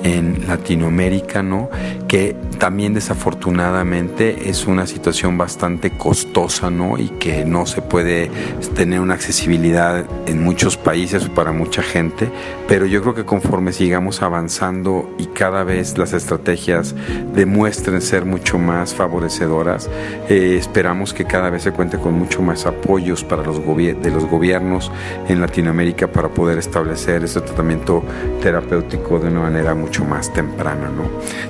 en 0.03 0.47
Latinoamérica, 0.47 1.43
¿no? 1.43 1.69
Que 2.07 2.35
también 2.59 2.93
desafortunadamente 2.93 4.49
es 4.49 4.67
una 4.67 4.85
situación 4.87 5.37
bastante 5.37 5.91
costosa, 5.91 6.69
¿no? 6.69 6.97
Y 6.97 7.09
que 7.09 7.45
no 7.45 7.65
se 7.65 7.81
puede 7.81 8.29
tener 8.75 8.99
una 8.99 9.15
accesibilidad 9.15 10.05
en 10.27 10.43
muchos 10.43 10.77
países 10.77 11.27
para 11.29 11.51
mucha 11.51 11.81
gente, 11.81 12.29
pero 12.67 12.85
yo 12.85 13.01
creo 13.01 13.15
que 13.15 13.25
conforme 13.25 13.73
sigamos 13.73 14.21
avanzando 14.21 15.13
y 15.17 15.27
cada 15.27 15.63
vez 15.63 15.97
las 15.97 16.13
estrategias 16.13 16.95
demuestren 17.33 18.01
ser 18.01 18.25
mucho 18.25 18.57
más 18.57 18.93
favorecedoras, 18.93 19.89
eh, 20.29 20.55
esperamos 20.59 21.13
que 21.13 21.25
cada 21.25 21.49
vez 21.49 21.63
se 21.63 21.71
cuente 21.71 21.97
con 21.97 22.13
mucho 22.13 22.41
más 22.41 22.65
apoyos 22.65 23.23
para 23.23 23.43
los 23.43 23.59
de 23.63 24.11
los 24.11 24.25
gobiernos 24.25 24.91
en 25.27 25.39
Latinoamérica 25.41 26.07
para 26.07 26.29
poder 26.29 26.57
establecer 26.57 27.23
este 27.23 27.41
tratamiento 27.41 28.03
terapéutico 28.41 29.19
de 29.19 29.29
una 29.29 29.41
manera 29.41 29.73
mucho 29.73 29.92
más 30.01 30.33
temprana. 30.33 30.89
¿no? 30.89 31.03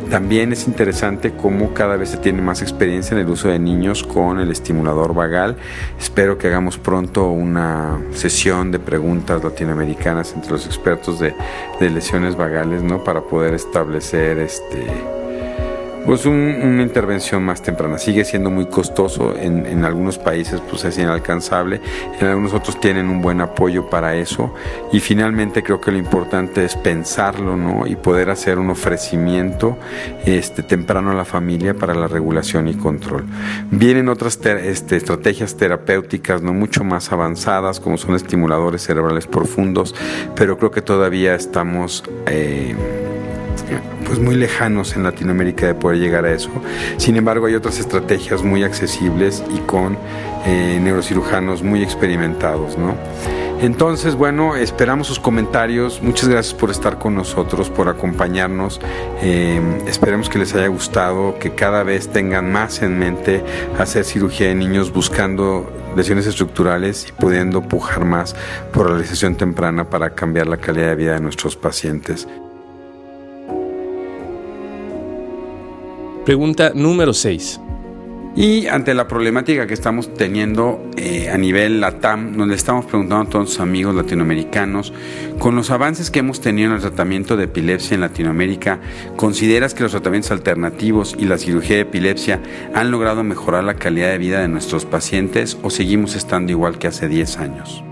También 0.10 0.52
es 0.52 0.68
interesante 0.68 1.32
cómo 1.32 1.74
cada 1.74 1.96
vez 1.96 2.10
se 2.10 2.18
tiene 2.18 2.42
más 2.42 2.62
experiencia 2.62 3.16
en 3.16 3.22
el 3.22 3.30
uso 3.30 3.48
de 3.48 3.60
niños 3.60 4.04
con 4.04 4.40
el 4.40 4.52
estimulador 4.52 5.14
vagal. 5.14 5.56
Espero 6.00 6.38
que 6.38 6.48
hagamos 6.48 6.78
pronto 6.78 7.30
una 7.30 8.00
sesión 8.12 8.72
de 8.72 8.80
preguntas 8.80 9.44
latinoamericanas 9.44 10.34
entre 10.34 10.52
los 10.52 10.66
expertos 10.66 11.20
de, 11.20 11.34
de 11.80 11.90
lesiones 11.90 12.36
vagales 12.36 12.84
¿no? 12.84 13.04
para 13.04 13.22
poder 13.22 13.54
establecer 13.54 14.40
este 14.40 15.23
pues 16.06 16.26
una 16.26 16.84
intervención 16.84 17.44
más 17.44 17.62
temprana. 17.62 17.98
Sigue 17.98 18.26
siendo 18.26 18.50
muy 18.50 18.66
costoso, 18.66 19.36
en, 19.38 19.66
en, 19.66 19.86
algunos 19.86 20.18
países 20.18 20.62
pues 20.70 20.84
es 20.86 20.98
inalcanzable, 20.98 21.82
en 22.20 22.28
algunos 22.28 22.54
otros 22.54 22.80
tienen 22.80 23.10
un 23.10 23.22
buen 23.22 23.42
apoyo 23.42 23.90
para 23.90 24.16
eso 24.16 24.54
y 24.92 25.00
finalmente 25.00 25.64
creo 25.64 25.80
que 25.80 25.92
lo 25.92 25.98
importante 25.98 26.66
es 26.66 26.76
pensarlo 26.76 27.58
¿no? 27.58 27.88
y 27.88 27.96
poder 27.96 28.30
hacer 28.30 28.60
un 28.60 28.70
ofrecimiento 28.70 29.78
este, 30.26 30.64
temprano 30.64 31.12
a 31.12 31.14
la 31.14 31.26
familia 31.26 31.74
para 31.74 31.94
la 31.94 32.08
regulación 32.08 32.68
y 32.68 32.76
control. 32.76 33.26
Vienen 33.72 34.10
otras 34.10 34.40
este, 34.44 34.98
estrategias 34.98 35.56
terapéuticas 35.56 36.42
no 36.42 36.54
mucho 36.54 36.84
más 36.84 37.12
avanzadas 37.12 37.80
como 37.80 37.98
son 37.98 38.16
estimuladores 38.16 38.84
cerebrales 38.84 39.28
profundos, 39.28 39.96
pero 40.36 40.58
creo 40.58 40.72
que 40.72 40.82
todavía 40.82 41.36
estamos... 41.36 42.04
Eh, 42.28 43.13
pues 44.06 44.20
muy 44.20 44.36
lejanos 44.36 44.96
en 44.96 45.04
Latinoamérica 45.04 45.68
de 45.68 45.76
poder 45.76 46.00
llegar 46.00 46.26
a 46.26 46.32
eso. 46.32 46.50
Sin 46.98 47.16
embargo, 47.16 47.46
hay 47.46 47.56
otras 47.56 47.80
estrategias 47.80 48.44
muy 48.44 48.64
accesibles 48.64 49.44
y 49.54 49.60
con 49.60 49.98
eh, 50.46 50.80
neurocirujanos 50.82 51.64
muy 51.64 51.82
experimentados, 51.84 52.78
¿no? 52.78 52.96
Entonces, 53.64 54.16
bueno, 54.16 54.58
esperamos 54.58 55.08
sus 55.08 55.22
comentarios. 55.22 56.02
Muchas 56.02 56.28
gracias 56.28 56.54
por 56.54 56.70
estar 56.70 57.00
con 57.00 57.16
nosotros, 57.16 57.70
por 57.70 57.88
acompañarnos. 57.88 58.82
Eh, 59.22 59.62
esperemos 59.88 60.28
que 60.28 60.38
les 60.38 60.54
haya 60.54 60.68
gustado, 60.68 61.40
que 61.40 61.56
cada 61.56 61.84
vez 61.84 62.10
tengan 62.10 62.52
más 62.52 62.82
en 62.82 63.00
mente 63.00 63.42
hacer 63.80 64.04
cirugía 64.04 64.50
de 64.50 64.56
niños 64.56 64.92
buscando 64.92 65.72
lesiones 65.96 66.28
estructurales 66.28 67.08
y 67.08 67.14
pudiendo 67.14 67.62
pujar 67.62 68.04
más 68.04 68.36
por 68.74 68.88
la 68.88 68.96
realización 68.96 69.36
temprana 69.36 69.90
para 69.90 70.10
cambiar 70.10 70.48
la 70.48 70.58
calidad 70.58 70.90
de 70.90 70.96
vida 70.96 71.14
de 71.14 71.22
nuestros 71.22 71.56
pacientes. 71.56 72.28
Pregunta 76.26 76.72
número 76.74 77.14
6. 77.14 77.60
Y 78.38 78.68
ante 78.68 78.94
la 78.94 79.10
problemática 79.10 79.68
que 79.68 79.74
estamos 79.74 80.14
teniendo 80.14 80.90
eh, 80.96 81.30
a 81.30 81.38
nivel 81.38 81.82
LATAM, 81.82 82.38
nos 82.38 82.48
le 82.48 82.56
estamos 82.56 82.86
preguntando 82.86 83.28
a 83.28 83.30
todos 83.30 83.50
los 83.50 83.60
amigos 83.60 83.94
latinoamericanos, 83.94 84.94
con 85.38 85.58
los 85.58 85.70
avances 85.70 86.10
que 86.10 86.20
hemos 86.20 86.40
tenido 86.40 86.70
en 86.70 86.76
el 86.76 86.82
tratamiento 86.82 87.36
de 87.36 87.44
epilepsia 87.44 87.96
en 87.96 88.02
Latinoamérica, 88.02 88.80
¿consideras 89.18 89.74
que 89.74 89.84
los 89.84 89.92
tratamientos 89.92 90.32
alternativos 90.32 91.14
y 91.20 91.26
la 91.26 91.38
cirugía 91.38 91.76
de 91.76 91.82
epilepsia 91.82 92.42
han 92.74 92.90
logrado 92.90 93.22
mejorar 93.26 93.66
la 93.66 93.76
calidad 93.76 94.12
de 94.12 94.18
vida 94.18 94.40
de 94.40 94.48
nuestros 94.48 94.86
pacientes 94.86 95.58
o 95.62 95.70
seguimos 95.70 96.16
estando 96.16 96.54
igual 96.54 96.80
que 96.80 96.88
hace 96.88 97.10
10 97.10 97.38
años? 97.38 97.84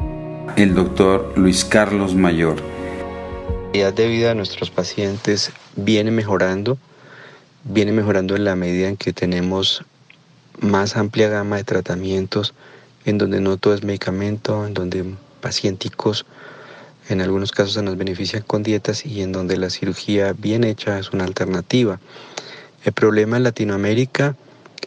El 0.56 0.74
doctor 0.74 1.34
Luis 1.36 1.66
Carlos 1.66 2.16
Mayor. 2.16 2.56
La 2.56 3.72
calidad 3.74 3.94
de 3.94 4.08
vida 4.08 4.30
de 4.30 4.36
nuestros 4.36 4.72
pacientes 4.72 5.52
viene 5.76 6.12
mejorando 6.12 6.78
viene 7.64 7.92
mejorando 7.92 8.36
en 8.36 8.46
la 8.46 8.56
medida 8.56 8.88
en 8.88 8.98
que 8.98 9.14
tenemos 9.14 9.84
más 10.60 10.98
amplia 10.98 11.30
gama 11.30 11.58
de 11.58 11.64
tratamientos, 11.64 12.54
en 13.06 13.18
donde 13.18 13.42
no 13.42 13.58
todo 13.58 13.74
es 13.74 13.84
medicamento, 13.84 14.66
en 14.66 14.74
donde 14.74 15.06
pacienticos 15.42 16.26
en 17.10 17.20
algunos 17.20 17.52
casos 17.52 17.74
se 17.74 17.82
nos 17.82 17.98
benefician 17.98 18.44
con 18.44 18.64
dietas 18.64 19.06
y 19.06 19.22
en 19.22 19.32
donde 19.32 19.58
la 19.58 19.70
cirugía 19.70 20.34
bien 20.34 20.64
hecha 20.64 21.00
es 21.00 21.12
una 21.12 21.26
alternativa. 21.26 22.00
El 22.84 22.94
problema 22.94 23.38
en 23.38 23.44
Latinoamérica 23.44 24.36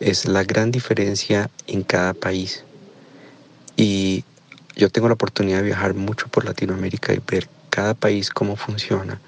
es 0.01 0.27
la 0.27 0.45
gran 0.45 0.71
diferencia 0.71 1.51
en 1.67 1.83
cada 1.83 2.15
país. 2.15 2.65
Y 3.77 4.25
yo 4.77 4.91
tengo 4.91 5.09
la 5.09 5.15
oportunidad 5.15 5.59
de 5.59 5.65
viajar 5.65 5.95
mucho 5.95 6.29
por 6.29 6.45
Latinoamérica 6.45 7.13
y 7.13 7.21
ver 7.27 7.49
cada 7.71 7.95
país 7.95 8.31
cómo 8.31 8.57
funciona. 8.57 9.21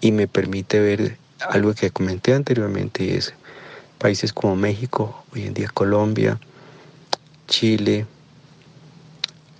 Y 0.00 0.12
me 0.12 0.26
permite 0.26 0.80
ver 0.80 1.18
algo 1.48 1.74
que 1.74 1.90
comenté 1.90 2.34
anteriormente 2.34 3.16
es 3.16 3.34
países 3.98 4.32
como 4.32 4.56
México, 4.56 5.24
hoy 5.32 5.46
en 5.46 5.54
día 5.54 5.68
Colombia, 5.68 6.38
Chile, 7.46 8.06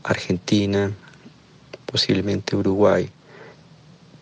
Argentina, 0.02 0.90
posiblemente 1.86 2.56
Uruguay, 2.56 3.08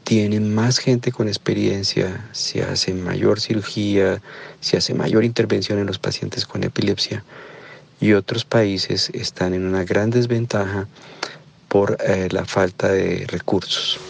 tienen 0.05 0.55
más 0.55 0.78
gente 0.78 1.12
con 1.12 1.28
experiencia, 1.28 2.28
se 2.32 2.62
hace 2.62 2.93
mayor 2.93 3.41
cirugía, 3.41 4.20
se 4.61 4.77
hace 4.77 4.93
mayor 4.93 5.24
intervención 5.24 5.78
en 5.78 5.87
los 5.87 5.99
pacientes 5.99 6.45
con 6.47 6.65
epilepsia 6.65 7.24
y 8.01 8.12
otros 8.15 8.45
países 8.45 9.11
están 9.11 9.55
en 9.55 9.65
una 9.65 9.85
gran 9.85 10.11
desventaja 10.11 10.89
por 11.69 11.97
eh, 12.01 12.28
la 12.32 12.45
falta 12.45 12.89
de 12.89 13.24
recursos. 13.28 14.01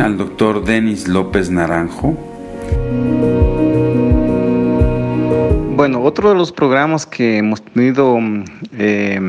Al 0.00 0.16
doctor 0.16 0.64
Denis 0.64 1.08
López 1.08 1.50
Naranjo. 1.50 2.16
Bueno, 5.76 6.02
otro 6.02 6.30
de 6.30 6.34
los 6.36 6.52
programas 6.52 7.06
que 7.06 7.38
hemos 7.38 7.62
tenido 7.62 8.18
eh, 8.72 9.20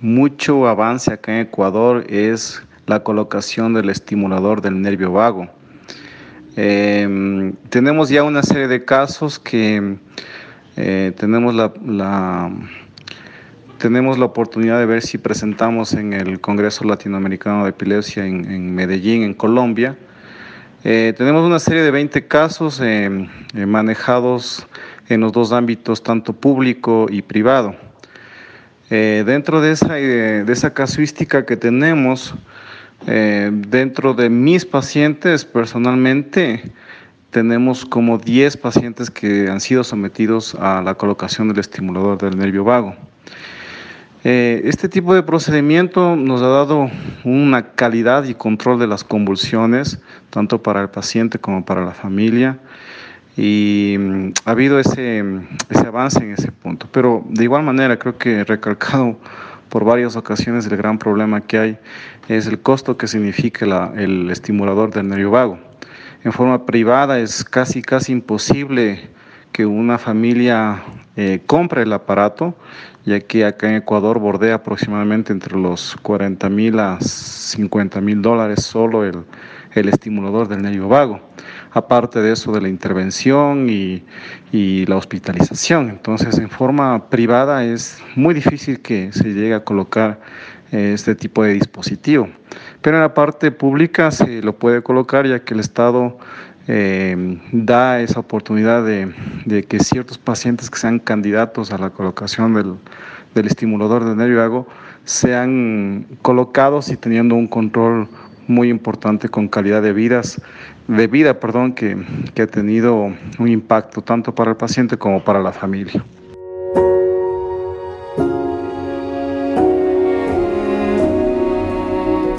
mucho 0.00 0.68
avance 0.68 1.12
acá 1.12 1.34
en 1.34 1.46
Ecuador 1.46 2.04
es 2.08 2.62
la 2.86 3.02
colocación 3.02 3.74
del 3.74 3.90
estimulador 3.90 4.60
del 4.60 4.80
nervio 4.80 5.12
vago. 5.12 5.48
Eh, 6.56 7.52
tenemos 7.70 8.08
ya 8.08 8.22
una 8.22 8.42
serie 8.42 8.68
de 8.68 8.84
casos 8.84 9.38
que 9.38 9.96
eh, 10.76 11.12
tenemos 11.16 11.54
la 11.54 12.50
tenemos 13.78 14.18
la 14.18 14.26
oportunidad 14.26 14.78
de 14.78 14.86
ver 14.86 15.02
si 15.02 15.18
presentamos 15.18 15.92
en 15.92 16.12
el 16.12 16.40
Congreso 16.40 16.84
Latinoamericano 16.84 17.64
de 17.64 17.70
Epilepsia 17.70 18.26
en, 18.26 18.74
Medellín, 18.74 19.22
en 19.22 19.34
Colombia. 19.34 19.96
Eh, 20.84 21.14
tenemos 21.16 21.44
una 21.44 21.58
serie 21.58 21.82
de 21.82 21.90
20 21.90 22.26
casos 22.26 22.80
eh, 22.80 23.28
eh, 23.54 23.66
manejados 23.66 24.66
en 25.08 25.20
los 25.20 25.32
dos 25.32 25.52
ámbitos, 25.52 26.02
tanto 26.02 26.32
público 26.32 27.06
y 27.10 27.22
privado. 27.22 27.74
dentro 28.88 29.60
de 29.60 29.72
esa, 29.72 29.94
de 29.94 30.52
esa 30.52 30.72
casuística 30.72 31.44
que 31.44 31.56
tenemos, 31.56 32.34
dentro 33.04 34.14
de 34.14 34.30
mis 34.30 34.64
pacientes 34.64 35.44
personalmente, 35.44 36.62
tenemos 37.30 37.84
como 37.84 38.18
10 38.18 38.56
pacientes 38.58 39.10
que 39.10 39.48
han 39.50 39.60
sido 39.60 39.82
sometidos 39.82 40.54
a 40.54 40.82
la 40.82 40.94
colocación 40.94 41.48
del 41.48 41.58
estimulador 41.58 42.18
del 42.18 42.38
nervio 42.38 42.62
vago. 42.64 42.94
Eh, 44.28 44.62
este 44.64 44.88
tipo 44.88 45.14
de 45.14 45.22
procedimiento 45.22 46.16
nos 46.16 46.42
ha 46.42 46.48
dado 46.48 46.90
una 47.22 47.74
calidad 47.74 48.24
y 48.24 48.34
control 48.34 48.80
de 48.80 48.88
las 48.88 49.04
convulsiones, 49.04 50.00
tanto 50.30 50.60
para 50.60 50.82
el 50.82 50.88
paciente 50.88 51.38
como 51.38 51.64
para 51.64 51.84
la 51.84 51.92
familia, 51.92 52.58
y 53.36 53.94
mm, 53.96 54.32
ha 54.44 54.50
habido 54.50 54.80
ese, 54.80 55.22
ese 55.70 55.86
avance 55.86 56.18
en 56.18 56.32
ese 56.32 56.50
punto. 56.50 56.88
Pero 56.90 57.24
de 57.28 57.44
igual 57.44 57.62
manera, 57.62 58.00
creo 58.00 58.18
que 58.18 58.42
recalcado 58.42 59.16
por 59.68 59.84
varias 59.84 60.16
ocasiones 60.16 60.66
el 60.66 60.76
gran 60.76 60.98
problema 60.98 61.40
que 61.40 61.58
hay 61.58 61.78
es 62.26 62.48
el 62.48 62.58
costo 62.58 62.96
que 62.96 63.06
significa 63.06 63.92
el 63.94 64.28
estimulador 64.28 64.90
del 64.92 65.06
nervio 65.06 65.30
vago. 65.30 65.56
En 66.24 66.32
forma 66.32 66.66
privada 66.66 67.20
es 67.20 67.44
casi, 67.44 67.80
casi 67.80 68.10
imposible 68.10 69.08
que 69.52 69.64
una 69.64 69.98
familia 69.98 70.82
eh, 71.16 71.40
compre 71.46 71.82
el 71.82 71.92
aparato, 71.92 72.56
ya 73.06 73.20
que 73.20 73.46
acá 73.46 73.68
en 73.68 73.76
Ecuador 73.76 74.18
bordea 74.18 74.56
aproximadamente 74.56 75.32
entre 75.32 75.56
los 75.56 75.96
40 76.02 76.48
mil 76.50 76.78
a 76.78 76.98
50 77.00 78.00
mil 78.02 78.20
dólares 78.20 78.62
solo 78.64 79.04
el, 79.04 79.24
el 79.72 79.88
estimulador 79.88 80.48
del 80.48 80.62
nervio 80.62 80.88
vago 80.88 81.20
aparte 81.76 82.22
de 82.22 82.32
eso 82.32 82.52
de 82.52 82.62
la 82.62 82.68
intervención 82.68 83.68
y, 83.68 84.02
la 84.86 84.96
hospitalización. 84.96 85.90
Entonces, 85.90 86.38
en 86.38 86.48
forma 86.48 87.10
privada 87.10 87.64
es 87.64 87.98
muy 88.14 88.32
difícil 88.32 88.80
que 88.80 89.12
se 89.12 89.34
llegue 89.34 89.52
a 89.52 89.64
colocar 89.64 90.18
eh, 90.72 90.92
este 90.94 91.14
tipo 91.14 91.44
de 91.44 91.52
dispositivo. 91.52 92.30
Pero 92.80 92.96
en 92.96 93.02
la 93.02 93.12
parte 93.12 93.50
pública 93.50 94.10
se 94.10 94.40
lo 94.40 94.56
puede 94.56 94.82
colocar 94.82 95.26
ya 95.26 95.40
que 95.40 95.52
el 95.52 95.60
Estado 95.60 96.16
eh, 96.68 97.38
da 97.52 98.00
esa 98.00 98.20
oportunidad 98.20 98.84
de, 98.84 99.64
que 99.64 99.78
ciertos 99.80 100.18
pacientes 100.18 100.70
que 100.70 100.78
sean 100.78 100.98
candidatos 100.98 101.72
a 101.72 101.78
la 101.78 101.90
colocación 101.90 102.54
del, 102.54 102.74
del 103.34 103.46
estimulador 103.46 104.04
de 104.04 104.16
nervio 104.16 104.38
vago 104.38 104.66
sean 105.04 106.06
colocados 106.22 106.90
y 106.90 106.96
teniendo 106.96 107.34
un 107.34 107.46
control 107.46 108.08
muy 108.48 108.68
importante 108.68 109.28
con 109.28 109.48
calidad 109.48 109.82
de 109.82 109.92
vidas 109.92 110.40
de 110.88 111.06
vida 111.06 111.40
perdón, 111.40 111.72
que, 111.72 111.96
que 112.34 112.42
ha 112.42 112.46
tenido 112.46 113.12
un 113.38 113.48
impacto 113.48 114.02
tanto 114.02 114.34
para 114.34 114.52
el 114.52 114.56
paciente 114.56 114.96
como 114.96 115.22
para 115.22 115.40
la 115.40 115.52
familia. 115.52 116.04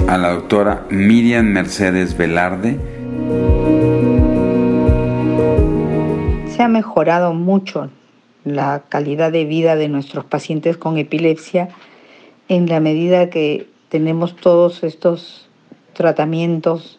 A 0.08 0.16
la 0.16 0.30
doctora 0.30 0.86
Miriam 0.90 1.46
Mercedes 1.46 2.16
Velarde. 2.16 2.78
Se 6.58 6.64
ha 6.64 6.68
mejorado 6.68 7.34
mucho 7.34 7.88
la 8.42 8.82
calidad 8.88 9.30
de 9.30 9.44
vida 9.44 9.76
de 9.76 9.88
nuestros 9.88 10.24
pacientes 10.24 10.76
con 10.76 10.98
epilepsia 10.98 11.68
en 12.48 12.68
la 12.68 12.80
medida 12.80 13.30
que 13.30 13.68
tenemos 13.90 14.34
todos 14.34 14.82
estos 14.82 15.48
tratamientos 15.92 16.98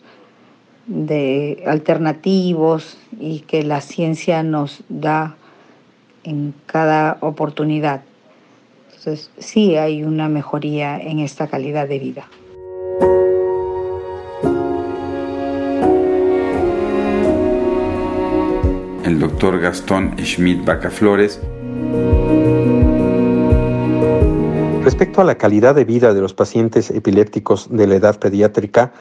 de 0.87 1.61
alternativos 1.67 2.97
y 3.19 3.41
que 3.41 3.63
la 3.63 3.81
ciencia 3.81 4.43
nos 4.43 4.81
da 4.87 5.35
en 6.23 6.53
cada 6.65 7.17
oportunidad. 7.19 8.03
Entonces, 8.85 9.29
sí 9.39 9.75
hay 9.75 10.03
una 10.03 10.29
mejoría 10.29 10.97
en 10.97 11.19
esta 11.19 11.47
calidad 11.47 11.85
de 11.85 11.99
vida. 11.99 12.29
El 19.09 19.17
doctor 19.17 19.59
Gastón 19.59 20.15
Schmidt 20.19 20.63
Bacaflores. 20.63 21.41
Respecto 24.83 25.21
a 25.21 25.23
la 25.23 25.33
calidad 25.33 25.73
de 25.73 25.83
vida 25.83 26.13
de 26.13 26.21
los 26.21 26.35
pacientes 26.35 26.91
epilépticos 26.91 27.75
de 27.75 27.87
la 27.87 27.95
edad 27.95 28.19
pediátrica, 28.19 28.93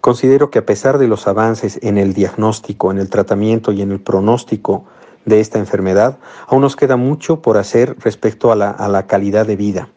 Considero 0.00 0.50
que 0.50 0.58
a 0.58 0.66
pesar 0.66 0.98
de 0.98 1.06
los 1.06 1.28
avances 1.28 1.78
en 1.80 1.96
el 1.96 2.12
diagnóstico, 2.12 2.90
en 2.90 2.98
el 2.98 3.08
tratamiento 3.08 3.70
y 3.70 3.82
en 3.82 3.92
el 3.92 4.00
pronóstico 4.00 4.84
de 5.26 5.38
esta 5.38 5.60
enfermedad, 5.60 6.18
aún 6.48 6.62
nos 6.62 6.74
queda 6.74 6.96
mucho 6.96 7.40
por 7.40 7.56
hacer 7.56 7.96
respecto 8.00 8.50
a 8.50 8.56
la, 8.56 9.06
calidad 9.06 9.46
de 9.46 9.54
vida. 9.54 9.90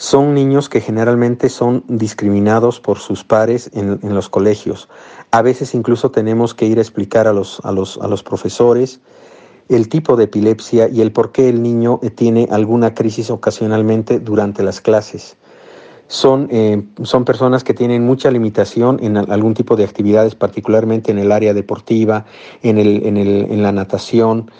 Son 0.00 0.32
niños 0.32 0.70
que 0.70 0.80
generalmente 0.80 1.50
son 1.50 1.84
discriminados 1.86 2.80
por 2.80 3.00
sus 3.00 3.22
pares 3.22 3.70
en, 3.74 3.98
los 4.14 4.30
colegios. 4.30 4.88
A 5.30 5.42
veces 5.42 5.74
incluso 5.74 6.10
tenemos 6.10 6.54
que 6.54 6.64
ir 6.64 6.78
a 6.78 6.80
explicar 6.80 7.26
a 7.26 7.34
los, 7.34 7.60
a 7.64 7.70
los, 7.70 7.98
a 7.98 8.08
los 8.08 8.22
profesores 8.22 9.00
el 9.68 9.90
tipo 9.90 10.16
de 10.16 10.24
epilepsia 10.24 10.88
y 10.88 11.02
el 11.02 11.12
por 11.12 11.32
qué 11.32 11.50
el 11.50 11.62
niño 11.62 12.00
tiene 12.14 12.48
alguna 12.50 12.94
crisis 12.94 13.28
ocasionalmente 13.28 14.20
durante 14.20 14.62
las 14.62 14.80
clases 14.80 15.36
son, 16.08 16.48
eh, 16.50 16.82
son 17.02 17.26
personas 17.26 17.62
que 17.62 17.74
tienen 17.74 18.02
mucha 18.06 18.30
limitación 18.30 18.98
en 19.02 19.18
algún 19.18 19.52
tipo 19.52 19.76
de 19.76 19.84
actividades, 19.84 20.34
particularmente 20.34 21.12
en 21.12 21.18
el 21.18 21.30
área 21.30 21.52
deportiva, 21.52 22.24
en, 22.62 22.78
el, 22.78 23.06
en, 23.06 23.18
el, 23.18 23.46
en 23.50 23.62
la 23.62 23.70
natación, 23.70 24.50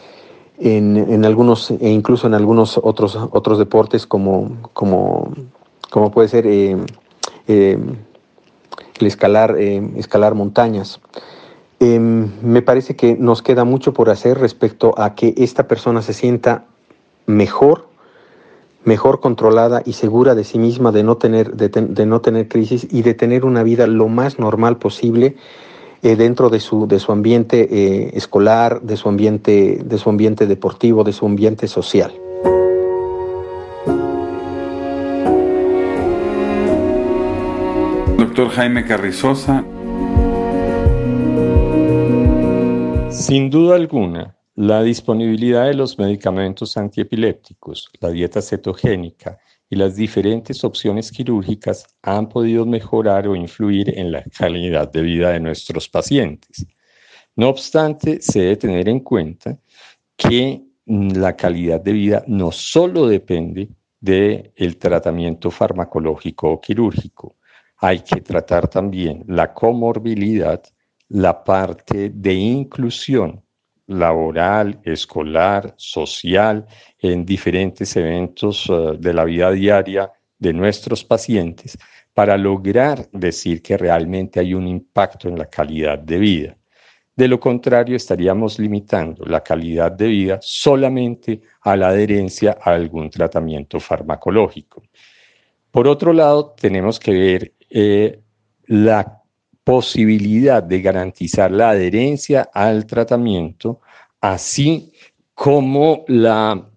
en, 0.61 1.25
algunos, 1.25 1.71
e 1.71 1.89
incluso 1.91 2.27
en 2.27 2.35
algunos 2.35 2.79
otros, 2.83 3.17
otros 3.33 3.59
deportes 3.59 4.07
como, 4.07 4.57
como, 4.73 5.33
como 5.91 6.11
puede 6.11 6.29
ser 6.29 6.47
eh, 6.47 6.77
eh, 7.49 7.79
el 9.01 9.07
escalar, 9.07 9.59
escalar 9.59 10.35
montañas. 10.35 11.01
Em, 11.81 12.31
me 12.43 12.61
parece 12.61 12.95
que 12.95 13.17
nos 13.17 13.43
queda 13.43 13.65
mucho 13.65 13.95
por 13.95 14.11
hacer 14.11 14.39
respecto 14.39 14.95
a 14.99 15.15
que 15.15 15.35
esta 15.39 15.67
persona 15.67 16.03
se 16.03 16.13
sienta 16.13 16.65
mejor 17.27 17.91
mejor 18.85 19.21
controlada 19.21 19.83
y 19.85 19.93
segura 19.93 20.35
de 20.35 20.45
sí 20.45 20.59
misma 20.59 20.93
de 20.93 21.03
no 21.03 21.17
tener, 21.17 21.55
de, 21.55 22.07
no 22.07 22.21
tener 22.21 22.49
crisis 22.49 22.87
y 22.91 23.03
de 23.03 23.15
tener 23.15 23.45
una 23.45 23.63
vida 23.63 23.87
lo 23.87 24.09
más 24.09 24.39
normal 24.39 24.79
posible 24.79 25.37
eh, 26.03 26.17
dentro 26.17 26.49
de 26.49 26.61
su, 26.61 26.87
de 26.87 26.99
su 26.99 27.13
ambiente 27.13 27.69
eh, 27.71 28.11
escolar, 28.15 28.81
de 28.81 28.97
su 28.97 29.09
ambiente, 29.09 29.81
de 29.85 29.99
su 29.99 30.09
ambiente 30.09 30.47
deportivo, 30.47 31.05
de 31.05 31.13
su 31.13 31.27
ambiente 31.27 31.69
social. 31.69 32.13
Doctor 38.17 38.49
Jaime 38.51 38.85
Carrizosa. 38.85 39.65
Sin 43.11 43.51
duda 43.51 43.75
alguna, 43.77 44.37
la 44.55 44.83
disponibilidad 44.83 45.67
de 45.67 45.75
los 45.75 45.99
medicamentos 45.99 46.77
antiepilépticos, 46.77 47.91
la 48.01 48.11
dieta 48.11 48.41
cetogénica 48.41 49.39
y 49.71 49.77
las 49.77 49.95
diferentes 49.95 50.65
opciones 50.65 51.13
quirúrgicas 51.13 51.87
han 52.03 52.29
podido 52.29 52.67
mejorar 52.67 53.29
o 53.29 53.37
influir 53.37 53.97
en 53.97 54.11
la 54.11 54.25
calidad 54.25 54.91
de 54.91 55.01
vida 55.01 55.31
de 55.31 55.39
nuestros 55.39 55.89
pacientes. 55.89 56.67
No 57.37 57.49
obstante, 57.49 58.21
se 58.21 58.41
debe 58.41 58.57
tener 58.57 58.89
en 58.89 59.01
cuenta 59.01 59.57
que 60.17 60.61
la 60.87 61.37
calidad 61.37 61.81
de 61.81 61.93
vida 61.93 62.25
no 62.27 62.51
solo 62.51 63.07
depende 63.07 63.69
del 64.01 64.77
tratamiento 64.77 65.53
farmacológico 65.53 66.51
o 66.51 66.61
quirúrgico, 66.61 67.37
hay 67.77 68.01
que 68.01 68.21
tratar 68.21 68.67
también 68.67 69.25
la 69.29 69.55
comorbilidad, 69.55 70.63
la 71.09 71.45
parte 71.45 72.11
de 72.11 72.35
inclusión 72.35 73.43
laboral, 73.91 74.81
escolar, 74.85 75.75
social, 75.77 76.65
en 76.99 77.27
diferentes 77.27 77.97
eventos 77.97 78.67
eh, 78.71 78.97
de 78.99 79.13
la 79.13 79.25
vida 79.25 79.51
diaria 79.51 80.13
de 80.39 80.53
nuestros 80.53 81.05
pacientes, 81.05 81.77
para 82.15 82.39
lograr 82.39 83.09
decir 83.13 83.63
que 83.63 83.77
realmente 83.77 84.41
hay 84.41 84.55
un 84.55 84.67
impacto 84.67 85.29
en 85.29 85.39
la 85.39 85.47
calidad 85.47 85.99
de 85.99 86.19
vida. 86.19 86.57
De 87.17 87.29
lo 87.29 87.39
contrario, 87.41 87.97
estaríamos 87.97 88.59
limitando 88.59 89.25
la 89.27 89.43
calidad 89.43 89.93
de 89.93 90.07
vida 90.07 90.39
solamente 90.41 91.43
a 91.63 91.77
la 91.77 91.89
adherencia 91.89 92.57
a 92.63 92.73
algún 92.73 93.11
tratamiento 93.11 93.81
farmacológico. 93.81 94.83
Por 95.71 95.87
otro 95.89 96.13
lado, 96.13 96.55
tenemos 96.59 96.99
que 96.99 97.13
ver 97.13 97.53
eh, 97.69 98.21
la 98.67 99.20
posibilidad 99.65 100.63
de 100.63 100.81
garantizar 100.81 101.51
la 101.51 101.71
adherencia 101.71 102.51
al 102.53 102.87
tratamiento, 102.87 103.81
así 104.21 104.93
como 105.35 106.05
la 106.09 106.69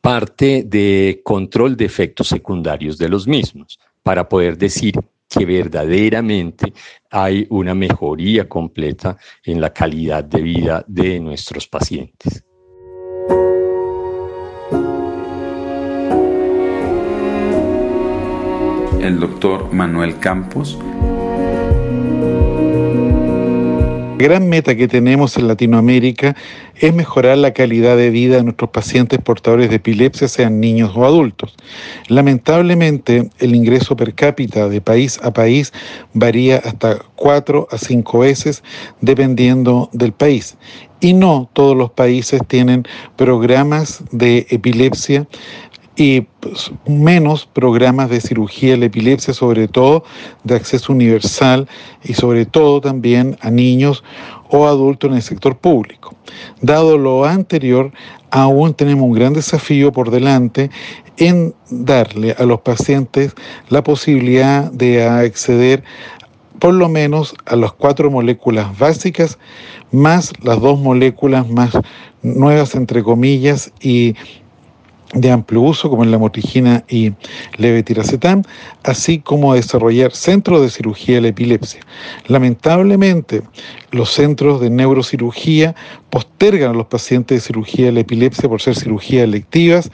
parte 0.00 0.64
de 0.64 1.20
control 1.24 1.76
de 1.76 1.84
efectos 1.84 2.28
secundarios 2.28 2.98
de 2.98 3.08
los 3.08 3.26
mismos, 3.26 3.78
para 4.02 4.28
poder 4.28 4.56
decir 4.56 4.94
que 5.28 5.44
verdaderamente 5.44 6.72
hay 7.10 7.46
una 7.50 7.74
mejoría 7.74 8.48
completa 8.48 9.16
en 9.44 9.60
la 9.60 9.72
calidad 9.72 10.24
de 10.24 10.42
vida 10.42 10.84
de 10.86 11.20
nuestros 11.20 11.68
pacientes. 11.68 12.44
El 19.00 19.18
doctor 19.18 19.72
Manuel 19.72 20.18
Campos 20.18 20.78
gran 24.20 24.50
meta 24.50 24.76
que 24.76 24.86
tenemos 24.86 25.38
en 25.38 25.48
Latinoamérica 25.48 26.36
es 26.76 26.94
mejorar 26.94 27.38
la 27.38 27.54
calidad 27.54 27.96
de 27.96 28.10
vida 28.10 28.36
de 28.36 28.44
nuestros 28.44 28.68
pacientes 28.68 29.18
portadores 29.18 29.70
de 29.70 29.76
epilepsia, 29.76 30.28
sean 30.28 30.60
niños 30.60 30.92
o 30.94 31.06
adultos. 31.06 31.54
Lamentablemente, 32.08 33.30
el 33.38 33.54
ingreso 33.54 33.96
per 33.96 34.12
cápita 34.14 34.68
de 34.68 34.82
país 34.82 35.18
a 35.22 35.32
país 35.32 35.72
varía 36.12 36.58
hasta 36.58 36.98
cuatro 37.16 37.66
a 37.70 37.78
cinco 37.78 38.18
veces 38.18 38.62
dependiendo 39.00 39.88
del 39.94 40.12
país. 40.12 40.58
Y 41.00 41.14
no 41.14 41.48
todos 41.54 41.74
los 41.74 41.90
países 41.90 42.42
tienen 42.46 42.84
programas 43.16 44.04
de 44.12 44.46
epilepsia 44.50 45.26
y 45.96 46.22
pues, 46.40 46.70
menos 46.86 47.46
programas 47.46 48.10
de 48.10 48.20
cirugía 48.20 48.72
de 48.72 48.78
la 48.78 48.86
epilepsia, 48.86 49.34
sobre 49.34 49.68
todo 49.68 50.04
de 50.44 50.54
acceso 50.54 50.92
universal 50.92 51.68
y 52.04 52.14
sobre 52.14 52.46
todo 52.46 52.80
también 52.80 53.36
a 53.40 53.50
niños 53.50 54.02
o 54.48 54.66
adultos 54.66 55.10
en 55.10 55.16
el 55.16 55.22
sector 55.22 55.56
público. 55.56 56.14
Dado 56.60 56.96
lo 56.96 57.24
anterior, 57.24 57.92
aún 58.30 58.74
tenemos 58.74 59.04
un 59.04 59.12
gran 59.12 59.32
desafío 59.32 59.92
por 59.92 60.10
delante 60.10 60.70
en 61.16 61.54
darle 61.68 62.34
a 62.38 62.44
los 62.44 62.60
pacientes 62.60 63.34
la 63.68 63.82
posibilidad 63.82 64.70
de 64.72 65.04
acceder 65.04 65.82
por 66.58 66.74
lo 66.74 66.88
menos 66.88 67.34
a 67.46 67.56
las 67.56 67.72
cuatro 67.72 68.10
moléculas 68.10 68.78
básicas, 68.78 69.38
más 69.92 70.32
las 70.42 70.60
dos 70.60 70.78
moléculas 70.78 71.48
más 71.48 71.70
nuevas, 72.22 72.74
entre 72.74 73.02
comillas, 73.02 73.72
y 73.80 74.14
de 75.14 75.30
amplio 75.30 75.62
uso, 75.62 75.90
como 75.90 76.04
en 76.04 76.10
la 76.10 76.18
motrigina 76.18 76.84
y 76.88 77.12
levetiracetam, 77.56 78.42
así 78.84 79.18
como 79.18 79.54
desarrollar 79.54 80.12
centros 80.12 80.62
de 80.62 80.70
cirugía 80.70 81.16
de 81.16 81.20
la 81.22 81.28
epilepsia. 81.28 81.80
Lamentablemente, 82.28 83.42
los 83.90 84.10
centros 84.10 84.60
de 84.60 84.70
neurocirugía 84.70 85.74
postergan 86.10 86.70
a 86.70 86.74
los 86.74 86.86
pacientes 86.86 87.38
de 87.38 87.46
cirugía 87.46 87.86
de 87.86 87.92
la 87.92 88.00
epilepsia 88.00 88.48
por 88.48 88.62
ser 88.62 88.76
cirugías 88.76 89.24
electivas 89.24 89.90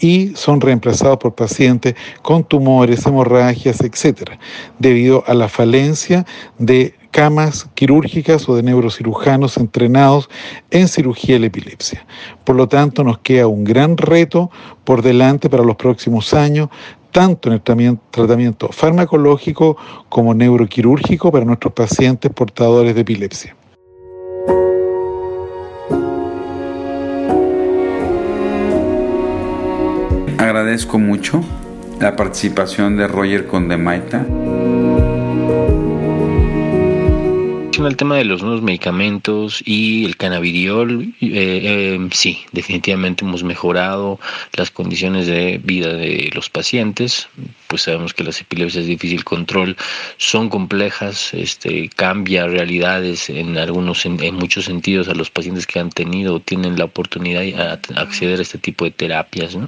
y 0.00 0.32
son 0.34 0.60
reemplazados 0.60 1.18
por 1.18 1.34
pacientes 1.34 1.94
con 2.22 2.42
tumores, 2.42 3.06
hemorragias, 3.06 3.80
etcétera, 3.80 4.38
debido 4.78 5.22
a 5.26 5.34
la 5.34 5.48
falencia 5.48 6.26
de 6.58 6.94
camas 7.16 7.66
quirúrgicas 7.74 8.46
o 8.46 8.56
de 8.56 8.62
neurocirujanos 8.62 9.56
entrenados 9.56 10.28
en 10.70 10.86
cirugía 10.86 11.36
de 11.36 11.40
la 11.40 11.46
epilepsia. 11.46 12.04
Por 12.44 12.56
lo 12.56 12.68
tanto, 12.68 13.02
nos 13.04 13.20
queda 13.20 13.46
un 13.46 13.64
gran 13.64 13.96
reto 13.96 14.50
por 14.84 15.00
delante 15.00 15.48
para 15.48 15.62
los 15.62 15.76
próximos 15.76 16.34
años, 16.34 16.68
tanto 17.12 17.48
en 17.48 17.54
el 17.54 17.62
tratamiento 18.10 18.68
farmacológico 18.70 19.78
como 20.10 20.34
neuroquirúrgico 20.34 21.32
para 21.32 21.46
nuestros 21.46 21.72
pacientes 21.72 22.30
portadores 22.32 22.94
de 22.94 23.00
epilepsia. 23.00 23.56
Agradezco 30.36 30.98
mucho 30.98 31.42
la 31.98 32.14
participación 32.14 32.98
de 32.98 33.06
Roger 33.06 33.46
Condemaita. 33.46 34.26
El 37.84 37.96
tema 37.96 38.16
de 38.16 38.24
los 38.24 38.42
nuevos 38.42 38.62
medicamentos 38.62 39.62
y 39.66 40.06
el 40.06 40.16
cannabidiol, 40.16 41.14
eh, 41.20 41.30
eh, 41.30 42.08
sí, 42.12 42.46
definitivamente 42.52 43.24
hemos 43.24 43.44
mejorado 43.44 44.18
las 44.54 44.70
condiciones 44.70 45.26
de 45.26 45.60
vida 45.62 45.92
de 45.92 46.30
los 46.34 46.48
pacientes. 46.48 47.28
Pues 47.66 47.82
sabemos 47.82 48.14
que 48.14 48.24
las 48.24 48.40
epilepsias 48.40 48.84
de 48.84 48.90
difícil 48.90 49.24
control 49.24 49.76
son 50.16 50.48
complejas, 50.48 51.34
este, 51.34 51.90
cambia 51.90 52.46
realidades 52.46 53.28
en 53.28 53.58
algunos, 53.58 54.06
en, 54.06 54.34
muchos 54.34 54.64
sentidos 54.64 55.08
a 55.08 55.14
los 55.14 55.30
pacientes 55.30 55.66
que 55.66 55.78
han 55.78 55.90
tenido 55.90 56.36
o 56.36 56.40
tienen 56.40 56.78
la 56.78 56.84
oportunidad 56.84 57.40
de 57.40 57.76
acceder 57.96 58.38
a 58.38 58.42
este 58.42 58.58
tipo 58.58 58.86
de 58.86 58.92
terapias. 58.92 59.58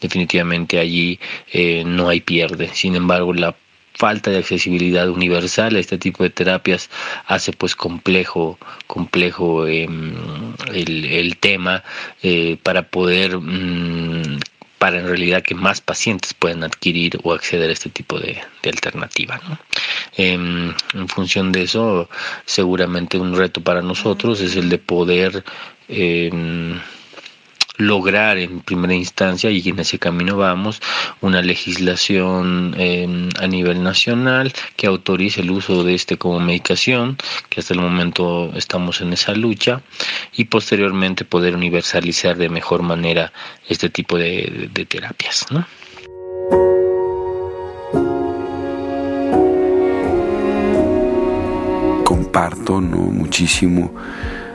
Definitivamente 0.00 0.80
allí 0.80 1.20
eh, 1.52 1.84
no 1.86 2.08
hay 2.08 2.20
pierde. 2.20 2.70
Sin 2.72 2.96
embargo, 2.96 3.32
la 3.32 3.54
falta 3.96 4.30
de 4.30 4.38
accesibilidad 4.38 5.08
universal 5.08 5.74
a 5.74 5.78
este 5.78 5.98
tipo 5.98 6.22
de 6.22 6.30
terapias 6.30 6.90
hace 7.26 7.52
pues 7.52 7.74
complejo 7.74 8.58
complejo 8.86 9.66
em, 9.66 10.14
el, 10.72 11.36
tema 11.38 11.82
eh, 12.22 12.58
para 12.62 12.82
poder 12.82 13.38
mm, 13.38 14.38
para 14.78 14.98
en 14.98 15.06
realidad 15.06 15.42
que 15.42 15.54
más 15.54 15.80
pacientes 15.80 16.34
puedan 16.34 16.62
adquirir 16.62 17.18
o 17.22 17.32
acceder 17.32 17.70
a 17.70 17.72
este 17.72 17.88
tipo 17.88 18.18
de, 18.18 18.38
alternativa. 18.64 19.40
Em, 20.16 20.74
en 20.92 21.08
función 21.08 21.52
de 21.52 21.62
eso, 21.62 22.10
seguramente 22.44 23.16
un 23.16 23.36
reto 23.36 23.62
para 23.62 23.80
nosotros 23.80 24.40
es 24.40 24.56
el 24.56 24.68
de 24.68 24.78
poder 24.78 25.44
em, 25.88 26.78
lograr 27.78 28.38
en 28.38 28.60
primera 28.60 28.94
instancia, 28.94 29.50
y 29.50 29.68
en 29.68 29.78
ese 29.78 29.98
camino 29.98 30.36
vamos, 30.36 30.80
una 31.20 31.42
legislación 31.42 32.74
em, 32.78 33.28
a 33.38 33.46
nivel 33.46 33.82
nacional 33.82 34.52
que 34.76 34.86
autorice 34.86 35.40
el 35.40 35.50
uso 35.50 35.84
de 35.84 35.94
este 35.94 36.16
como 36.16 36.40
medicación, 36.40 37.16
que 37.48 37.60
hasta 37.60 37.74
el 37.74 37.80
momento 37.80 38.52
estamos 38.54 39.00
en 39.00 39.12
esa 39.12 39.32
lucha, 39.34 39.82
y 40.34 40.44
posteriormente 40.44 41.24
poder 41.24 41.54
universalizar 41.54 42.36
de 42.36 42.48
mejor 42.48 42.82
manera 42.82 43.32
este 43.68 43.90
tipo 43.90 44.16
de, 44.18 44.70
terapias. 44.88 45.46
Comparto 52.04 52.80
¿no? 52.80 52.98
muchísimo 52.98 53.94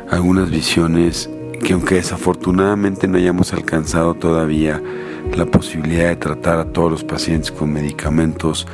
algunas 0.10 0.50
visiones 0.50 1.30
que 1.62 1.74
aunque 1.74 1.96
desafortunadamente 1.96 3.08
no 3.08 3.18
hayamos 3.18 3.54
alcanzado 3.54 4.14
todavía 4.16 4.82
la 5.36 5.46
posibilidad 5.46 6.10
de 6.10 6.16
tratar 6.16 6.60
a 6.60 6.66
todos 6.66 6.92
los 6.92 7.04
pacientes 7.04 7.52
con 7.52 7.72
medicamentos 7.72 8.68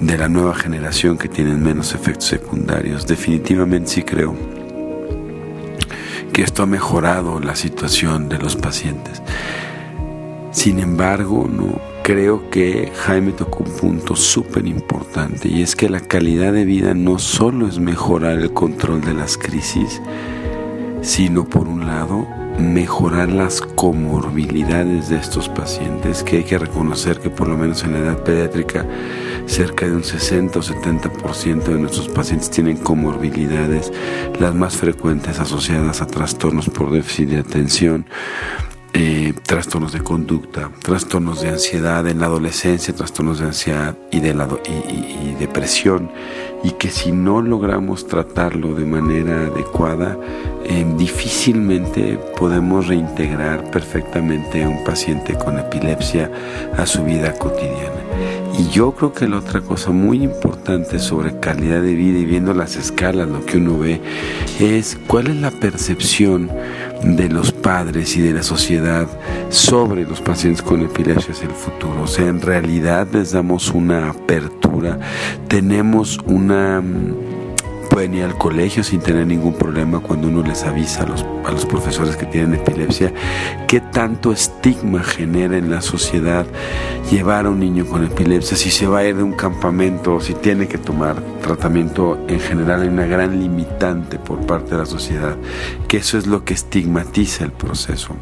de 0.00 0.16
la 0.16 0.28
nueva 0.28 0.54
generación 0.54 1.18
que 1.18 1.28
tienen 1.28 1.62
menos 1.62 1.94
efectos 1.94 2.28
secundarios, 2.28 3.06
definitivamente 3.06 3.90
sí 3.90 4.02
creo 4.02 4.34
que 6.32 6.42
esto 6.42 6.62
ha 6.62 6.66
mejorado 6.66 7.40
la 7.40 7.56
situación 7.56 8.28
de 8.28 8.38
los 8.38 8.56
pacientes. 8.56 9.20
Sin 10.52 10.78
embargo, 10.78 11.48
no 11.50 11.80
creo 12.02 12.48
que 12.50 12.90
Jaime 12.94 13.32
tocó 13.32 13.64
un 13.64 13.76
punto 13.76 14.16
súper 14.16 14.66
importante 14.66 15.48
y 15.48 15.62
es 15.62 15.76
que 15.76 15.90
la 15.90 16.00
calidad 16.00 16.52
de 16.52 16.64
vida 16.64 16.94
no 16.94 17.18
solo 17.18 17.68
es 17.68 17.78
mejorar 17.78 18.38
el 18.38 18.52
control 18.52 19.02
de 19.02 19.14
las 19.14 19.36
crisis, 19.36 20.00
sino 21.02 21.44
por 21.44 21.68
un 21.68 21.86
lado 21.86 22.26
mejorar 22.58 23.30
las 23.30 23.60
comorbilidades 23.60 25.08
de 25.08 25.16
estos 25.16 25.48
pacientes, 25.48 26.22
que 26.22 26.38
hay 26.38 26.44
que 26.44 26.58
reconocer 26.58 27.20
que 27.20 27.30
por 27.30 27.48
lo 27.48 27.56
menos 27.56 27.84
en 27.84 27.92
la 27.92 27.98
edad 27.98 28.22
pediátrica 28.24 28.84
cerca 29.46 29.86
de 29.86 29.92
un 29.92 30.04
60 30.04 30.58
o 30.58 30.62
70% 30.62 31.62
de 31.62 31.78
nuestros 31.78 32.08
pacientes 32.08 32.50
tienen 32.50 32.76
comorbilidades, 32.76 33.92
las 34.40 34.54
más 34.54 34.76
frecuentes 34.76 35.38
asociadas 35.38 36.02
a 36.02 36.06
trastornos 36.06 36.68
por 36.68 36.90
déficit 36.90 37.28
de 37.28 37.38
atención, 37.38 38.06
eh, 38.94 39.34
trastornos 39.46 39.92
de 39.92 40.00
conducta, 40.00 40.70
trastornos 40.82 41.42
de 41.42 41.50
ansiedad 41.50 42.08
en 42.08 42.20
la 42.20 42.26
adolescencia, 42.26 42.94
trastornos 42.94 43.38
de 43.38 43.46
ansiedad 43.46 43.96
y, 44.10 44.20
de 44.20 44.30
y, 44.30 45.36
depresión, 45.38 46.10
y 46.64 46.72
que 46.72 46.90
si 46.90 47.12
no 47.12 47.42
logramos 47.42 48.06
tratarlo 48.06 48.74
de 48.74 48.86
manera 48.86 49.46
adecuada, 49.46 50.18
eh, 50.70 50.86
difícilmente 50.96 52.18
podemos 52.38 52.86
reintegrar 52.86 53.70
perfectamente 53.70 54.64
a 54.64 54.68
un 54.68 54.84
paciente 54.84 55.34
con 55.34 55.58
epilepsia 55.58 56.30
a 56.76 56.84
su 56.84 57.04
vida 57.04 57.32
cotidiana. 57.32 58.02
Y 58.58 58.68
yo 58.70 58.92
creo 58.92 59.12
que 59.12 59.28
la 59.28 59.38
otra 59.38 59.60
cosa 59.60 59.92
muy 59.92 60.22
importante 60.22 60.98
sobre 60.98 61.38
calidad 61.38 61.80
de 61.80 61.94
vida 61.94 62.18
y 62.18 62.24
viendo 62.26 62.52
las 62.52 62.76
escalas, 62.76 63.28
lo 63.28 63.46
que 63.46 63.56
uno 63.56 63.78
ve, 63.78 64.00
es 64.60 64.98
cuál 65.06 65.28
es 65.28 65.36
la 65.36 65.52
percepción 65.52 66.50
de 67.02 67.28
los 67.28 67.52
padres 67.52 68.16
y 68.16 68.20
de 68.20 68.32
la 68.34 68.42
sociedad 68.42 69.06
sobre 69.48 70.02
los 70.04 70.20
pacientes 70.20 70.60
con 70.60 70.82
epilepsia 70.82 71.32
hacia 71.32 71.48
el 71.48 71.54
futuro. 71.54 72.02
O 72.02 72.06
sea, 72.06 72.26
en 72.26 72.42
realidad 72.42 73.06
les 73.12 73.32
damos 73.32 73.70
una 73.70 74.10
apertura, 74.10 74.98
tenemos 75.46 76.18
una 76.26 76.82
pueden 77.88 78.14
ir 78.14 78.24
al 78.24 78.36
colegio 78.36 78.84
sin 78.84 79.00
tener 79.00 79.26
ningún 79.26 79.54
problema 79.54 80.00
cuando 80.00 80.28
uno 80.28 80.42
les 80.42 80.64
avisa 80.64 81.02
a 81.02 81.06
los, 81.06 81.24
a 81.44 81.50
los 81.50 81.66
profesores 81.66 82.16
que 82.16 82.26
tienen 82.26 82.54
epilepsia, 82.54 83.12
qué 83.66 83.80
tanto 83.80 84.32
estigma 84.32 85.02
genera 85.02 85.56
en 85.56 85.70
la 85.70 85.80
sociedad 85.80 86.46
llevar 87.10 87.46
a 87.46 87.50
un 87.50 87.60
niño 87.60 87.86
con 87.86 88.04
epilepsia, 88.04 88.56
si 88.56 88.70
se 88.70 88.86
va 88.86 88.98
a 88.98 89.04
ir 89.04 89.16
de 89.16 89.22
un 89.22 89.32
campamento, 89.32 90.20
si 90.20 90.34
tiene 90.34 90.68
que 90.68 90.78
tomar 90.78 91.16
tratamiento, 91.42 92.18
en 92.28 92.40
general 92.40 92.82
hay 92.82 92.88
una 92.88 93.06
gran 93.06 93.40
limitante 93.40 94.18
por 94.18 94.38
parte 94.46 94.72
de 94.72 94.78
la 94.78 94.86
sociedad, 94.86 95.36
que 95.88 95.98
eso 95.98 96.18
es 96.18 96.26
lo 96.26 96.44
que 96.44 96.54
estigmatiza 96.54 97.44
el 97.44 97.52
proceso 97.52 98.14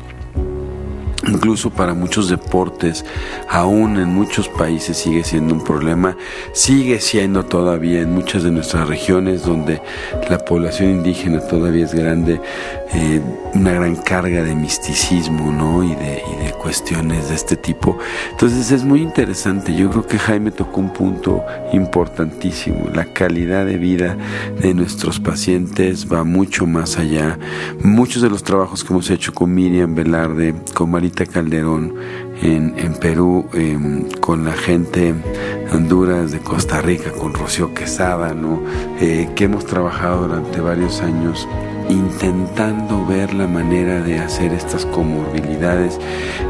incluso 1.28 1.70
para 1.70 1.94
muchos 1.94 2.28
deportes, 2.28 3.04
aún 3.48 3.98
en 3.98 4.08
muchos 4.08 4.48
países 4.48 4.96
sigue 4.96 5.24
siendo 5.24 5.54
un 5.54 5.64
problema, 5.64 6.16
sigue 6.52 7.00
siendo 7.00 7.44
todavía 7.44 8.00
en 8.02 8.12
muchas 8.12 8.42
de 8.42 8.50
nuestras 8.50 8.88
regiones 8.88 9.44
donde 9.44 9.80
la 10.28 10.38
población 10.38 10.90
indígena 10.90 11.40
todavía 11.40 11.84
es 11.84 11.94
grande, 11.94 12.40
eh, 12.94 13.20
una 13.54 13.72
gran 13.72 13.96
carga 13.96 14.42
de 14.42 14.54
misticismo 14.54 15.52
¿no? 15.52 15.82
y, 15.82 15.94
de, 15.94 16.22
cuestiones 16.62 17.28
de 17.28 17.36
este 17.36 17.56
tipo. 17.56 17.96
Entonces 18.32 18.72
es 18.72 18.82
muy 18.82 19.00
interesante, 19.00 19.74
yo 19.74 19.88
creo 19.90 20.06
que 20.06 20.18
Jaime 20.18 20.50
tocó 20.50 20.80
un 20.80 20.92
punto 20.92 21.44
importantísimo, 21.72 22.90
la 22.92 23.04
calidad 23.04 23.66
de 23.66 23.78
vida 23.78 24.16
de 24.60 24.74
nuestros 24.74 25.20
pacientes 25.20 26.10
va 26.12 26.24
mucho 26.24 26.66
más 26.66 26.98
allá. 26.98 27.38
Muchos 27.82 28.22
de 28.22 28.30
los 28.30 28.42
trabajos 28.42 28.82
que 28.82 28.92
hemos 28.92 29.10
hecho 29.10 29.32
con 29.32 29.54
Miriam 29.54 29.94
Velarde, 29.94 30.54
con 30.74 30.90
Marita 30.90 31.15
Calderón 31.24 31.94
en, 32.42 32.92
Perú, 33.00 33.48
em, 33.54 34.02
con 34.20 34.44
la 34.44 34.52
gente 34.52 35.14
de 35.14 35.70
Honduras, 35.72 36.32
de 36.32 36.40
Costa 36.40 36.82
Rica, 36.82 37.12
con 37.12 37.32
Rocío 37.32 37.72
Quesada, 37.72 38.34
¿no? 38.34 38.60
Eh, 39.00 39.30
que 39.34 39.44
hemos 39.44 39.64
trabajado 39.64 40.26
durante 40.26 40.60
varios 40.60 41.00
años 41.00 41.48
intentando 41.88 43.06
ver 43.06 43.32
la 43.32 43.46
manera 43.46 44.02
de 44.02 44.18
hacer 44.18 44.52
estas 44.52 44.84
comorbilidades, 44.86 45.98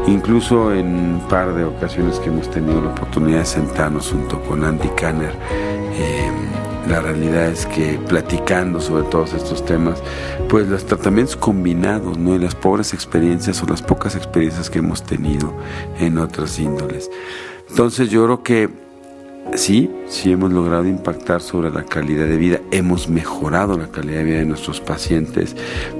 incluso 0.07 0.73
en 0.73 0.87
un 0.87 1.27
par 1.29 1.53
de 1.53 1.63
ocasiones 1.63 2.19
que 2.19 2.29
hemos 2.29 2.49
tenido 2.49 2.81
la 2.81 2.89
oportunidad 2.89 3.39
de 3.39 3.45
sentarnos 3.45 4.11
junto 4.11 4.41
con 4.41 4.63
Andy 4.63 4.89
Kanner. 4.89 5.33
Em, 5.95 6.56
la 6.87 7.01
realidad 7.01 7.47
es 7.47 7.65
que 7.65 7.99
platicando 8.07 8.79
sobre 8.79 9.03
todos 9.09 9.33
estos 9.33 9.65
temas, 9.65 10.01
pues 10.49 10.67
los 10.67 10.85
tratamientos 10.85 11.35
combinados, 11.35 12.17
¿no? 12.17 12.35
Y 12.35 12.39
las 12.39 12.55
pobres 12.55 12.93
experiencias 12.93 13.61
o 13.61 13.65
las 13.65 13.81
pocas 13.81 14.15
experiencias 14.15 14.69
que 14.69 14.79
hemos 14.79 15.03
tenido 15.03 15.53
en 15.99 16.17
otras 16.17 16.59
índoles. 16.59 17.09
Entonces 17.69 18.09
yo 18.09 18.23
creo 18.25 18.43
que 18.43 18.86
sí, 19.55 19.89
sí 20.07 20.31
hemos 20.31 20.51
logrado 20.51 20.85
impactar 20.85 21.41
sobre 21.41 21.69
la 21.71 21.83
calidad 21.83 22.27
de 22.27 22.37
vida, 22.37 22.59
hemos 22.71 23.09
mejorado 23.09 23.77
la 23.77 23.87
calidad 23.87 24.19
de 24.19 24.23
vida 24.23 24.37
de 24.39 24.45
nuestros 24.45 24.79
pacientes, 24.79 25.55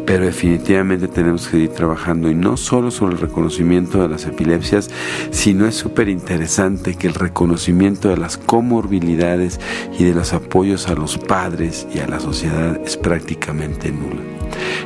pero 0.05 0.25
definitivamente 0.25 1.07
tenemos 1.07 1.45
que 1.45 1.51
seguir 1.51 1.69
trabajando 1.69 2.29
y 2.29 2.35
no 2.35 2.57
solo 2.57 2.91
sobre 2.91 3.15
el 3.15 3.21
reconocimiento 3.21 4.01
de 4.01 4.09
las 4.09 4.25
epilepsias, 4.25 4.89
sino 5.31 5.67
es 5.67 5.75
súper 5.75 6.09
interesante 6.09 6.95
que 6.95 7.07
el 7.07 7.13
reconocimiento 7.13 8.09
de 8.09 8.17
las 8.17 8.37
comorbilidades 8.37 9.59
y 9.97 10.03
de 10.03 10.13
los 10.13 10.33
apoyos 10.33 10.87
a 10.87 10.95
los 10.95 11.17
padres 11.17 11.87
y 11.93 11.99
a 11.99 12.07
la 12.07 12.19
sociedad 12.19 12.79
es 12.85 12.97
prácticamente 12.97 13.91
nula. 13.91 14.36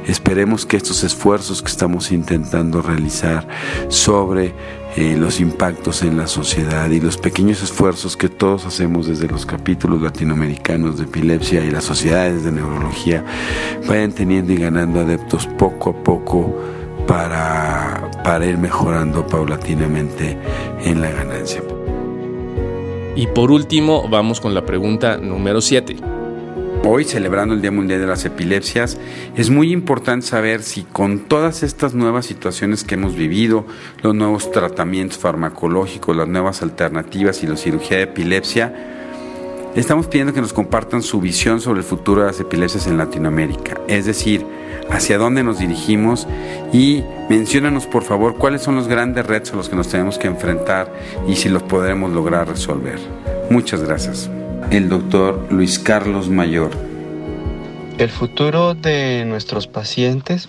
Esperemos 0.07 0.65
que 0.65 0.77
estos 0.77 1.03
esfuerzos 1.03 1.61
que 1.61 1.69
estamos 1.69 2.11
intentando 2.11 2.81
realizar 2.81 3.47
sobre 3.89 4.53
eh, 4.97 5.15
los 5.17 5.39
impactos 5.39 6.01
en 6.03 6.17
la 6.17 6.27
sociedad 6.27 6.89
y 6.89 6.99
los 6.99 7.17
pequeños 7.17 7.63
esfuerzos 7.63 8.17
que 8.17 8.27
todos 8.27 8.65
hacemos 8.65 9.07
desde 9.07 9.27
los 9.27 9.45
capítulos 9.45 10.01
latinoamericanos 10.01 10.97
de 10.97 11.05
epilepsia 11.05 11.63
y 11.63 11.71
las 11.71 11.85
sociedades 11.85 12.43
de 12.43 12.51
neurología 12.51 13.23
vayan 13.87 14.11
teniendo 14.11 14.51
y 14.51 14.57
ganando 14.57 14.99
adeptos 14.99 15.47
poco 15.47 15.91
a 15.91 16.03
poco 16.03 16.55
para, 17.07 18.11
para 18.23 18.45
ir 18.45 18.57
mejorando 18.57 19.25
paulatinamente 19.25 20.37
en 20.83 21.01
la 21.01 21.11
ganancia. 21.11 21.61
Y 23.15 23.27
por 23.27 23.51
último, 23.51 24.07
vamos 24.09 24.39
con 24.39 24.53
la 24.53 24.65
pregunta 24.65 25.17
número 25.17 25.61
7. 25.61 26.20
Hoy, 26.83 27.03
celebrando 27.03 27.53
el 27.53 27.61
Día 27.61 27.71
Mundial 27.71 28.01
de 28.01 28.07
las 28.07 28.25
Epilepsias, 28.25 28.97
es 29.35 29.51
muy 29.51 29.71
importante 29.71 30.25
saber 30.25 30.63
si 30.63 30.81
con 30.81 31.19
todas 31.19 31.61
estas 31.61 31.93
nuevas 31.93 32.25
situaciones 32.25 32.83
que 32.83 32.95
hemos 32.95 33.15
vivido, 33.15 33.67
los 34.01 34.15
nuevos 34.15 34.51
tratamientos 34.51 35.19
farmacológicos, 35.19 36.17
las 36.17 36.27
nuevas 36.27 36.63
alternativas 36.63 37.43
y 37.43 37.47
la 37.47 37.55
cirugía 37.55 37.97
de 37.97 38.03
epilepsia, 38.03 38.73
estamos 39.75 40.07
pidiendo 40.07 40.33
que 40.33 40.41
nos 40.41 40.53
compartan 40.53 41.03
su 41.03 41.21
visión 41.21 41.61
sobre 41.61 41.81
el 41.81 41.85
futuro 41.85 42.21
de 42.21 42.27
las 42.27 42.39
epilepsias 42.39 42.87
en 42.87 42.97
Latinoamérica, 42.97 43.79
es 43.87 44.07
decir, 44.07 44.43
hacia 44.89 45.19
dónde 45.19 45.43
nos 45.43 45.59
dirigimos 45.59 46.27
y 46.73 47.03
menciónanos 47.29 47.85
por 47.85 48.03
favor 48.03 48.37
cuáles 48.37 48.63
son 48.63 48.75
los 48.75 48.87
grandes 48.87 49.27
retos 49.27 49.53
a 49.53 49.55
los 49.55 49.69
que 49.69 49.75
nos 49.75 49.87
tenemos 49.87 50.17
que 50.17 50.25
enfrentar 50.25 50.91
y 51.27 51.35
si 51.35 51.47
los 51.47 51.61
podremos 51.61 52.11
lograr 52.11 52.47
resolver. 52.47 52.97
Muchas 53.51 53.83
gracias 53.83 54.31
el 54.71 54.87
doctor 54.87 55.47
Luis 55.51 55.79
Carlos 55.79 56.29
Mayor. 56.29 56.71
El 57.97 58.09
futuro 58.09 58.73
de 58.73 59.25
nuestros 59.25 59.67
pacientes 59.67 60.47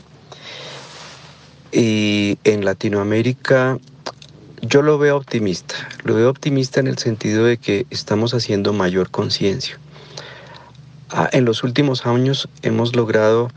y 1.73 2.39
en 2.44 2.65
Latinoamérica 2.65 3.78
yo 4.61 4.82
lo 4.82 4.97
veo 4.97 5.16
optimista. 5.16 5.74
Lo 6.05 6.15
veo 6.15 6.31
optimista 6.31 6.78
en 6.78 6.86
el 6.86 6.99
sentido 6.99 7.44
de 7.44 7.57
que 7.57 7.85
estamos 7.90 8.32
haciendo 8.32 8.73
mayor 8.73 9.11
conciencia. 9.11 9.77
Ah, 11.11 11.28
en 11.32 11.44
los 11.44 11.65
últimos 11.65 12.07
años 12.07 12.49
hemos 12.62 12.94
logrado, 12.94 13.51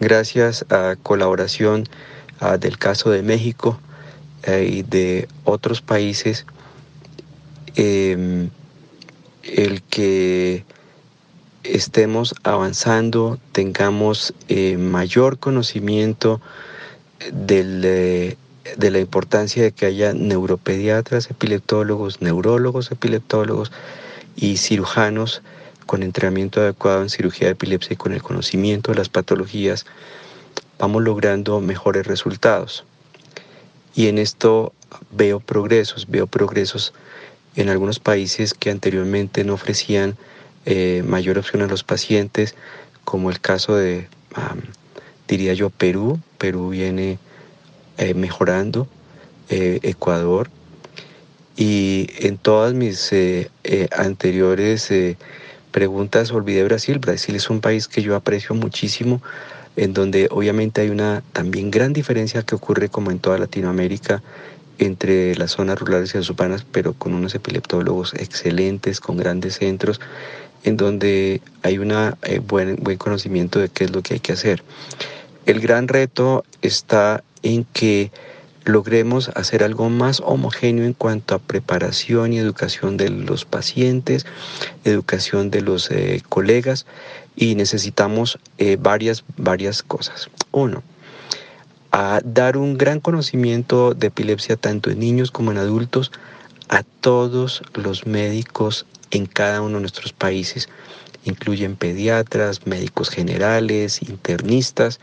gracias 0.00 0.66
a 0.68 0.96
colaboración 1.00 1.84
ah, 2.40 2.56
del 2.56 2.76
caso 2.76 3.10
de 3.10 3.22
México 3.22 3.78
eh, 4.42 4.68
y 4.68 4.82
de 4.82 5.28
otros 5.44 5.80
países, 5.80 6.44
em, 7.76 8.50
el 9.48 9.82
que 9.82 10.64
estemos 11.64 12.34
avanzando, 12.44 13.38
tengamos 13.52 14.34
eh, 14.48 14.76
mayor 14.76 15.38
conocimiento 15.38 16.40
de 17.32 18.36
la 18.78 18.98
importancia 18.98 19.62
de 19.62 19.72
que 19.72 19.86
haya 19.86 20.12
neuropediatras, 20.12 21.30
epileptólogos, 21.30 22.20
neurólogos, 22.20 22.90
epileptólogos 22.90 23.72
y 24.36 24.58
cirujanos 24.58 25.42
con 25.86 26.02
entrenamiento 26.02 26.60
adecuado 26.60 27.02
en 27.02 27.08
cirugía 27.08 27.48
de 27.48 27.52
epilepsia 27.52 27.94
y 27.94 27.96
con 27.96 28.12
el 28.12 28.22
conocimiento 28.22 28.92
de 28.92 28.98
las 28.98 29.08
patologías, 29.08 29.86
vamos 30.78 31.02
logrando 31.02 31.60
mejores 31.60 32.06
resultados. 32.06 32.84
Y 33.94 34.08
en 34.08 34.18
esto 34.18 34.74
veo 35.10 35.40
progresos, 35.40 36.06
veo 36.08 36.26
progresos 36.26 36.92
en 37.56 37.68
algunos 37.68 37.98
países 37.98 38.54
que 38.54 38.70
anteriormente 38.70 39.44
no 39.44 39.54
ofrecían 39.54 40.16
eh, 40.66 41.02
mayor 41.06 41.38
opción 41.38 41.62
a 41.62 41.66
los 41.66 41.82
pacientes, 41.82 42.54
como 43.04 43.30
el 43.30 43.40
caso 43.40 43.74
de, 43.74 44.06
diría 45.26 45.54
yo, 45.54 45.70
Perú. 45.70 46.20
Perú 46.36 46.70
viene 46.70 47.18
eh, 47.96 48.14
mejorando, 48.14 48.86
eh, 49.48 49.80
Ecuador. 49.82 50.50
Y 51.56 52.10
en 52.18 52.38
todas 52.38 52.74
mis 52.74 53.10
anteriores 53.90 54.92
preguntas 55.72 56.30
olvidé 56.30 56.62
Brasil. 56.64 56.98
Brasil 56.98 57.34
es 57.34 57.50
un 57.50 57.60
país 57.60 57.88
que 57.88 58.02
yo 58.02 58.14
aprecio 58.14 58.54
muchísimo, 58.54 59.20
en 59.74 59.92
donde 59.92 60.28
obviamente 60.30 60.82
hay 60.82 60.90
una 60.90 61.22
también 61.32 61.70
gran 61.70 61.92
diferencia 61.92 62.42
que 62.42 62.54
ocurre 62.54 62.90
como 62.90 63.10
en 63.10 63.18
toda 63.18 63.38
Latinoamérica 63.38 64.22
entre 64.78 65.34
las 65.36 65.52
zonas 65.52 65.78
rurales 65.78 66.14
y 66.14 66.18
las 66.18 66.30
urbanas, 66.30 66.64
pero 66.70 66.92
con 66.92 67.14
unos 67.14 67.34
epileptólogos 67.34 68.14
excelentes, 68.14 69.00
con 69.00 69.16
grandes 69.16 69.56
centros, 69.56 70.00
en 70.64 70.76
donde 70.76 71.40
hay 71.62 71.78
un 71.78 71.92
eh, 71.92 72.40
buen, 72.40 72.76
buen 72.76 72.98
conocimiento 72.98 73.58
de 73.58 73.68
qué 73.68 73.84
es 73.84 73.90
lo 73.90 74.02
que 74.02 74.14
hay 74.14 74.20
que 74.20 74.32
hacer. 74.32 74.62
El 75.46 75.60
gran 75.60 75.88
reto 75.88 76.44
está 76.62 77.22
en 77.42 77.64
que 77.72 78.10
logremos 78.64 79.30
hacer 79.30 79.64
algo 79.64 79.88
más 79.88 80.20
homogéneo 80.20 80.84
en 80.84 80.92
cuanto 80.92 81.34
a 81.34 81.38
preparación 81.38 82.32
y 82.32 82.38
educación 82.38 82.96
de 82.96 83.08
los 83.08 83.44
pacientes, 83.46 84.26
educación 84.84 85.50
de 85.50 85.62
los 85.62 85.90
eh, 85.90 86.22
colegas 86.28 86.84
y 87.34 87.54
necesitamos 87.54 88.38
eh, 88.58 88.76
varias, 88.78 89.24
varias 89.36 89.82
cosas. 89.82 90.28
Uno, 90.52 90.82
a 92.00 92.20
dar 92.24 92.56
un 92.56 92.78
gran 92.78 93.00
conocimiento 93.00 93.92
de 93.92 94.06
epilepsia 94.06 94.54
tanto 94.54 94.88
en 94.88 95.00
niños 95.00 95.32
como 95.32 95.50
en 95.50 95.58
adultos 95.58 96.12
a 96.68 96.84
todos 97.00 97.60
los 97.74 98.06
médicos 98.06 98.86
en 99.10 99.26
cada 99.26 99.62
uno 99.62 99.74
de 99.74 99.80
nuestros 99.80 100.12
países. 100.12 100.68
Incluyen 101.24 101.74
pediatras, 101.74 102.68
médicos 102.68 103.10
generales, 103.10 104.00
internistas, 104.02 105.00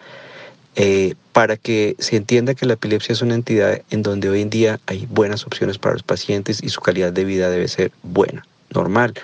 eh, 0.78 1.16
para 1.34 1.58
que 1.58 1.98
se 2.00 2.16
entienda 2.16 2.56
que 2.56 2.66
la 2.66 2.76
epilepsia 2.76 3.12
es 3.12 3.22
una 3.22 3.36
entidad 3.36 3.82
en 3.90 4.02
donde 4.02 4.30
hoy 4.30 4.42
en 4.42 4.50
día 4.50 4.80
hay 4.86 5.06
buenas 5.06 5.46
opciones 5.46 5.78
para 5.78 5.96
los 5.96 6.04
pacientes 6.04 6.64
y 6.64 6.70
su 6.70 6.80
calidad 6.80 7.12
de 7.12 7.26
vida 7.26 7.50
debe 7.50 7.68
ser 7.68 7.92
buena, 8.04 8.48
normal. 8.74 9.16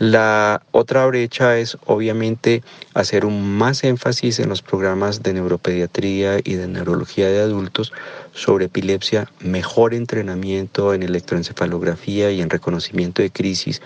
La 0.00 0.62
otra 0.70 1.04
brecha 1.04 1.58
es 1.58 1.76
obviamente 1.84 2.62
hacer 2.94 3.26
un 3.26 3.58
más 3.58 3.84
énfasis 3.84 4.38
en 4.40 4.48
los 4.48 4.62
programas 4.62 5.22
de 5.22 5.34
neuropediatría 5.34 6.38
y 6.42 6.54
de 6.54 6.68
neurología 6.68 7.28
de 7.28 7.40
adultos 7.40 7.92
sobre 8.32 8.64
epilepsia, 8.64 9.30
mejor 9.40 9.92
entrenamiento 9.92 10.94
en 10.94 11.02
electroencefalografía 11.02 12.30
y 12.30 12.40
en 12.40 12.48
reconocimiento 12.48 13.20
de 13.20 13.28
crisis, 13.28 13.82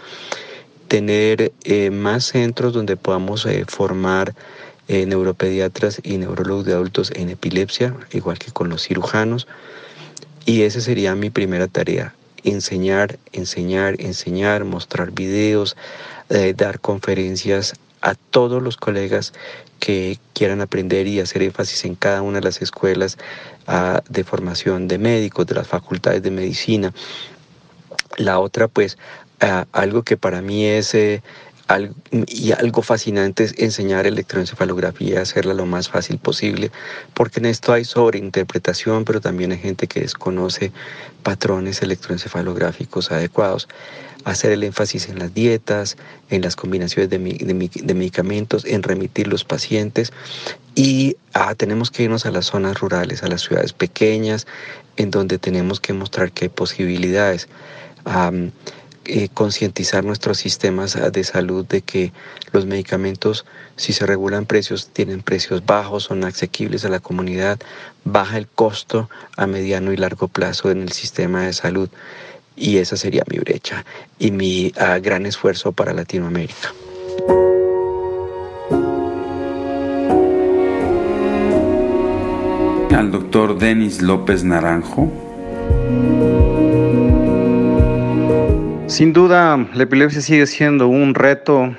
tener 0.86 1.50
eh, 1.64 1.90
más 1.90 2.26
centros 2.26 2.72
donde 2.72 2.96
podamos 2.96 3.44
eh, 3.46 3.64
formar 3.66 4.36
eh, 4.86 5.06
neuropediatras 5.06 6.00
y 6.04 6.18
neurólogos 6.18 6.64
de 6.64 6.74
adultos 6.74 7.10
en 7.16 7.28
epilepsia, 7.30 7.92
igual 8.12 8.38
que 8.38 8.52
con 8.52 8.68
los 8.68 8.84
cirujanos. 8.84 9.48
Y 10.46 10.62
esa 10.62 10.80
sería 10.80 11.16
mi 11.16 11.30
primera 11.30 11.66
tarea, 11.66 12.14
enseñar, 12.44 13.18
enseñar, 13.32 13.96
enseñar, 13.98 14.64
mostrar 14.64 15.10
videos, 15.10 15.76
eh, 16.28 16.54
dar 16.56 16.80
conferencias 16.80 17.74
a 18.00 18.14
todos 18.14 18.62
los 18.62 18.76
colegas 18.76 19.32
que 19.80 20.18
quieran 20.34 20.60
aprender 20.60 21.06
y 21.06 21.20
hacer 21.20 21.42
énfasis 21.42 21.84
en 21.84 21.94
cada 21.94 22.22
una 22.22 22.38
de 22.38 22.44
las 22.44 22.62
escuelas 22.62 23.18
ah, 23.66 24.02
de 24.08 24.24
formación 24.24 24.88
de 24.88 24.98
médicos, 24.98 25.46
de 25.46 25.54
las 25.54 25.66
facultades 25.66 26.22
de 26.22 26.30
medicina. 26.30 26.92
La 28.16 28.38
otra, 28.38 28.68
pues, 28.68 28.98
ah, 29.40 29.66
algo 29.72 30.02
que 30.02 30.16
para 30.16 30.42
mí 30.42 30.64
es 30.64 30.94
eh, 30.94 31.22
y 32.26 32.52
algo 32.52 32.82
fascinante 32.82 33.44
es 33.44 33.54
enseñar 33.58 34.06
electroencefalografía, 34.06 35.22
hacerla 35.22 35.54
lo 35.54 35.64
más 35.64 35.88
fácil 35.88 36.18
posible, 36.18 36.70
porque 37.14 37.40
en 37.40 37.46
esto 37.46 37.72
hay 37.72 37.84
sobreinterpretación, 37.84 39.04
pero 39.04 39.20
también 39.20 39.52
hay 39.52 39.58
gente 39.58 39.86
que 39.86 40.00
desconoce 40.00 40.72
patrones 41.22 41.80
electroencefalográficos 41.82 43.10
adecuados. 43.10 43.68
Hacer 44.24 44.52
el 44.52 44.62
énfasis 44.62 45.08
en 45.08 45.18
las 45.18 45.34
dietas, 45.34 45.96
en 46.30 46.42
las 46.42 46.56
combinaciones 46.56 47.10
de, 47.10 47.18
medicamentos, 47.94 48.64
en 48.64 48.82
remitir 48.82 49.26
los 49.26 49.44
pacientes 49.44 50.12
y 50.74 51.16
ah, 51.34 51.54
tenemos 51.54 51.90
que 51.90 52.04
irnos 52.04 52.24
a 52.24 52.30
las 52.30 52.46
zonas 52.46 52.80
rurales, 52.80 53.22
a 53.22 53.28
las 53.28 53.42
ciudades 53.42 53.72
pequeñas, 53.74 54.46
en 54.96 55.10
donde 55.10 55.38
tenemos 55.38 55.78
que 55.80 55.92
mostrar 55.92 56.32
que 56.32 56.46
hay 56.46 56.48
posibilidades. 56.48 57.48
Eh, 59.06 59.28
concientizar 59.28 60.02
nuestros 60.02 60.38
sistemas 60.38 60.96
ah, 60.96 61.10
de 61.10 61.24
salud 61.24 61.66
de 61.66 61.82
que 61.82 62.12
los 62.52 62.64
medicamentos, 62.64 63.44
si 63.76 63.92
se 63.92 64.06
regulan 64.06 64.46
precios, 64.46 64.88
tienen 64.88 65.20
precios 65.20 65.66
bajos, 65.66 66.04
son 66.04 66.24
asequibles 66.24 66.86
a 66.86 66.88
la 66.88 67.00
comunidad, 67.00 67.58
baja 68.04 68.38
el 68.38 68.48
costo 68.48 69.10
a 69.36 69.46
mediano 69.46 69.92
y 69.92 69.98
largo 69.98 70.28
plazo 70.28 70.70
en 70.70 70.80
el 70.80 70.92
sistema 70.92 71.42
de 71.42 71.52
salud. 71.52 71.90
Y 72.56 72.78
esa 72.78 72.96
sería 72.96 73.24
mi 73.30 73.38
brecha 73.38 73.84
y 74.18 74.30
mi 74.30 74.72
ah, 74.78 74.98
gran 75.00 75.26
esfuerzo 75.26 75.72
para 75.72 75.92
Latinoamérica. 75.92 76.72
Al 82.96 83.10
doctor 83.10 83.58
Denis 83.58 84.00
López 84.00 84.44
Naranjo. 84.44 85.12
Sin 88.86 89.14
duda, 89.14 89.66
la 89.72 89.82
epilepsia 89.82 90.20
sigue 90.20 90.46
siendo 90.46 90.88
un 90.88 91.14
reto 91.14 91.74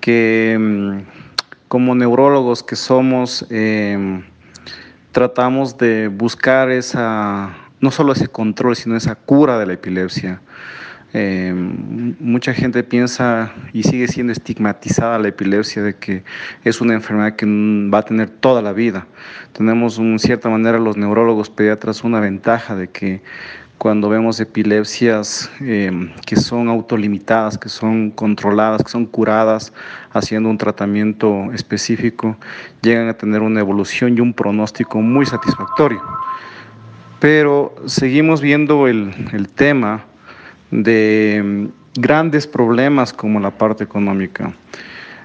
que 0.00 0.56
mm, 0.58 1.00
como 1.68 1.94
neurólogos 1.94 2.62
que 2.62 2.74
somos, 2.74 3.46
em, 3.50 4.22
tratamos 5.12 5.76
de 5.76 6.08
buscar 6.08 6.70
esa, 6.70 7.54
no 7.80 7.90
solo 7.90 8.14
ese 8.14 8.28
control, 8.28 8.76
sino 8.76 8.96
esa 8.96 9.14
cura 9.14 9.58
de 9.58 9.66
la 9.66 9.74
epilepsia. 9.74 10.40
Em, 11.12 12.16
mucha 12.18 12.54
gente 12.54 12.82
piensa 12.82 13.52
y 13.72 13.82
sigue 13.82 14.08
siendo 14.08 14.32
estigmatizada 14.32 15.18
la 15.18 15.28
epilepsia 15.28 15.82
de 15.82 15.96
que 15.96 16.24
es 16.64 16.80
una 16.80 16.94
enfermedad 16.94 17.36
que 17.36 17.46
va 17.46 17.98
a 17.98 18.02
tener 18.02 18.30
toda 18.30 18.62
la 18.62 18.72
vida. 18.72 19.06
Tenemos 19.52 19.98
en 19.98 20.18
cierta 20.18 20.48
manera 20.48 20.78
los 20.78 20.96
neurólogos 20.96 21.50
pediatras 21.50 22.04
una 22.04 22.20
ventaja 22.20 22.74
de 22.74 22.88
que 22.88 23.22
cuando 23.78 24.08
vemos 24.08 24.40
epilepsias 24.40 25.50
eh, 25.60 26.10
que 26.24 26.36
son 26.36 26.68
autolimitadas, 26.68 27.58
que 27.58 27.68
son 27.68 28.10
controladas, 28.10 28.82
que 28.82 28.90
son 28.90 29.06
curadas 29.06 29.72
haciendo 30.12 30.48
un 30.48 30.56
tratamiento 30.56 31.52
específico, 31.52 32.36
llegan 32.82 33.08
a 33.08 33.14
tener 33.14 33.42
una 33.42 33.60
evolución 33.60 34.16
y 34.16 34.20
un 34.20 34.32
pronóstico 34.32 35.00
muy 35.00 35.26
satisfactorio. 35.26 36.02
Pero 37.20 37.74
seguimos 37.86 38.40
viendo 38.40 38.88
el, 38.88 39.12
tema 39.54 40.04
de 40.70 41.42
mm, 41.44 42.00
grandes 42.00 42.46
problemas 42.46 43.12
como 43.12 43.40
la 43.40 43.50
parte 43.50 43.84
económica. 43.84 44.52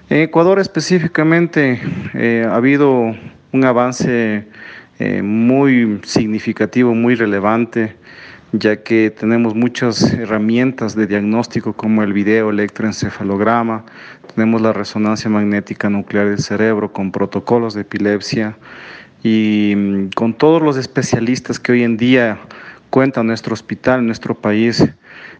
En 0.10 0.22
Ecuador 0.22 0.60
específicamente 0.60 1.82
eh, 2.14 2.46
ha 2.48 2.56
habido 2.56 3.16
un 3.54 3.66
avance 3.66 4.46
eh, 5.00 5.22
muy 5.22 6.02
significativo, 6.04 6.94
muy 6.94 7.16
relevante 7.16 8.01
ya 8.54 8.84
que 8.84 9.12
tenemos 9.12 9.56
muchas 9.56 10.14
herramientas 10.14 10.96
de 10.96 11.08
diagnóstico 11.08 11.74
como 11.74 12.04
el 12.04 12.14
video 12.14 12.50
electroencefalograma, 12.50 13.86
tenemos 14.36 14.62
la 14.62 14.74
resonancia 14.74 15.30
magnética 15.30 15.90
nuclear 15.90 16.28
del 16.28 16.40
cerebro 16.40 16.92
con 16.92 17.12
protocolos 17.12 17.74
de 17.74 17.82
epilepsia 17.82 18.58
y 19.24 19.74
mm, 19.76 20.10
con 20.16 20.34
todos 20.34 20.62
los 20.62 20.78
especialistas 20.78 21.60
que 21.60 21.72
hoy 21.72 21.84
en 21.84 21.98
día 21.98 22.40
cuenta 22.90 23.24
nuestro 23.24 23.54
hospital, 23.54 24.06
nuestro 24.06 24.36
país, 24.36 24.86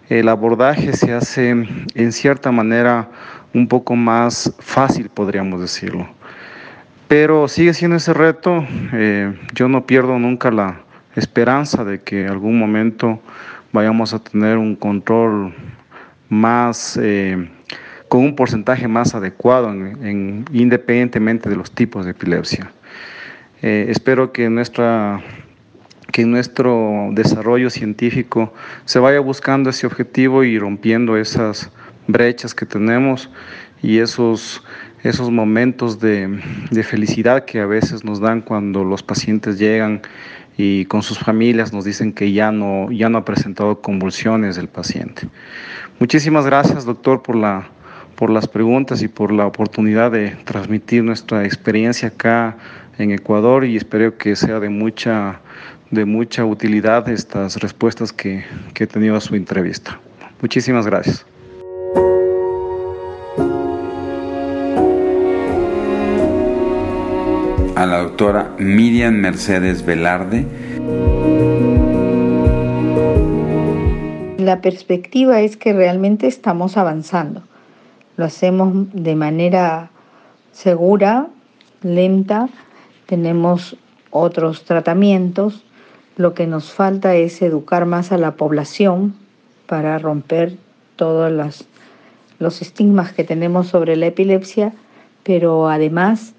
el 0.10 0.30
abordaje 0.30 0.94
se 0.94 1.14
hace 1.14 1.50
en 1.50 2.12
cierta 2.12 2.52
manera 2.52 3.10
un 3.54 3.68
poco 3.68 3.96
más 3.96 4.54
fácil, 4.60 5.10
podríamos 5.10 5.60
decirlo. 5.60 6.08
Pero 7.08 7.50
sigue 7.50 7.74
siendo 7.74 7.98
ese 7.98 8.14
reto, 8.14 8.66
eh, 8.94 9.34
yo 9.54 9.68
no 9.68 9.86
pierdo 9.86 10.18
nunca 10.18 10.50
la, 10.50 10.80
esperanza 11.16 11.84
de 11.84 12.00
que 12.00 12.28
algún 12.28 12.58
momento 12.58 13.20
vayamos 13.72 14.14
a 14.14 14.20
tener 14.20 14.58
un 14.58 14.76
control 14.76 15.54
más, 16.30 16.98
eh, 17.02 17.50
con 18.08 18.22
un 18.22 18.36
porcentaje 18.36 18.88
más 18.88 19.16
adecuado 19.16 19.74
independientemente 20.52 21.50
de 21.50 21.56
los 21.56 21.72
tipos 21.72 22.06
de 22.06 22.12
epilepsia. 22.12 22.72
Eh, 23.62 23.88
espero 23.90 24.32
que 24.32 24.50
nuestra 24.50 25.22
que 26.12 26.26
nuestro 26.26 27.10
desarrollo 27.14 27.70
científico 27.70 28.54
se 28.86 29.00
vaya 29.00 29.22
buscando 29.22 29.70
ese 29.70 29.88
objetivo 29.88 30.44
y 30.44 30.60
rompiendo 30.60 31.16
esas 31.16 31.72
brechas 32.08 32.54
que 32.54 32.66
tenemos 32.66 33.30
y 33.82 34.00
esos, 34.00 34.62
esos 35.04 35.32
momentos 35.32 36.00
de, 36.00 36.40
de 36.70 36.84
felicidad 36.84 37.46
que 37.46 37.62
a 37.62 37.66
veces 37.66 38.04
nos 38.04 38.20
dan 38.20 38.42
cuando 38.42 38.84
los 38.84 39.04
pacientes 39.04 39.58
llegan 39.58 40.02
y 40.58 40.86
con 40.86 41.04
sus 41.04 41.20
familias 41.20 41.74
nos 41.74 41.86
dicen 41.86 42.14
que 42.14 42.32
ya 42.32 42.52
no, 42.52 42.92
ya 42.92 43.10
no 43.10 43.20
ha 43.20 43.26
presentado 43.26 43.82
convulsiones 43.82 44.58
el 44.58 44.68
paciente. 44.68 45.28
Muchísimas 46.00 46.46
gracias, 46.46 46.86
doctor, 46.86 47.22
por, 47.22 47.36
la, 47.36 47.70
por 48.16 48.30
las 48.30 48.48
preguntas 48.48 49.02
y 49.02 49.08
por 49.08 49.32
la 49.32 49.46
oportunidad 49.46 50.12
de 50.12 50.32
transmitir 50.46 51.04
nuestra 51.04 51.46
experiencia 51.46 52.10
acá 52.10 52.58
en 52.98 53.12
Ecuador 53.12 53.66
y 53.66 53.78
espero 53.78 54.18
que 54.18 54.36
sea 54.36 54.60
de 54.60 54.70
mucha, 54.70 55.40
de 55.90 56.06
mucha 56.06 56.46
utilidad 56.46 57.08
estas 57.10 57.58
respuestas 57.58 58.12
que, 58.12 58.44
que 58.74 58.84
he 58.84 58.88
tenido 58.88 59.16
a 59.16 59.22
su 59.22 59.36
entrevista. 59.36 60.00
Muchísimas 60.42 60.86
gracias. 60.86 61.26
A 67.82 67.88
la 67.88 67.98
doctora 67.98 68.54
Miriam 68.60 69.16
Mercedes 69.16 69.84
Velarde. 69.84 70.46
La 74.38 74.62
perspectiva 74.62 75.42
es 75.42 75.58
que 75.58 75.74
realmente 75.74 76.28
estamos 76.28 76.78
avanzando. 76.78 77.42
Lo 78.18 78.26
hacemos 78.26 78.72
de 78.94 79.16
manera 79.16 79.90
segura, 80.52 81.30
lenta, 81.82 82.50
tenemos 83.08 83.76
otros 84.12 84.64
tratamientos. 84.64 85.64
Lo 86.18 86.36
que 86.36 86.46
nos 86.46 86.72
falta 86.72 87.16
es 87.16 87.42
educar 87.42 87.88
más 87.88 88.12
a 88.12 88.20
la 88.20 88.36
población 88.36 89.16
para 89.66 89.98
romper 89.98 90.56
todos 90.98 91.32
los, 91.32 91.66
los 92.38 92.62
estigmas 92.62 93.12
que 93.12 93.24
tenemos 93.24 93.70
sobre 93.70 93.96
la 93.96 94.06
epilepsia, 94.06 94.72
pero 95.24 95.68
además 95.68 96.36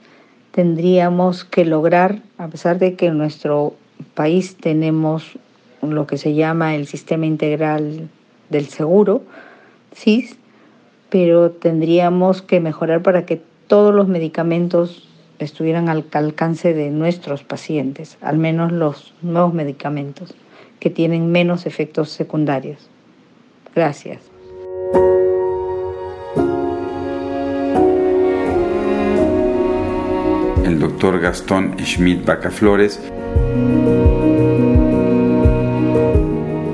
tendríamos 0.53 1.45
que 1.45 1.65
lograr, 1.65 2.21
a 2.39 2.49
pesar 2.49 2.79
de 2.79 2.95
que 2.95 3.07
en 3.07 3.19
nuestro 3.19 3.75
país 4.15 4.57
tenemos 4.57 5.39
lo 5.83 6.07
que 6.07 6.19
se 6.19 6.35
llama 6.35 6.77
el 6.77 6.87
sistema 6.87 7.27
integral 7.27 8.09
del 8.51 8.67
seguro, 8.67 9.23
¿sí? 9.95 10.31
pero 11.11 11.51
tendríamos 11.51 12.41
que 12.43 12.61
mejorar 12.61 13.03
para 13.03 13.27
que 13.27 13.43
todos 13.67 13.95
los 13.95 14.09
medicamentos 14.09 15.09
estuvieran 15.39 15.89
al 15.89 16.05
alcance 16.13 16.73
de 16.73 16.91
nuestros 16.91 17.43
pacientes, 17.43 18.17
al 18.21 18.39
menos 18.39 18.71
los 18.71 19.15
nuevos 19.23 19.55
medicamentos, 19.55 20.35
que 20.79 20.91
tienen 20.91 21.33
menos 21.33 21.67
efectos 21.67 22.11
secundarios. 22.11 22.89
Gracias. 23.75 24.21
Gastón 31.11 31.75
Schmidt 31.81 32.25
Bacaflores. 32.25 33.01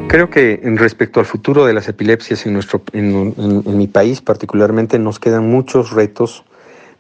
Creo 0.09 0.29
que 0.29 0.61
respecto 0.77 1.21
al 1.21 1.27
futuro 1.27 1.65
de 1.65 1.73
las 1.73 1.89
epilepsias 1.89 2.45
en, 2.45 2.53
nuestro, 2.53 2.83
en, 2.93 3.65
mi 3.77 3.87
país 3.87 4.21
particularmente 4.21 4.99
nos 4.99 5.19
quedan 5.19 5.51
muchos 5.51 5.93
retos. 5.93 6.45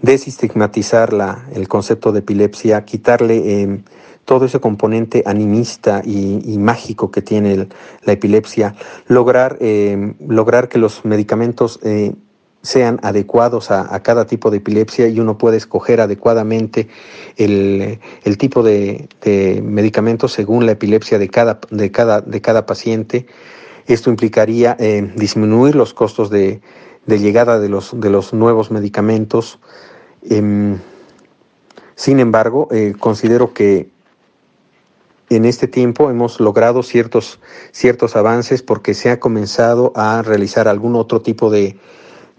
Desestigmatizar 0.00 1.12
la, 1.12 1.44
el 1.54 1.68
concepto 1.68 2.12
de 2.12 2.20
epilepsia, 2.20 2.84
quitarle 2.84 3.62
em, 3.62 3.82
todo 4.24 4.46
ese 4.46 4.60
componente 4.60 5.22
animista 5.26 6.00
y, 6.04 6.56
mágico 6.58 7.10
que 7.10 7.20
tiene 7.20 7.68
la 8.04 8.12
epilepsia, 8.12 8.74
lograr, 9.06 9.58
em, 9.60 10.14
lograr 10.26 10.68
que 10.68 10.78
los 10.78 11.04
medicamentos 11.04 11.80
eh, 11.82 12.12
sean 12.62 12.98
adecuados 13.02 13.70
a, 13.70 14.02
cada 14.02 14.26
tipo 14.26 14.50
de 14.50 14.58
epilepsia 14.58 15.08
y 15.08 15.20
uno 15.20 15.38
puede 15.38 15.56
escoger 15.56 16.00
adecuadamente 16.00 16.88
el, 17.36 17.98
tipo 18.38 18.62
de, 18.62 19.08
medicamentos 19.62 20.32
según 20.32 20.66
la 20.66 20.72
epilepsia 20.72 21.18
de 21.18 21.28
cada, 21.28 21.60
de 21.70 21.90
cada, 21.90 22.20
de 22.20 22.40
cada 22.40 22.66
paciente. 22.66 23.26
Esto 23.86 24.10
implicaría 24.10 24.76
eh, 24.78 25.12
disminuir 25.16 25.74
los 25.74 25.94
costos 25.94 26.30
de, 26.30 26.60
de 27.06 27.18
llegada 27.18 27.58
de 27.58 27.68
los, 27.68 27.98
de 27.98 28.10
los 28.10 28.34
nuevos 28.34 28.70
medicamentos. 28.70 29.58
Em, 30.28 30.78
sin 31.94 32.20
embargo, 32.20 32.68
eh, 32.70 32.94
considero 32.98 33.54
que 33.54 33.88
en 35.30 35.44
este 35.44 35.68
tiempo 35.68 36.10
hemos 36.10 36.40
logrado 36.40 36.82
ciertos, 36.82 37.40
ciertos 37.72 38.16
avances 38.16 38.62
porque 38.62 38.94
se 38.94 39.10
ha 39.10 39.20
comenzado 39.20 39.92
a 39.94 40.22
realizar 40.22 40.68
algún 40.68 40.96
otro 40.96 41.22
tipo 41.22 41.50
de, 41.50 41.78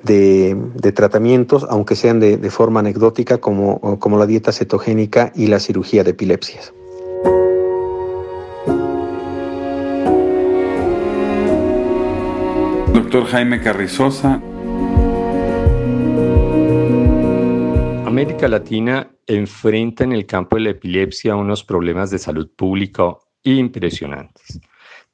de, 0.04 0.92
tratamientos, 0.94 1.66
aunque 1.70 1.96
sean 1.96 2.20
de, 2.20 2.38
de, 2.38 2.50
forma 2.50 2.80
anecdótica, 2.80 3.40
como, 3.40 4.00
como 4.00 4.18
la 4.18 4.26
dieta 4.26 4.52
cetogénica 4.52 5.32
y 5.36 5.48
la 5.48 5.60
cirugía 5.60 6.04
de 6.04 6.12
epilepsias. 6.12 6.74
Doctor 12.94 13.26
Jaime 13.26 13.62
Carrizosa. 13.62 14.42
América 18.06 18.48
Latina 18.48 19.10
enfrenta 19.28 20.04
en 20.04 20.12
el 20.12 20.26
campo 20.26 20.58
de 20.58 20.64
la 20.64 20.70
epilepsia 20.72 21.36
unos 21.36 21.64
problemas 21.64 22.10
de 22.12 22.20
salud 22.20 22.50
pública 22.56 23.16
impresionantes. 23.44 24.60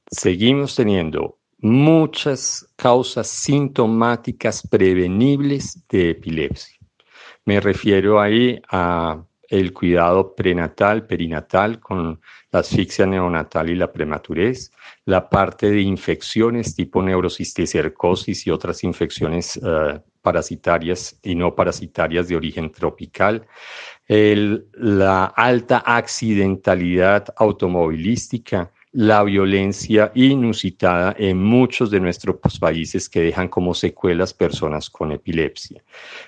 Seguimos 0.09 0.75
teniendo 0.75 1.37
muchas 1.60 2.68
causas 2.76 3.27
sintomáticas 3.27 4.65
prevenibles 4.68 5.88
de 5.88 6.11
epilepsia. 6.11 6.77
Me 7.45 7.60
refiero 7.60 8.19
ahí 8.19 8.61
a 8.69 9.23
el 9.48 9.73
cuidado 9.73 10.36
prenatal, 10.36 11.06
perinatal 11.06 11.80
con 11.80 12.19
la 12.52 12.60
asfixia 12.60 13.06
neonatal 13.06 13.69
y 13.69 13.76
la 13.76 13.91
prematurez, 13.91 14.72
la 15.06 15.30
parte 15.30 15.69
de 15.69 15.82
infecciones 15.82 16.76
tipo 16.76 17.02
neurocisticercosis 17.02 18.48
y 18.48 18.52
otras 18.52 18.84
infecciones 18.84 19.57
uh, 19.57 19.99
parasitarias 20.22 21.19
y 21.22 21.36
no 21.36 21.53
parasitarias 21.53 22.27
de 22.27 22.36
origen 22.36 22.72
tropical, 22.72 23.45
la 24.07 25.26
alta 25.26 25.84
accidentalidad 25.86 27.27
automovilística, 27.38 28.72
la 28.95 29.23
violencia 29.23 30.09
inusitada 30.15 31.13
en 31.19 31.43
muchos 31.43 31.91
de 31.91 31.99
nuestros 31.99 32.38
países 32.57 33.09
que 33.09 33.19
dejan 33.19 33.49
como 33.49 33.73
secuelas 33.73 34.34
personas 34.34 34.89
con 34.89 35.11
epilepsia. 35.11 35.84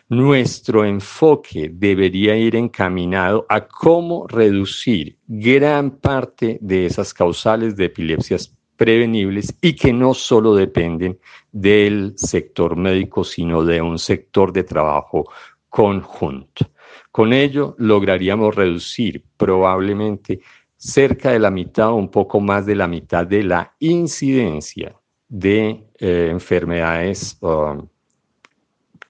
Nuestro 0.10 0.84
enfoque 0.84 1.72
debería 1.74 2.36
ir 2.36 2.58
encaminado 2.58 3.46
a 3.48 3.66
cómo 3.66 4.28
reducir 4.28 5.18
gran 5.28 5.92
parte 5.92 6.58
de 6.60 6.86
esas 6.88 7.14
causales 7.14 7.78
de 7.78 7.86
epilepsias 7.86 8.54
prevenibles 8.76 9.56
y 9.62 9.74
que 9.74 9.94
no 9.94 10.14
solo 10.14 10.54
dependen 10.54 11.20
del 11.54 12.16
sector 12.18 12.76
médico, 12.76 13.24
sino 13.24 13.64
de 13.64 13.82
un 13.82 13.98
sector 13.98 14.52
de 14.52 14.66
trabajo 14.66 15.30
conjunto. 15.70 16.70
Con 17.14 17.32
ello 17.32 17.76
lograríamos 17.78 18.54
reducir 18.54 19.24
probablemente 19.38 20.42
cerca 20.78 21.32
de 21.32 21.40
la 21.40 21.52
mitad 21.52 21.90
o 21.90 21.96
un 21.96 22.10
poco 22.10 22.40
más 22.40 22.66
de 22.66 22.76
la 22.76 22.88
mitad 22.88 23.26
de 23.26 23.44
la 23.44 23.74
incidencia 23.80 24.96
de 25.28 25.84
eh, 26.00 26.30
enfermedades 26.32 27.38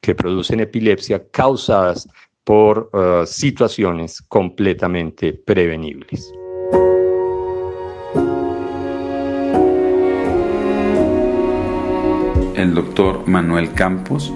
que 0.02 0.16
producen 0.16 0.62
epilepsia 0.62 1.28
causadas 1.30 2.08
por 2.44 2.90
uh, 2.94 3.26
situaciones 3.26 4.22
completamente 4.22 5.34
prevenibles. 5.34 6.32
El 12.56 12.74
doctor 12.74 13.28
Manuel 13.28 13.74
Campos 13.74 14.34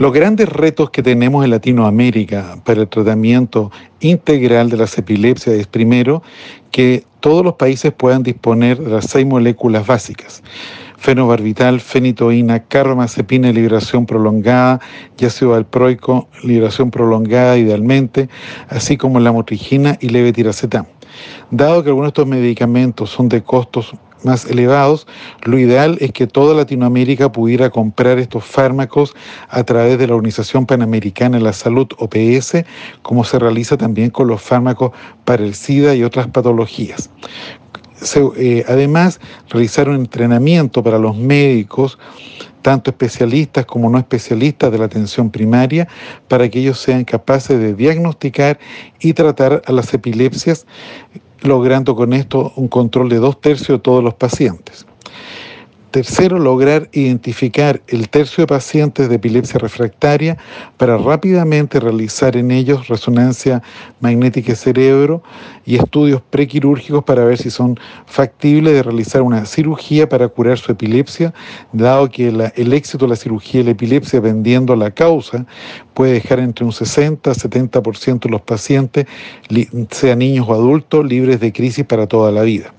Los 0.00 0.14
grandes 0.14 0.48
retos 0.48 0.88
que 0.88 1.02
tenemos 1.02 1.44
en 1.44 1.50
Latinoamérica 1.50 2.56
para 2.64 2.80
el 2.80 2.88
tratamiento 2.88 3.70
integral 4.00 4.70
de 4.70 4.78
las 4.78 4.96
epilepsias 4.96 5.56
es 5.56 5.66
primero 5.66 6.22
que 6.70 7.04
todos 7.20 7.44
los 7.44 7.56
países 7.56 7.92
puedan 7.92 8.22
disponer 8.22 8.78
de 8.78 8.92
las 8.92 9.10
seis 9.10 9.26
moléculas 9.26 9.86
básicas. 9.86 10.42
Fenobarbital, 10.96 11.82
fenitoína, 11.82 12.60
carbamazepina, 12.60 13.52
liberación 13.52 14.06
prolongada, 14.06 14.80
ácido 15.22 15.50
valproico, 15.50 16.28
liberación 16.44 16.90
prolongada 16.90 17.58
idealmente, 17.58 18.30
así 18.70 18.96
como 18.96 19.20
la 19.20 19.32
motrigina 19.32 19.98
y 20.00 20.08
levetiracetam. 20.08 20.86
Dado 21.50 21.82
que 21.82 21.90
algunos 21.90 22.06
de 22.06 22.22
estos 22.22 22.26
medicamentos 22.26 23.10
son 23.10 23.28
de 23.28 23.42
costos 23.42 23.94
más 24.24 24.44
elevados, 24.44 25.06
lo 25.44 25.58
ideal 25.58 25.96
es 26.00 26.12
que 26.12 26.26
toda 26.26 26.54
Latinoamérica 26.54 27.32
pudiera 27.32 27.70
comprar 27.70 28.18
estos 28.18 28.44
fármacos 28.44 29.14
a 29.48 29.64
través 29.64 29.98
de 29.98 30.06
la 30.06 30.14
Organización 30.14 30.66
Panamericana 30.66 31.38
de 31.38 31.44
la 31.44 31.52
Salud, 31.52 31.88
OPS, 31.98 32.64
como 33.02 33.24
se 33.24 33.38
realiza 33.38 33.76
también 33.76 34.10
con 34.10 34.28
los 34.28 34.42
fármacos 34.42 34.92
para 35.24 35.44
el 35.44 35.54
SIDA 35.54 35.94
y 35.94 36.04
otras 36.04 36.26
patologías. 36.28 37.10
Eh, 38.36 38.64
además, 38.66 39.20
realizar 39.50 39.88
un 39.88 39.96
entrenamiento 39.96 40.82
para 40.82 40.98
los 40.98 41.16
médicos 41.16 41.98
tanto 42.62 42.90
especialistas 42.90 43.64
como 43.66 43.88
no 43.88 43.98
especialistas 43.98 44.70
de 44.70 44.78
la 44.78 44.84
atención 44.84 45.30
primaria, 45.30 45.88
para 46.28 46.48
que 46.48 46.60
ellos 46.60 46.78
sean 46.78 47.04
capaces 47.04 47.58
de 47.58 47.74
diagnosticar 47.74 48.58
y 49.00 49.12
tratar 49.12 49.62
a 49.64 49.72
las 49.72 49.92
epilepsias 49.94 50.66
logrando 51.42 51.94
con 51.94 52.12
esto 52.12 52.52
un 52.56 52.68
control 52.68 53.08
de 53.08 53.16
dos 53.16 53.40
tercios 53.40 53.78
de 53.78 53.82
todos 53.82 54.02
los 54.02 54.14
pacientes. 54.14 54.86
Tercero, 55.90 56.38
lograr 56.38 56.88
identificar 56.92 57.82
el 57.88 58.08
tercio 58.08 58.42
de 58.42 58.46
pacientes 58.46 59.08
de 59.08 59.16
epilepsia 59.16 59.58
refractaria 59.58 60.38
para 60.76 60.96
rápidamente 60.96 61.80
realizar 61.80 62.36
en 62.36 62.52
ellos 62.52 62.86
resonancia 62.86 63.60
magnética 63.98 64.54
cerebro 64.54 65.20
y 65.66 65.74
estudios 65.74 66.22
prequirúrgicos 66.30 67.02
para 67.02 67.24
ver 67.24 67.38
si 67.38 67.50
son 67.50 67.76
factibles 68.06 68.72
de 68.74 68.84
realizar 68.84 69.22
una 69.22 69.44
cirugía 69.46 70.08
para 70.08 70.28
curar 70.28 70.58
su 70.58 70.70
epilepsia, 70.70 71.34
dado 71.72 72.08
que 72.08 72.28
el 72.28 72.72
éxito 72.72 73.06
de 73.06 73.10
la 73.10 73.16
cirugía 73.16 73.62
de 73.62 73.64
la 73.64 73.70
epilepsia, 73.72 74.20
dependiendo 74.20 74.76
la 74.76 74.92
causa, 74.92 75.44
puede 75.92 76.12
dejar 76.12 76.38
entre 76.38 76.64
un 76.64 76.72
60 76.72 77.28
a 77.28 77.34
70% 77.34 78.20
de 78.20 78.30
los 78.30 78.42
pacientes, 78.42 79.06
sean 79.90 80.20
niños 80.20 80.46
o 80.48 80.54
adultos, 80.54 81.04
libres 81.04 81.40
de 81.40 81.52
crisis 81.52 81.84
para 81.84 82.06
toda 82.06 82.30
la 82.30 82.42
vida 82.42 82.72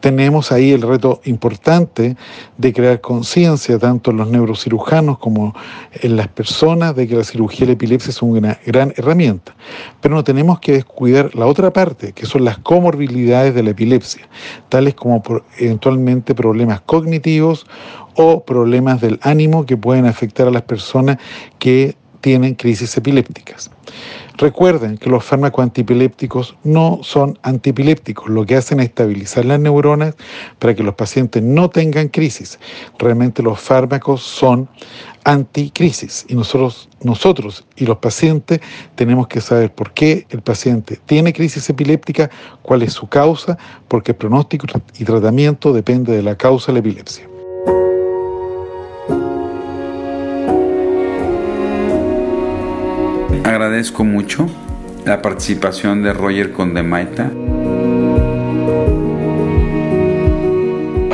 tenemos 0.00 0.52
ahí 0.52 0.72
el 0.72 0.82
reto 0.82 1.20
importante 1.24 2.16
de 2.58 2.72
crear 2.72 3.00
conciencia 3.00 3.78
tanto 3.78 4.10
en 4.10 4.18
los 4.18 4.28
neurocirujanos 4.28 5.18
como 5.18 5.54
en 5.92 6.16
las 6.16 6.28
personas 6.28 6.94
de 6.94 7.08
que 7.08 7.16
la 7.16 7.24
cirugía 7.24 7.60
de 7.60 7.66
la 7.66 7.72
epilepsia 7.72 8.10
es 8.10 8.22
una 8.22 8.58
gran 8.66 8.92
herramienta. 8.96 9.54
Pero 10.00 10.14
no 10.14 10.24
tenemos 10.24 10.60
que 10.60 10.72
descuidar 10.72 11.34
la 11.34 11.46
otra 11.46 11.72
parte, 11.72 12.12
que 12.12 12.26
son 12.26 12.44
las 12.44 12.58
comorbilidades 12.58 13.54
de 13.54 13.62
la 13.62 13.70
epilepsia, 13.70 14.28
tales 14.68 14.94
como 14.94 15.22
eventualmente 15.58 16.34
problemas 16.34 16.80
cognitivos 16.82 17.66
o 18.14 18.44
problemas 18.44 19.00
del 19.00 19.18
ánimo 19.22 19.66
que 19.66 19.76
pueden 19.76 20.06
afectar 20.06 20.48
a 20.48 20.50
las 20.50 20.62
personas 20.62 21.18
que 21.58 21.96
tienen 22.20 22.54
crisis 22.54 22.96
epilépticas. 22.96 23.70
Recuerden 24.38 24.98
que 24.98 25.08
los 25.08 25.24
fármacos 25.24 25.62
antipilépticos 25.62 26.56
no 26.62 27.00
son 27.02 27.38
antipilépticos, 27.42 28.28
lo 28.28 28.44
que 28.44 28.56
hacen 28.56 28.80
es 28.80 28.86
estabilizar 28.86 29.46
las 29.46 29.58
neuronas 29.60 30.14
para 30.58 30.74
que 30.74 30.82
los 30.82 30.94
pacientes 30.94 31.42
no 31.42 31.70
tengan 31.70 32.08
crisis. 32.08 32.58
Realmente 32.98 33.42
los 33.42 33.58
fármacos 33.58 34.22
son 34.22 34.68
anticrisis 35.24 36.26
y 36.28 36.34
nosotros, 36.34 36.88
nosotros 37.02 37.64
y 37.76 37.86
los 37.86 37.96
pacientes 37.98 38.60
tenemos 38.94 39.26
que 39.26 39.40
saber 39.40 39.72
por 39.72 39.92
qué 39.92 40.26
el 40.28 40.42
paciente 40.42 41.00
tiene 41.06 41.32
crisis 41.32 41.68
epiléptica, 41.70 42.30
cuál 42.62 42.82
es 42.82 42.92
su 42.92 43.08
causa, 43.08 43.56
porque 43.88 44.12
el 44.12 44.16
pronóstico 44.16 44.66
y 44.98 45.04
tratamiento 45.04 45.72
depende 45.72 46.14
de 46.14 46.22
la 46.22 46.36
causa 46.36 46.66
de 46.66 46.74
la 46.74 46.78
epilepsia. 46.80 47.35
Agradezco 53.46 54.02
mucho 54.02 54.48
la 55.04 55.22
participación 55.22 56.02
de 56.02 56.12
Roger 56.12 56.50
Condemaita. 56.50 57.30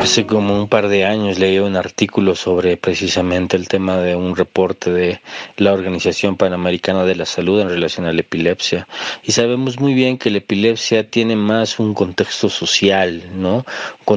Hace 0.03 0.27
como 0.27 0.61
un 0.61 0.67
par 0.67 0.89
de 0.89 1.05
años 1.05 1.39
leí 1.39 1.61
un 1.61 1.77
artículo 1.77 2.35
sobre 2.35 2.77
precisamente 2.77 3.57
el 3.57 3.69
tema 3.69 3.99
de 3.99 4.17
un 4.17 4.35
reporte 4.35 4.91
de 4.91 5.21
la 5.59 5.73
Organización 5.73 6.37
Panamericana 6.37 7.05
de 7.05 7.15
la 7.15 7.25
Salud 7.25 7.61
en 7.61 7.69
relación 7.69 8.07
a 8.07 8.13
la 8.13 8.23
epilepsia. 8.23 8.89
Y 9.23 9.31
sabemos 9.31 9.79
muy 9.79 9.95
bien 9.95 10.19
que 10.19 10.31
la 10.31 10.39
epilepsia 10.39 11.09
tiene 11.09 11.37
más 11.37 11.79
un 11.79 11.95
contexto 11.95 12.49
social, 12.49 13.31
¿no? 13.33 13.65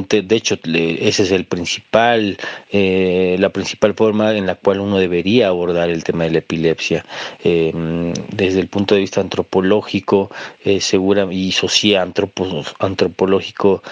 De 0.09 0.35
hecho, 0.35 0.57
ese 0.63 1.23
es 1.23 1.31
el 1.31 1.45
principal, 1.45 2.37
eh, 2.71 3.35
la 3.39 3.49
principal 3.49 3.93
forma 3.93 4.35
en 4.35 4.47
la 4.47 4.55
cual 4.55 4.79
uno 4.79 4.97
debería 4.97 5.49
abordar 5.49 5.91
el 5.91 6.03
tema 6.03 6.23
de 6.23 6.31
la 6.31 6.39
epilepsia. 6.39 7.05
Em, 7.43 8.11
desde 8.31 8.59
el 8.59 8.67
punto 8.69 8.95
de 8.95 9.01
vista 9.01 9.21
antropológico, 9.21 10.31
eh, 10.63 10.81
segura 10.81 11.27
y 11.31 11.51
social, 11.51 12.11
antropológico 12.79 13.83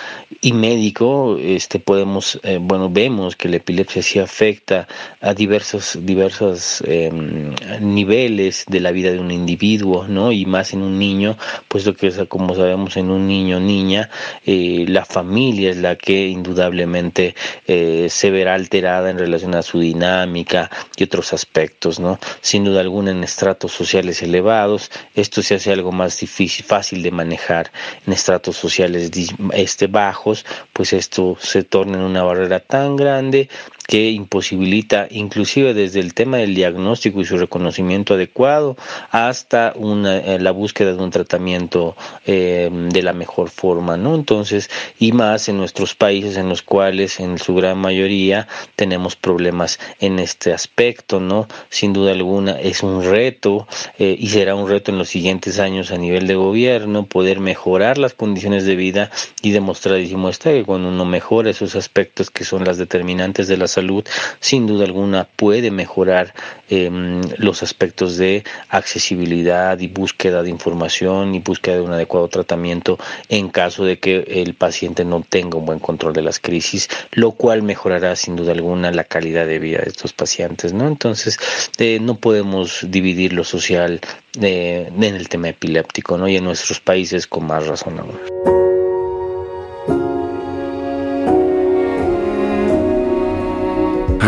y 0.41 0.53
médico, 0.53 1.37
este 1.39 1.82
podemos, 1.84 2.39
eh, 2.43 2.60
bueno, 2.61 2.89
vemos 2.89 3.35
que 3.35 3.49
la 3.49 3.57
epilepsia 3.57 4.01
sí 4.01 4.19
afecta 4.19 4.88
a 5.22 5.34
diversos, 5.34 5.97
diversos 6.01 6.84
em, 6.85 7.53
niveles 7.80 8.65
de 8.68 8.80
la 8.80 8.91
vida 8.91 9.11
de 9.11 9.19
un 9.19 9.31
individuo, 9.31 10.07
¿no? 10.07 10.31
Y 10.31 10.45
más 10.45 10.73
en 10.73 10.81
un 10.81 10.97
niño, 10.99 11.38
puesto 11.68 11.93
que 11.93 12.11
como 12.27 12.55
sabemos 12.55 12.97
en 12.97 13.10
un 13.10 13.27
niño 13.27 13.60
niña, 13.60 14.10
eh, 14.45 14.85
la 14.88 15.05
familia 15.05 15.72
es 15.72 15.77
la 15.77 15.95
que 15.95 16.27
indudablemente 16.27 17.35
eh, 17.68 18.07
se 18.10 18.30
verá 18.31 18.53
alterada 18.55 19.10
en 19.10 19.18
relación 19.18 19.55
a 19.55 19.61
su 19.61 19.80
dinámica 19.80 20.69
y 20.95 21.03
otros 21.03 21.34
aspectos, 21.34 21.99
¿no? 21.99 22.19
Sin 22.41 22.64
duda 22.64 22.81
alguna 22.81 23.11
en 23.11 23.23
estratos 23.23 23.72
sociales 23.72 24.22
elevados, 24.22 24.91
esto 25.15 25.41
se 25.41 25.55
hace 25.55 25.72
algo 25.72 25.91
más 25.91 26.19
difícil, 26.19 26.65
fácil 26.65 27.03
de 27.03 27.11
manejar. 27.11 27.72
En 28.05 28.14
estratos 28.14 28.57
sociales 28.57 29.11
este, 29.53 29.88
bajos, 29.88 30.45
pues 30.72 30.93
esto 30.93 31.38
se 31.39 31.64
torna 31.73 31.97
en 31.97 32.03
una 32.03 32.21
barrera 32.21 32.59
tan 32.59 32.95
grande 32.95 33.49
que 33.88 34.11
imposibilita 34.11 35.07
inclusive 35.10 35.73
desde 35.73 35.99
el 35.99 36.14
tema 36.14 36.38
del 36.38 36.55
diagnóstico 36.55 37.22
y 37.22 37.26
su 37.26 37.38
reconocimiento 37.38 38.14
adecuado 38.14 38.77
hasta 39.11 39.73
una, 39.76 40.18
eh, 40.18 40.39
la 40.39 40.51
búsqueda 40.51 40.93
de 40.93 41.03
un 41.03 41.11
tratamiento 41.11 41.95
eh, 42.26 42.69
de 42.72 43.03
la 43.03 43.14
mejor 43.14 43.49
forma, 43.49 43.97
¿no? 43.97 44.15
Entonces, 44.15 44.69
y 44.99 45.11
más 45.11 45.49
en 45.49 45.57
nuestros 45.57 45.95
países 45.95 46.38
en 46.38 46.49
los 46.49 46.61
cuales 46.61 47.19
en 47.19 47.38
su 47.38 47.55
gran 47.55 47.77
mayoría 47.77 48.47
tenemos 48.76 49.15
problemas 49.15 49.80
en 49.99 50.19
este 50.19 50.53
aspecto, 50.53 51.19
¿no? 51.19 51.47
Sin 51.69 51.93
duda 51.93 52.11
alguna 52.11 52.60
es 52.60 52.84
un 52.84 53.03
reto 53.03 53.68
eh, 53.99 54.15
y 54.18 54.30
será 54.30 54.55
un 54.55 54.69
reto 54.69 54.91
en 54.91 54.97
los 54.97 55.10
siguientes 55.10 55.60
años 55.60 55.91
a 55.91 55.97
nivel 55.97 56.27
de 56.27 56.35
gobierno 56.35 57.05
poder 57.05 57.39
mejorar 57.39 57.97
las 57.97 58.14
condiciones 58.14 58.65
de 58.65 58.76
vida 58.76 59.11
y 59.41 59.51
demostrar 59.51 59.99
muestra 60.15 60.51
que 60.51 60.64
cuando 60.64 60.89
uno 60.89 61.05
mejora 61.05 61.49
esos 61.49 61.76
aspectos 61.76 62.30
que 62.30 62.43
son 62.43 62.64
las 62.64 62.77
determinantes 62.77 63.47
de 63.47 63.57
la 63.57 63.68
salud, 63.73 64.03
sin 64.39 64.67
duda 64.67 64.85
alguna 64.85 65.27
puede 65.35 65.71
mejorar 65.71 66.33
em, 66.69 67.21
los 67.37 67.63
aspectos 67.63 68.17
de 68.17 68.43
accesibilidad 68.69 69.79
y 69.79 69.87
búsqueda 69.87 70.43
de 70.43 70.49
información 70.49 71.35
y 71.35 71.39
búsqueda 71.39 71.75
de 71.75 71.81
un 71.81 71.93
adecuado 71.93 72.27
tratamiento 72.27 72.97
en 73.29 73.49
caso 73.49 73.85
de 73.85 73.99
que 73.99 74.23
el 74.27 74.53
paciente 74.55 75.05
no 75.05 75.23
tenga 75.27 75.57
un 75.57 75.65
buen 75.65 75.79
control 75.79 76.13
de 76.13 76.21
las 76.21 76.39
crisis, 76.39 76.89
lo 77.11 77.31
cual 77.31 77.63
mejorará 77.63 78.15
sin 78.15 78.35
duda 78.35 78.51
alguna 78.51 78.91
la 78.91 79.03
calidad 79.03 79.45
de 79.45 79.59
vida 79.59 79.79
de 79.79 79.89
estos 79.89 80.13
pacientes, 80.13 80.73
¿no? 80.73 80.87
Entonces, 80.87 81.37
eh, 81.77 81.99
no 82.01 82.15
podemos 82.15 82.85
dividir 82.89 83.33
lo 83.33 83.43
social 83.43 83.99
eh, 84.41 84.89
en 84.89 85.15
el 85.15 85.29
tema 85.29 85.49
epiléptico, 85.49 86.17
¿no? 86.17 86.27
Y 86.27 86.37
en 86.37 86.43
nuestros 86.43 86.79
países 86.79 87.27
con 87.27 87.45
más 87.45 87.67
razón 87.67 87.99
ahora. 87.99 88.62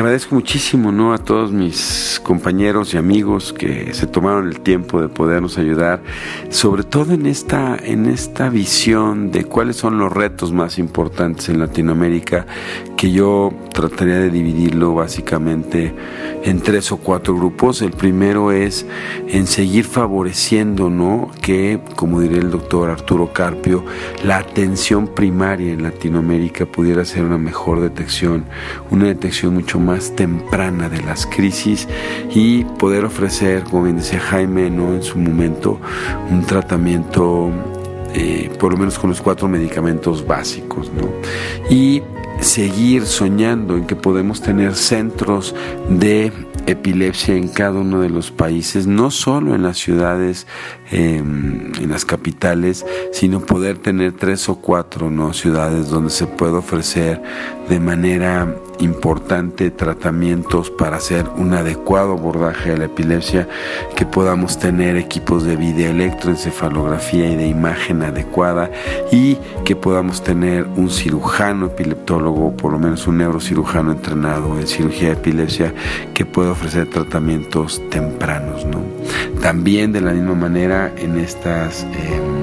Agradezco 0.06 0.36
muchísimo 0.36 0.92
¿no? 0.92 1.16
a 1.16 1.18
todos 1.18 1.52
mis 1.52 2.22
compañeros 2.24 2.94
y 2.94 2.98
amigos 2.98 3.52
que 3.52 3.92
se 3.96 4.06
tomaron 4.06 4.48
el 4.48 4.60
tiempo 4.60 5.02
de 5.02 5.10
podernos 5.10 5.58
ayudar, 5.58 6.04
sobre 6.50 6.84
todo 6.84 7.16
en 7.16 7.26
esta, 7.26 7.76
en 7.76 8.06
esta 8.06 8.50
visión 8.50 9.32
de 9.32 9.46
cuáles 9.46 9.78
son 9.78 9.98
los 9.98 10.14
retos 10.14 10.54
más 10.54 10.78
importantes 10.78 11.50
en 11.50 11.58
Latinoamérica, 11.58 12.46
yo 13.12 13.54
trataría 13.74 14.16
de 14.16 14.30
dividirlo 14.30 14.94
básicamente 14.94 15.94
en 16.44 16.62
tres 16.62 16.92
o 16.92 16.98
cuatro 16.98 17.36
grupos. 17.36 17.82
El 17.82 17.92
primero 17.92 18.52
es 18.52 18.86
en 19.28 19.48
seguir 19.48 19.86
favoreciendo 19.86 20.90
¿no? 20.90 21.32
que, 21.42 21.80
como 21.96 22.22
diría 22.22 22.40
el 22.40 22.52
doctor 22.52 22.90
Arturo 22.90 23.34
Carpio, 23.34 23.84
la 24.24 24.38
atención 24.38 25.08
primaria 25.08 25.74
en 25.74 25.84
Latinoamérica 25.84 26.66
pudiera 26.66 27.06
ser 27.06 27.24
una 27.24 27.38
mejor 27.38 27.82
detección, 27.82 28.46
una 28.92 29.06
detección 29.06 29.54
mucho 29.54 29.80
más 29.80 30.16
temprana 30.16 30.90
de 30.90 31.02
las 31.02 31.26
crisis 31.26 31.88
y 32.34 32.64
poder 32.64 33.06
ofrecer, 33.06 33.64
como 33.64 33.84
bien 33.84 33.98
decía 33.98 34.20
Jaime, 34.20 34.70
¿no? 34.70 34.94
en 34.94 35.04
su 35.04 35.18
momento, 35.18 35.80
un 36.30 36.44
tratamiento 36.44 37.52
eh, 38.18 38.50
por 38.60 38.72
lo 38.72 38.78
menos 38.78 38.98
con 38.98 39.10
los 39.10 39.22
cuatro 39.22 39.50
medicamentos 39.50 40.26
básicos, 40.26 40.90
¿no? 40.94 41.10
Y 41.70 42.02
seguir 42.40 43.06
soñando 43.06 43.76
en 43.76 43.86
que 43.86 43.96
podemos 43.96 44.42
tener 44.42 44.76
centros 44.76 45.54
de 45.90 46.32
epilepsia 46.66 47.36
en 47.36 47.50
cada 47.50 47.80
uno 47.80 48.00
de 48.00 48.10
los 48.10 48.32
países, 48.32 48.88
no 48.88 49.12
solo 49.12 49.54
en 49.54 49.64
las 49.64 49.78
ciudades, 49.78 50.48
em, 50.92 51.74
en 51.76 51.90
las 51.90 52.06
capitales, 52.06 52.86
sino 53.12 53.42
poder 53.42 53.80
tener 53.80 54.14
tres 54.14 54.48
o 54.50 54.56
cuatro 54.56 55.12
¿no? 55.12 55.34
ciudades 55.34 55.90
donde 55.90 56.10
se 56.10 56.26
puede 56.26 56.54
ofrecer 56.54 57.22
de 57.70 57.80
manera 57.80 58.56
importante 58.80 59.72
tratamientos 59.72 60.70
para 60.70 60.98
hacer 60.98 61.26
un 61.38 61.54
adecuado 61.54 62.14
abordaje 62.14 62.72
de 62.72 62.78
la 62.78 62.86
epilepsia, 62.86 63.48
que 63.96 64.06
podamos 64.06 64.60
tener 64.60 64.98
equipos 64.98 65.44
de 65.44 65.56
videoelectroencefalografía 65.56 67.30
y 67.30 67.36
de 67.36 67.48
imagen 67.48 68.04
adecuada 68.04 68.72
y 69.12 69.38
que 69.64 69.76
podamos 69.76 70.24
tener 70.24 70.66
un 70.76 70.90
cirujano 70.90 71.68
epileptólogo, 71.68 72.56
por 72.56 72.72
lo 72.72 72.80
menos 72.80 73.08
un 73.08 73.18
neurocirujano 73.18 73.92
entrenado 73.92 74.60
en 74.60 74.68
cirugía 74.68 75.10
de 75.10 75.14
epilepsia, 75.16 75.74
que 76.14 76.26
pueda 76.26 76.52
ofrecer 76.52 76.90
tratamientos 76.90 77.82
tempranos. 77.90 78.66
¿no? 78.66 78.82
También 79.42 79.92
de 79.92 80.02
la 80.02 80.12
misma 80.12 80.36
manera 80.36 80.92
en 80.98 81.18
estas... 81.18 81.84
Em, 81.84 82.35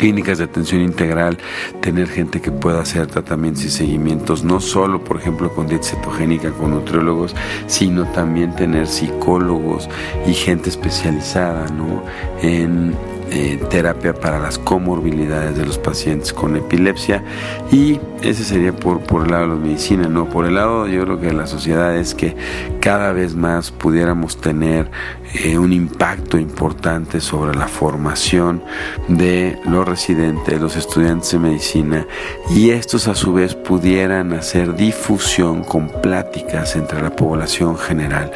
clínicas 0.00 0.38
de 0.38 0.44
atención 0.44 0.80
integral, 0.80 1.36
tener 1.82 2.08
gente 2.08 2.40
que 2.40 2.50
pueda 2.50 2.80
hacer 2.80 3.06
tratamientos 3.06 3.64
y 3.64 3.70
seguimientos, 3.70 4.42
no 4.42 4.58
solo, 4.58 5.04
por 5.04 5.18
ejemplo, 5.18 5.54
con 5.54 5.68
dieta 5.68 5.88
cetogénica, 5.88 6.52
con 6.52 6.70
nutriólogos, 6.70 7.36
sino 7.66 8.06
también 8.06 8.56
tener 8.56 8.86
psicólogos 8.86 9.90
y 10.26 10.32
gente 10.32 10.70
especializada 10.70 11.66
¿no? 11.68 12.02
en 12.40 12.94
eh, 13.30 13.58
terapia 13.70 14.14
para 14.14 14.38
las 14.38 14.58
comorbilidades 14.58 15.56
de 15.56 15.64
los 15.66 15.78
pacientes 15.78 16.32
con 16.32 16.56
epilepsia. 16.56 17.22
Y 17.70 18.00
ese 18.22 18.44
sería 18.44 18.72
por, 18.72 19.00
por 19.00 19.24
el 19.24 19.30
lado 19.30 19.42
de 19.42 19.48
la 19.48 19.54
medicina, 19.54 20.08
¿no? 20.08 20.28
Por 20.28 20.46
el 20.46 20.54
lado 20.54 20.86
yo 20.86 21.04
creo 21.04 21.20
que 21.20 21.32
la 21.32 21.46
sociedad 21.46 21.96
es 21.96 22.14
que 22.14 22.36
cada 22.80 23.12
vez 23.12 23.34
más 23.34 23.70
pudiéramos 23.70 24.40
tener 24.40 24.90
eh, 25.32 25.58
un 25.58 25.72
impacto 25.72 26.38
importante 26.38 27.20
sobre 27.20 27.56
la 27.56 27.68
formación 27.68 28.64
de 29.06 29.58
los 29.64 29.86
residentes, 29.86 30.60
los 30.60 30.76
estudiantes 30.76 31.30
de 31.30 31.38
medicina. 31.38 32.06
Y 32.50 32.70
estos 32.70 33.06
a 33.06 33.14
su 33.14 33.32
vez 33.32 33.54
pudieran 33.54 34.32
hacer 34.32 34.74
difusión 34.74 35.62
con 35.62 35.88
pláticas 35.88 36.74
entre 36.74 37.00
la 37.00 37.10
población 37.10 37.78
general, 37.78 38.32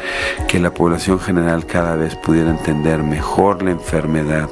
que 0.47 0.59
la 0.59 0.73
población 0.73 1.19
general 1.19 1.65
cada 1.65 1.95
vez 1.97 2.15
pudiera 2.15 2.49
entender 2.49 3.03
mejor 3.03 3.61
la 3.61 3.71
enfermedad, 3.71 4.49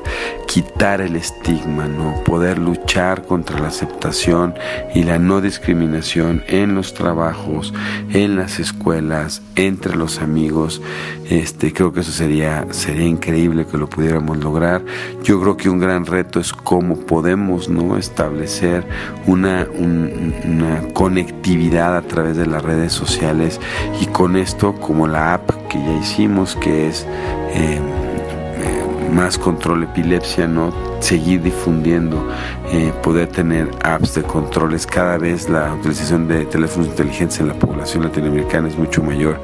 quitar 0.48 1.02
el 1.02 1.16
estigma, 1.16 1.88
¿no? 1.88 2.24
Poder 2.24 2.60
luchar 2.60 3.24
contra 3.24 3.60
la 3.60 3.70
aceptación 3.70 4.54
y 4.94 5.04
la 5.04 5.18
no 5.18 5.42
discriminación 5.42 6.44
en 6.48 6.76
los 6.76 6.94
trabajos, 6.94 7.74
en 8.12 8.36
las 8.36 8.60
escuelas, 8.60 9.42
entre 9.56 9.96
los 9.96 10.20
amigos. 10.20 10.82
Este, 11.30 11.74
creo 11.74 11.94
que 11.94 12.02
eso 12.02 12.12
sería, 12.12 12.68
sería 12.72 13.06
increíble 13.06 13.66
que 13.66 13.78
lo 13.78 13.90
pudiéramos 13.90 14.38
lograr. 14.38 14.84
Yo 15.24 15.42
creo 15.42 15.58
que 15.58 15.70
un 15.70 15.80
gran 15.80 16.06
reto 16.06 16.40
es 16.40 16.54
cómo 16.54 16.98
podemos 16.98 17.70
¿no? 17.70 17.98
establecer 17.98 18.86
una, 19.26 19.68
una 19.80 20.94
conectividad 20.94 21.98
a 21.98 22.02
través 22.02 22.38
de 22.38 22.46
las 22.46 22.62
redes 22.62 22.94
sociales 22.94 23.60
y 24.02 24.06
con 24.08 24.36
esto 24.36 24.74
como 24.76 25.08
la 25.08 25.34
app 25.34 25.50
que 25.70 25.80
ya 25.80 25.94
hicimos 25.94 26.56
que 26.56 26.88
es 26.88 27.08
eh, 27.54 27.80
más 29.14 29.38
control 29.38 29.84
epilepsia, 29.84 30.48
¿no? 30.48 30.74
Seguir 31.00 31.42
difundiendo, 31.42 32.28
eh, 32.72 32.92
poder 33.04 33.28
tener 33.28 33.70
apps 33.84 34.16
de 34.16 34.24
controles. 34.24 34.86
Cada 34.86 35.18
vez 35.18 35.50
la 35.50 35.74
utilización 35.74 36.28
de 36.28 36.46
teléfonos 36.46 36.88
inteligentes 36.88 37.40
en 37.40 37.48
la 37.50 37.54
población 37.54 38.04
latinoamericana 38.04 38.68
es 38.68 38.78
mucho 38.78 39.04
mayor 39.04 39.42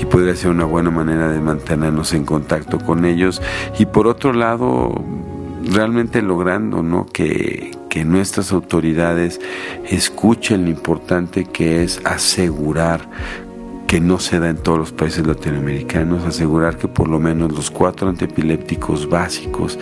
y 0.00 0.04
podría 0.04 0.34
ser 0.34 0.50
una 0.50 0.64
buena 0.64 0.90
manera 0.90 1.28
de 1.28 1.40
mantenernos 1.40 2.12
en 2.12 2.24
contacto 2.24 2.78
con 2.78 3.04
ellos. 3.04 3.40
Y 3.78 3.86
por 3.86 4.06
otro 4.06 4.32
lado, 4.32 4.92
realmente 5.64 6.22
logrando, 6.22 6.82
¿no? 6.82 7.06
Que, 7.06 7.70
que 7.88 8.04
nuestras 8.04 8.52
autoridades 8.52 9.40
escuchen 9.88 10.64
lo 10.64 10.70
importante 10.70 11.44
que 11.44 11.82
es 11.84 12.00
asegurar 12.04 13.08
que 13.92 14.00
no 14.00 14.18
se 14.18 14.40
da 14.40 14.48
en 14.48 14.56
todos 14.56 14.78
los 14.78 14.90
países 14.90 15.26
latinoamericanos, 15.26 16.24
asegurar 16.24 16.78
que 16.78 16.88
por 16.88 17.08
lo 17.08 17.20
menos 17.20 17.52
los 17.52 17.70
cuatro 17.70 18.08
antiepilépticos 18.08 19.06
básicos 19.06 19.78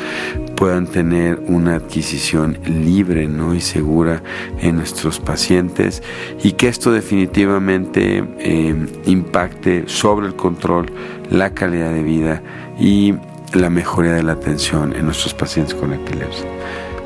puedan 0.57 0.89
tener 0.89 1.41
una 1.47 1.77
adquisición 1.77 2.59
libre 2.65 3.29
¿no? 3.29 3.55
y 3.55 3.61
segura 3.61 4.21
en 4.59 4.75
nuestros 4.75 5.21
pacientes 5.21 6.03
y 6.43 6.55
que 6.55 6.67
esto 6.67 6.91
definitivamente 6.91 8.25
eh, 8.41 8.75
impacte 9.07 9.85
sobre 9.87 10.27
el 10.27 10.35
control, 10.35 10.91
la 11.31 11.55
calidad 11.55 11.95
de 11.95 12.03
vida 12.03 12.43
y 12.81 13.15
la 13.53 13.71
mejoría 13.71 14.15
de 14.15 14.25
la 14.25 14.33
atención 14.33 14.93
en 14.93 15.05
nuestros 15.05 15.35
pacientes 15.35 15.77
con 15.77 15.93
epilepsia. 15.93 16.49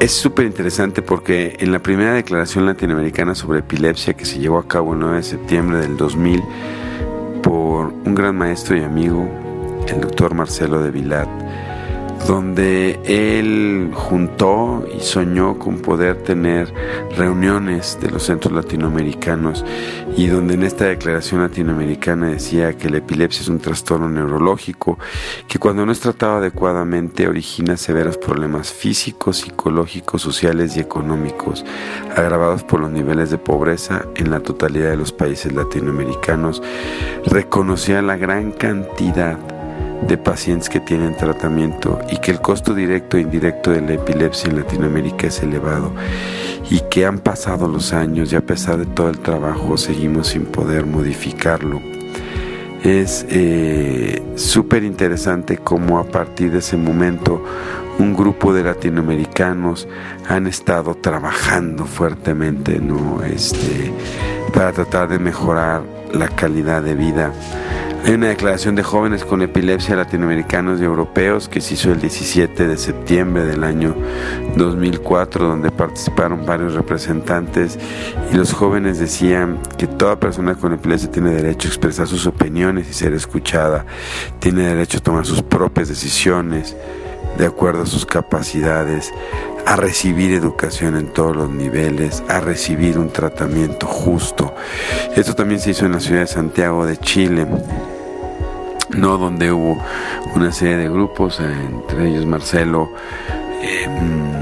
Es 0.01 0.13
súper 0.13 0.47
interesante 0.47 1.03
porque 1.03 1.57
en 1.59 1.73
la 1.73 1.79
primera 1.79 2.15
declaración 2.15 2.67
latinoamericana 2.67 3.35
sobre 3.35 3.61
epilepsia 3.61 4.15
que 4.15 4.25
se 4.25 4.39
llevó 4.39 4.59
a 4.59 4.69
cabo 4.69 4.93
el 4.93 5.01
9 5.01 5.17
de 5.17 5.23
septiembre 5.23 5.79
del 5.79 5.97
2000 5.97 6.43
por 7.43 7.87
un 7.87 8.15
gran 8.15 8.37
maestro 8.37 8.77
y 8.77 8.83
amigo, 8.83 9.29
el 9.89 10.01
doctor 10.01 10.35
Marcelo 10.35 10.83
de 10.83 10.91
Vilat, 10.91 11.29
donde 12.27 13.01
él 13.05 13.91
juntó 13.93 14.85
y 14.97 15.01
soñó 15.01 15.59
con 15.59 15.81
poder 15.81 16.23
tener 16.23 16.73
reuniones 17.17 17.99
de 18.01 18.11
los 18.11 18.25
centros 18.25 18.53
latinoamericanos 18.55 19.65
y 20.17 20.27
donde 20.29 20.55
en 20.55 20.63
esta 20.63 20.87
declaración 20.87 21.43
latinoamericana 21.43 22.29
decía 22.29 22.77
que 22.77 22.89
la 22.89 22.99
epilepsia 22.99 23.43
es 23.43 23.49
un 23.49 23.59
trastorno 23.59 24.09
neurológico 24.09 24.99
que 25.49 25.59
cuando 25.59 25.85
no 25.85 25.93
es 25.93 26.01
tratado 26.01 26.37
adecuadamente 26.37 27.29
origina 27.29 27.77
severos 27.77 28.17
problemas 28.17 28.73
físicos, 28.73 29.39
psicológicos, 29.39 30.23
sociales 30.23 30.77
y 30.77 30.81
económicos 30.81 31.65
agravados 32.17 32.63
por 32.63 32.81
los 32.81 32.91
niveles 32.91 33.31
de 33.31 33.39
pobreza 33.39 34.07
en 34.15 34.31
la 34.31 34.41
totalidad 34.41 34.91
de 34.91 34.97
los 34.97 35.13
países 35.13 35.53
latinoamericanos. 35.53 36.63
Reconocía 37.27 38.01
la 38.03 38.17
gran 38.17 38.53
cantidad 38.53 39.39
de 40.03 40.19
pacientes 40.19 40.69
que 40.69 40.81
tienen 40.81 41.17
tratamiento 41.17 42.01
y 42.11 42.19
que 42.19 42.31
el 42.31 42.41
costo 42.41 42.75
directo 42.75 43.17
e 43.17 43.23
indirecto 43.23 43.71
de 43.71 43.81
la 43.81 43.95
epilepsia 43.95 44.51
en 44.51 44.57
Latinoamérica 44.57 45.29
es 45.29 45.43
elevado 45.43 45.93
y 46.71 46.81
que 46.91 47.07
han 47.07 47.19
pasado 47.19 47.69
los 47.69 47.93
años 47.93 48.33
y 48.33 48.37
a 48.37 48.45
pesar 48.45 48.79
de 48.79 48.87
todo 48.87 49.09
el 49.09 49.19
trabajo 49.19 49.77
seguimos 49.77 50.29
sin 50.29 50.47
poder 50.47 50.87
modificarlo. 50.87 51.81
Es 52.83 53.25
eh, 53.31 54.23
súper 54.37 54.85
interesante 54.85 55.57
cómo 55.57 55.99
a 55.99 56.05
partir 56.05 56.51
de 56.51 56.59
ese 56.59 56.77
momento 56.77 57.43
un 57.99 58.15
grupo 58.15 58.53
de 58.53 58.65
latinoamericanos 58.65 59.89
han 60.29 60.47
estado 60.47 60.95
trabajando 60.95 61.87
fuertemente 61.87 62.79
¿no? 62.81 63.23
este, 63.23 63.93
para 64.53 64.73
tratar 64.73 65.09
de 65.09 65.19
mejorar 65.19 65.83
la 66.13 66.29
calidad 66.29 66.83
de 66.83 66.95
vida 66.95 67.33
hay 68.05 68.13
una 68.13 68.29
declaración 68.29 68.75
de 68.75 68.83
jóvenes 68.83 69.25
con 69.25 69.41
epilepsia 69.41 69.97
latinoamericanos 69.97 70.79
y 70.79 70.85
europeos 70.85 71.49
que 71.49 71.63
se 71.63 71.73
hizo 71.73 71.91
el 71.91 72.03
17 72.03 72.69
de 72.69 72.77
septiembre 72.77 73.45
del 73.47 73.65
año 73.65 73.95
2004, 74.57 75.49
donde 75.49 75.71
participaron 75.71 76.45
varios 76.45 76.75
representantes 76.75 77.79
y 78.31 78.37
los 78.37 78.53
jóvenes 78.53 78.99
decían 78.99 79.59
que 79.79 79.87
toda 79.87 80.21
persona 80.21 80.55
con 80.55 80.75
epilepsia 80.75 81.11
tiene 81.11 81.31
derecho 81.31 81.67
a 81.67 81.71
expresar 81.71 82.07
sus 82.07 82.27
opiniones 82.27 82.91
y 82.91 82.93
ser 82.93 83.15
escuchada, 83.15 83.87
tiene 84.39 84.65
derecho 84.65 84.99
a 84.99 85.03
tomar 85.03 85.25
sus 85.25 85.41
propias 85.41 85.89
decisiones 85.89 86.77
de 87.39 87.47
acuerdo 87.47 87.85
a 87.85 87.87
sus 87.87 88.05
capacidades, 88.05 89.15
a 89.65 89.77
recibir 89.77 90.35
educación 90.35 90.97
en 90.97 91.07
todos 91.07 91.35
los 91.35 91.49
niveles, 91.49 92.23
a 92.29 92.41
recibir 92.41 92.99
un 92.99 93.09
tratamiento 93.09 93.87
justo. 93.87 94.55
Esto 95.17 95.35
también 95.35 95.59
se 95.59 95.71
hizo 95.71 95.87
en 95.87 95.93
la 95.93 96.01
ciudad 96.01 96.21
de 96.21 96.27
Santiago 96.27 96.85
de 96.85 96.99
Chile 96.99 97.47
no 98.97 99.19
donde 99.19 99.53
hubo 99.53 99.83
una 100.35 100.53
serie 100.53 100.77
de 100.77 100.89
grupos, 100.89 101.41
entre 101.41 102.09
ellos 102.09 102.27
Marcelo, 102.27 102.91
eh, 103.63 103.89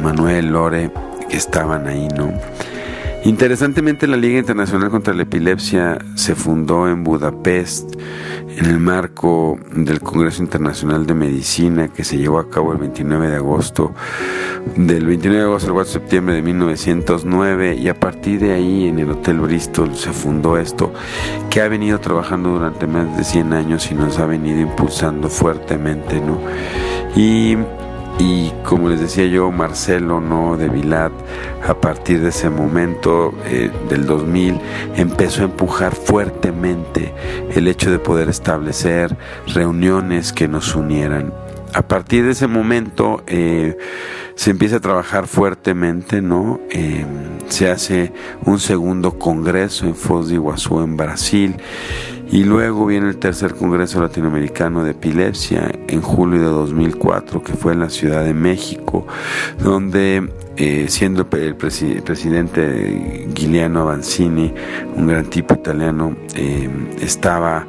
Manuel, 0.03 0.47
Lore, 0.47 0.91
que 1.29 1.37
estaban 1.37 1.87
ahí, 1.87 2.09
¿no? 2.09 2.33
Interesantemente, 3.25 4.09
la 4.09 4.17
Liga 4.17 4.41
Internacional 4.41 4.91
contra 4.91 5.15
la 5.15 5.23
Epilepsia 5.23 5.99
se 6.17 6.35
fundó 6.35 6.89
en 6.89 7.05
Budapest 7.05 7.95
en 8.49 8.67
el 8.67 8.81
marco 8.81 9.61
del 9.77 10.01
Congreso 10.01 10.43
Internacional 10.43 11.07
de 11.07 11.15
Medicina 11.15 11.87
que 11.87 12.03
se 12.03 12.19
llevó 12.19 12.41
a 12.41 12.51
cabo 12.51 12.73
el 12.73 12.79
29 12.79 13.29
de 13.29 13.37
agosto, 13.37 13.95
del 14.75 15.07
29 15.07 15.39
de 15.39 15.45
agosto 15.45 15.69
al 15.69 15.75
4 15.75 15.93
de 15.93 16.01
septiembre 16.01 16.35
de 16.35 16.43
1909 16.43 17.77
y 17.77 17.89
a 17.89 17.95
partir 17.95 18.41
de 18.41 18.55
ahí 18.55 18.89
en 18.89 18.99
el 18.99 19.13
Hotel 19.13 19.39
Bristol 19.39 19.95
se 19.95 20.13
fundó 20.13 20.59
esto 20.59 20.93
que 21.49 21.61
ha 21.61 21.69
venido 21.69 22.01
trabajando 22.01 22.51
durante 22.51 22.89
más 22.89 23.17
de 23.17 23.23
100 23.23 23.53
años 23.53 23.89
y 23.93 23.95
nos 23.95 24.19
ha 24.19 24.27
venido 24.27 24.61
impulsando 24.61 25.29
fuertemente, 25.29 26.21
¿no? 26.21 26.41
Y 27.15 27.57
y 28.19 28.53
como 28.65 28.89
les 28.89 29.01
decía 29.01 29.27
yo, 29.27 29.51
Marcelo 29.51 30.21
no 30.21 30.57
de 30.57 30.69
Vilat, 30.69 31.13
a 31.67 31.75
partir 31.75 32.21
de 32.21 32.29
ese 32.29 32.51
momento 32.51 33.35
eh, 33.47 33.71
del 33.89 34.07
2000, 34.07 34.61
empezó 34.97 35.43
a 35.43 35.45
empujar 35.45 35.95
fuertemente 35.95 37.13
el 37.55 37.69
hecho 37.69 37.91
de 37.91 37.99
poder 37.99 38.29
establecer 38.29 39.17
reuniones 39.47 40.33
que 40.33 40.49
nos 40.49 40.75
unieran. 40.75 41.33
A 41.75 41.83
partir 41.83 42.25
de 42.25 42.33
ese 42.33 42.47
momento 42.47 43.23
eh, 43.27 43.79
se 44.35 44.51
empieza 44.51 44.77
a 44.77 44.81
trabajar 44.81 45.27
fuertemente, 45.27 46.21
¿no? 46.21 46.61
Eh, 46.71 47.05
se 47.49 47.71
hace 47.71 48.13
un 48.45 48.59
segundo 48.59 49.19
congreso 49.19 49.87
en 49.87 49.95
Foz 49.95 50.29
de 50.29 50.35
Iguazú, 50.35 50.81
en 50.81 50.97
Brasil, 50.97 51.57
y 52.33 52.45
luego 52.45 52.87
viene 52.87 53.11
el 53.11 53.19
tercer 53.19 53.55
Congreso 53.55 54.01
Latinoamericano 54.01 54.83
de 54.83 54.93
Epilepsia 54.93 55.71
en 55.87 56.01
julio 56.01 56.41
de 56.41 56.47
2004, 56.47 57.43
que 57.43 57.53
fue 57.53 57.75
en 57.75 57.81
la 57.81 57.91
Ciudad 57.91 58.25
de 58.25 58.33
México, 58.33 59.07
donde 59.63 60.31
eh, 60.57 60.87
siendo 60.89 61.29
el, 61.31 61.55
presidente 61.57 63.29
Giuliano 63.35 63.83
Avanzini, 63.83 64.51
un 64.97 65.09
gran 65.09 65.27
tipo 65.27 65.55
italiano, 65.55 66.17
eh, 66.35 66.71
estaba 67.03 67.67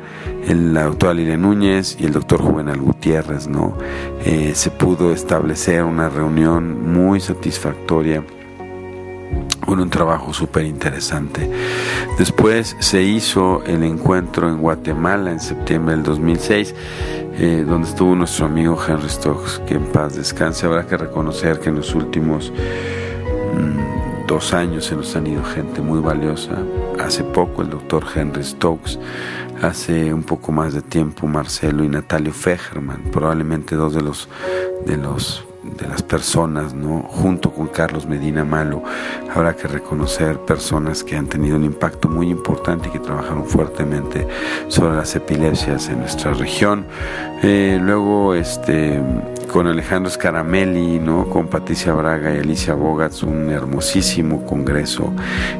la 0.48 0.84
doctora 0.84 1.14
Lilia 1.14 1.36
Núñez 1.38 1.98
y 2.00 2.06
el 2.06 2.14
doctor 2.14 2.42
Juvenal 2.42 2.80
Gutiérrez, 2.80 3.50
¿no? 3.50 3.78
Eh, 4.24 4.54
se 4.56 4.72
pudo 4.72 5.12
establecer 5.12 5.84
una 5.84 6.08
reunión 6.08 6.94
muy 6.94 7.20
satisfactoria 7.20 8.24
un 9.68 9.90
trabajo 9.90 10.34
súper 10.34 10.66
interesante. 10.66 11.50
Después 12.18 12.76
se 12.80 13.02
hizo 13.02 13.64
el 13.66 13.84
encuentro 13.84 14.50
en 14.50 14.60
Guatemala 14.60 15.32
en 15.32 15.40
septiembre 15.40 15.96
del 15.96 16.04
2006, 16.04 16.76
eh, 17.36 17.66
donde 17.68 17.88
estuvo 17.88 18.16
nuestro 18.16 18.46
amigo 18.46 18.78
Henry 18.86 19.10
Stokes, 19.10 19.62
que 19.66 19.76
en 19.76 19.86
paz 19.86 20.16
descanse. 20.16 20.66
Habrá 20.66 20.86
que 20.86 20.98
reconocer 20.98 21.60
que 21.60 21.70
en 21.70 21.76
los 21.76 21.96
últimos 21.96 22.52
mm, 22.52 24.28
dos 24.28 24.54
años 24.54 24.86
se 24.86 24.96
nos 24.96 25.16
han 25.16 25.28
ido 25.28 25.44
gente 25.44 25.82
muy 25.82 26.00
valiosa. 26.00 26.58
Hace 27.00 27.24
poco 27.24 27.62
el 27.62 27.70
doctor 27.70 28.04
Henry 28.14 28.44
Stokes, 28.44 29.00
hace 29.62 30.14
un 30.14 30.24
poco 30.24 30.52
más 30.52 30.74
de 30.74 30.82
tiempo 30.82 31.28
Marcelo 31.28 31.84
y 31.84 31.90
Natalio 31.90 32.34
Fejerman, 32.34 33.04
probablemente 33.12 33.76
dos 33.76 33.94
de 33.94 34.02
los 34.02 34.30
de 34.86 34.98
los 34.98 35.46
de 35.64 35.88
las 35.88 36.04
personas, 36.04 36.74
¿no? 36.74 37.04
Junto 37.04 37.52
con 37.52 37.68
Carlos 37.68 38.06
Medina 38.06 38.44
Malo, 38.44 38.84
habrá 39.34 39.56
que 39.56 39.68
reconocer 39.68 40.38
personas 40.40 41.04
que 41.04 41.16
han 41.16 41.28
tenido 41.28 41.56
un 41.56 41.64
impacto 41.64 42.10
muy 42.10 42.30
importante 42.30 42.90
y 42.90 42.92
que 42.92 43.00
trabajaron 43.00 43.46
fuertemente 43.46 44.28
sobre 44.68 44.96
las 44.96 45.16
epilepsias 45.16 45.90
en 45.90 46.00
nuestra 46.00 46.34
región. 46.34 46.86
Eh, 47.42 47.80
luego, 47.82 48.34
este, 48.34 49.02
con 49.52 49.68
Alejandro 49.68 50.12
Scaramelli, 50.12 51.00
¿no? 51.00 51.30
Con 51.30 51.48
Patricia 51.48 51.94
Braga 51.94 52.34
y 52.34 52.40
Alicia 52.40 52.74
Bogats, 52.74 53.24
un 53.24 53.50
hermosísimo 53.50 54.46
congreso 54.46 55.14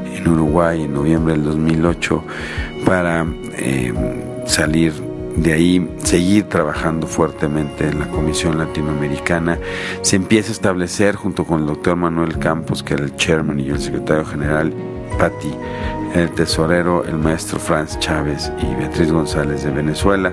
en 0.04 0.28
Uruguay 0.28 0.84
en 0.84 0.94
noviembre 0.94 1.34
del 1.34 1.44
2008 1.44 2.24
para 2.84 3.26
eh, 3.56 3.92
salir 4.46 5.13
de 5.36 5.52
ahí 5.52 5.90
seguir 6.02 6.44
trabajando 6.44 7.06
fuertemente 7.06 7.88
en 7.88 7.98
la 7.98 8.08
Comisión 8.08 8.58
Latinoamericana. 8.58 9.58
Se 10.02 10.16
empieza 10.16 10.50
a 10.50 10.52
establecer 10.52 11.16
junto 11.16 11.44
con 11.44 11.60
el 11.60 11.66
doctor 11.66 11.96
Manuel 11.96 12.38
Campos, 12.38 12.82
que 12.82 12.94
era 12.94 13.04
el 13.04 13.16
chairman 13.16 13.60
y 13.60 13.68
el 13.68 13.80
secretario 13.80 14.24
general, 14.24 14.72
Patti, 15.18 15.52
el 16.14 16.30
tesorero, 16.30 17.04
el 17.04 17.18
maestro 17.18 17.58
Franz 17.58 17.98
Chávez 17.98 18.52
y 18.62 18.74
Beatriz 18.74 19.10
González 19.10 19.64
de 19.64 19.70
Venezuela. 19.70 20.32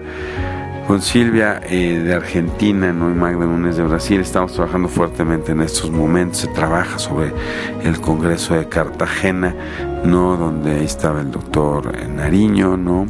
Con 0.87 1.01
Silvia 1.01 1.61
eh, 1.69 2.01
de 2.03 2.13
Argentina, 2.13 2.91
¿no? 2.91 3.09
y 3.09 3.13
Magda 3.13 3.45
Núñez 3.45 3.77
de 3.77 3.83
Brasil, 3.83 4.19
estamos 4.19 4.53
trabajando 4.53 4.89
fuertemente 4.89 5.51
en 5.53 5.61
estos 5.61 5.89
momentos. 5.89 6.39
Se 6.39 6.47
trabaja 6.47 6.99
sobre 6.99 7.31
el 7.83 8.01
Congreso 8.01 8.55
de 8.55 8.67
Cartagena, 8.67 9.55
¿no? 10.03 10.35
donde 10.35 10.71
ahí 10.71 10.85
estaba 10.85 11.21
el 11.21 11.31
doctor 11.31 11.95
Nariño, 12.09 12.77
¿no? 12.77 13.07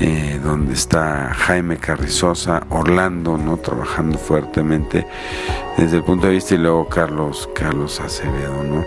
Eh, 0.00 0.38
donde 0.44 0.74
está 0.74 1.34
Jaime 1.34 1.76
Carrizosa, 1.76 2.62
Orlando, 2.70 3.36
¿no? 3.36 3.56
Trabajando 3.56 4.16
fuertemente 4.16 5.04
desde 5.76 5.96
el 5.96 6.04
punto 6.04 6.28
de 6.28 6.34
vista 6.34 6.54
y 6.54 6.58
luego 6.58 6.88
Carlos, 6.88 7.48
Carlos 7.52 7.98
Acevedo, 8.00 8.62
¿no? 8.62 8.84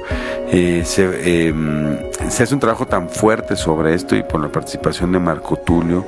Eh, 0.53 0.83
se, 0.85 1.47
em, 1.47 1.97
se, 2.29 2.43
hace 2.43 2.53
un 2.53 2.61
trabajo 2.61 2.87
tan 2.87 3.09
fuerte 3.09 3.57
sobre 3.57 3.93
esto 3.93 4.15
y 4.15 4.23
por 4.23 4.39
la 4.39 4.49
participación 4.49 5.11
de 5.11 5.19
Marco 5.19 5.57
Tulio, 5.57 6.07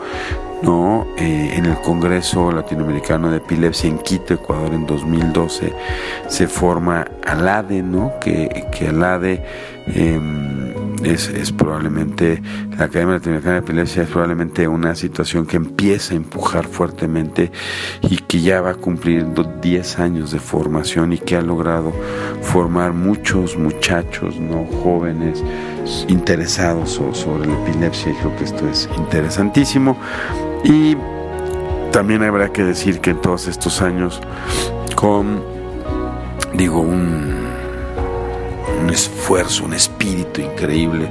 ¿no? 0.61 1.05
Eh, 1.17 1.55
en 1.57 1.65
el 1.65 1.81
Congreso 1.81 2.49
Latinoamericano 2.53 3.29
de 3.29 3.37
Epilepsia 3.37 3.89
en 3.89 3.99
Quito, 3.99 4.33
Ecuador, 4.33 4.73
en 4.73 4.85
2012, 4.85 5.73
se 6.29 6.47
forma 6.47 7.05
ALADE, 7.25 7.83
¿no? 7.83 8.13
Que, 8.21 8.67
que 8.71 8.87
ALADE 8.87 9.43
em, 9.87 10.62
es, 11.03 11.27
es 11.29 11.51
probablemente, 11.51 12.41
la 12.77 12.85
Academia 12.85 13.15
Latinoamericana 13.15 13.55
de 13.55 13.59
Epilepsia 13.59 14.03
es 14.03 14.09
probablemente 14.09 14.67
una 14.67 14.95
situación 14.95 15.45
que 15.45 15.57
empieza 15.57 16.13
a 16.13 16.17
empujar 16.17 16.65
fuertemente 16.65 17.51
y 18.01 18.17
que 18.17 18.41
ya 18.41 18.61
va 18.61 18.71
a 18.71 18.75
cumplir 18.75 19.25
10 19.61 19.99
años 19.99 20.31
de 20.31 20.39
formación 20.39 21.13
y 21.13 21.17
que 21.17 21.35
ha 21.35 21.41
logrado 21.41 21.93
formar 22.41 22.93
muchos 22.93 23.57
muchachos, 23.57 24.39
no 24.39 24.65
jóvenes, 24.83 25.43
interesados 26.07 26.99
sobre 27.13 27.47
la 27.47 27.53
epilepsia 27.63 28.11
y 28.11 28.15
creo 28.15 28.35
que 28.37 28.43
esto 28.45 28.67
es 28.69 28.89
interesantísimo. 28.97 29.97
Y 30.63 30.95
también 31.91 32.23
habrá 32.23 32.51
que 32.51 32.63
decir 32.63 32.99
que 32.99 33.11
en 33.11 33.21
todos 33.21 33.47
estos 33.47 33.81
años, 33.81 34.21
con, 34.95 35.43
digo, 36.53 36.79
un, 36.79 37.62
un 38.83 38.89
esfuerzo, 38.89 39.63
un 39.63 39.73
espíritu 39.73 40.41
increíble 40.41 41.07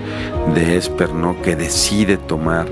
de 0.55 0.77
Esper, 0.77 1.13
¿no? 1.15 1.41
Que 1.43 1.57
decide 1.57 2.19
tomar 2.19 2.67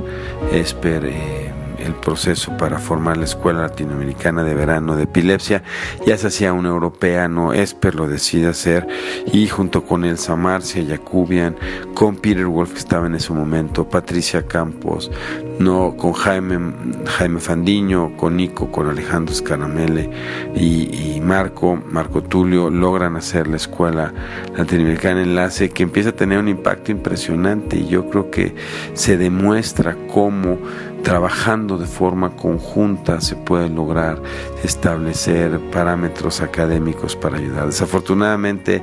Esper. 0.52 1.06
Eh, 1.06 1.49
el 1.80 1.94
proceso 1.94 2.56
para 2.56 2.78
formar 2.78 3.16
la 3.16 3.24
Escuela 3.24 3.62
Latinoamericana 3.62 4.42
de 4.42 4.54
Verano 4.54 4.96
de 4.96 5.04
Epilepsia. 5.04 5.62
Ya 6.06 6.16
se 6.16 6.28
hacía 6.28 6.52
un 6.52 6.66
europea, 6.66 7.28
no 7.28 7.52
Esper 7.52 7.94
lo 7.94 8.08
decide 8.08 8.48
hacer 8.48 8.86
y 9.32 9.48
junto 9.48 9.84
con 9.84 10.04
Elsa 10.04 10.36
Marcia 10.36 10.84
Jacubian, 10.86 11.56
con 11.94 12.16
Peter 12.16 12.46
Wolf 12.46 12.72
que 12.72 12.78
estaba 12.78 13.06
en 13.06 13.14
ese 13.14 13.32
momento, 13.32 13.88
Patricia 13.88 14.46
Campos, 14.46 15.10
no 15.58 15.96
con 15.96 16.12
Jaime, 16.12 16.72
Jaime 17.06 17.40
Fandiño, 17.40 18.16
con 18.16 18.36
Nico, 18.36 18.70
con 18.70 18.88
Alejandro 18.88 19.34
Scaramele 19.34 20.10
y, 20.54 21.16
y 21.16 21.20
Marco, 21.20 21.78
Marco 21.90 22.22
Tulio, 22.22 22.70
logran 22.70 23.16
hacer 23.16 23.46
la 23.46 23.56
Escuela 23.56 24.12
Latinoamericana 24.56 25.22
Enlace 25.22 25.70
que 25.70 25.82
empieza 25.82 26.10
a 26.10 26.12
tener 26.12 26.38
un 26.38 26.48
impacto 26.48 26.92
impresionante 26.92 27.76
y 27.76 27.88
yo 27.88 28.08
creo 28.08 28.30
que 28.30 28.54
se 28.94 29.16
demuestra 29.16 29.96
cómo 30.12 30.58
trabajando 31.02 31.78
de 31.78 31.86
forma 31.86 32.30
conjunta 32.36 33.20
se 33.20 33.36
puede 33.36 33.68
lograr 33.68 34.20
establecer 34.62 35.58
parámetros 35.70 36.40
académicos 36.40 37.16
para 37.16 37.38
ayudar. 37.38 37.66
Desafortunadamente 37.66 38.82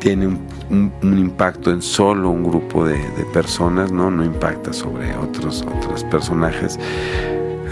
tiene 0.00 0.26
un, 0.26 0.92
impacto 1.02 1.70
en 1.70 1.80
solo 1.80 2.28
un 2.28 2.44
grupo 2.44 2.84
de, 2.84 2.98
personas, 3.32 3.90
¿no? 3.90 4.10
no 4.10 4.24
impacta 4.24 4.72
sobre 4.72 5.16
otros, 5.16 5.64
otros 5.78 6.04
personajes. 6.04 6.78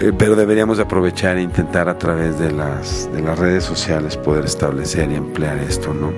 Eh, 0.03 0.13
pero 0.19 0.35
deberíamos 0.35 0.81
aprovechar 0.81 1.37
e 1.37 1.43
intentar 1.43 1.89
a 1.89 1.97
través 1.97 2.37
de 2.37 2.51
las, 2.51 3.09
de 3.13 3.23
las 3.23 3.39
redes 3.39 3.63
sociales 3.63 4.17
poder 4.17 4.45
establecer 4.45 5.09
y 5.13 5.15
emplear 5.15 5.59
esto, 5.59 5.95
¿no? 5.95 6.13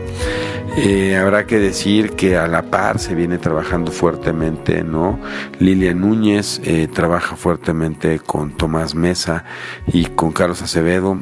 Eh, 0.79 1.17
habrá 1.17 1.47
que 1.47 1.59
decir 1.59 2.13
que 2.13 2.39
a 2.39 2.49
la 2.49 2.63
par 2.63 2.99
se 2.99 3.15
viene 3.15 3.37
trabajando 3.37 3.93
fuertemente, 3.93 4.83
¿no? 4.83 5.21
Lilia 5.59 5.93
Núñez 5.93 6.63
eh, 6.65 6.89
trabaja 6.89 7.37
fuertemente 7.37 8.21
con 8.21 8.57
Tomás 8.57 8.95
Mesa 8.95 9.45
y 9.87 10.07
con 10.07 10.33
Carlos 10.33 10.63
Acevedo 10.63 11.19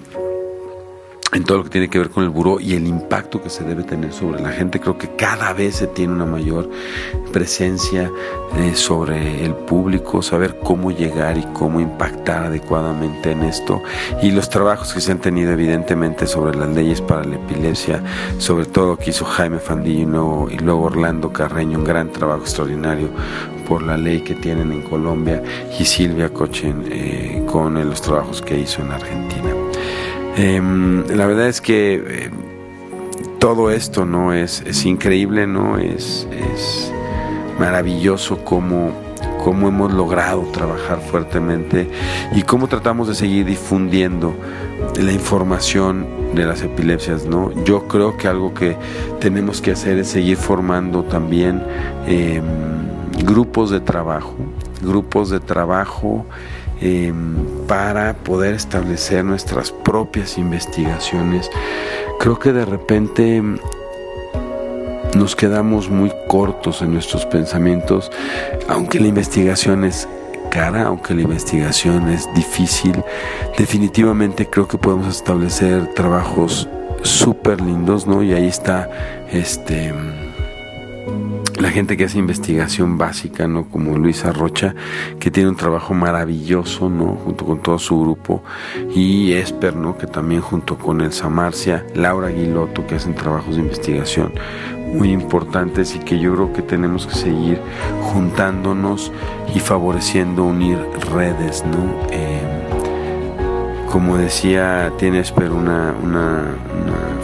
en 1.32 1.44
todo 1.44 1.58
lo 1.58 1.64
que 1.64 1.70
tiene 1.70 1.88
que 1.88 1.98
ver 1.98 2.10
con 2.10 2.24
el 2.24 2.30
buró 2.30 2.60
y 2.60 2.74
el 2.74 2.86
impacto 2.86 3.42
que 3.42 3.48
se 3.48 3.64
debe 3.64 3.84
tener 3.84 4.12
sobre 4.12 4.42
la 4.42 4.50
gente. 4.50 4.80
Creo 4.80 4.98
que 4.98 5.16
cada 5.16 5.52
vez 5.54 5.76
se 5.76 5.86
tiene 5.86 6.12
una 6.12 6.26
mayor 6.26 6.68
presencia 7.32 8.10
eh, 8.58 8.74
sobre 8.74 9.44
el 9.44 9.54
público, 9.54 10.20
saber 10.20 10.58
cómo 10.62 10.90
llegar 10.90 11.38
y 11.38 11.42
cómo 11.54 11.80
impactar 11.80 12.44
adecuadamente 12.44 13.30
en 13.30 13.44
esto 13.44 13.82
y 14.22 14.30
los 14.30 14.50
trabajos 14.50 14.92
que 14.92 15.00
se 15.00 15.12
han 15.12 15.20
tenido 15.20 15.52
evidentemente 15.52 16.26
sobre 16.26 16.56
las 16.56 16.68
leyes 16.68 17.00
para 17.00 17.24
la 17.24 17.36
epilepsia, 17.36 18.02
sobre 18.38 18.66
todo 18.66 18.88
lo 18.88 18.98
que 18.98 19.10
hizo 19.10 19.24
Jaime 19.24 19.58
Fandino 19.58 20.48
y 20.50 20.58
luego 20.58 20.84
Orlando 20.84 21.32
Carreño, 21.32 21.78
un 21.78 21.84
gran 21.84 22.10
trabajo 22.10 22.42
extraordinario 22.42 23.08
por 23.66 23.82
la 23.82 23.96
ley 23.96 24.20
que 24.20 24.34
tienen 24.34 24.70
en 24.70 24.82
Colombia 24.82 25.42
y 25.78 25.84
Silvia 25.84 26.28
Cochen 26.28 26.84
eh, 26.90 27.42
con 27.50 27.74
los 27.88 28.02
trabajos 28.02 28.42
que 28.42 28.58
hizo 28.58 28.82
en 28.82 28.90
Argentina. 28.90 29.51
Em, 30.36 31.06
la 31.08 31.26
verdad 31.26 31.48
es 31.48 31.60
que 31.60 31.94
eh, 31.94 32.30
todo 33.38 33.70
esto 33.70 34.06
no 34.06 34.32
es, 34.32 34.62
es 34.66 34.86
increíble, 34.86 35.46
no 35.46 35.76
es, 35.76 36.26
es 36.30 36.92
maravilloso 37.58 38.44
cómo, 38.44 38.92
cómo 39.44 39.68
hemos 39.68 39.92
logrado 39.92 40.42
trabajar 40.52 41.00
fuertemente 41.00 41.88
y 42.34 42.42
cómo 42.42 42.66
tratamos 42.66 43.08
de 43.08 43.14
seguir 43.14 43.44
difundiendo 43.44 44.34
la 44.96 45.12
información 45.12 46.06
de 46.34 46.44
las 46.44 46.62
epilepsias, 46.62 47.26
¿no? 47.26 47.52
Yo 47.64 47.86
creo 47.86 48.16
que 48.16 48.26
algo 48.26 48.54
que 48.54 48.76
tenemos 49.20 49.60
que 49.60 49.72
hacer 49.72 49.98
es 49.98 50.08
seguir 50.08 50.36
formando 50.36 51.02
también 51.02 51.62
em, 52.06 52.42
grupos 53.24 53.70
de 53.70 53.80
trabajo, 53.80 54.34
grupos 54.80 55.30
de 55.30 55.40
trabajo 55.40 56.24
Em, 56.84 57.36
para 57.68 58.12
poder 58.12 58.54
establecer 58.54 59.24
nuestras 59.24 59.70
propias 59.70 60.36
investigaciones. 60.36 61.48
Creo 62.18 62.40
que 62.40 62.52
de 62.52 62.64
repente 62.64 63.40
nos 65.14 65.36
quedamos 65.36 65.88
muy 65.88 66.12
cortos 66.26 66.82
en 66.82 66.92
nuestros 66.92 67.24
pensamientos, 67.24 68.10
aunque 68.68 68.98
la 68.98 69.06
investigación 69.06 69.84
es 69.84 70.08
cara, 70.50 70.88
aunque 70.88 71.14
la 71.14 71.22
investigación 71.22 72.08
es 72.08 72.28
difícil, 72.34 73.00
definitivamente 73.56 74.46
creo 74.50 74.66
que 74.66 74.76
podemos 74.76 75.16
establecer 75.16 75.86
trabajos 75.94 76.68
súper 77.02 77.60
lindos, 77.60 78.08
¿no? 78.08 78.24
Y 78.24 78.32
ahí 78.32 78.48
está 78.48 78.90
este 79.30 79.94
la 81.62 81.70
gente 81.70 81.96
que 81.96 82.04
hace 82.04 82.18
investigación 82.18 82.98
básica, 82.98 83.46
¿no? 83.46 83.68
Como 83.68 83.96
Luisa 83.96 84.32
Rocha, 84.32 84.74
que 85.20 85.30
tiene 85.30 85.48
un 85.48 85.54
trabajo 85.54 85.94
maravilloso, 85.94 86.90
¿no? 86.90 87.14
Junto 87.24 87.46
con 87.46 87.62
todo 87.62 87.78
su 87.78 88.00
grupo, 88.00 88.42
y 88.92 89.32
Esper, 89.34 89.76
¿no? 89.76 89.96
Que 89.96 90.08
también 90.08 90.40
junto 90.40 90.76
con 90.76 91.00
Elsa 91.00 91.28
Marcia, 91.28 91.86
Laura 91.94 92.28
Aguiloto, 92.28 92.84
que 92.84 92.96
hacen 92.96 93.14
trabajos 93.14 93.54
de 93.54 93.62
investigación 93.62 94.32
muy 94.92 95.12
importantes 95.12 95.94
y 95.94 96.00
que 96.00 96.18
yo 96.18 96.34
creo 96.34 96.52
que 96.52 96.62
tenemos 96.62 97.06
que 97.06 97.14
seguir 97.14 97.60
juntándonos 98.12 99.12
y 99.54 99.60
favoreciendo 99.60 100.44
unir 100.44 100.78
redes, 101.14 101.64
¿no? 101.64 102.08
Eh, 102.10 102.40
como 103.88 104.16
decía, 104.16 104.92
tiene 104.98 105.20
Esper 105.20 105.52
una, 105.52 105.94
una 106.02 106.56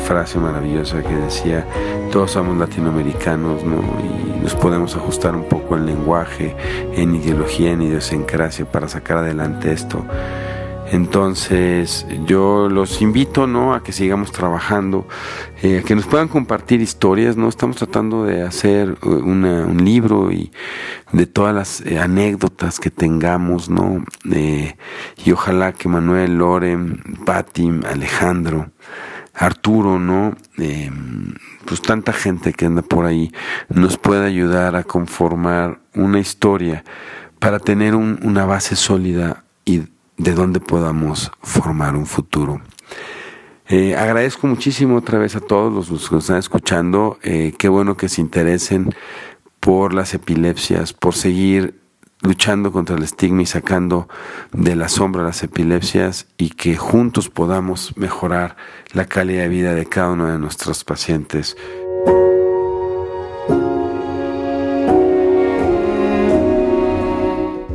frase 0.09 0.39
maravillosa 0.39 1.03
que 1.03 1.15
decía, 1.15 1.67
todos 2.11 2.31
somos 2.33 2.57
latinoamericanos, 2.57 3.65
¿no? 3.65 3.83
Y 4.03 4.43
nos 4.43 4.55
podemos 4.55 4.97
ajustar 4.97 5.35
un 5.35 5.45
poco 5.45 5.77
en 5.77 5.87
lenguaje, 5.87 6.57
en 6.95 7.15
ideología, 7.15 7.73
en 7.73 7.83
idiosincrasia 7.83 8.65
para 8.71 8.89
sacar 8.89 9.19
adelante 9.19 9.73
esto. 9.73 10.05
Entonces 10.91 12.07
yo 12.25 12.69
los 12.71 13.03
invito 13.03 13.47
¿no? 13.47 13.75
a 13.75 13.83
que 13.83 13.93
sigamos 13.93 14.33
trabajando, 14.33 15.07
eh, 15.63 15.79
a 15.79 15.83
que 15.83 15.95
nos 15.95 16.07
puedan 16.07 16.29
compartir 16.29 16.81
historias, 16.81 17.37
¿no? 17.37 17.49
Estamos 17.49 17.77
tratando 17.77 18.25
de 18.25 18.43
hacer 18.43 18.97
eh, 19.03 19.07
un 19.07 19.85
libro 19.85 20.33
y 20.33 20.51
de 21.13 21.27
todas 21.27 21.55
las 21.55 21.83
eh, 21.83 21.99
anécdotas 21.99 22.81
que 22.81 22.91
tengamos, 22.91 23.69
¿no? 23.69 24.03
y 24.25 25.33
ojalá 25.33 25.73
que 25.73 25.89
Manuel, 25.89 26.39
Loren, 26.39 27.03
Patti, 27.27 27.71
Alejandro, 27.87 28.71
Arturo, 29.39 29.99
¿no? 29.99 30.37
pues 31.65 31.81
tanta 31.81 32.13
gente 32.13 32.53
que 32.53 32.67
anda 32.67 32.83
por 32.83 33.07
ahí 33.07 33.33
nos 33.69 33.97
puede 33.97 34.27
ayudar 34.27 34.75
a 34.75 34.83
conformar 34.83 35.79
una 35.95 36.19
historia 36.19 36.85
para 37.39 37.61
tener 37.61 37.95
una 37.95 38.45
base 38.47 38.75
sólida 38.75 39.45
y 39.65 39.83
de 40.17 40.35
donde 40.35 40.59
podamos 40.61 41.31
formar 41.41 41.95
un 41.95 42.07
futuro. 42.07 42.61
Eh, 43.69 43.97
agradezco 43.97 44.47
muchísimo 44.47 44.97
otra 44.97 45.19
vez 45.19 45.37
a 45.37 45.41
todos 45.41 45.91
los 45.91 46.09
que 46.09 46.15
nos 46.15 46.25
están 46.25 46.39
escuchando. 46.39 47.19
Eh, 47.23 47.53
qué 47.59 47.69
bueno 47.69 47.97
que 47.97 48.09
se 48.09 48.21
interesen 48.21 48.95
por 49.61 49.95
las 49.95 50.15
epilepsias, 50.15 50.93
por 50.93 51.15
seguir 51.15 51.79
luchando 52.21 52.73
contra 52.73 52.97
el 52.97 53.03
estigma 53.03 53.43
y 53.43 53.47
sacando 53.47 54.09
de 54.53 54.77
la 54.77 54.89
sombra 54.89 55.23
las 55.23 55.43
epilepsias 55.43 56.27
y 56.37 56.51
que 56.51 56.77
juntos 56.77 57.29
podamos 57.29 57.97
mejorar 57.97 58.57
la 58.93 59.07
calidad 59.07 59.43
de 59.43 59.49
vida 59.49 59.75
de 59.75 59.87
cada 59.87 60.11
uno 60.11 60.27
de 60.27 60.39
nuestros 60.39 60.85
pacientes. 60.85 61.57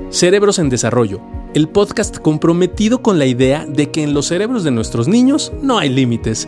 Cerebros 0.09 0.59
en 0.59 0.69
Desarrollo, 0.69 1.21
el 1.55 1.69
podcast 1.69 2.19
comprometido 2.19 3.01
con 3.01 3.17
la 3.17 3.25
idea 3.25 3.65
de 3.65 3.89
que 3.89 4.03
en 4.03 4.13
los 4.13 4.27
cerebros 4.27 4.63
de 4.63 4.69
nuestros 4.69 5.07
niños 5.07 5.51
no 5.61 5.79
hay 5.79 5.89
límites. 5.89 6.47